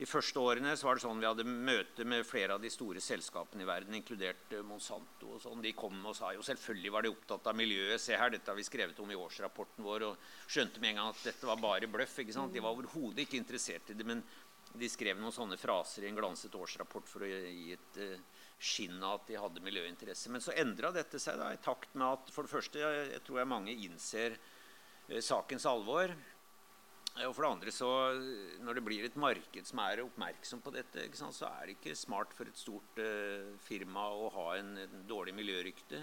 de 0.00 0.06
første 0.08 0.40
årene 0.40 0.70
så 0.80 0.86
var 0.86 0.96
det 0.96 1.02
sånn 1.02 1.18
vi 1.20 1.28
hadde 1.28 1.44
møte 1.44 2.06
med 2.08 2.24
flere 2.24 2.54
av 2.56 2.62
de 2.62 2.70
store 2.72 3.02
selskapene 3.04 3.66
i 3.66 3.68
verden, 3.68 3.98
inkludert 3.98 4.54
eh, 4.56 4.62
Monsanto. 4.64 5.34
og 5.34 5.42
sånn. 5.42 5.60
De 5.60 5.74
kom 5.76 5.98
og 6.08 6.14
sa 6.16 6.30
jo 6.32 6.44
selvfølgelig 6.46 6.92
var 6.94 7.04
de 7.04 7.10
opptatt 7.12 7.50
av 7.50 7.58
miljøet. 7.58 8.00
Se 8.00 8.16
her, 8.16 8.32
dette 8.32 8.48
har 8.48 8.56
vi 8.56 8.64
skrevet 8.64 9.02
om 9.04 9.12
i 9.12 9.18
årsrapporten 9.20 9.84
vår. 9.84 10.06
Og 10.08 10.30
skjønte 10.48 10.80
med 10.80 10.94
en 10.94 11.02
gang 11.02 11.10
at 11.12 11.20
dette 11.28 11.50
var 11.50 11.60
bare 11.60 11.90
bløff. 11.92 12.16
ikke 12.22 12.32
sant? 12.32 12.54
De 12.56 12.64
var 12.64 12.72
overhodet 12.72 13.26
ikke 13.26 13.36
interessert 13.42 13.92
i 13.92 13.98
det. 13.98 14.08
Men 14.08 14.24
de 14.72 14.88
skrev 14.88 15.20
noen 15.20 15.36
sånne 15.36 15.60
fraser 15.60 16.06
i 16.06 16.08
en 16.08 16.16
glanset 16.16 16.56
årsrapport 16.56 17.10
for 17.10 17.26
å 17.26 17.28
gi 17.28 17.74
et 17.74 18.00
uh, 18.00 18.16
skinn 18.56 19.02
av 19.02 19.18
at 19.18 19.28
de 19.28 19.36
hadde 19.42 19.66
miljøinteresse. 19.68 20.32
Men 20.32 20.40
så 20.40 20.56
endra 20.56 20.94
dette 20.96 21.20
seg 21.20 21.36
da, 21.42 21.52
i 21.52 21.60
takt 21.60 21.92
med 21.92 22.06
at 22.08 22.32
for 22.32 22.48
det 22.48 22.54
første 22.54 22.80
jeg, 22.80 23.20
tror 23.26 23.42
jeg 23.42 23.52
mange 23.52 23.76
innser 23.76 24.38
uh, 24.38 25.20
sakens 25.20 25.68
alvor. 25.68 26.16
Og 27.26 27.34
for 27.36 27.44
det 27.44 27.50
andre 27.50 27.74
så, 27.74 27.90
Når 28.64 28.78
det 28.78 28.84
blir 28.86 29.04
et 29.06 29.18
marked 29.20 29.68
som 29.68 29.82
er 29.84 30.04
oppmerksom 30.04 30.62
på 30.64 30.72
dette, 30.74 31.08
så 31.18 31.48
er 31.50 31.66
det 31.66 31.76
ikke 31.78 31.98
smart 31.98 32.32
for 32.36 32.48
et 32.48 32.58
stort 32.58 33.00
uh, 33.02 33.52
firma 33.64 34.08
å 34.14 34.30
ha 34.36 34.46
en, 34.58 34.76
en, 34.78 35.06
dårlig 35.08 35.34
miljørykte. 35.36 36.02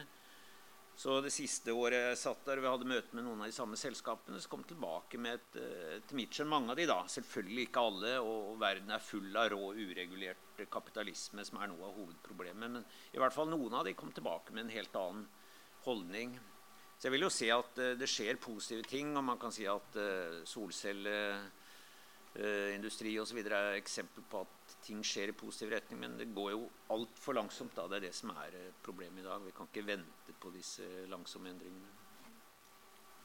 Så 0.98 1.20
Det 1.22 1.30
siste 1.30 1.74
året 1.78 2.08
jeg 2.10 2.20
satt 2.24 2.46
der, 2.46 2.62
vi 2.62 2.70
hadde 2.70 2.90
møte 2.90 3.14
med 3.14 3.28
noen 3.28 3.44
av 3.44 3.52
de 3.52 3.54
samme 3.54 3.78
selskapene, 3.78 4.40
så 4.42 4.50
kom 4.50 4.64
jeg 4.66 4.72
tilbake 4.74 5.22
med 5.22 5.38
et, 5.38 5.60
uh, 5.62 5.96
til 6.10 6.20
mitt 6.22 6.42
mange 6.50 6.74
av 6.74 6.82
de 6.82 6.88
da, 6.90 7.00
Selvfølgelig 7.14 7.68
ikke 7.70 7.86
alle, 7.90 8.14
og, 8.20 8.52
og 8.52 8.62
verden 8.62 8.94
er 8.94 9.08
full 9.08 9.30
av 9.38 9.52
rå, 9.54 9.74
uregulert 9.78 10.66
kapitalisme, 10.74 11.46
som 11.46 11.62
er 11.62 11.72
noe 11.72 11.86
av 11.86 11.98
hovedproblemet. 11.98 12.78
Men 12.78 12.86
i 13.14 13.22
hvert 13.22 13.36
fall 13.36 13.50
noen 13.50 13.80
av 13.80 13.86
de 13.88 13.98
kom 13.98 14.14
tilbake 14.14 14.54
med 14.54 14.66
en 14.66 14.76
helt 14.78 15.02
annen 15.02 15.26
holdning. 15.86 16.38
Så 16.98 17.06
jeg 17.08 17.14
vil 17.14 17.26
jo 17.28 17.32
si 17.34 17.48
at 17.54 17.78
uh, 17.78 17.98
det 17.98 18.08
skjer 18.10 18.38
positive 18.42 18.84
ting, 18.90 19.18
og 19.18 19.24
man 19.24 19.40
kan 19.42 19.52
si 19.54 19.66
at 19.70 19.96
uh, 20.02 20.44
solcelleindustri 20.50 23.18
uh, 23.18 23.22
osv. 23.22 23.38
er 23.46 23.78
eksempel 23.78 24.24
på 24.32 24.38
at 24.48 24.56
ting 24.88 25.00
skjer 25.06 25.28
i 25.30 25.38
positiv 25.38 25.70
retning, 25.76 25.98
men 26.02 26.18
det 26.18 26.34
går 26.34 26.50
jo 26.56 26.62
altfor 26.96 27.34
langsomt. 27.38 27.76
da, 27.78 27.84
Det 27.88 27.96
er 28.00 28.06
det 28.08 28.16
som 28.18 28.30
er 28.34 28.52
problemet 28.84 29.20
i 29.22 29.28
dag. 29.28 29.40
Vi 29.46 29.56
kan 29.58 29.68
ikke 29.70 29.90
vente 29.94 30.32
på 30.42 30.48
disse 30.56 30.86
langsomme 31.12 31.48
endringene. 31.54 31.92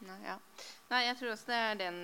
Nei, 0.03 0.21
ja. 0.27 0.37
Nei, 0.91 1.07
jeg 1.07 1.17
tror 1.19 1.31
også 1.33 1.47
det 1.53 1.61
er 1.63 1.75
den 1.79 1.99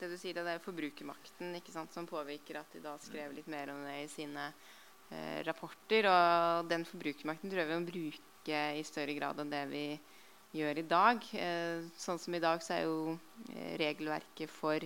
det 0.00 0.08
du 0.08 0.16
sier, 0.16 0.32
det 0.32 0.48
er 0.48 0.62
forbrukermakten 0.64 1.60
sant, 1.68 1.92
som 1.92 2.08
påvirker 2.08 2.56
at 2.60 2.72
de 2.72 2.80
da 2.80 2.96
skrev 3.00 3.32
litt 3.36 3.48
mer 3.52 3.68
om 3.72 3.80
det 3.84 3.96
i 4.00 4.08
sine 4.08 4.44
eh, 4.48 5.44
rapporter. 5.44 6.08
Og 6.08 6.68
den 6.70 6.84
forbrukermakten 6.88 7.50
tror 7.52 7.68
vi 7.68 7.76
må 7.76 7.84
bruke 7.90 8.60
i 8.80 8.82
større 8.88 9.14
grad 9.18 9.36
enn 9.42 9.52
det 9.52 9.64
vi 9.68 9.84
gjør 9.84 10.19
i 10.52 10.82
dag. 10.82 11.22
Eh, 11.32 11.84
sånn 11.96 12.18
som 12.18 12.34
i 12.34 12.40
dag 12.42 12.60
så 12.62 12.74
er 12.74 12.82
jo 12.82 13.18
eh, 13.54 13.76
regelverket 13.78 14.50
for, 14.50 14.82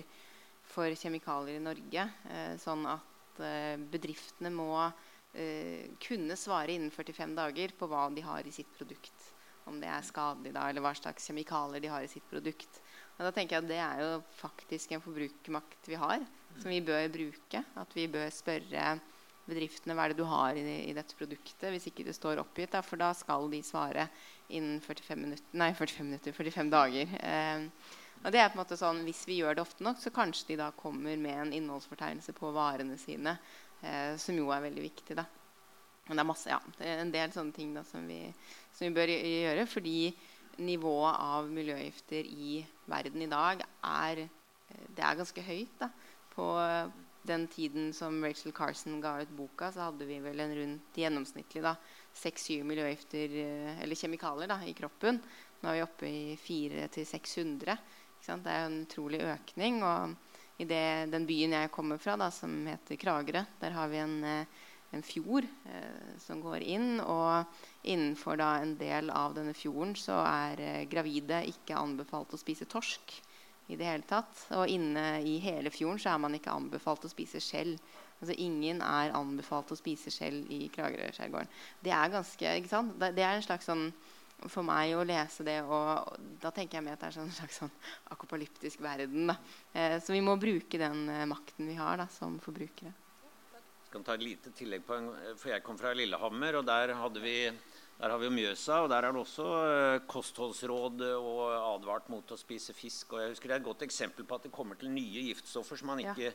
for 0.63 0.93
kjemikalier 0.93 1.57
i 1.57 1.65
Norge 1.65 2.05
eh, 2.29 2.57
sånn 2.61 2.85
at 2.87 3.11
bedriftene 3.91 4.53
må 4.55 4.77
kunne 5.99 6.37
svare 6.39 6.71
innen 6.71 6.93
45 6.95 7.33
dager 7.35 7.73
på 7.75 7.89
hva 7.91 8.05
de 8.15 8.23
har 8.23 8.47
i 8.47 8.53
sitt 8.55 8.69
produkt. 8.77 9.33
Om 9.67 9.81
det 9.83 9.89
er 9.91 10.05
skadelig, 10.07 10.53
da, 10.55 10.69
eller 10.71 10.85
hva 10.85 10.93
slags 10.95 11.27
kjemikalier 11.27 11.83
de 11.83 11.91
har 11.91 12.05
i 12.07 12.13
sitt 12.13 12.23
produkt. 12.31 12.79
Og 13.17 13.25
da 13.27 13.33
tenker 13.35 13.57
jeg 13.57 13.65
at 13.65 13.73
Det 13.73 13.81
er 13.83 14.05
jo 14.05 14.13
faktisk 14.39 14.95
en 14.95 15.03
forbrukermakt 15.03 15.91
vi 15.91 15.99
har, 15.99 16.23
som 16.61 16.71
vi 16.71 16.79
bør 16.87 17.09
bruke. 17.11 17.65
At 17.75 17.99
vi 17.99 18.07
bør 18.07 18.31
spørre 18.31 18.93
bedriftene 19.49 19.97
hva 19.97 20.07
er 20.07 20.15
det 20.15 20.23
du 20.23 20.29
har 20.29 20.57
i, 20.57 20.65
i 20.89 20.95
dette 20.97 21.19
produktet, 21.19 21.67
hvis 21.73 21.89
ikke 21.91 22.07
det 22.07 22.15
står 22.17 22.41
oppgitt. 22.43 22.73
Da, 22.73 22.85
for 22.85 23.01
da 23.01 23.11
skal 23.17 23.51
de 23.53 23.61
svare 23.67 24.07
innen 24.49 24.81
45 24.81 25.21
minutter, 25.21 25.47
nei, 25.57 25.71
45, 25.75 26.07
minutter, 26.07 26.35
45 26.37 26.73
dager. 26.73 27.15
Eh, 27.21 27.95
og 28.25 28.33
det 28.33 28.41
er 28.41 28.49
på 28.49 28.57
en 28.57 28.63
måte 28.63 28.79
sånn, 28.81 29.03
Hvis 29.05 29.25
vi 29.29 29.41
gjør 29.41 29.57
det 29.57 29.65
ofte 29.65 29.85
nok, 29.85 29.99
så 30.01 30.13
kanskje 30.15 30.53
de 30.53 30.61
da 30.63 30.71
kommer 30.77 31.17
med 31.21 31.41
en 31.41 31.53
innholdsfortegnelse 31.53 32.33
på 32.37 32.53
varene 32.57 32.97
sine, 33.01 33.39
eh, 33.83 34.17
som 34.17 34.37
jo 34.37 34.51
er 34.51 34.65
veldig 34.65 34.85
viktig. 34.85 35.17
da. 35.17 35.27
Men 36.07 36.17
det 36.17 36.23
er 36.23 36.29
masse, 36.29 36.49
ja, 36.51 36.61
det 36.79 36.87
er 36.87 37.01
en 37.01 37.13
del 37.13 37.33
sånne 37.33 37.53
ting 37.53 37.75
da, 37.75 37.83
som, 37.85 38.07
vi, 38.09 38.33
som 38.73 38.87
vi 38.87 38.95
bør 38.95 39.13
gjøre. 39.13 39.67
Fordi 39.67 40.15
nivået 40.59 41.17
av 41.19 41.49
miljøgifter 41.51 42.25
i 42.25 42.65
verden 42.87 43.23
i 43.23 43.31
dag 43.31 43.65
er, 43.83 44.25
eh, 44.29 44.87
det 44.97 45.05
er 45.05 45.21
ganske 45.21 45.43
høyt. 45.43 45.79
da, 45.81 45.91
på 46.35 46.45
den 47.25 47.47
tiden 47.49 47.93
som 47.97 48.21
Rachel 48.25 48.53
Carson 48.53 49.01
ga 49.01 49.17
ut 49.23 49.33
boka, 49.33 49.71
så 49.73 49.89
hadde 49.89 50.07
vi 50.09 50.19
vel 50.21 50.41
en 50.45 50.55
rundt 50.59 50.99
gjennomsnittlig 51.01 51.65
6-7 52.15 52.65
miljøgifter 52.69 53.37
eh, 53.41 53.83
eller 53.83 53.99
kjemikalier 53.99 54.51
da, 54.51 54.61
i 54.65 54.77
kroppen. 54.77 55.23
Nå 55.63 55.71
er 55.71 55.79
vi 55.79 55.85
oppe 55.87 56.11
i 56.11 56.37
400-600. 56.37 57.79
Det 58.25 58.37
er 58.53 58.67
en 58.67 58.83
utrolig 58.85 59.23
økning. 59.25 59.81
Og 59.85 60.15
i 60.61 60.69
det, 60.69 60.85
den 61.13 61.27
byen 61.29 61.57
jeg 61.57 61.73
kommer 61.75 62.01
fra, 62.01 62.19
da, 62.21 62.31
som 62.33 62.53
heter 62.69 63.01
Kragerø, 63.01 63.43
der 63.61 63.75
har 63.75 63.89
vi 63.91 64.03
en, 64.03 64.19
eh, 64.25 64.65
en 64.95 65.03
fjord 65.03 65.49
eh, 65.67 66.15
som 66.23 66.43
går 66.45 66.63
inn. 66.63 67.01
Og 67.01 67.89
innenfor 67.89 68.39
da, 68.41 68.59
en 68.61 68.77
del 68.79 69.09
av 69.11 69.37
denne 69.39 69.57
fjorden 69.57 69.97
så 69.99 70.21
er 70.29 70.61
eh, 70.61 70.83
gravide 70.93 71.43
ikke 71.51 71.81
anbefalt 71.81 72.37
å 72.37 72.41
spise 72.41 72.69
torsk 72.69 73.17
i 73.69 73.77
det 73.77 73.87
hele 73.89 74.07
tatt. 74.09 74.47
Og 74.59 74.71
inne 74.71 75.21
i 75.25 75.39
hele 75.43 75.73
fjorden 75.73 76.01
så 76.03 76.15
er 76.15 76.25
man 76.25 76.37
ikke 76.37 76.55
anbefalt 76.55 77.07
å 77.07 77.13
spise 77.13 77.43
skjell. 77.43 77.77
Altså 78.21 78.37
Ingen 78.41 78.83
er 78.85 79.15
anbefalt 79.17 79.73
å 79.75 79.79
spise 79.79 80.13
skjell 80.13 80.43
i 80.53 80.67
Kragerø-skjærgården. 80.75 81.51
Det 81.85 81.95
er 81.95 82.13
ganske, 82.13 82.59
ikke 82.61 82.73
sant? 82.73 82.99
Det 83.01 83.25
er 83.25 83.39
en 83.39 83.47
slags 83.47 83.69
sånn 83.71 83.89
for 84.51 84.67
meg 84.67 84.93
å 84.97 85.05
lese 85.07 85.45
det, 85.47 85.61
og 85.63 86.19
da 86.43 86.51
tenker 86.53 86.79
jeg 86.79 86.85
med 86.85 86.97
at 86.97 87.05
det 87.05 87.09
er 87.09 87.17
sånn 87.17 87.31
en 87.31 87.37
slags 87.37 87.61
sånn 87.63 87.73
akopalyptisk 88.13 88.83
verden. 88.85 89.31
Da. 89.31 89.37
Eh, 89.73 89.97
så 90.03 90.13
vi 90.13 90.21
må 90.25 90.35
bruke 90.41 90.81
den 90.81 91.07
eh, 91.09 91.25
makten 91.31 91.71
vi 91.71 91.79
har 91.79 92.01
da, 92.03 92.09
som 92.13 92.37
forbrukere. 92.43 92.93
Jeg 93.55 93.89
skal 93.89 94.05
ta 94.05 94.17
et 94.19 94.27
lite 94.27 94.51
tillegg 94.59 94.83
på 94.85 94.99
for 95.39 95.53
Jeg 95.53 95.63
kom 95.65 95.79
fra 95.81 95.95
Lillehammer, 95.97 96.59
og 96.59 96.67
der 96.67 96.97
hadde 96.99 97.23
vi 97.23 97.37
der 98.05 98.13
har 98.13 98.21
vi 98.21 98.27
jo 98.29 98.35
Mjøsa, 98.37 98.83
og 98.85 98.91
der 98.93 99.07
er 99.07 99.15
det 99.15 99.21
også 99.23 99.45
eh, 99.65 100.03
kostholdsråd 100.13 101.01
og 101.17 101.39
advart 101.57 102.11
mot 102.13 102.35
å 102.35 102.37
spise 102.37 102.75
fisk. 102.77 103.15
Og 103.15 103.23
jeg 103.23 103.31
husker 103.33 103.49
Det 103.49 103.55
er 103.57 103.63
et 103.63 103.71
godt 103.71 103.85
eksempel 103.87 104.27
på 104.29 104.37
at 104.37 104.45
det 104.45 104.53
kommer 104.53 104.77
til 104.77 104.93
nye 104.93 105.23
giftstoffer 105.31 105.81
som 105.81 105.89
man 105.89 106.03
ikke 106.03 106.27
ja. 106.27 106.35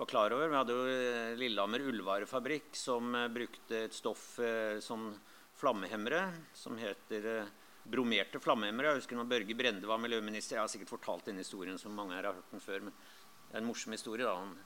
var 0.00 0.08
klar 0.08 0.32
over. 0.32 0.48
Vi 0.48 0.56
hadde 0.56 0.78
jo 0.78 0.86
eh, 0.88 1.34
Lillehammer 1.36 1.84
ullvarefabrikk 1.90 2.72
som 2.80 3.12
eh, 3.20 3.28
brukte 3.36 3.82
et 3.84 3.92
stoff 3.92 4.38
som 4.80 5.10
flammehemmere 5.60 6.22
som 6.56 6.80
heter 6.80 7.28
bromerte 7.84 8.40
flammehemmere. 8.40 8.94
Jeg 8.94 9.04
husker 9.04 9.20
når 9.20 9.28
Børge 9.34 9.58
Brende 9.60 9.90
var 9.90 10.00
miljøminister. 10.00 10.56
Jeg 10.56 10.64
har 10.64 10.72
sikkert 10.72 10.94
fortalt 10.96 11.28
denne 11.28 11.44
historien 11.44 11.76
som 11.76 11.92
mange 11.92 12.16
her 12.16 12.30
har 12.30 12.38
hørt 12.40 12.54
den 12.54 12.64
før. 12.64 12.88
men 12.88 12.96
det 13.50 13.58
er 13.58 13.60
en 13.60 13.68
morsom 13.68 13.92
historie. 13.92 14.24
da. 14.24 14.38
Han 14.40 14.56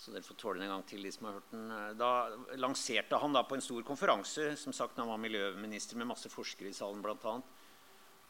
så 0.00 0.14
dere 0.14 0.24
får 0.24 0.38
tåle 0.40 0.62
den 0.62 0.70
en 0.70 0.78
gang 0.78 0.84
til, 0.88 1.02
de 1.04 1.10
som 1.12 1.26
har 1.28 1.34
hørt 1.36 1.50
den. 1.52 1.72
Da 2.00 2.10
lanserte 2.56 3.18
han 3.20 3.34
da 3.36 3.42
på 3.44 3.58
en 3.58 3.64
stor 3.64 3.84
konferanse 3.84 4.54
som 4.56 4.72
sagt 4.72 4.96
han 4.96 5.10
var 5.10 5.20
miljøminister 5.20 6.00
med 6.00 6.08
masse 6.08 6.32
forskere 6.32 6.72
i 6.72 6.76
salen 6.76 7.02
blant 7.04 7.26
annet, 7.28 7.50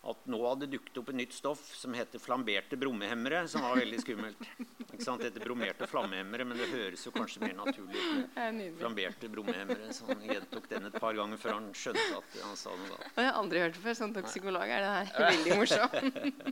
at 0.00 0.28
nå 0.32 0.38
hadde 0.46 0.68
dukket 0.72 0.96
opp 0.96 1.10
et 1.12 1.18
nytt 1.18 1.34
stoff 1.36 1.60
som 1.76 1.92
heter 1.92 2.22
flamberte 2.22 2.76
brommehemmere, 2.80 3.42
som 3.52 3.60
var 3.66 3.76
veldig 3.76 3.98
skummelt. 4.00 4.46
Ikke 4.86 5.04
sant? 5.04 5.20
Det 5.20 5.28
heter 5.28 5.44
bromerte 5.44 5.88
flammehemmere, 5.90 6.46
men 6.48 6.56
det 6.56 6.70
høres 6.70 7.04
jo 7.04 7.12
kanskje 7.12 7.42
mer 7.44 7.58
naturlig 7.58 8.00
ut 8.00 8.38
med 8.56 8.78
flamberte 8.80 9.28
brommehemmere. 9.32 9.90
Så 9.92 10.08
han 10.08 10.24
gjentok 10.24 10.70
den 10.72 10.88
et 10.88 10.96
par 10.96 11.18
ganger 11.18 11.42
før 11.42 11.58
han 11.58 11.68
skjønte 11.76 12.06
at 12.16 12.40
han 12.46 12.56
sa 12.56 12.72
noe 12.72 12.88
galt. 12.94 13.12
Jeg 13.12 13.28
har 13.28 13.40
aldri 13.42 13.62
hørt 13.66 13.76
det 13.76 13.84
før. 13.84 13.98
Som 14.00 14.14
toksikolog 14.16 14.70
er 14.72 14.86
det 14.86 14.90
her 14.96 15.30
veldig 15.34 15.60
morsomt. 15.60 16.50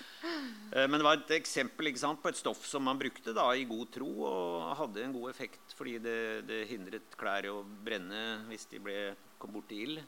Eh, 0.70 0.84
men 0.84 1.00
det 1.00 1.04
var 1.06 1.16
et 1.16 1.30
eksempel 1.32 1.88
sant, 1.98 2.20
på 2.22 2.28
et 2.28 2.36
stoff 2.38 2.60
som 2.68 2.84
man 2.84 2.98
brukte 3.00 3.32
da, 3.34 3.46
i 3.56 3.64
god 3.66 3.88
tro 3.94 4.10
og 4.28 4.66
hadde 4.78 5.02
en 5.02 5.14
god 5.16 5.30
effekt 5.32 5.72
fordi 5.74 5.96
det, 6.04 6.18
det 6.46 6.58
hindret 6.70 7.16
klær 7.18 7.48
å 7.50 7.62
brenne 7.64 8.44
hvis 8.50 8.68
de 8.70 8.82
ble, 8.84 8.98
kom 9.40 9.56
bort 9.56 9.70
til 9.72 9.80
ild. 9.86 10.02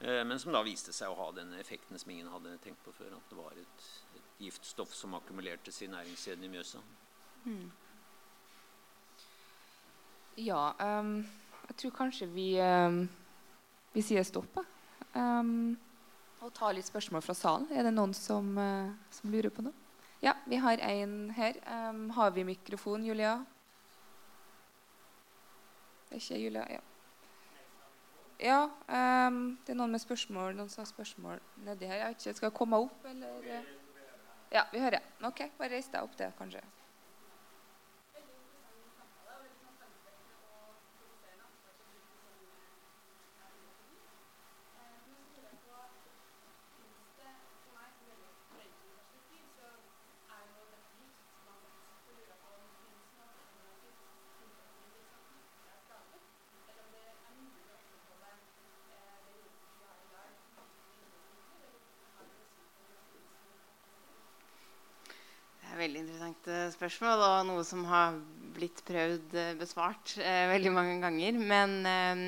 Eh, 0.00 0.24
men 0.24 0.38
som 0.38 0.52
da 0.54 0.62
viste 0.62 0.92
seg 0.94 1.10
å 1.10 1.18
ha 1.18 1.32
den 1.34 1.52
effekten 1.58 1.98
som 1.98 2.10
ingen 2.14 2.30
hadde 2.30 2.54
tenkt 2.62 2.84
på 2.84 2.94
før. 2.94 3.16
At 3.16 3.32
det 3.32 3.38
var 3.38 3.58
et, 3.58 3.88
et 4.18 4.44
giftstoff 4.46 4.94
som 4.94 5.16
akkumulerte 5.18 5.74
i 5.84 5.90
næringskjeden 5.90 6.46
i 6.46 6.52
Mjøsa. 6.52 6.82
Mm. 7.48 7.66
Ja, 10.38 10.62
um, 10.78 11.16
jeg 11.66 11.76
tror 11.82 11.96
kanskje 11.96 12.28
vi, 12.30 12.52
um, 12.62 13.02
vi 13.94 14.04
sier 14.06 14.22
stopp. 14.26 14.60
Um, 15.16 15.74
og 16.38 16.52
tar 16.54 16.76
litt 16.76 16.86
spørsmål 16.86 17.24
fra 17.26 17.34
salen. 17.34 17.66
Er 17.74 17.88
det 17.88 17.94
noen 17.96 18.14
som, 18.14 18.52
uh, 18.54 18.94
som 19.10 19.34
lurer 19.34 19.50
på 19.50 19.66
noe? 19.66 19.74
Ja, 20.22 20.36
vi 20.50 20.58
har 20.58 20.78
en 20.82 21.30
her. 21.30 21.58
har 22.14 22.30
vi 22.34 22.42
mikrofon, 22.44 23.04
Julia? 23.06 23.36
Det 26.08 26.16
er 26.16 26.22
ikke 26.24 26.38
Julia? 26.42 26.64
Ja. 26.72 26.87
Ja, 28.38 28.68
um, 28.86 29.58
det 29.66 29.72
er 29.74 29.78
noen 29.80 29.90
med 29.96 30.02
spørsmål. 30.02 30.54
Noen 30.54 30.68
som 30.70 30.84
har 30.84 30.88
spørsmål 30.90 31.40
nedi 31.66 31.88
her. 31.90 32.04
Jeg 32.04 32.12
vet 32.12 32.26
ikke, 32.26 32.36
Skal 32.38 32.46
jeg 32.46 32.54
komme 32.54 32.76
opp, 32.84 33.04
eller? 33.10 33.64
Ja, 34.52 34.62
vi 34.72 34.80
hører. 34.80 35.02
Ok, 35.26 35.42
bare 35.58 35.74
reis 35.74 35.90
deg 35.92 36.02
opp 36.06 36.14
det, 36.16 36.30
kanskje. 36.38 36.62
Eh, 66.46 66.68
spørsmål 66.70 67.24
og 67.26 67.46
noe 67.48 67.64
som 67.66 67.82
har 67.90 68.16
blitt 68.54 68.84
prøvd 68.86 69.34
eh, 69.34 69.54
besvart 69.58 70.14
eh, 70.22 70.46
veldig 70.52 70.72
mange 70.74 70.96
ganger. 71.02 71.40
Men 71.42 71.74
eh, 71.88 72.24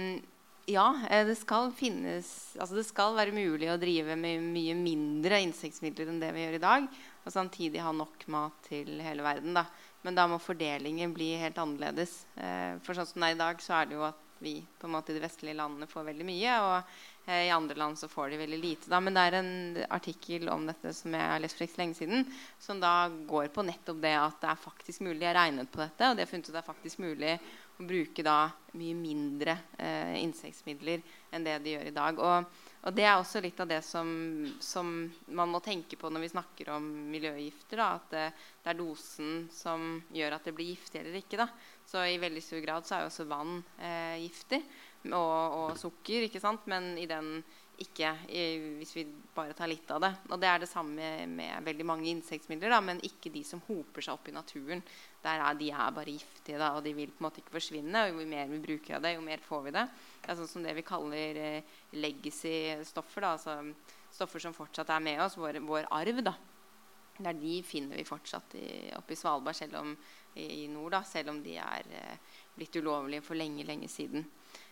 ja, 0.71 0.87
eh, 1.11 1.25
det 1.27 1.37
skal 1.41 1.71
finnes 1.75 2.29
Altså 2.61 2.77
det 2.79 2.87
skal 2.89 3.17
være 3.17 3.35
mulig 3.35 3.71
å 3.73 3.79
drive 3.81 4.17
med 4.19 4.43
mye 4.53 4.75
mindre 4.79 5.41
insektmidler 5.47 6.11
enn 6.11 6.21
det 6.23 6.33
vi 6.37 6.45
gjør 6.45 6.59
i 6.59 6.65
dag. 6.65 6.89
Og 7.25 7.35
samtidig 7.35 7.83
ha 7.85 7.93
nok 7.95 8.27
mat 8.33 8.59
til 8.69 9.01
hele 9.05 9.25
verden. 9.25 9.55
Da. 9.57 9.67
Men 10.07 10.17
da 10.17 10.27
må 10.31 10.41
fordelingen 10.41 11.15
bli 11.17 11.35
helt 11.41 11.59
annerledes. 11.61 12.25
Eh, 12.37 12.77
for 12.85 12.97
sånn 12.97 13.09
som 13.09 13.23
det 13.23 13.33
er 13.33 13.39
i 13.39 13.41
dag, 13.41 13.63
så 13.63 13.81
er 13.81 13.89
det 13.91 13.99
jo 13.99 14.07
at 14.09 14.27
vi 14.41 14.55
på 14.81 14.89
en 14.89 14.95
måte 14.95 15.13
i 15.13 15.19
de 15.19 15.23
vestlige 15.23 15.59
landene 15.59 15.89
får 15.89 16.07
veldig 16.07 16.27
mye. 16.29 16.55
Og 16.65 17.10
i 17.27 17.51
andre 17.51 17.77
land 17.79 17.99
så 17.99 18.09
får 18.09 18.31
de 18.31 18.39
veldig 18.41 18.59
lite. 18.59 18.91
Da. 18.91 18.99
Men 19.01 19.15
det 19.15 19.23
er 19.27 19.37
en 19.39 19.53
artikkel 19.93 20.49
om 20.51 20.65
dette 20.67 20.93
som 20.97 21.15
jeg 21.15 21.33
har 21.33 21.43
lest 21.43 21.59
for 21.59 21.67
ikke 21.67 21.83
lenge 21.83 21.99
siden, 21.99 22.25
som 22.59 22.81
da 22.83 22.95
går 23.29 23.53
på 23.55 23.65
nettopp 23.67 24.01
det 24.03 24.17
at 24.19 24.41
det 24.43 24.51
er 24.51 24.63
faktisk 24.65 25.05
mulig. 25.07 25.21
Jeg 25.23 25.31
har 25.31 25.39
regnet 25.43 25.71
på 25.71 25.83
dette, 25.83 26.09
og 26.09 26.17
de 26.17 26.25
har 26.25 26.31
funnet 26.31 26.49
ut 26.49 26.53
at 26.53 26.59
det 26.59 26.63
er 26.65 26.71
faktisk 26.73 27.05
mulig 27.05 27.37
å 27.81 27.87
bruke 27.87 28.25
da 28.25 28.51
mye 28.77 28.97
mindre 28.97 29.57
eh, 29.81 30.19
insektmidler 30.21 31.01
enn 31.33 31.47
det 31.47 31.57
de 31.65 31.75
gjør 31.75 31.89
i 31.89 31.95
dag. 31.95 32.21
Og, 32.21 32.61
og, 32.81 32.93
det 32.97 33.07
er 33.07 33.17
også 33.17 33.43
litt 33.43 33.61
av 33.63 33.71
det 33.71 33.81
som, 33.87 34.11
som, 34.63 34.93
man 35.33 35.53
må 35.53 35.63
tenke 35.65 35.99
på 36.01 36.11
når 36.13 36.27
vi 36.27 36.33
snakker 36.35 36.73
om 36.77 36.87
miljøgifter. 37.13 37.81
Da, 37.81 37.89
at 37.97 38.13
det, 38.15 38.27
det, 38.61 38.73
er 38.73 38.81
dosen 38.81 39.49
som 39.55 39.97
gjør 40.15 40.37
at 40.37 40.47
det 40.47 40.55
blir 40.57 40.73
giftig 40.75 41.03
eller 41.03 41.21
ikke. 41.23 41.41
Da. 41.41 41.49
Så 41.89 42.05
i 42.07 42.21
veldig 42.23 42.45
stor 42.45 42.65
grad 42.65 42.87
så 42.87 42.97
er 42.97 43.05
jo 43.05 43.13
også 43.13 43.29
vann 43.31 43.59
eh, 43.79 44.21
giftig. 44.27 44.63
Og, 45.09 45.15
og, 45.17 45.79
sukker, 45.81 46.27
ikke 46.27 46.43
sant? 46.43 46.67
men 46.69 46.93
i 47.01 47.07
den 47.09 47.39
ikke 47.81 48.11
i, 48.29 48.41
hvis 48.77 48.91
vi 48.93 49.07
bare 49.33 49.55
tar 49.57 49.71
litt 49.71 49.89
av 49.95 50.03
det. 50.05 50.11
Og 50.29 50.41
det 50.41 50.49
er 50.51 50.59
det 50.61 50.69
samme 50.69 51.13
med, 51.31 51.65
veldig 51.65 51.87
mange 51.89 52.11
insektmidler, 52.11 52.75
men 52.85 53.01
ikke 53.07 53.33
de 53.33 53.41
som 53.47 53.63
hoper 53.65 54.05
seg 54.05 54.19
opp 54.19 54.29
i 54.29 54.35
naturen. 54.37 54.83
Der 55.25 55.41
er, 55.41 55.57
de 55.57 55.71
er 55.73 55.95
bare 55.97 56.13
giftige, 56.13 56.61
da, 56.61 56.75
og 56.77 56.85
de 56.85 56.93
vil 56.97 57.09
på 57.09 57.23
en 57.23 57.29
måte 57.31 57.41
ikke 57.41 57.57
forsvinne. 57.57 58.03
og 58.05 58.13
Jo 58.21 58.27
mer 58.29 58.53
vi 58.53 58.61
bruker 58.67 58.99
av 58.99 59.07
det, 59.07 59.15
jo 59.17 59.25
mer 59.25 59.41
får 59.45 59.65
vi 59.65 59.73
det. 59.79 59.87
Det 60.21 60.29
er 60.29 60.39
sånn 60.43 60.53
som 60.53 60.67
det 60.67 60.77
vi 60.77 60.85
kaller 60.91 61.41
eh, 61.41 61.79
legacy-stoffer. 61.97 63.29
Altså 63.31 63.57
stoffer 64.13 64.45
som 64.45 64.57
fortsatt 64.57 64.93
er 64.93 65.05
med 65.07 65.23
oss, 65.25 65.39
vår, 65.41 65.63
vår 65.65 65.89
arv. 65.97 66.21
da. 66.27 66.37
Der 67.21 67.37
de 67.37 67.63
finner 67.65 67.97
vi 67.97 68.05
fortsatt 68.09 68.55
oppe 68.97 69.13
i 69.13 69.17
Svalbard 69.17 69.57
selv 69.57 69.81
om, 69.81 69.97
i, 70.35 70.65
i 70.65 70.69
nord, 70.73 70.93
da, 70.99 71.01
selv 71.05 71.33
om 71.33 71.41
de 71.45 71.57
er 71.61 71.89
eh, 71.97 72.37
blitt 72.57 72.77
ulovlige 72.77 73.25
for 73.25 73.41
lenge, 73.41 73.65
lenge 73.65 73.89
siden. 73.89 74.29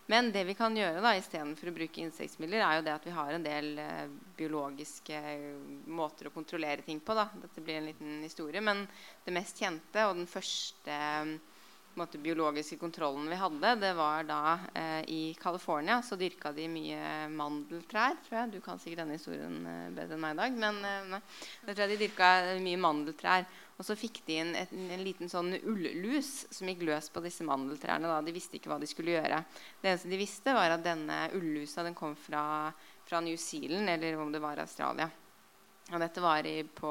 Men 0.08 0.30
det 0.32 0.46
vi 0.48 0.54
kan 0.56 0.76
gjøre 0.76 1.02
da, 1.04 1.12
istedenfor 1.18 1.68
å 1.68 1.74
bruke 1.76 2.00
insektmidler, 2.00 2.62
er 2.64 2.78
jo 2.78 2.84
det 2.86 2.94
at 2.94 3.04
vi 3.04 3.12
har 3.12 3.34
en 3.34 3.44
del 3.44 3.66
eh, 3.82 4.06
biologiske 4.38 5.20
måter 5.84 6.30
å 6.30 6.32
kontrollere 6.32 6.84
ting 6.86 7.02
på. 7.04 7.16
Da. 7.18 7.26
Dette 7.42 7.60
blir 7.60 7.76
en 7.76 7.90
liten 7.90 8.22
historie. 8.24 8.62
Men 8.64 8.86
det 9.26 9.36
mest 9.36 9.60
kjente 9.60 10.06
og 10.08 10.16
den 10.16 10.30
første 10.30 10.96
måte, 11.98 12.20
biologiske 12.22 12.78
kontrollen 12.80 13.28
vi 13.28 13.38
hadde, 13.38 13.74
det 13.82 13.92
var 13.98 14.26
da 14.28 14.40
eh, 14.72 15.02
i 15.12 15.22
California. 15.40 16.00
Så 16.02 16.16
dyrka 16.16 16.52
de 16.56 16.68
mye 16.72 17.28
mandeltrær. 17.34 18.16
tror 18.24 18.40
jeg. 18.40 18.52
Du 18.56 18.60
kan 18.64 18.80
sikkert 18.80 19.04
denne 19.04 19.18
historien 19.18 19.60
eh, 19.66 19.88
bedre 19.96 20.16
enn 20.16 20.24
meg 20.24 20.36
i 20.36 20.40
dag. 20.42 20.60
Men 20.64 20.82
eh, 20.84 21.16
jeg 21.66 21.74
tror 21.74 21.84
jeg 21.84 21.92
de 21.92 22.02
dyrka 22.06 22.30
mye 22.64 22.80
mandeltrær. 22.80 23.48
Og 23.78 23.86
så 23.86 23.94
fikk 23.94 24.24
de 24.26 24.40
inn 24.42 24.56
et, 24.58 24.72
en 24.74 25.04
liten 25.06 25.30
sånn 25.30 25.52
ullus 25.60 26.48
som 26.50 26.66
gikk 26.66 26.82
løs 26.88 27.08
på 27.14 27.22
disse 27.22 27.46
mandeltrærne. 27.46 28.10
Da. 28.10 28.18
De 28.26 28.34
visste 28.34 28.58
ikke 28.58 28.72
hva 28.72 28.80
de 28.82 28.88
skulle 28.90 29.14
gjøre. 29.14 29.38
Det 29.78 29.92
eneste 29.92 30.10
de 30.10 30.18
visste, 30.18 30.54
var 30.56 30.74
at 30.74 30.82
denne 30.82 31.20
ullusa 31.38 31.84
den 31.86 31.94
kom 31.98 32.16
fra, 32.18 32.42
fra 33.06 33.22
New 33.22 33.38
Zealand, 33.38 33.86
eller 33.94 34.18
om 34.18 34.34
det 34.34 34.42
var 34.42 34.58
Australia. 34.64 35.06
Og 35.92 36.02
dette 36.02 36.24
var 36.24 36.46
i, 36.50 36.56
på 36.66 36.90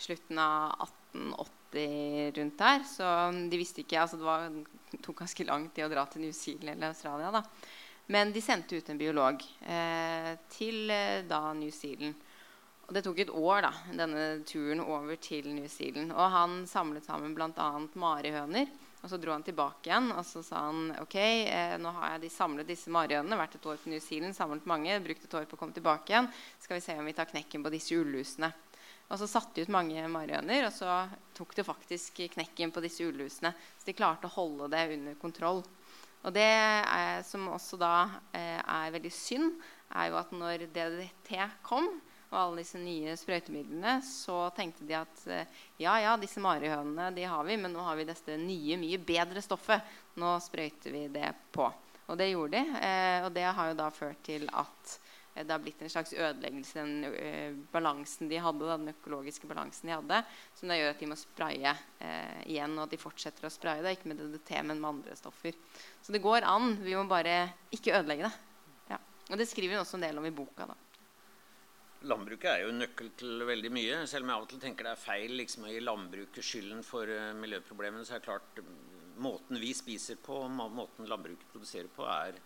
slutten 0.00 0.38
av 0.44 0.76
1880 0.84 2.36
rundt 2.36 2.60
der. 2.60 2.84
Så 2.84 3.08
de 3.50 3.60
visste 3.60 3.84
ikke 3.84 4.04
altså 4.04 4.20
Det, 4.20 4.28
var, 4.28 5.00
tok 5.00 5.24
ganske 5.24 5.48
lang 5.48 5.70
tid 5.72 5.88
å 5.88 5.92
dra 5.92 6.04
til 6.10 6.26
New 6.26 6.36
Zealand 6.36 6.76
eller 6.76 6.92
Australia. 6.92 7.32
da. 7.32 7.44
Men 8.10 8.32
de 8.34 8.42
sendte 8.42 8.76
ut 8.76 8.88
en 8.90 8.98
biolog 8.98 9.40
eh, 9.62 10.34
til 10.50 10.90
eh, 10.90 11.24
da 11.30 11.46
New 11.54 11.70
Zealand. 11.72 12.28
Og 12.90 12.96
det 12.96 13.04
tok 13.06 13.20
et 13.22 13.28
år, 13.30 13.60
da, 13.62 13.68
denne 13.94 14.22
turen 14.42 14.80
over 14.82 15.14
til 15.22 15.46
New 15.54 15.68
Zealand. 15.70 16.10
Og 16.10 16.32
han 16.34 16.64
samlet 16.66 17.04
sammen 17.06 17.36
bl.a. 17.38 17.68
marihøner. 17.94 18.66
Og 19.00 19.12
så 19.12 19.16
dro 19.22 19.30
han 19.30 19.44
tilbake 19.46 19.86
igjen 19.86 20.10
og 20.10 20.24
så 20.28 20.42
sa 20.44 20.64
han, 20.66 20.90
ok, 20.98 21.14
eh, 21.14 21.76
nå 21.80 21.92
har 21.94 22.16
jeg 22.16 22.24
de 22.24 22.32
samlet 22.34 22.66
disse 22.68 22.90
marihønene. 22.90 23.38
Vært 23.38 23.54
et 23.60 23.68
år 23.70 23.78
på 23.78 23.92
New 23.94 24.02
Zealand, 24.02 24.34
samlet 24.34 24.66
mange, 24.66 24.98
brukt 25.06 25.22
et 25.22 25.38
år 25.38 25.46
på 25.46 25.54
å 25.54 25.62
komme 25.62 25.78
tilbake 25.78 26.10
igjen. 26.10 26.28
Skal 26.58 26.80
vi 26.80 26.84
se 26.88 26.98
om 26.98 27.06
vi 27.06 27.14
tar 27.14 27.30
knekken 27.30 27.62
på 27.62 27.72
disse 27.72 27.94
ullusene. 27.94 28.50
Og 29.06 29.22
så 29.22 29.30
satte 29.30 29.54
de 29.54 29.68
ut 29.70 29.72
mange 29.78 30.02
marihøner, 30.10 30.66
og 30.66 30.74
så 30.74 30.98
tok 31.38 31.54
det 31.56 31.68
faktisk 31.70 32.20
knekken 32.34 32.74
på 32.74 32.82
disse 32.82 33.06
ulusene. 33.06 33.54
Så 33.78 33.86
de 33.86 33.96
klarte 34.02 34.26
å 34.26 34.34
holde 34.34 34.66
det 34.74 34.84
under 34.98 35.22
kontroll. 35.22 35.62
Og 36.26 36.34
det 36.34 36.50
er, 36.50 37.22
som 37.22 37.46
også 37.54 37.78
da 37.80 37.94
eh, 38.34 38.58
er 38.58 38.94
veldig 38.98 39.14
synd, 39.14 39.54
er 39.94 40.10
jo 40.10 40.20
at 40.20 40.34
når 40.34 40.66
DDT 40.74 41.38
kom, 41.62 41.88
og 42.30 42.38
alle 42.38 42.62
disse 42.62 42.78
nye 42.78 43.16
sprøytemidlene, 43.18 43.96
så 44.06 44.44
tenkte 44.54 44.86
de 44.86 44.96
at 44.98 45.22
eh, 45.30 45.60
ja, 45.82 45.96
ja, 46.02 46.16
disse 46.20 46.42
marihønene 46.42 47.10
de 47.16 47.26
har 47.26 47.46
vi, 47.46 47.58
men 47.58 47.74
nå 47.74 47.84
har 47.84 47.98
vi 47.98 48.06
dette 48.08 48.38
nye, 48.38 48.78
mye 48.80 49.00
bedre 49.02 49.42
stoffet. 49.42 49.86
Nå 50.20 50.36
sprøyter 50.44 50.94
vi 50.94 51.06
det 51.10 51.32
på. 51.54 51.66
Og 52.10 52.18
det 52.18 52.30
gjorde 52.30 52.58
de. 52.58 52.82
Eh, 52.86 53.20
og 53.26 53.32
det 53.34 53.46
har 53.46 53.70
jo 53.70 53.80
da 53.82 53.90
ført 53.94 54.22
til 54.26 54.46
at 54.50 54.98
Eh, 55.34 55.46
det 55.46 55.52
har 55.52 55.62
blitt 55.62 55.82
en 55.82 55.90
slags 55.90 56.12
ødeleggelse 56.12 56.82
den 56.82 57.64
balansen 57.72 58.28
de 58.28 58.40
hadde, 58.42 58.66
den 58.66 58.92
økologiske 58.92 59.46
balansen 59.46 59.90
de 59.90 59.94
hadde, 59.94 60.20
som 60.58 60.70
da 60.70 60.78
gjør 60.78 60.92
at 60.94 61.02
de 61.02 61.10
må 61.10 61.18
spraye 61.18 61.74
igjen, 62.46 62.76
og 62.76 62.86
at 62.86 62.94
de 62.94 63.00
fortsetter 63.00 63.46
å 63.46 63.52
spraye 63.52 63.84
det, 63.84 63.96
ikke 63.96 64.10
med 64.12 64.22
DDT, 64.22 64.54
men 64.66 64.80
med 64.80 64.90
andre 64.94 65.16
stoffer. 65.18 65.56
Så 66.02 66.14
det 66.14 66.22
går 66.24 66.46
an. 66.48 66.74
Vi 66.82 66.96
må 66.98 67.06
bare 67.10 67.42
ikke 67.74 67.94
ødelegge 67.98 68.28
det. 68.28 68.34
Ja. 68.94 69.00
Og 69.30 69.40
det 69.40 69.48
skriver 69.50 69.76
hun 69.76 69.84
også 69.84 70.00
en 70.00 70.08
del 70.08 70.18
om 70.20 70.26
i 70.26 70.34
boka. 70.34 70.66
da. 70.70 70.89
Landbruket 72.08 72.48
er 72.48 72.62
jo 72.64 72.72
nøkkel 72.72 73.10
til 73.20 73.42
veldig 73.44 73.70
mye. 73.76 73.96
Selv 74.08 74.24
om 74.24 74.30
jeg 74.30 74.38
av 74.38 74.44
og 74.46 74.48
til 74.48 74.60
tenker 74.62 74.86
det 74.86 74.92
er 74.94 75.02
feil 75.02 75.34
liksom, 75.36 75.66
å 75.68 75.72
gi 75.72 75.82
landbruket 75.84 76.46
skylden 76.46 76.80
for 76.86 77.10
uh, 77.12 77.34
miljøproblemene, 77.36 78.06
så 78.08 78.16
er 78.16 78.22
det 78.22 78.28
klart 78.30 78.60
måten 79.20 79.60
vi 79.60 79.74
spiser 79.76 80.16
på, 80.24 80.38
måten 80.48 81.08
landbruket 81.10 81.50
produserer 81.52 81.90
på, 81.92 82.06
er 82.08 82.38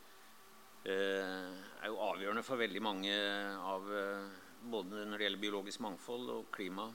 uh, 0.90 1.52
er 1.54 1.86
jo 1.86 2.00
avgjørende 2.02 2.42
for 2.42 2.58
veldig 2.58 2.82
mange 2.82 3.14
av 3.14 3.86
uh, 3.86 4.26
både 4.74 5.04
når 5.06 5.20
det 5.20 5.28
gjelder 5.28 5.44
biologisk 5.46 5.84
mangfold 5.86 6.32
og 6.34 6.48
klima. 6.54 6.88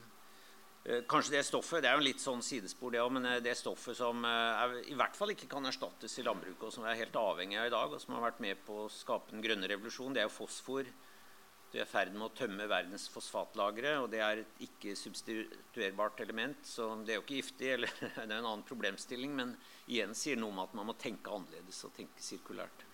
Kanskje 1.12 1.36
det 1.36 1.44
stoffet 1.46 1.84
det 1.84 1.90
er 1.90 1.98
jo 1.98 2.02
en 2.02 2.08
litt 2.08 2.22
sånn 2.24 2.40
sidespor, 2.42 2.90
det 2.96 3.02
òg, 3.04 3.12
men 3.14 3.28
det 3.44 3.52
stoffet 3.60 3.98
som 4.00 4.24
er, 4.26 4.78
i 4.90 4.96
hvert 4.98 5.14
fall 5.14 5.34
ikke 5.36 5.50
kan 5.52 5.68
erstattes 5.70 6.16
i 6.18 6.24
landbruket, 6.26 6.64
og 6.66 6.74
som 6.74 6.86
vi 6.86 6.90
er 6.90 7.02
helt 7.04 7.20
avhengig 7.20 7.60
av 7.60 7.68
i 7.68 7.74
dag, 7.76 7.94
og 7.94 8.02
som 8.02 8.16
har 8.16 8.24
vært 8.24 8.40
med 8.42 8.64
på 8.66 8.86
å 8.86 8.90
skape 8.90 9.36
den 9.36 9.44
grønne 9.44 9.70
revolusjonen, 9.70 10.16
det 10.16 10.24
er 10.24 10.30
jo 10.30 10.38
fosfor. 10.40 10.90
Du 11.70 11.78
er 11.78 11.86
i 11.86 11.90
ferd 11.90 12.16
med 12.16 12.26
å 12.26 12.34
tømme 12.34 12.66
verdens 12.66 13.04
fosfatlagre, 13.14 13.92
og 14.02 14.08
det 14.10 14.24
er 14.26 14.42
et 14.42 14.62
ikke-substituerbart 14.66 16.24
element. 16.26 16.64
Så 16.66 16.88
det 17.06 17.14
er 17.14 17.20
jo 17.20 17.26
ikke 17.28 17.38
giftig, 17.44 17.70
eller 17.76 17.94
det 18.02 18.24
er 18.26 18.40
en 18.40 18.40
annen 18.40 18.66
problemstilling, 18.66 19.36
men 19.38 19.54
igjen 19.86 20.18
sier 20.18 20.40
noe 20.40 20.50
om 20.56 20.64
at 20.66 20.74
man 20.78 20.90
må 20.90 20.98
tenke 20.98 21.30
annerledes 21.30 21.84
og 21.86 21.94
tenke 21.98 22.26
sirkulært. 22.26 22.88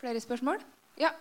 Flere 0.00 0.24
spørsmål? 0.24 0.64
Ja. 0.96 1.12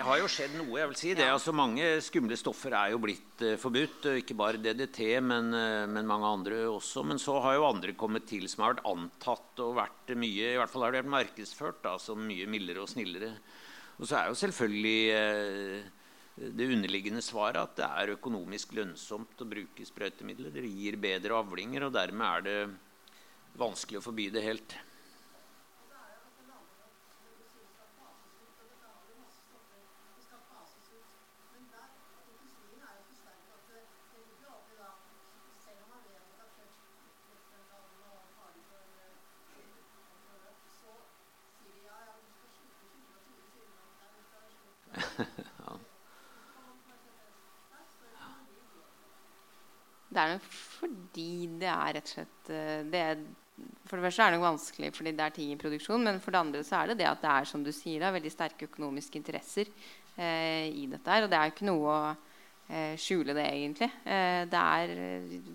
Det 0.00 0.04
har 0.06 0.16
jo 0.16 0.19
skjedd 0.30 0.56
noe. 0.58 0.78
jeg 0.78 0.90
vil 0.90 0.98
si. 0.98 1.12
Det, 1.18 1.26
altså, 1.32 1.52
mange 1.56 1.86
skumle 2.04 2.36
stoffer 2.38 2.74
er 2.76 2.92
jo 2.94 3.00
blitt 3.02 3.44
uh, 3.44 3.56
forbudt. 3.60 4.08
Ikke 4.20 4.36
bare 4.38 4.60
DDT, 4.62 5.00
men, 5.24 5.50
uh, 5.54 5.86
men, 5.90 6.08
mange 6.08 6.30
andre 6.30 6.60
også. 6.70 7.04
Men 7.06 7.20
så 7.22 7.38
har 7.44 7.56
jo 7.58 7.68
andre 7.68 7.94
kommet 7.98 8.28
til 8.30 8.46
som 8.50 8.64
har 8.64 8.76
vært 8.76 8.90
antatt 8.90 9.62
og 9.64 9.78
vært 9.80 10.12
mye 10.20 10.52
i 10.54 10.58
hvert 10.60 10.72
fall 10.72 10.86
har 10.86 10.94
det 10.94 11.02
vært 11.02 11.14
markedsført 11.16 11.80
da, 11.86 11.96
som 12.02 12.20
mye 12.26 12.48
mildere 12.50 12.84
og 12.84 12.90
snillere. 12.92 13.32
Og 14.00 14.06
så 14.08 14.20
er 14.20 14.30
jo 14.30 14.38
selvfølgelig 14.42 15.00
uh, 15.14 15.96
det 16.40 16.68
underliggende 16.72 17.24
svaret 17.24 17.60
at 17.60 17.74
det 17.80 17.88
er 17.88 18.14
økonomisk 18.16 18.76
lønnsomt 18.78 19.42
å 19.42 19.48
bruke 19.50 19.88
sprøytemidler. 19.88 20.54
Det 20.54 20.68
gir 20.68 21.00
bedre 21.00 21.40
avlinger, 21.42 21.88
og 21.88 21.96
dermed 21.98 22.30
er 22.30 22.46
det 22.46 23.58
vanskelig 23.60 24.00
å 24.00 24.06
forby 24.06 24.30
det 24.32 24.46
helt. 24.46 24.78
Det 50.10 50.18
er 50.18 50.32
nok 50.32 50.46
fordi 50.50 51.46
det 51.59 51.59
er 51.74 51.94
rett 51.96 52.08
og 52.08 52.14
slett 52.16 52.50
eh, 52.54 52.80
det 52.90 53.04
er, 53.12 53.20
For 53.88 53.98
det 53.98 54.06
første 54.06 54.24
er 54.24 54.32
det 54.32 54.38
nok 54.38 54.48
vanskelig 54.48 54.92
fordi 54.96 55.14
det 55.18 55.26
er 55.26 55.36
ting 55.36 55.52
i 55.54 55.60
produksjon. 55.60 56.08
Men 56.08 56.20
for 56.22 56.34
det 56.34 56.42
andre 56.42 56.64
så 56.66 56.80
er 56.80 56.92
det 56.92 57.00
det 57.02 57.10
at 57.10 57.22
det 57.22 57.36
er 57.36 57.52
som 57.52 57.64
du 57.66 57.72
sier, 57.74 58.00
det 58.02 58.16
veldig 58.16 58.34
sterke 58.34 58.68
økonomiske 58.70 59.20
interesser 59.20 59.70
eh, 60.16 60.66
i 60.70 60.88
dette 60.90 61.14
her. 61.14 61.26
Og 61.26 61.32
det 61.32 61.38
er 61.38 61.48
jo 61.48 61.56
ikke 61.56 61.68
noe 61.68 61.94
å 61.94 62.00
eh, 62.70 62.96
skjule 63.00 63.36
det, 63.36 63.46
egentlig. 63.50 63.90
Eh, 64.04 64.42
det 64.50 64.64
er 64.80 64.94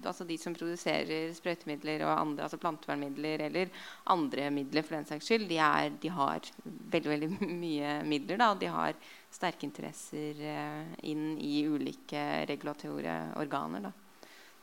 altså 0.05 0.27
de 0.27 0.37
som 0.41 0.55
produserer 0.55 1.33
sprøytemidler 1.35 2.05
og 2.05 2.13
andre, 2.13 2.45
altså 2.45 2.61
plantevernmidler 2.61 3.47
eller 3.47 3.73
andre 4.13 4.49
midler 4.53 4.85
for 4.85 4.99
den 4.99 5.09
saks 5.09 5.29
skyld, 5.29 5.49
de, 5.49 5.59
er, 5.63 5.91
de 6.01 6.13
har 6.13 6.51
veldig, 6.65 7.11
veldig 7.15 7.31
mye 7.65 7.99
midler. 8.07 8.41
Da, 8.41 8.53
de 8.59 8.71
har 8.71 8.97
sterke 9.35 9.67
interesser 9.67 10.39
eh, 10.39 10.95
inn 11.11 11.35
i 11.41 11.59
ulike 11.67 12.25
regulatore 12.49 13.19
organer. 13.41 13.89
Da. 13.89 13.93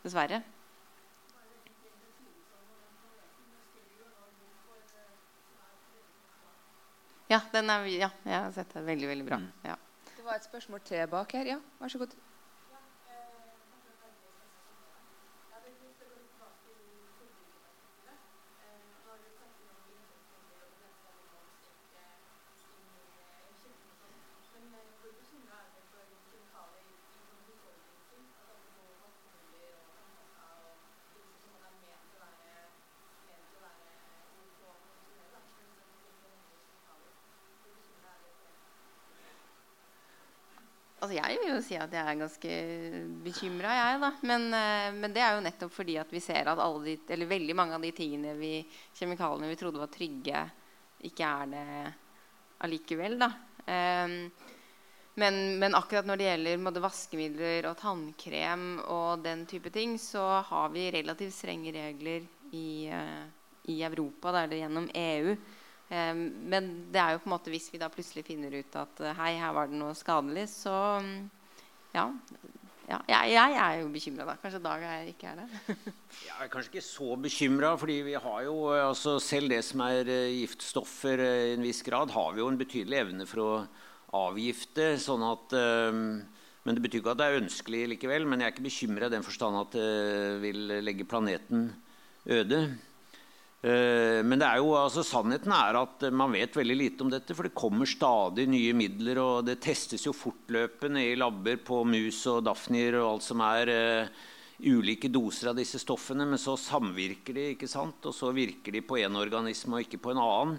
Dessverre. 0.02 0.42
Ja, 7.32 7.40
den 7.52 7.70
er, 7.70 7.86
ja, 7.88 8.10
jeg 8.28 8.40
har 8.44 8.50
sett 8.52 8.74
det. 8.74 8.82
Veldig, 8.84 9.08
veldig 9.08 9.24
bra. 9.30 9.38
Mm. 9.40 9.48
Ja. 9.64 9.78
Det 10.16 10.24
var 10.26 10.36
et 10.36 10.44
spørsmål 10.44 10.84
til 10.84 11.06
bak 11.08 11.32
her. 11.32 11.54
Ja, 11.54 11.58
vær 11.80 11.88
så 11.88 11.98
god. 11.98 12.20
Altså, 41.02 41.14
jeg 41.14 41.38
vil 41.42 41.54
jo 41.54 41.61
si 41.72 41.78
at 41.80 41.94
jeg 41.94 42.04
er 42.04 42.20
ganske 42.20 42.56
bekymra, 43.24 43.74
jeg, 43.78 44.00
da. 44.02 44.10
Men, 44.28 44.46
eh, 44.56 44.88
men, 44.96 45.12
det 45.14 45.22
er 45.24 45.36
jo 45.36 45.44
nettopp 45.44 45.74
fordi 45.74 45.98
at 46.00 46.12
vi 46.12 46.20
ser 46.22 46.50
at 46.52 46.60
de, 46.84 47.26
veldig 47.28 47.56
mange 47.56 47.76
av 47.76 47.84
de 47.84 47.92
tingene 47.96 48.34
vi, 48.38 48.54
kjemikaliene 48.98 49.50
vi 49.50 49.58
trodde 49.60 49.82
var 49.82 49.92
trygge, 49.92 50.42
ikke 51.08 51.28
er 51.28 51.52
det 51.52 51.92
allikevel. 52.62 53.16
Da. 53.18 53.30
Um, 53.66 54.16
men, 55.18 55.40
men, 55.60 55.74
akkurat 55.76 56.06
når 56.08 56.18
det 56.18 56.28
gjelder 56.28 56.62
både 56.68 56.84
vaskemidler 56.84 57.66
og 57.68 57.80
tannkrem 57.80 58.68
og 58.86 59.24
den 59.24 59.44
type 59.50 59.72
ting, 59.74 59.98
så 60.00 60.22
har 60.46 60.70
vi 60.72 60.90
relativt 60.94 61.34
strenge 61.36 61.74
regler 61.74 62.24
i, 62.54 62.88
uh, 62.92 63.26
i 63.68 63.82
Europa. 63.84 64.32
Da 64.32 64.44
er 64.44 64.52
det 64.52 64.62
gjennom 64.62 64.88
EU. 64.94 65.36
Ehm, 65.92 66.30
men 66.48 66.70
det 66.92 67.00
er 67.00 67.14
jo 67.14 67.20
på 67.20 67.28
en 67.28 67.34
måte 67.34 67.52
hvis 67.52 67.68
vi 67.72 67.80
da 67.80 67.90
plutselig 67.92 68.24
finner 68.24 68.54
ut 68.54 68.76
at 68.80 69.02
eh, 69.04 69.16
hei, 69.18 69.34
her 69.36 69.52
var 69.52 69.68
det 69.68 69.76
noe 69.76 69.92
skadelig, 69.96 70.46
så 70.54 71.00
ja. 71.94 72.06
ja 72.88 72.98
jeg, 73.08 73.32
jeg, 73.34 73.56
er 73.62 73.78
jo 73.80 73.88
bekymra 73.92 74.26
da. 74.28 74.36
Kanskje 74.42 74.62
Dag 74.64 74.84
er 74.88 75.08
ikke 75.12 75.32
er 75.32 75.42
det? 75.42 75.78
jeg 76.28 76.36
er 76.36 76.52
kanskje 76.52 76.74
ikke 76.74 76.84
så 76.86 77.16
bekymra, 77.20 77.72
fordi 77.80 78.00
vi 78.08 78.18
har 78.26 78.42
jo 78.48 78.56
eh, 78.72 78.84
altså 78.84 79.18
selv 79.22 79.52
det 79.52 79.62
som 79.66 79.84
er 79.86 80.08
eh, 80.08 80.36
giftstoffer 80.42 81.24
i 81.24 81.56
en 81.56 81.66
viss 81.66 81.82
grad, 81.86 82.14
har 82.14 82.36
vi 82.36 82.44
jo 82.44 82.50
en 82.52 82.60
betydelig 82.60 83.02
evne 83.04 83.28
for 83.28 83.44
å 83.44 83.52
avgifte. 84.28 84.94
sånn 85.00 85.24
at 85.24 85.56
um, 85.56 86.06
men 86.62 86.76
det 86.76 86.82
betyr 86.84 87.00
ikke 87.00 87.14
at 87.16 87.18
det 87.18 87.26
er 87.26 87.40
ønskelig 87.40 87.86
likevel. 87.94 88.26
Men 88.28 88.42
jeg 88.42 88.50
er 88.50 88.54
ikke 88.54 88.68
bekymra 88.68 89.08
i 89.08 89.14
den 89.16 89.24
forstand 89.26 89.58
at 89.58 89.72
det 89.74 90.40
vil 90.44 90.76
legge 90.84 91.08
planeten 91.08 91.72
øde. 92.30 92.60
Eh, 93.62 94.18
men 94.26 94.42
er 94.42 94.58
jo, 94.58 94.72
altså, 94.74 95.04
sannheten 95.06 95.52
er 95.54 95.76
at 95.78 96.08
man 96.10 96.34
vet 96.34 96.56
veldig 96.58 96.76
lite 96.78 97.04
om 97.04 97.12
dette. 97.12 97.34
For 97.36 97.46
det 97.46 97.54
kommer 97.58 97.88
stadig 97.88 98.48
nye 98.50 98.74
midler, 98.74 99.20
og 99.22 99.46
det 99.46 99.60
testes 99.62 100.06
jo 100.08 100.14
fortløpende 100.16 101.04
i 101.06 101.16
labber 101.18 101.60
på 101.62 101.82
mus 101.86 102.24
og 102.32 102.42
dafnier 102.48 102.98
og 102.98 103.08
alt 103.12 103.26
som 103.28 103.42
er 103.46 103.70
uh, 103.70 104.22
ulike 104.66 105.10
doser 105.12 105.52
av 105.52 105.58
disse 105.60 105.78
stoffene. 105.82 106.26
Men 106.26 106.42
så 106.42 106.56
samvirker 106.58 107.38
de, 107.38 107.50
ikke 107.54 107.70
sant? 107.70 108.02
og 108.02 108.16
så 108.16 108.32
virker 108.34 108.74
de 108.74 108.82
på 108.82 108.98
én 109.02 109.18
organisme 109.18 109.78
og 109.78 109.86
ikke 109.86 110.02
på 110.02 110.14
en 110.14 110.22
annen. 110.24 110.56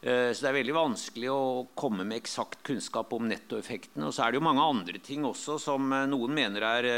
Uh, 0.00 0.32
så 0.32 0.46
det 0.46 0.48
er 0.48 0.56
veldig 0.62 0.78
vanskelig 0.78 1.28
å 1.34 1.42
komme 1.76 2.08
med 2.08 2.22
eksakt 2.22 2.64
kunnskap 2.64 3.12
om 3.12 3.28
nettoeffektene. 3.28 4.08
Og 4.08 4.16
så 4.16 4.24
er 4.24 4.32
det 4.32 4.40
jo 4.40 4.48
mange 4.48 4.64
andre 4.64 5.04
ting 5.04 5.28
også 5.28 5.60
som 5.60 5.92
noen 6.08 6.40
mener 6.40 6.64
er 6.70 6.90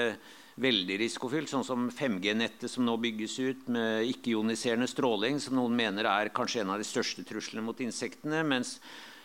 veldig 0.63 0.99
risikofylt, 1.03 1.51
sånn 1.51 1.67
som 1.67 1.89
5G-nettet 1.93 2.71
som 2.71 2.87
nå 2.87 2.97
bygges 3.03 3.39
ut 3.43 3.71
med 3.73 4.09
ikke-ioniserende 4.13 4.89
stråling, 4.91 5.41
som 5.43 5.59
noen 5.59 5.75
mener 5.77 6.09
er 6.09 6.33
kanskje 6.35 6.63
en 6.63 6.75
av 6.75 6.83
de 6.83 6.87
største 6.87 7.25
truslene 7.29 7.65
mot 7.67 7.81
insektene. 7.83 8.45
mens 8.47 8.79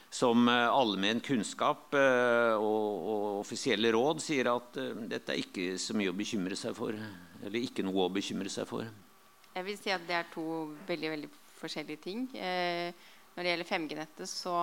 som 0.10 0.48
eh, 0.48 0.68
allmenn 0.72 1.20
kunnskap 1.20 1.94
eh, 1.98 2.54
og, 2.56 2.92
og, 3.12 3.26
offisielle 3.42 3.92
råd 3.92 4.22
sier 4.24 4.50
at 4.54 4.80
uh, 4.80 4.94
dette 5.10 5.34
er 5.34 5.42
ikke 5.42 5.76
så 5.82 5.96
mye 6.00 6.14
å 6.14 6.16
bekymre 6.16 6.56
seg 6.56 6.76
for. 6.78 6.96
Eller 7.44 7.60
ikke 7.60 7.86
noe 7.86 8.08
å 8.08 8.14
bekymre 8.14 8.50
seg 8.50 8.68
for. 8.70 8.88
Jeg 9.54 9.66
vil 9.68 9.78
si 9.80 9.92
at 9.94 10.04
det 10.08 10.16
er 10.18 10.32
to 10.32 10.48
veldig 10.88 11.12
veldig 11.14 11.30
forskjellige 11.58 12.04
ting. 12.04 12.26
Eh, 12.36 12.90
når 13.36 13.44
det 13.44 13.54
gjelder 13.54 13.70
5G-nettet, 13.70 14.30
så 14.32 14.56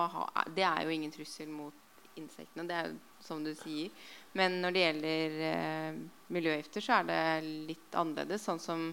det 0.55 0.65
er 0.67 0.83
jo 0.83 0.95
ingen 0.95 1.13
trussel 1.13 1.51
mot 1.51 2.17
insektene. 2.19 2.65
Det 2.67 2.75
er 2.75 2.89
jo 2.89 2.97
som 3.23 3.43
du 3.43 3.53
sier. 3.57 3.91
Men 4.35 4.59
når 4.63 4.75
det 4.75 4.83
gjelder 4.83 5.37
eh, 5.49 6.01
miljøgifter, 6.35 6.83
så 6.83 6.99
er 6.99 7.07
det 7.07 7.21
litt 7.71 7.95
annerledes. 7.95 8.43
Sånn 8.43 8.59
som 8.59 8.89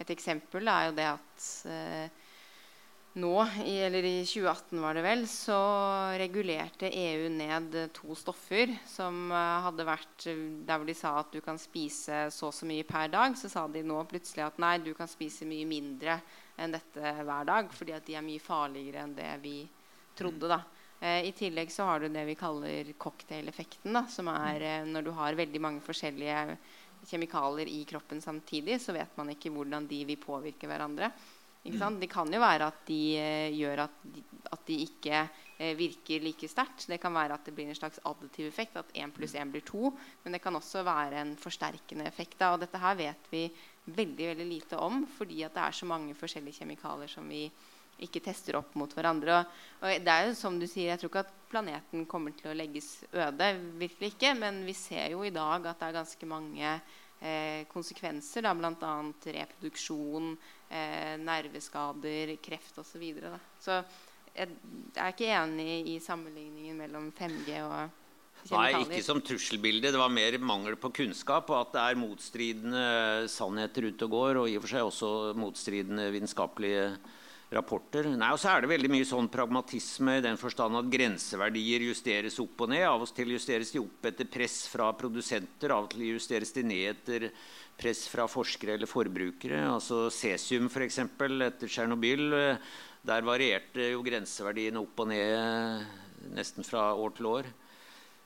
et 0.00 0.10
eksempel 0.10 0.66
er 0.70 0.88
jo 0.88 0.96
det 0.96 1.06
at 1.12 1.46
eh, 1.70 2.26
nå, 3.20 3.32
i, 3.66 3.74
eller 3.82 4.06
i 4.06 4.16
2018 4.22 4.82
var 4.82 4.94
det 4.94 5.02
vel, 5.02 5.24
så 5.26 5.58
regulerte 6.20 6.90
EU 6.94 7.24
ned 7.34 7.74
to 7.96 8.14
stoffer 8.14 8.70
som 8.86 9.32
uh, 9.34 9.64
hadde 9.64 9.86
vært 9.88 10.28
Der 10.28 10.78
hvor 10.78 10.86
de 10.86 10.94
sa 10.94 11.16
at 11.18 11.32
du 11.34 11.40
kan 11.42 11.58
spise 11.58 12.28
så 12.30 12.52
og 12.52 12.54
så 12.54 12.68
mye 12.70 12.86
per 12.86 13.10
dag, 13.10 13.34
så 13.34 13.50
sa 13.50 13.64
de 13.66 13.82
nå 13.82 13.98
plutselig 14.10 14.44
at 14.46 14.62
nei, 14.62 14.76
du 14.78 14.92
kan 14.94 15.10
spise 15.10 15.48
mye 15.48 15.66
mindre 15.66 16.20
enn 16.60 16.76
dette 16.76 17.16
hver 17.24 17.50
dag, 17.50 17.74
fordi 17.74 17.96
at 17.98 18.06
de 18.06 18.14
er 18.14 18.26
mye 18.26 18.42
farligere 18.42 19.02
enn 19.02 19.16
det 19.18 19.32
vi 19.42 19.56
trodde. 20.14 20.46
da. 20.46 20.62
Uh, 21.00 21.24
I 21.26 21.32
tillegg 21.36 21.72
så 21.72 21.88
har 21.88 22.00
du 22.00 22.10
det 22.12 22.26
vi 22.28 22.36
kaller 22.38 22.92
cocktaileffekten, 23.00 23.96
som 24.12 24.28
er 24.32 24.66
uh, 24.82 24.88
når 24.88 25.08
du 25.08 25.12
har 25.16 25.38
veldig 25.38 25.62
mange 25.64 25.84
forskjellige 25.84 26.44
kjemikalier 27.08 27.68
i 27.72 27.84
kroppen 27.88 28.20
samtidig, 28.20 28.80
så 28.80 28.92
vet 28.92 29.16
man 29.16 29.32
ikke 29.32 29.52
hvordan 29.54 29.86
de 29.88 30.04
vil 30.08 30.20
påvirke 30.20 30.68
hverandre. 30.68 31.10
Det 31.62 32.08
kan 32.08 32.32
jo 32.32 32.40
være 32.40 32.66
at 32.70 32.84
de 32.88 33.00
eh, 33.20 33.52
gjør 33.52 33.82
at 33.84 33.96
de, 34.02 34.22
at 34.48 34.62
de 34.64 34.76
ikke 34.80 35.16
eh, 35.58 35.74
virker 35.76 36.22
like 36.24 36.48
sterkt. 36.48 36.86
Det 36.88 36.96
kan 37.00 37.12
være 37.12 37.36
at 37.36 37.44
det 37.44 37.52
blir 37.52 37.68
en 37.68 37.76
slags 37.76 38.00
additiv 38.08 38.46
effekt, 38.48 38.78
at 38.80 38.88
1 38.96 39.12
pluss 39.12 39.34
1 39.36 39.52
blir 39.52 39.64
2. 39.68 39.90
Men 40.24 40.32
det 40.32 40.40
kan 40.40 40.56
også 40.56 40.82
være 40.86 41.20
en 41.20 41.34
forsterkende 41.36 42.06
effekt. 42.08 42.38
Da. 42.40 42.54
Og 42.54 42.64
dette 42.64 42.80
her 42.80 42.96
vet 42.96 43.28
vi 43.32 43.44
veldig 43.90 44.30
veldig 44.32 44.46
lite 44.46 44.78
om 44.80 45.04
fordi 45.18 45.42
at 45.44 45.54
det 45.56 45.66
er 45.66 45.76
så 45.76 45.88
mange 45.88 46.14
forskjellige 46.16 46.62
kjemikalier 46.62 47.10
som 47.10 47.28
vi 47.28 47.46
ikke 48.04 48.22
tester 48.24 48.58
opp 48.60 48.74
mot 48.78 48.92
hverandre. 48.96 49.40
Og, 49.40 49.84
og 49.84 50.06
det 50.06 50.14
er 50.14 50.28
jo 50.28 50.38
som 50.38 50.58
du 50.60 50.66
sier, 50.66 50.92
Jeg 50.92 51.02
tror 51.02 51.12
ikke 51.12 51.24
at 51.26 51.36
planeten 51.50 52.06
kommer 52.10 52.34
til 52.36 52.52
å 52.52 52.56
legges 52.56 53.04
øde. 53.12 53.52
Virkelig 53.80 54.14
ikke. 54.14 54.34
Men 54.38 54.62
vi 54.66 54.76
ser 54.78 55.12
jo 55.14 55.24
i 55.26 55.34
dag 55.34 55.66
at 55.66 55.80
det 55.80 55.88
er 55.88 55.98
ganske 56.00 56.30
mange 56.30 56.74
eh, 56.74 57.62
konsekvenser. 57.70 58.48
Bl.a. 58.58 58.92
reproduksjon, 59.40 60.34
eh, 60.68 61.16
nerveskader, 61.20 62.36
kreft 62.42 62.78
osv. 62.78 62.92
Så, 62.94 63.02
videre, 63.02 63.38
så 63.60 63.80
jeg, 64.34 64.50
jeg 64.94 65.00
er 65.02 65.14
ikke 65.14 65.32
enig 65.34 65.72
i 65.94 65.96
sammenligningen 66.02 66.78
mellom 66.84 67.10
5G 67.16 67.62
og 67.64 67.96
Nei, 68.48 68.70
ikke 68.72 69.02
som 69.04 69.20
trusselbilde. 69.20 69.90
Det 69.92 70.00
var 70.00 70.12
mer 70.12 70.38
mangel 70.40 70.78
på 70.80 70.88
kunnskap, 70.96 71.50
og 71.52 71.58
at 71.58 71.74
det 71.74 71.82
er 71.82 71.98
motstridende 72.00 72.84
sannheter 73.28 73.90
ute 73.90 74.06
og 74.06 74.14
går, 74.14 74.40
og 74.40 74.48
i 74.48 74.56
og 74.56 74.64
for 74.64 74.72
seg 74.72 74.86
også 74.86 75.10
motstridende 75.38 76.06
vitenskapelige 76.14 76.86
rapporter. 77.50 78.06
Nei, 78.14 78.30
og 78.30 78.38
så 78.38 78.52
er 78.52 78.62
det 78.62 78.70
veldig 78.70 78.90
mye 78.92 79.06
sånn 79.06 79.28
pragmatisme 79.32 80.18
i 80.18 80.22
den 80.24 80.38
forstand 80.38 80.78
at 80.78 80.90
grenseverdier 80.92 81.82
justeres 81.88 82.38
opp 82.42 82.62
og 82.62 82.70
ned. 82.70 82.84
Av 82.86 83.02
og 83.02 83.10
til 83.14 83.32
justeres 83.34 83.72
de 83.74 83.82
opp 83.82 84.06
etter 84.10 84.28
press 84.30 84.62
fra 84.70 84.90
produsenter, 84.98 85.74
av 85.74 85.88
og 85.88 85.94
til 85.94 86.06
justeres 86.12 86.54
de 86.54 86.64
ned 86.66 86.86
etter 86.92 87.30
press 87.80 88.04
fra 88.12 88.28
forskere 88.30 88.76
eller 88.78 88.90
forbrukere. 88.90 89.64
Altså 89.66 90.04
Cesium 90.14 90.70
f.eks. 90.70 91.00
etter 91.02 91.66
Tsjernobyl. 91.66 92.38
Der 93.00 93.24
varierte 93.24 93.90
jo 93.94 94.04
grenseverdiene 94.04 94.82
opp 94.82 95.02
og 95.02 95.10
ned 95.10 96.30
nesten 96.36 96.66
fra 96.66 96.92
år 96.94 97.16
til 97.16 97.30
år. 97.32 97.50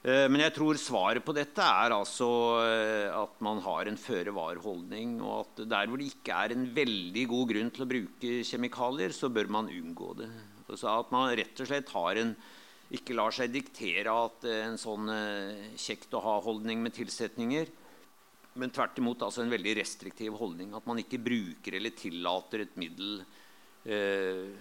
Eh, 0.04 0.26
men 0.28 0.42
jeg 0.44 0.54
tror 0.56 0.80
svaret 0.80 1.24
på 1.24 1.34
dette 1.36 1.64
er 1.64 1.94
altså 1.96 2.28
eh, 2.60 3.08
at 3.08 3.38
man 3.44 3.62
har 3.64 3.88
en 3.88 4.00
føre-var-holdning. 4.00 5.16
Og 5.24 5.44
at 5.44 5.64
der 5.70 5.88
hvor 5.88 6.00
det 6.00 6.10
ikke 6.12 6.40
er 6.44 6.56
en 6.56 6.66
veldig 6.76 7.28
god 7.30 7.54
grunn 7.54 7.72
til 7.74 7.86
å 7.86 7.92
bruke 7.94 8.34
kjemikalier, 8.44 9.16
så 9.16 9.32
bør 9.32 9.48
man 9.58 9.72
unngå 9.72 10.10
det. 10.20 10.28
Så 10.74 10.90
at 10.90 11.10
man 11.14 11.32
rett 11.36 11.60
og 11.60 11.68
slett 11.70 11.92
en 11.94 12.36
ikke 12.94 13.16
lar 13.16 13.32
seg 13.32 13.52
diktere 13.52 14.12
at 14.12 14.44
eh, 14.44 14.66
en 14.68 14.76
sånn 14.80 15.08
kjekt 15.80 16.12
å 16.14 16.22
ha-holdning 16.24 16.84
med 16.84 16.94
tilsetninger 16.96 17.80
men 18.60 18.70
tvert 18.70 18.98
imot 19.00 19.22
altså 19.26 19.42
en 19.42 19.52
veldig 19.52 19.74
restriktiv 19.80 20.36
holdning. 20.38 20.74
At 20.76 20.86
man 20.86 21.00
ikke 21.02 21.22
bruker 21.22 21.78
eller 21.78 21.94
tillater 21.98 22.64
et 22.64 22.76
middel 22.78 23.22
eh, 23.84 24.52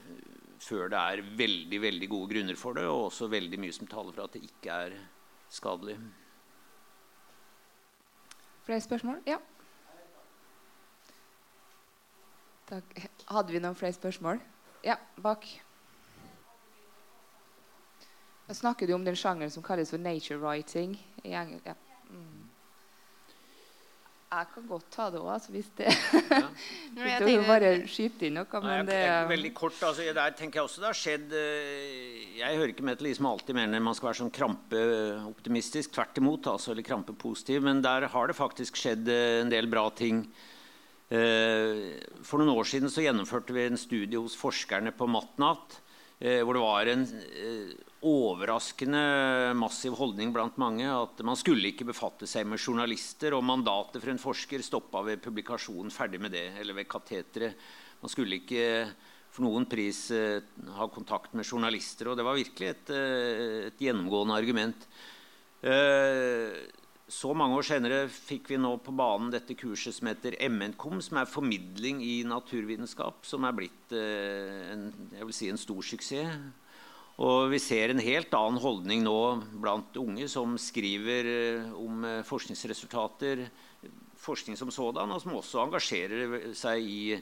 før 0.64 0.90
det 0.94 1.02
er 1.02 1.26
veldig 1.44 1.82
veldig 1.84 2.10
gode 2.12 2.32
grunner 2.34 2.60
for 2.60 2.78
det, 2.78 2.88
og 2.90 3.10
også 3.10 3.30
veldig 3.32 3.60
mye 3.62 3.76
som 3.76 3.90
taler 3.90 4.16
for 4.16 4.26
at 4.26 4.38
det 4.38 4.46
ikke 4.48 4.80
er 4.88 4.96
skadelig. 5.54 5.98
Flere 8.64 8.82
spørsmål? 8.82 9.22
Ja. 9.28 9.38
Takk. 12.70 13.06
Hadde 13.30 13.54
vi 13.54 13.62
noen 13.62 13.76
flere 13.78 13.94
spørsmål? 13.94 14.40
Ja, 14.84 14.96
bak. 15.22 15.46
Da 18.48 18.54
snakker 18.54 18.88
du 18.88 18.94
om 18.96 19.06
den 19.06 19.16
sjangeren 19.16 19.52
som 19.52 19.64
kalles 19.64 19.92
for 19.94 19.98
nature 19.98 20.40
writing. 20.40 20.98
i 21.24 21.30
Ja. 21.30 21.46
Jeg 24.34 24.48
kan 24.50 24.64
godt 24.66 24.86
ta 24.90 25.06
det 25.14 25.20
òg, 25.22 25.28
altså, 25.36 25.52
hvis 25.54 25.68
det 25.78 25.90
ja. 25.92 26.48
Hvis 26.98 27.20
du 27.22 27.44
bare 27.46 27.72
skyter 27.90 28.28
inn 28.30 28.40
noe. 28.40 28.62
Men 28.64 28.88
det 28.88 28.98
er 29.06 29.28
Veldig 29.30 29.52
kort. 29.58 29.78
Altså, 29.86 30.08
der 30.16 30.34
tenker 30.38 30.60
jeg 30.60 30.70
også 30.70 30.82
det 30.82 30.90
har 30.90 30.98
skjedd 30.98 31.36
eh, 31.38 32.40
Jeg 32.40 32.58
hører 32.58 32.74
ikke 32.74 32.88
med 32.88 32.98
til 33.00 33.12
de 33.12 33.14
som 33.20 33.30
alltid 33.30 33.58
mener 33.58 33.84
man 33.84 33.98
skal 33.98 34.10
være 34.10 34.22
sånn 34.24 34.34
krampeoptimistisk. 34.34 35.94
Tvert 35.94 36.18
imot. 36.22 36.50
Altså, 36.50 36.74
eller 36.74 36.88
krampepositiv. 36.88 37.62
Men 37.68 37.84
der 37.86 38.08
har 38.10 38.32
det 38.32 38.38
faktisk 38.40 38.80
skjedd 38.82 39.12
eh, 39.14 39.44
en 39.44 39.54
del 39.54 39.70
bra 39.70 39.86
ting. 39.94 40.26
Eh, 41.14 41.86
for 42.26 42.42
noen 42.42 42.56
år 42.56 42.70
siden 42.74 42.90
så 42.90 43.06
gjennomførte 43.06 43.54
vi 43.54 43.68
en 43.68 43.78
studie 43.78 44.18
hos 44.18 44.38
forskerne 44.40 44.96
på 44.98 45.10
Matnat. 45.10 45.82
Hvor 46.24 46.56
det 46.56 46.62
var 46.62 46.88
en 46.88 47.02
overraskende 48.04 49.54
massiv 49.56 49.96
holdning 50.00 50.34
blant 50.36 50.58
mange 50.62 50.86
at 50.92 51.22
man 51.26 51.40
skulle 51.40 51.72
ikke 51.72 51.88
befatte 51.88 52.28
seg 52.30 52.48
med 52.50 52.62
journalister, 52.62 53.36
og 53.38 53.46
mandatet 53.48 54.04
for 54.04 54.12
en 54.12 54.22
forsker 54.22 54.64
stoppa 54.66 55.04
ved 55.08 55.24
publikasjonen 55.24 55.94
ferdig 55.94 56.22
med 56.22 56.36
det, 56.36 56.50
eller 56.60 56.78
ved 56.78 56.90
kateteret. 56.92 57.58
Man 58.04 58.12
skulle 58.12 58.42
ikke 58.42 58.66
for 59.34 59.48
noen 59.48 59.66
pris 59.70 60.06
eh, 60.14 60.44
ha 60.78 60.88
kontakt 60.94 61.34
med 61.34 61.48
journalister, 61.48 62.12
og 62.12 62.20
det 62.20 62.26
var 62.28 62.38
virkelig 62.38 62.70
et, 62.70 62.94
eh, 62.94 63.68
et 63.72 63.82
gjennomgående 63.82 64.38
argument. 64.38 64.88
Eh, 65.66 66.54
så 67.10 67.34
mange 67.38 67.58
år 67.58 67.66
senere 67.66 68.04
fikk 68.12 68.52
vi 68.52 68.60
nå 68.62 68.76
på 68.84 68.94
banen 68.96 69.32
dette 69.34 69.58
kurset 69.58 69.96
som 69.96 70.10
heter 70.10 70.38
MNKOM, 70.50 71.02
som 71.04 71.18
er 71.20 71.30
formidling 71.30 72.02
i 72.06 72.22
naturvitenskap, 72.28 73.26
som 73.28 73.46
er 73.48 73.58
blitt 73.58 73.94
en, 73.94 74.86
si 75.36 75.50
en 75.52 75.60
stor 75.60 75.84
suksess. 75.86 76.38
Og 77.22 77.52
vi 77.52 77.60
ser 77.62 77.92
en 77.92 78.02
helt 78.02 78.34
annen 78.34 78.58
holdning 78.62 79.04
nå 79.06 79.18
blant 79.62 79.98
unge 80.02 80.26
som 80.32 80.56
skriver 80.58 81.28
eh, 81.30 81.76
om 81.78 82.02
eh, 82.10 82.24
forskningsresultater, 82.26 83.46
forskning 84.18 84.58
som 84.58 84.72
sådan, 84.74 85.14
og 85.14 85.22
som 85.22 85.36
også 85.38 85.62
engasjerer 85.62 86.50
seg 86.58 86.82
i, 86.82 87.20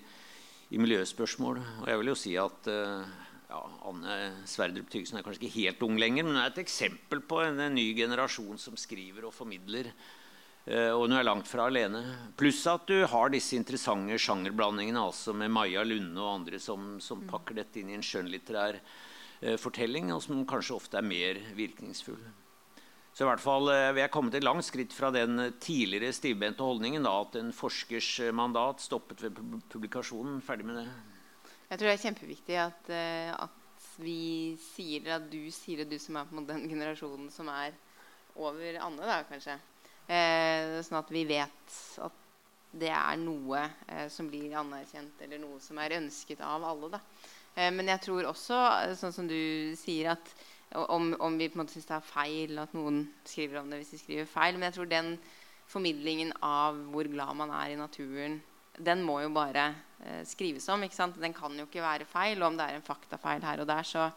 i 0.72 0.80
miljøspørsmål. 0.80 1.60
Og 1.82 1.92
jeg 1.92 2.00
vil 2.00 2.14
jo 2.14 2.16
si 2.22 2.38
at 2.40 2.72
eh, 2.72 3.20
ja, 3.52 3.62
Anne 3.92 4.18
Sverdrup 4.48 4.88
Tygesen 4.94 5.20
er 5.20 5.28
kanskje 5.28 5.44
ikke 5.44 5.60
helt 5.60 5.84
ung 5.84 6.00
lenger, 6.00 6.24
men 6.24 6.38
hun 6.38 6.46
er 6.46 6.54
et 6.54 6.64
eksempel 6.64 7.26
på 7.28 7.44
en, 7.44 7.60
en 7.60 7.76
ny 7.76 7.90
generasjon 7.98 8.64
som 8.64 8.80
skriver 8.80 9.28
og 9.28 9.36
formidler. 9.36 9.92
og 10.72 11.02
hun 11.02 11.18
er 11.18 11.26
langt 11.26 11.50
fra 11.50 11.66
alene. 11.68 12.00
Pluss 12.38 12.64
at 12.70 12.86
du 12.88 13.02
har 13.12 13.32
disse 13.34 13.58
interessante 13.58 14.16
sjangerblandingene 14.16 15.04
altså 15.04 15.34
med 15.36 15.52
Maja 15.52 15.84
Lunde 15.84 16.22
og 16.22 16.36
andre 16.38 16.60
som, 16.64 16.94
som 17.02 17.26
pakker 17.28 17.60
dette 17.60 17.82
inn 17.82 17.90
i 17.92 17.98
en 17.98 18.06
skjønnlitterær 18.06 18.78
fortelling, 19.58 20.12
og 20.14 20.22
som 20.22 20.46
kanskje 20.46 20.78
ofte 20.78 21.00
er 21.00 21.08
mer 21.08 21.40
virkningsfull. 21.58 22.22
Så 23.12 23.26
i 23.26 23.28
hvert 23.28 23.44
fall 23.44 23.68
eh, 23.74 23.92
Vi 23.96 24.04
er 24.04 24.12
kommet 24.12 24.36
et 24.38 24.46
langt 24.46 24.66
skritt 24.66 24.94
fra 24.96 25.10
den 25.12 25.40
tidligere 25.60 26.14
stivbente 26.16 26.64
holdningen 26.64 27.04
da, 27.04 27.16
at 27.26 27.36
en 27.40 27.52
forskers 27.56 28.12
eh, 28.28 28.36
mandat 28.36 28.84
stoppet 28.84 29.24
ved 29.26 29.40
publikasjonen. 29.72 30.40
Ferdig 30.46 30.68
med 30.70 30.80
det. 30.80 30.86
Jeg 31.72 31.80
tror 31.80 31.88
det 31.88 31.96
er 31.96 32.06
kjempeviktig 32.06 32.56
at, 32.60 32.90
at 33.40 33.86
vi 34.04 34.58
sier 34.60 35.08
at 35.16 35.28
du 35.32 35.40
sier 35.56 35.84
det, 35.84 35.92
du 35.94 36.00
som 36.04 36.18
er 36.20 36.28
på 36.28 36.44
den 36.48 36.66
generasjonen 36.68 37.30
som 37.32 37.48
er 37.52 37.76
over 38.40 38.80
Anne, 38.80 39.08
da, 39.08 39.22
kanskje. 39.28 39.58
Eh, 40.12 40.80
sånn 40.84 41.00
at 41.00 41.12
vi 41.14 41.24
vet 41.30 41.78
at 42.04 42.18
det 42.72 42.92
er 42.92 43.20
noe 43.20 43.62
eh, 43.88 44.08
som 44.12 44.28
blir 44.32 44.56
anerkjent, 44.60 45.20
eller 45.24 45.40
noe 45.42 45.60
som 45.64 45.80
er 45.84 45.98
ønsket 46.00 46.44
av 46.44 46.64
alle. 46.68 46.92
da. 46.96 47.02
Eh, 47.56 47.72
men 47.74 47.92
jeg 47.92 48.04
tror 48.06 48.30
også, 48.30 48.58
eh, 48.86 48.96
sånn 49.00 49.16
som 49.16 49.28
du 49.30 49.74
sier, 49.80 50.14
at 50.16 50.34
om, 50.88 51.12
om 51.20 51.38
vi 51.38 51.50
på 51.52 51.58
en 51.58 51.66
måte 51.66 51.76
syns 51.76 51.90
det 51.90 51.98
er 51.98 52.08
feil 52.08 52.60
at 52.62 52.74
noen 52.78 53.04
skriver 53.28 53.60
om 53.60 53.72
det 53.72 53.82
hvis 53.82 53.90
de 53.92 53.98
skriver 54.00 54.30
feil 54.30 54.56
Men 54.56 54.70
jeg 54.70 54.78
tror 54.78 54.88
den 54.88 55.10
formidlingen 55.68 56.32
av 56.48 56.78
hvor 56.94 57.10
glad 57.12 57.36
man 57.36 57.52
er 57.52 57.74
i 57.74 57.80
naturen, 57.80 58.38
den 58.80 59.04
må 59.04 59.18
jo 59.20 59.34
bare 59.36 59.66
eh, 60.00 60.24
skrives 60.28 60.68
om. 60.72 60.84
ikke 60.84 60.96
sant? 60.96 61.20
Den 61.20 61.36
kan 61.36 61.56
jo 61.60 61.68
ikke 61.68 61.84
være 61.84 62.08
feil. 62.08 62.40
Og 62.40 62.52
om 62.52 62.60
det 62.60 62.68
er 62.68 62.80
en 62.80 62.88
faktafeil 62.88 63.44
her 63.44 63.64
og 63.64 63.70
der, 63.70 63.88
så, 63.88 64.10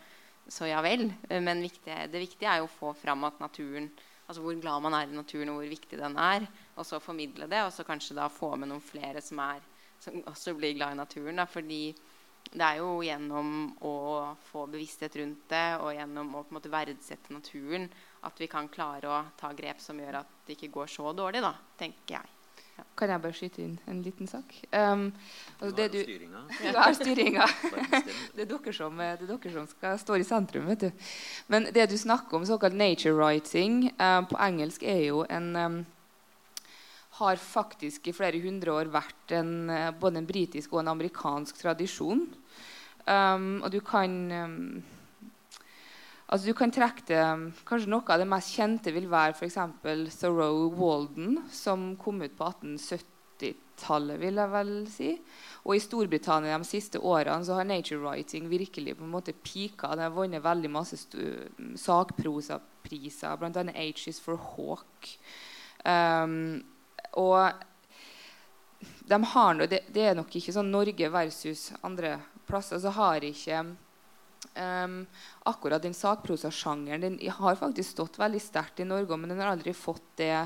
så 0.47 0.71
ja 0.71 0.83
vel. 0.85 1.09
Men 1.31 1.63
viktig, 1.63 1.99
det 2.11 2.23
viktige 2.23 2.51
er 2.51 2.63
jo 2.63 2.71
å 2.71 2.77
få 2.79 2.95
fram 2.99 3.27
at 3.27 3.43
naturen 3.43 3.91
Altså 4.25 4.41
hvor 4.41 4.57
glad 4.57 4.81
man 4.81 4.95
er 4.97 5.09
i 5.09 5.13
naturen, 5.13 5.51
og 5.53 5.59
hvor 5.61 5.69
viktig 5.69 5.99
den 6.01 6.15
er. 6.17 6.47
Og 6.81 6.87
så 6.89 7.01
formidle 7.03 7.49
det, 7.51 7.61
og 7.61 7.73
så 7.73 7.85
kanskje 7.85 8.17
da 8.17 8.31
få 8.33 8.55
med 8.57 8.71
noen 8.71 8.81
flere 8.81 9.21
som, 9.21 9.41
er, 9.45 9.61
som 10.01 10.23
også 10.31 10.55
blir 10.57 10.77
glad 10.79 10.95
i 10.95 11.01
naturen. 11.03 11.43
Da, 11.43 11.45
fordi 11.45 11.93
det 12.53 12.67
er 12.67 12.79
jo 12.79 13.01
gjennom 13.03 13.49
å 13.83 13.95
få 14.51 14.67
bevissthet 14.71 15.17
rundt 15.19 15.49
det 15.51 15.67
og 15.81 15.95
gjennom 15.97 16.35
å 16.35 16.45
på 16.45 16.53
en 16.53 16.59
måte 16.61 16.73
verdsette 16.73 17.35
naturen 17.35 17.89
at 18.25 18.39
vi 18.41 18.49
kan 18.51 18.69
klare 18.73 19.11
å 19.11 19.25
ta 19.39 19.51
grep 19.57 19.83
som 19.83 19.99
gjør 20.01 20.21
at 20.23 20.39
det 20.47 20.57
ikke 20.57 20.73
går 20.79 20.93
så 20.93 21.13
dårlig, 21.17 21.43
da, 21.45 21.55
tenker 21.81 22.19
jeg. 22.19 22.35
Kan 22.99 23.11
jeg 23.11 23.23
bare 23.23 23.37
skyte 23.37 23.63
inn 23.63 23.75
en 23.91 24.01
liten 24.03 24.27
sak? 24.27 24.51
Um, 24.75 25.07
altså 25.61 25.75
det 25.79 25.89
du, 25.93 26.01
styringa. 26.03 26.41
Du 26.73 26.79
har 26.79 26.95
styringa. 26.97 27.47
det, 28.35 28.47
er 28.47 28.49
dere 28.51 28.75
som, 28.75 28.99
det 28.99 29.11
er 29.13 29.29
dere 29.29 29.53
som 29.55 29.69
skal 29.71 29.99
stå 30.03 30.19
i 30.19 30.27
sentrum. 30.27 30.67
vet 30.73 30.87
du. 30.87 31.11
Men 31.47 31.69
det 31.75 31.87
du 31.91 31.97
snakker 31.99 32.39
om, 32.39 32.47
såkalt 32.47 32.75
nature 32.75 33.15
writing, 33.15 33.93
uh, 34.01 34.23
på 34.27 34.39
engelsk 34.43 34.83
er 34.83 35.05
jo 35.07 35.23
en 35.31 35.51
um, 35.57 35.79
har 37.19 37.39
faktisk 37.39 38.09
i 38.09 38.17
flere 38.17 38.41
hundre 38.43 38.75
år 38.75 38.91
vært 38.93 39.37
en, 39.39 39.55
uh, 39.71 39.93
både 39.95 40.21
en 40.21 40.29
britisk 40.29 40.75
og 40.75 40.83
en 40.83 40.93
amerikansk 40.97 41.61
tradisjon. 41.63 42.27
Um, 43.05 43.63
og 43.63 43.71
du 43.75 43.81
kan 43.85 44.13
um, 44.33 44.83
Altså 46.25 46.49
du 46.49 46.55
kan 46.57 46.73
trekke 46.73 47.05
det, 47.07 47.25
Kanskje 47.69 47.91
noe 47.93 48.09
av 48.09 48.23
det 48.23 48.27
mest 48.27 48.55
kjente 48.57 48.95
vil 48.95 49.11
være 49.13 49.37
f.eks. 49.37 49.59
Thoreau 50.17 50.71
Walden, 50.73 51.43
som 51.53 51.93
kom 52.01 52.23
ut 52.25 52.35
på 52.39 52.49
1870-tallet, 52.49 54.17
vil 54.23 54.41
jeg 54.41 54.53
vel 54.55 54.73
si. 54.91 55.11
Og 55.63 55.77
i 55.77 55.83
Storbritannia 55.85 56.57
de 56.59 56.67
siste 56.67 56.99
årene 56.99 57.45
så 57.45 57.61
har 57.61 57.69
nature 57.69 58.01
writing 58.01 58.49
virkelig 58.51 58.97
på 58.97 59.05
en 59.05 59.13
måte 59.13 59.37
pika. 59.37 59.93
Det 59.93 60.09
har 60.09 60.17
vunnet 60.17 60.43
veldig 60.43 60.73
masse 60.73 60.99
sakprosapriser, 61.85 63.37
bl.a. 63.39 63.67
H 63.77 64.09
is 64.11 64.19
for 64.25 64.41
Hawk. 64.41 65.13
Um, 65.85 66.65
og 67.21 67.51
de 69.05 69.19
har 69.35 69.57
noe, 69.57 69.69
det, 69.71 69.85
det, 69.93 70.05
er 70.11 70.19
nok 70.19 70.33
ikke 70.37 70.55
sånn 70.55 70.73
Norge 70.73 71.09
versus 71.13 71.71
andre 71.85 72.19
plasser. 72.49 72.81
Så 72.83 72.95
har 72.97 73.25
ikke 73.25 73.65
Um, 74.55 75.07
akkurat 75.49 75.83
den 75.83 75.97
sakprosasjangeren 75.97 77.01
den 77.01 77.15
har 77.33 77.57
faktisk 77.59 77.95
stått 77.95 78.19
veldig 78.21 78.39
sterkt 78.45 78.83
i 78.85 78.87
Norge, 78.87 79.17
men 79.17 79.33
den 79.33 79.41
har 79.41 79.51
aldri 79.51 79.73
fått 79.75 80.05
det 80.21 80.45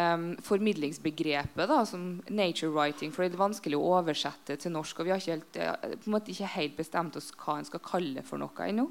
um, 0.00 0.32
formidlingsbegrepet 0.42 1.68
da, 1.70 1.82
som 1.86 2.22
nature 2.26 2.72
writing, 2.72 3.12
for 3.12 3.22
det 3.22 3.36
er 3.36 3.42
vanskelig 3.42 3.78
å 3.78 3.92
oversette 4.00 4.56
til 4.58 4.74
norsk. 4.74 4.98
Og 4.98 5.06
vi 5.06 5.12
har 5.12 5.22
ikke 5.22 5.36
helt, 5.36 5.60
eh, 5.60 5.94
på 6.00 6.08
en 6.08 6.16
måte 6.16 6.32
ikke 6.32 6.54
helt 6.56 6.78
bestemt 6.80 7.20
oss 7.20 7.30
hva 7.36 7.58
en 7.60 7.68
skal 7.68 7.84
kalle 7.84 8.24
for 8.26 8.42
noe 8.42 8.66
ennå. 8.66 8.88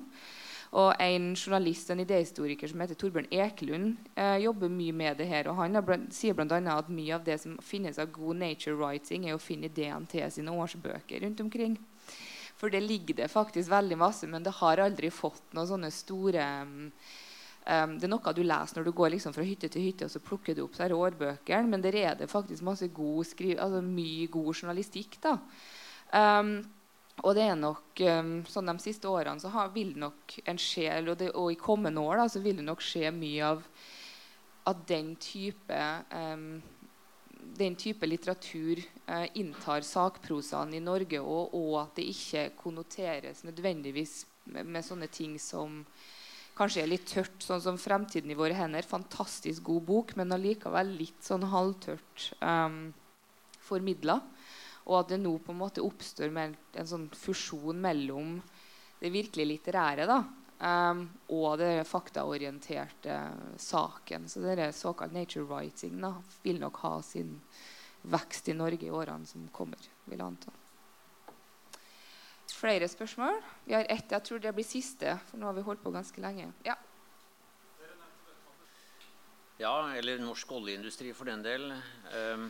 Og 0.75 0.93
en 0.99 1.29
journalist 1.35 1.89
en 1.93 2.01
idehistoriker 2.03 2.67
som 2.67 2.81
heter 2.83 2.97
Torbjørn 2.99 3.29
Ekelund, 3.31 3.95
eh, 4.15 4.37
jobber 4.43 4.69
mye 4.69 4.91
med 4.91 5.17
det 5.17 5.27
her. 5.27 5.47
og 5.47 5.55
Han 5.55 5.79
blant, 5.85 6.13
sier 6.13 6.33
bl.a. 6.33 6.59
at 6.75 6.89
mye 6.89 7.15
av 7.15 7.23
det 7.23 7.39
som 7.39 7.57
finnes 7.63 7.99
av 7.99 8.11
god 8.11 8.35
nature 8.35 8.75
writing, 8.75 9.25
er 9.29 9.35
å 9.35 9.39
finne 9.39 9.71
ideen 9.71 10.05
til 10.05 10.29
sine 10.31 10.51
årsbøker 10.51 11.23
rundt 11.23 11.39
omkring. 11.39 11.77
For 12.57 12.69
det 12.69 12.81
ligger 12.83 13.15
det 13.15 13.31
faktisk 13.31 13.69
veldig 13.69 13.97
masse, 13.97 14.27
men 14.27 14.43
det 14.43 14.57
har 14.59 14.81
aldri 14.81 15.11
fått 15.13 15.53
noen 15.53 15.67
sånne 15.69 15.91
store 15.93 16.45
um, 16.65 16.91
Det 17.99 18.07
er 18.07 18.09
noe 18.09 18.33
du 18.33 18.41
leser 18.41 18.79
når 18.79 18.87
du 18.87 18.95
går 18.97 19.11
liksom 19.13 19.35
fra 19.35 19.45
hytte 19.45 19.69
til 19.69 19.83
hytte 19.85 20.07
og 20.07 20.11
så 20.11 20.19
plukker 20.23 20.55
du 20.55 20.63
opp 20.63 20.73
disse 20.73 20.87
årbøkene, 20.89 21.69
men 21.69 21.83
der 21.83 21.95
er 21.95 22.15
det 22.15 22.31
faktisk 22.31 22.65
masse 22.65 22.87
god 22.87 23.25
skriv, 23.29 23.59
altså 23.59 23.83
mye 23.85 24.25
god 24.27 24.53
journalistikk. 24.55 25.19
da. 25.21 25.37
Um, 26.11 26.63
og 27.23 27.33
det 27.33 27.47
er 27.47 27.55
nok 27.57 28.01
um, 28.05 28.33
sånn 28.45 28.69
De 28.69 28.77
siste 28.83 29.09
årene 29.09 29.41
så 29.41 29.49
vil 29.73 29.95
nok 29.97 30.37
en 30.45 30.59
sjel, 30.61 31.09
og, 31.09 31.17
det, 31.17 31.31
og, 31.33 31.51
i 31.51 31.59
kommende 31.59 32.03
år 32.03 32.21
da, 32.21 32.27
så 32.29 32.41
vil 32.43 32.59
det 32.59 32.67
nok 32.67 32.83
skje 32.85 33.09
mye 33.15 33.53
av, 33.55 33.63
av 34.69 34.83
den 34.89 35.15
type 35.21 35.79
um, 36.13 36.59
den 37.57 37.75
type 37.75 38.05
litteratur 38.05 38.81
eh, 39.05 39.25
inntar 39.39 39.81
sakprosaen 39.81 40.73
i 40.73 40.81
Norge, 40.83 41.19
og, 41.21 41.53
og, 41.55 41.73
at 41.81 41.97
det 41.97 42.07
ikke 42.11 42.43
konnoteres 42.59 43.43
nødvendigvis 43.47 44.19
med, 44.51 44.67
med, 44.67 44.85
sånne 44.85 45.09
ting 45.11 45.37
som 45.41 45.81
kanskje 46.57 46.83
er 46.83 46.91
litt 46.91 47.07
tørt, 47.09 47.37
sånn 47.43 47.61
som 47.63 47.77
'Fremtiden 47.77 48.31
i 48.33 48.37
våre 48.37 48.57
hender'. 48.57 48.85
Fantastisk 48.85 49.63
god 49.69 49.83
bok, 49.89 50.15
men 50.17 50.33
allikevel 50.33 50.95
litt 50.99 51.21
sånn 51.25 51.45
halvtørt 51.49 52.31
um, 52.41 52.93
formidla. 53.61 54.21
Og 54.87 54.99
at 55.01 55.11
det 55.11 55.19
nå 55.19 55.33
på 55.43 55.51
en 55.51 55.59
måte 55.59 55.83
oppstår 55.83 56.31
en, 56.31 56.55
sånn 56.87 57.09
fusjon 57.11 57.79
mellom 57.83 58.37
det 59.01 59.11
virkelig 59.13 59.45
litterære 59.51 60.07
da, 60.09 60.21
Um, 60.57 61.03
og 61.29 61.59
det 61.61 61.85
faktaorienterte 61.85 63.17
saken. 63.61 64.25
Så 64.29 64.41
er 64.41 64.71
såkalt 64.73 65.13
nature 65.13 65.45
writing 65.45 65.99
da, 66.01 66.15
vil 66.41 66.57
nok 66.57 66.79
ha 66.81 66.95
sin 67.05 67.35
vekst 68.09 68.49
i 68.49 68.55
Norge 68.57 68.87
i 68.87 68.89
årene 68.89 69.29
som 69.29 69.45
kommer. 69.53 69.77
vil 70.05 70.17
jeg 70.17 70.25
anta. 70.25 70.51
Flere 72.57 72.87
spørsmål? 72.87 73.41
Vi 73.65 73.73
har 73.73 73.85
ett. 73.89 74.11
Jeg 74.11 74.23
tror 74.23 74.39
det 74.39 74.53
blir 74.55 74.65
siste, 74.65 75.19
for 75.29 75.37
nå 75.37 75.45
har 75.45 75.53
vi 75.53 75.61
holdt 75.61 75.83
på 75.83 75.91
ganske 75.93 76.21
lenge. 76.21 76.49
Ja. 76.65 76.75
Ja, 79.59 79.93
eller 79.93 80.19
norsk 80.21 80.51
oljeindustri 80.51 81.13
for 81.13 81.25
den 81.25 81.43
del. 81.43 81.71
Um, 82.13 82.49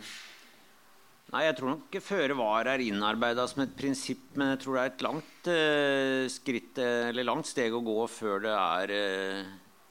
Nei, 1.27 1.41
jeg 1.43 1.57
tror 1.57 1.73
nok 1.73 1.95
føre 1.99 2.35
var 2.39 2.69
er 2.71 2.79
innarbeida 2.85 3.43
som 3.51 3.59
et 3.65 3.73
prinsipp, 3.75 4.29
men 4.39 4.53
jeg 4.53 4.61
tror 4.63 4.77
det 4.77 4.83
er 4.83 4.91
et 4.93 5.01
langt 5.03 5.49
uh, 5.51 6.23
skritt, 6.31 6.79
eller 6.79 7.27
langt 7.27 7.49
steg 7.49 7.75
å 7.75 7.81
gå 7.83 7.97
før 8.07 8.45
det 8.45 8.53
er 8.53 8.93
uh, 8.95 9.49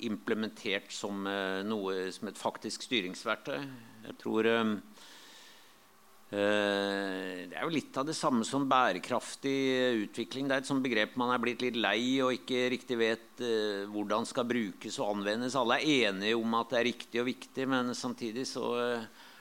implementert 0.09 0.89
som 0.97 1.29
uh, 1.29 1.61
noe 1.69 2.07
som 2.17 2.31
et 2.31 2.41
faktisk 2.41 2.89
styringsverktøy. 2.89 3.61
Jeg 4.07 4.17
tror 4.23 4.49
det 6.27 6.43
er 7.55 7.63
jo 7.63 7.71
litt 7.71 7.95
av 8.01 8.07
det 8.09 8.17
samme 8.19 8.43
som 8.45 8.65
bærekraftig 8.67 9.61
utvikling. 10.07 10.49
Det 10.49 10.57
er 10.57 10.65
et 10.65 10.69
sånt 10.69 10.83
begrep 10.83 11.15
man 11.21 11.31
er 11.31 11.43
blitt 11.43 11.63
litt 11.63 11.79
lei 11.79 12.19
og 12.25 12.35
ikke 12.35 12.65
riktig 12.73 12.99
vet 12.99 13.43
hvordan 13.93 14.27
skal 14.27 14.49
brukes 14.49 14.99
og 14.99 15.13
anvendes. 15.13 15.55
Alle 15.59 15.79
er 15.79 16.11
enige 16.11 16.39
om 16.39 16.59
at 16.59 16.75
det 16.75 16.81
er 16.81 16.89
riktig 16.91 17.23
og 17.23 17.29
viktig, 17.31 17.69
men 17.71 17.95
samtidig 17.95 18.47
så 18.51 18.73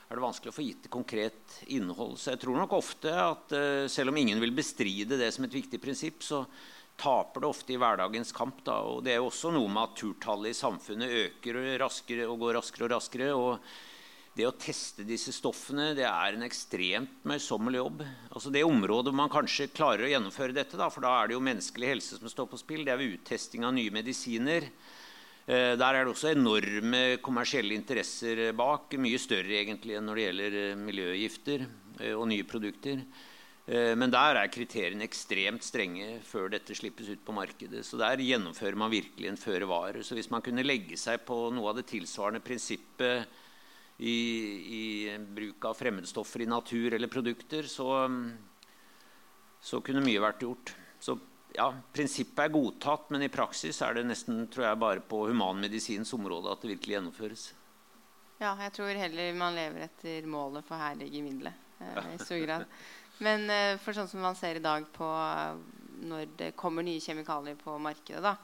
er 0.06 0.18
det 0.18 0.22
vanskelig 0.22 0.52
å 0.52 0.56
få 0.56 0.64
gitt 0.66 0.88
konkret 0.92 1.58
innhold. 1.74 2.14
Så 2.20 2.32
jeg 2.34 2.42
tror 2.44 2.60
nok 2.60 2.76
ofte 2.78 3.10
at 3.10 3.54
uh, 3.56 3.88
selv 3.90 4.12
om 4.12 4.20
ingen 4.20 4.40
vil 4.42 4.54
bestride 4.54 5.18
det 5.18 5.32
som 5.34 5.46
et 5.46 5.56
viktig 5.56 5.80
prinsipp, 5.82 6.22
så 6.22 6.44
taper 6.96 7.42
det 7.42 7.50
ofte 7.50 7.74
i 7.74 7.80
hverdagens 7.80 8.32
kamp. 8.36 8.62
Da. 8.64 8.78
Og 8.86 9.02
det 9.04 9.16
er 9.16 9.20
jo 9.20 9.28
også 9.32 9.52
noe 9.54 9.68
med 9.68 9.82
at 9.82 9.98
turtallet 9.98 10.54
i 10.54 10.60
samfunnet 10.60 11.18
øker 11.24 11.60
og, 11.60 11.68
raskere, 11.82 12.30
og 12.30 12.40
går 12.44 12.58
raskere 12.60 12.88
og 12.88 12.96
raskere. 12.96 13.34
og 13.34 13.76
det 14.36 14.44
å 14.44 14.52
teste 14.60 15.04
disse 15.08 15.32
stoffene 15.32 15.94
det 15.96 16.04
er 16.04 16.34
en 16.36 16.44
ekstremt 16.44 17.22
møysommelig 17.24 17.78
jobb. 17.80 18.02
Altså 18.28 18.50
Det 18.52 18.66
området 18.68 19.14
man 19.16 19.32
kanskje 19.32 19.70
klarer 19.72 20.04
å 20.04 20.10
gjennomføre 20.10 20.56
dette, 20.56 20.76
da, 20.76 20.90
for 20.92 21.06
da 21.06 21.14
er 21.16 21.30
det 21.30 21.38
jo 21.38 21.46
menneskelig 21.46 21.88
helse 21.94 22.18
som 22.18 22.28
står 22.28 22.50
på 22.50 22.60
spill, 22.60 22.84
det 22.84 22.92
er 22.92 23.00
ved 23.00 23.14
uttesting 23.16 23.64
av 23.64 23.72
nye 23.72 23.94
medisiner. 23.94 24.68
Eh, 25.46 25.76
der 25.78 25.94
er 25.94 26.02
det 26.02 26.10
også 26.10 26.32
enorme 26.34 27.20
kommersielle 27.22 27.76
interesser 27.78 28.50
bak. 28.58 28.96
Mye 28.98 29.18
større 29.22 29.60
egentlig 29.60 29.94
enn 29.94 30.08
når 30.08 30.18
det 30.18 30.24
gjelder 30.24 30.56
eh, 30.58 30.80
miljøgifter 30.80 31.66
eh, 32.00 32.14
og 32.16 32.26
nye 32.32 32.46
produkter. 32.46 33.06
Men 33.66 34.12
der 34.14 34.38
er 34.38 34.50
kriteriene 34.54 35.02
ekstremt 35.02 35.64
strenge 35.66 36.20
før 36.22 36.52
dette 36.52 36.70
slippes 36.78 37.08
ut 37.10 37.24
på 37.26 37.34
markedet. 37.34 37.80
Så 37.82 37.98
der 37.98 38.20
gjennomfører 38.22 38.78
man 38.78 38.92
virkelig 38.92 39.26
en 39.26 39.40
føre 39.42 39.66
var. 39.66 39.98
Så 40.06 40.14
hvis 40.14 40.28
man 40.30 40.44
kunne 40.46 40.62
legge 40.62 40.94
seg 40.94 41.24
på 41.26 41.48
noe 41.50 41.72
av 41.72 41.80
det 41.80 41.88
tilsvarende 41.90 42.44
prinsippet 42.46 43.26
i, 43.98 44.14
i 44.70 44.84
bruk 45.18 45.66
av 45.66 45.74
fremmedstoffer 45.80 46.44
i 46.44 46.48
natur 46.52 46.94
eller 46.94 47.10
produkter, 47.10 47.66
så, 47.66 48.06
så 49.58 49.82
kunne 49.82 50.06
mye 50.06 50.22
vært 50.22 50.46
gjort. 50.46 50.70
Så 51.02 51.18
ja, 51.56 51.70
prinsippet 51.92 52.44
er 52.44 52.52
godtatt, 52.52 53.08
men 53.14 53.24
i 53.24 53.32
praksis 53.32 53.80
er 53.84 53.96
det 53.96 54.06
nesten 54.08 54.44
tror 54.52 54.68
jeg, 54.68 54.80
bare 54.82 55.04
på 55.04 55.24
humanmedisinens 55.30 56.12
område 56.16 56.52
at 56.52 56.62
det 56.62 56.74
virkelig 56.74 56.98
gjennomføres. 56.98 57.46
Ja, 58.36 58.52
jeg 58.60 58.74
tror 58.76 59.00
heller 59.00 59.38
man 59.38 59.56
lever 59.56 59.86
etter 59.86 60.28
målet 60.28 60.66
for 60.68 60.80
herlige 60.80 61.24
middelet. 61.24 61.64
Eh, 61.80 62.12
i 62.14 62.20
stor 62.20 62.42
grad. 62.44 62.66
Men 63.24 63.48
eh, 63.50 63.78
for 63.80 63.96
sånn 63.96 64.10
som 64.10 64.20
man 64.24 64.36
ser 64.36 64.60
i 64.60 64.64
dag 64.64 64.84
på 64.92 65.08
når 66.06 66.32
det 66.36 66.52
kommer 66.60 66.84
nye 66.84 67.00
kjemikalier 67.00 67.56
på 67.56 67.78
markedet, 67.80 68.20
da, 68.20 68.34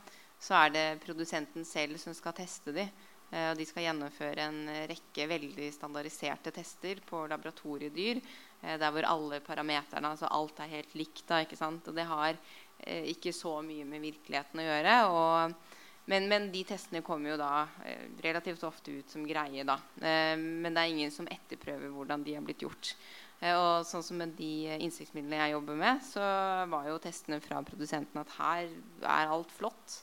så 0.41 0.63
er 0.65 0.73
det 0.73 0.87
produsenten 1.05 1.67
selv 1.69 2.01
som 2.01 2.17
skal 2.17 2.37
teste 2.39 2.73
de. 2.73 2.87
Eh, 3.29 3.51
og 3.51 3.61
de 3.61 3.69
skal 3.69 3.91
gjennomføre 3.91 4.49
en 4.49 4.63
rekke 4.89 5.29
veldig 5.29 5.69
standardiserte 5.77 6.55
tester 6.57 7.05
på 7.05 7.27
laboratoriedyr. 7.29 8.25
Eh, 8.63 8.79
der 8.81 8.97
hvor 8.97 9.11
alle 9.11 9.45
parameterne, 9.45 10.17
altså 10.17 10.33
alt 10.33 10.65
er 10.65 10.73
helt 10.79 10.97
likt. 10.97 11.27
Da, 11.29 11.45
ikke 11.45 11.61
sant? 11.61 11.93
Og 11.93 12.01
det 12.01 12.09
har 12.09 12.41
Eh, 12.41 12.62
ikke 12.83 13.33
så 13.35 13.59
mye 13.65 13.87
med 13.89 14.03
virkeligheten 14.03 14.61
å 14.61 14.67
gjøre. 14.67 14.95
Og, 15.11 15.75
men, 16.11 16.29
men, 16.31 16.49
de 16.55 16.65
testene 16.67 17.03
kommer 17.07 17.33
jo 17.33 17.41
da 17.41 17.67
eh, 17.87 18.09
relativt 18.25 18.65
ofte 18.67 18.99
ut 18.99 19.13
som 19.13 19.27
greie. 19.27 19.65
da. 19.67 19.79
Eh, 20.03 20.35
men 20.39 20.73
det 20.73 20.83
er 20.83 20.95
ingen 20.95 21.15
som 21.15 21.29
etterprøver 21.31 21.93
hvordan 21.95 22.25
de 22.27 22.37
har 22.39 22.47
blitt 22.47 22.65
gjort. 22.67 22.95
Og 23.43 23.83
sånn 23.83 24.05
som 24.07 24.21
med 24.21 24.37
de 24.39 24.71
innsiktsmidlene 24.85 25.41
jeg 25.41 25.55
jobber 25.57 25.79
med, 25.81 26.03
så 26.07 26.23
var 26.71 26.85
jo 26.87 27.01
testene 27.03 27.41
fra 27.43 27.59
produsenten 27.67 28.21
at 28.21 28.37
her 28.37 28.69
er 29.03 29.33
alt 29.35 29.51
flott. 29.51 29.97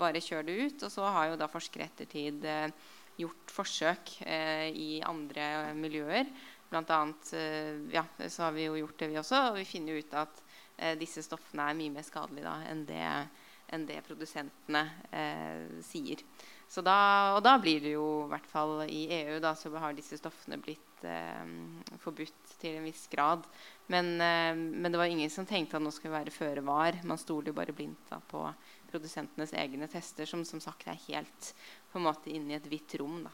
Bare 0.00 0.22
kjør 0.24 0.46
det 0.48 0.54
ut. 0.56 0.84
Og 0.86 0.94
så 0.94 1.04
har 1.04 1.26
jo 1.28 1.36
da 1.36 1.50
forskere 1.52 1.90
ettertid 1.90 2.46
gjort 3.20 3.52
forsøk 3.52 4.14
i 4.24 5.02
andre 5.04 5.74
miljøer. 5.76 6.32
Blant 6.72 6.94
annet 6.96 7.34
ja, 7.92 8.06
så 8.24 8.46
har 8.46 8.56
vi 8.56 8.64
jo 8.64 8.80
gjort 8.80 8.96
det, 9.04 9.10
vi 9.12 9.20
også. 9.20 9.42
Og 9.50 9.60
vi 9.60 9.68
finner 9.68 10.00
ut 10.00 10.16
at 10.16 10.40
eh, 10.40 10.45
disse 11.00 11.22
stoffene 11.24 11.70
er 11.70 11.76
mye 11.78 11.92
mer 11.94 12.04
skadelige 12.04 12.44
da, 12.44 12.56
enn, 12.68 12.82
det, 12.88 13.04
enn 13.72 13.86
det 13.88 14.02
produsentene 14.06 14.82
eh, 15.10 15.80
sier. 15.86 16.20
Da, 16.66 17.36
og 17.36 17.44
da 17.46 17.54
blir 17.62 17.80
det 17.80 17.92
jo, 17.94 18.26
i 18.26 18.30
hvert 18.32 18.48
fall 18.50 18.80
i 18.90 19.06
EU, 19.20 19.38
da, 19.40 19.54
så 19.56 19.70
har 19.78 19.94
disse 19.94 20.18
stoffene 20.18 20.58
blitt 20.60 21.04
eh, 21.06 21.44
forbudt 22.02 22.56
til 22.60 22.80
en 22.80 22.88
viss 22.88 23.06
grad. 23.12 23.46
Men, 23.92 24.16
eh, 24.20 24.52
men, 24.56 24.90
det 24.90 24.98
var 24.98 25.10
ingen 25.10 25.30
som 25.30 25.46
tenkte 25.46 25.78
at 25.78 25.84
nå 25.84 25.92
skulle 25.94 26.16
være 26.18 26.34
føre 26.34 26.64
var. 26.66 26.98
Man 27.06 27.20
stoler 27.22 27.52
jo 27.52 27.56
bare 27.56 27.74
blindt 27.76 28.10
på 28.30 28.42
produsentenes 28.90 29.54
egne 29.56 29.88
tester, 29.90 30.28
som 30.28 30.44
som 30.44 30.60
sagt 30.62 30.90
er 30.90 30.98
helt 31.06 31.52
på 31.92 32.00
en 32.00 32.08
måte 32.08 32.34
inne 32.34 32.54
i 32.54 32.58
et 32.58 32.66
hvitt 32.70 32.98
rom. 33.00 33.22
Da, 33.24 33.32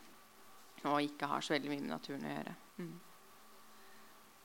og 0.92 1.00
ikke 1.02 1.30
har 1.32 1.42
så 1.42 1.56
veldig 1.56 1.72
mye 1.72 1.86
med 1.86 1.94
naturen 1.94 2.28
å 2.28 2.36
gjøre. 2.36 2.54
Mm. 2.82 2.94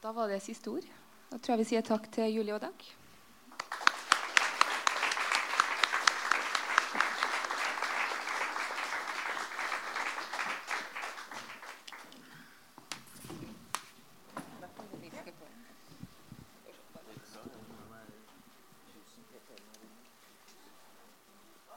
Da 0.02 0.16
var 0.16 0.32
det 0.32 0.40
siste 0.46 0.72
ord. 0.72 0.88
Da 1.28 1.38
tror 1.38 1.58
jeg 1.58 1.60
vi 1.60 1.70
sier 1.74 1.84
takk 1.84 2.08
til 2.12 2.32
Julie 2.32 2.56
og 2.56 2.62
Dag. 2.64 2.88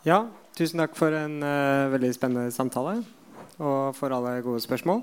Ja, 0.01 0.23
tusen 0.57 0.81
takk 0.81 0.95
for 0.97 1.13
en 1.13 1.43
uh, 1.45 1.91
veldig 1.93 2.09
spennende 2.17 2.53
samtale 2.55 3.03
og 3.61 3.93
for 3.99 4.15
alle 4.17 4.39
gode 4.41 4.63
spørsmål. 4.65 5.03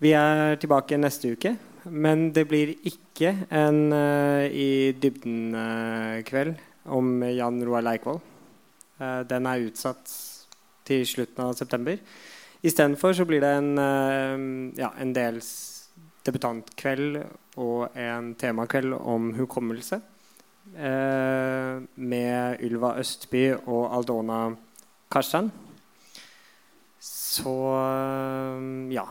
Vi 0.00 0.14
er 0.16 0.56
tilbake 0.56 0.96
neste 0.96 1.34
uke, 1.34 1.52
men 1.90 2.28
det 2.36 2.46
blir 2.50 2.74
ikke 2.88 3.34
en 3.50 3.92
uh, 3.92 4.44
i 4.48 4.94
dybden-kveld 4.96 6.54
uh, 6.56 6.66
om 6.96 7.22
Jan 7.26 7.62
Roar 7.66 7.84
Leikvoll. 7.84 8.20
den 8.98 9.46
er 9.46 9.62
utsatt 9.62 10.10
til 10.88 11.04
slutten 11.06 11.44
av 11.44 11.52
september. 11.54 11.98
Istedenfor 12.64 13.12
så 13.14 13.26
blir 13.28 13.44
det 13.44 13.50
en, 13.60 14.72
ja, 14.74 14.88
en 14.98 15.12
dels 15.14 15.50
debutantkveld 16.26 17.20
og 17.60 17.94
en 17.94 18.32
temakveld 18.40 18.96
om 18.98 19.34
hukommelse. 19.36 20.00
Eh, 20.76 21.82
med 21.94 22.60
Ylva 22.60 22.92
Østby 23.00 23.54
og 23.56 23.88
Aldona 23.96 24.40
Karsan. 25.10 25.48
Så 27.00 27.54
eh, 27.78 28.92
ja 28.92 29.06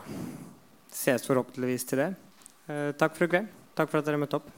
Ses 0.92 1.26
forhåpentligvis 1.26 1.84
til 1.88 2.02
det. 2.02 2.08
Eh, 2.68 2.92
takk 3.00 3.16
for 3.16 3.24
i 3.24 3.30
kveld. 3.32 3.52
Takk 3.78 3.88
for 3.88 4.02
at 4.02 4.08
dere 4.08 4.20
møtte 4.20 4.36
opp. 4.36 4.48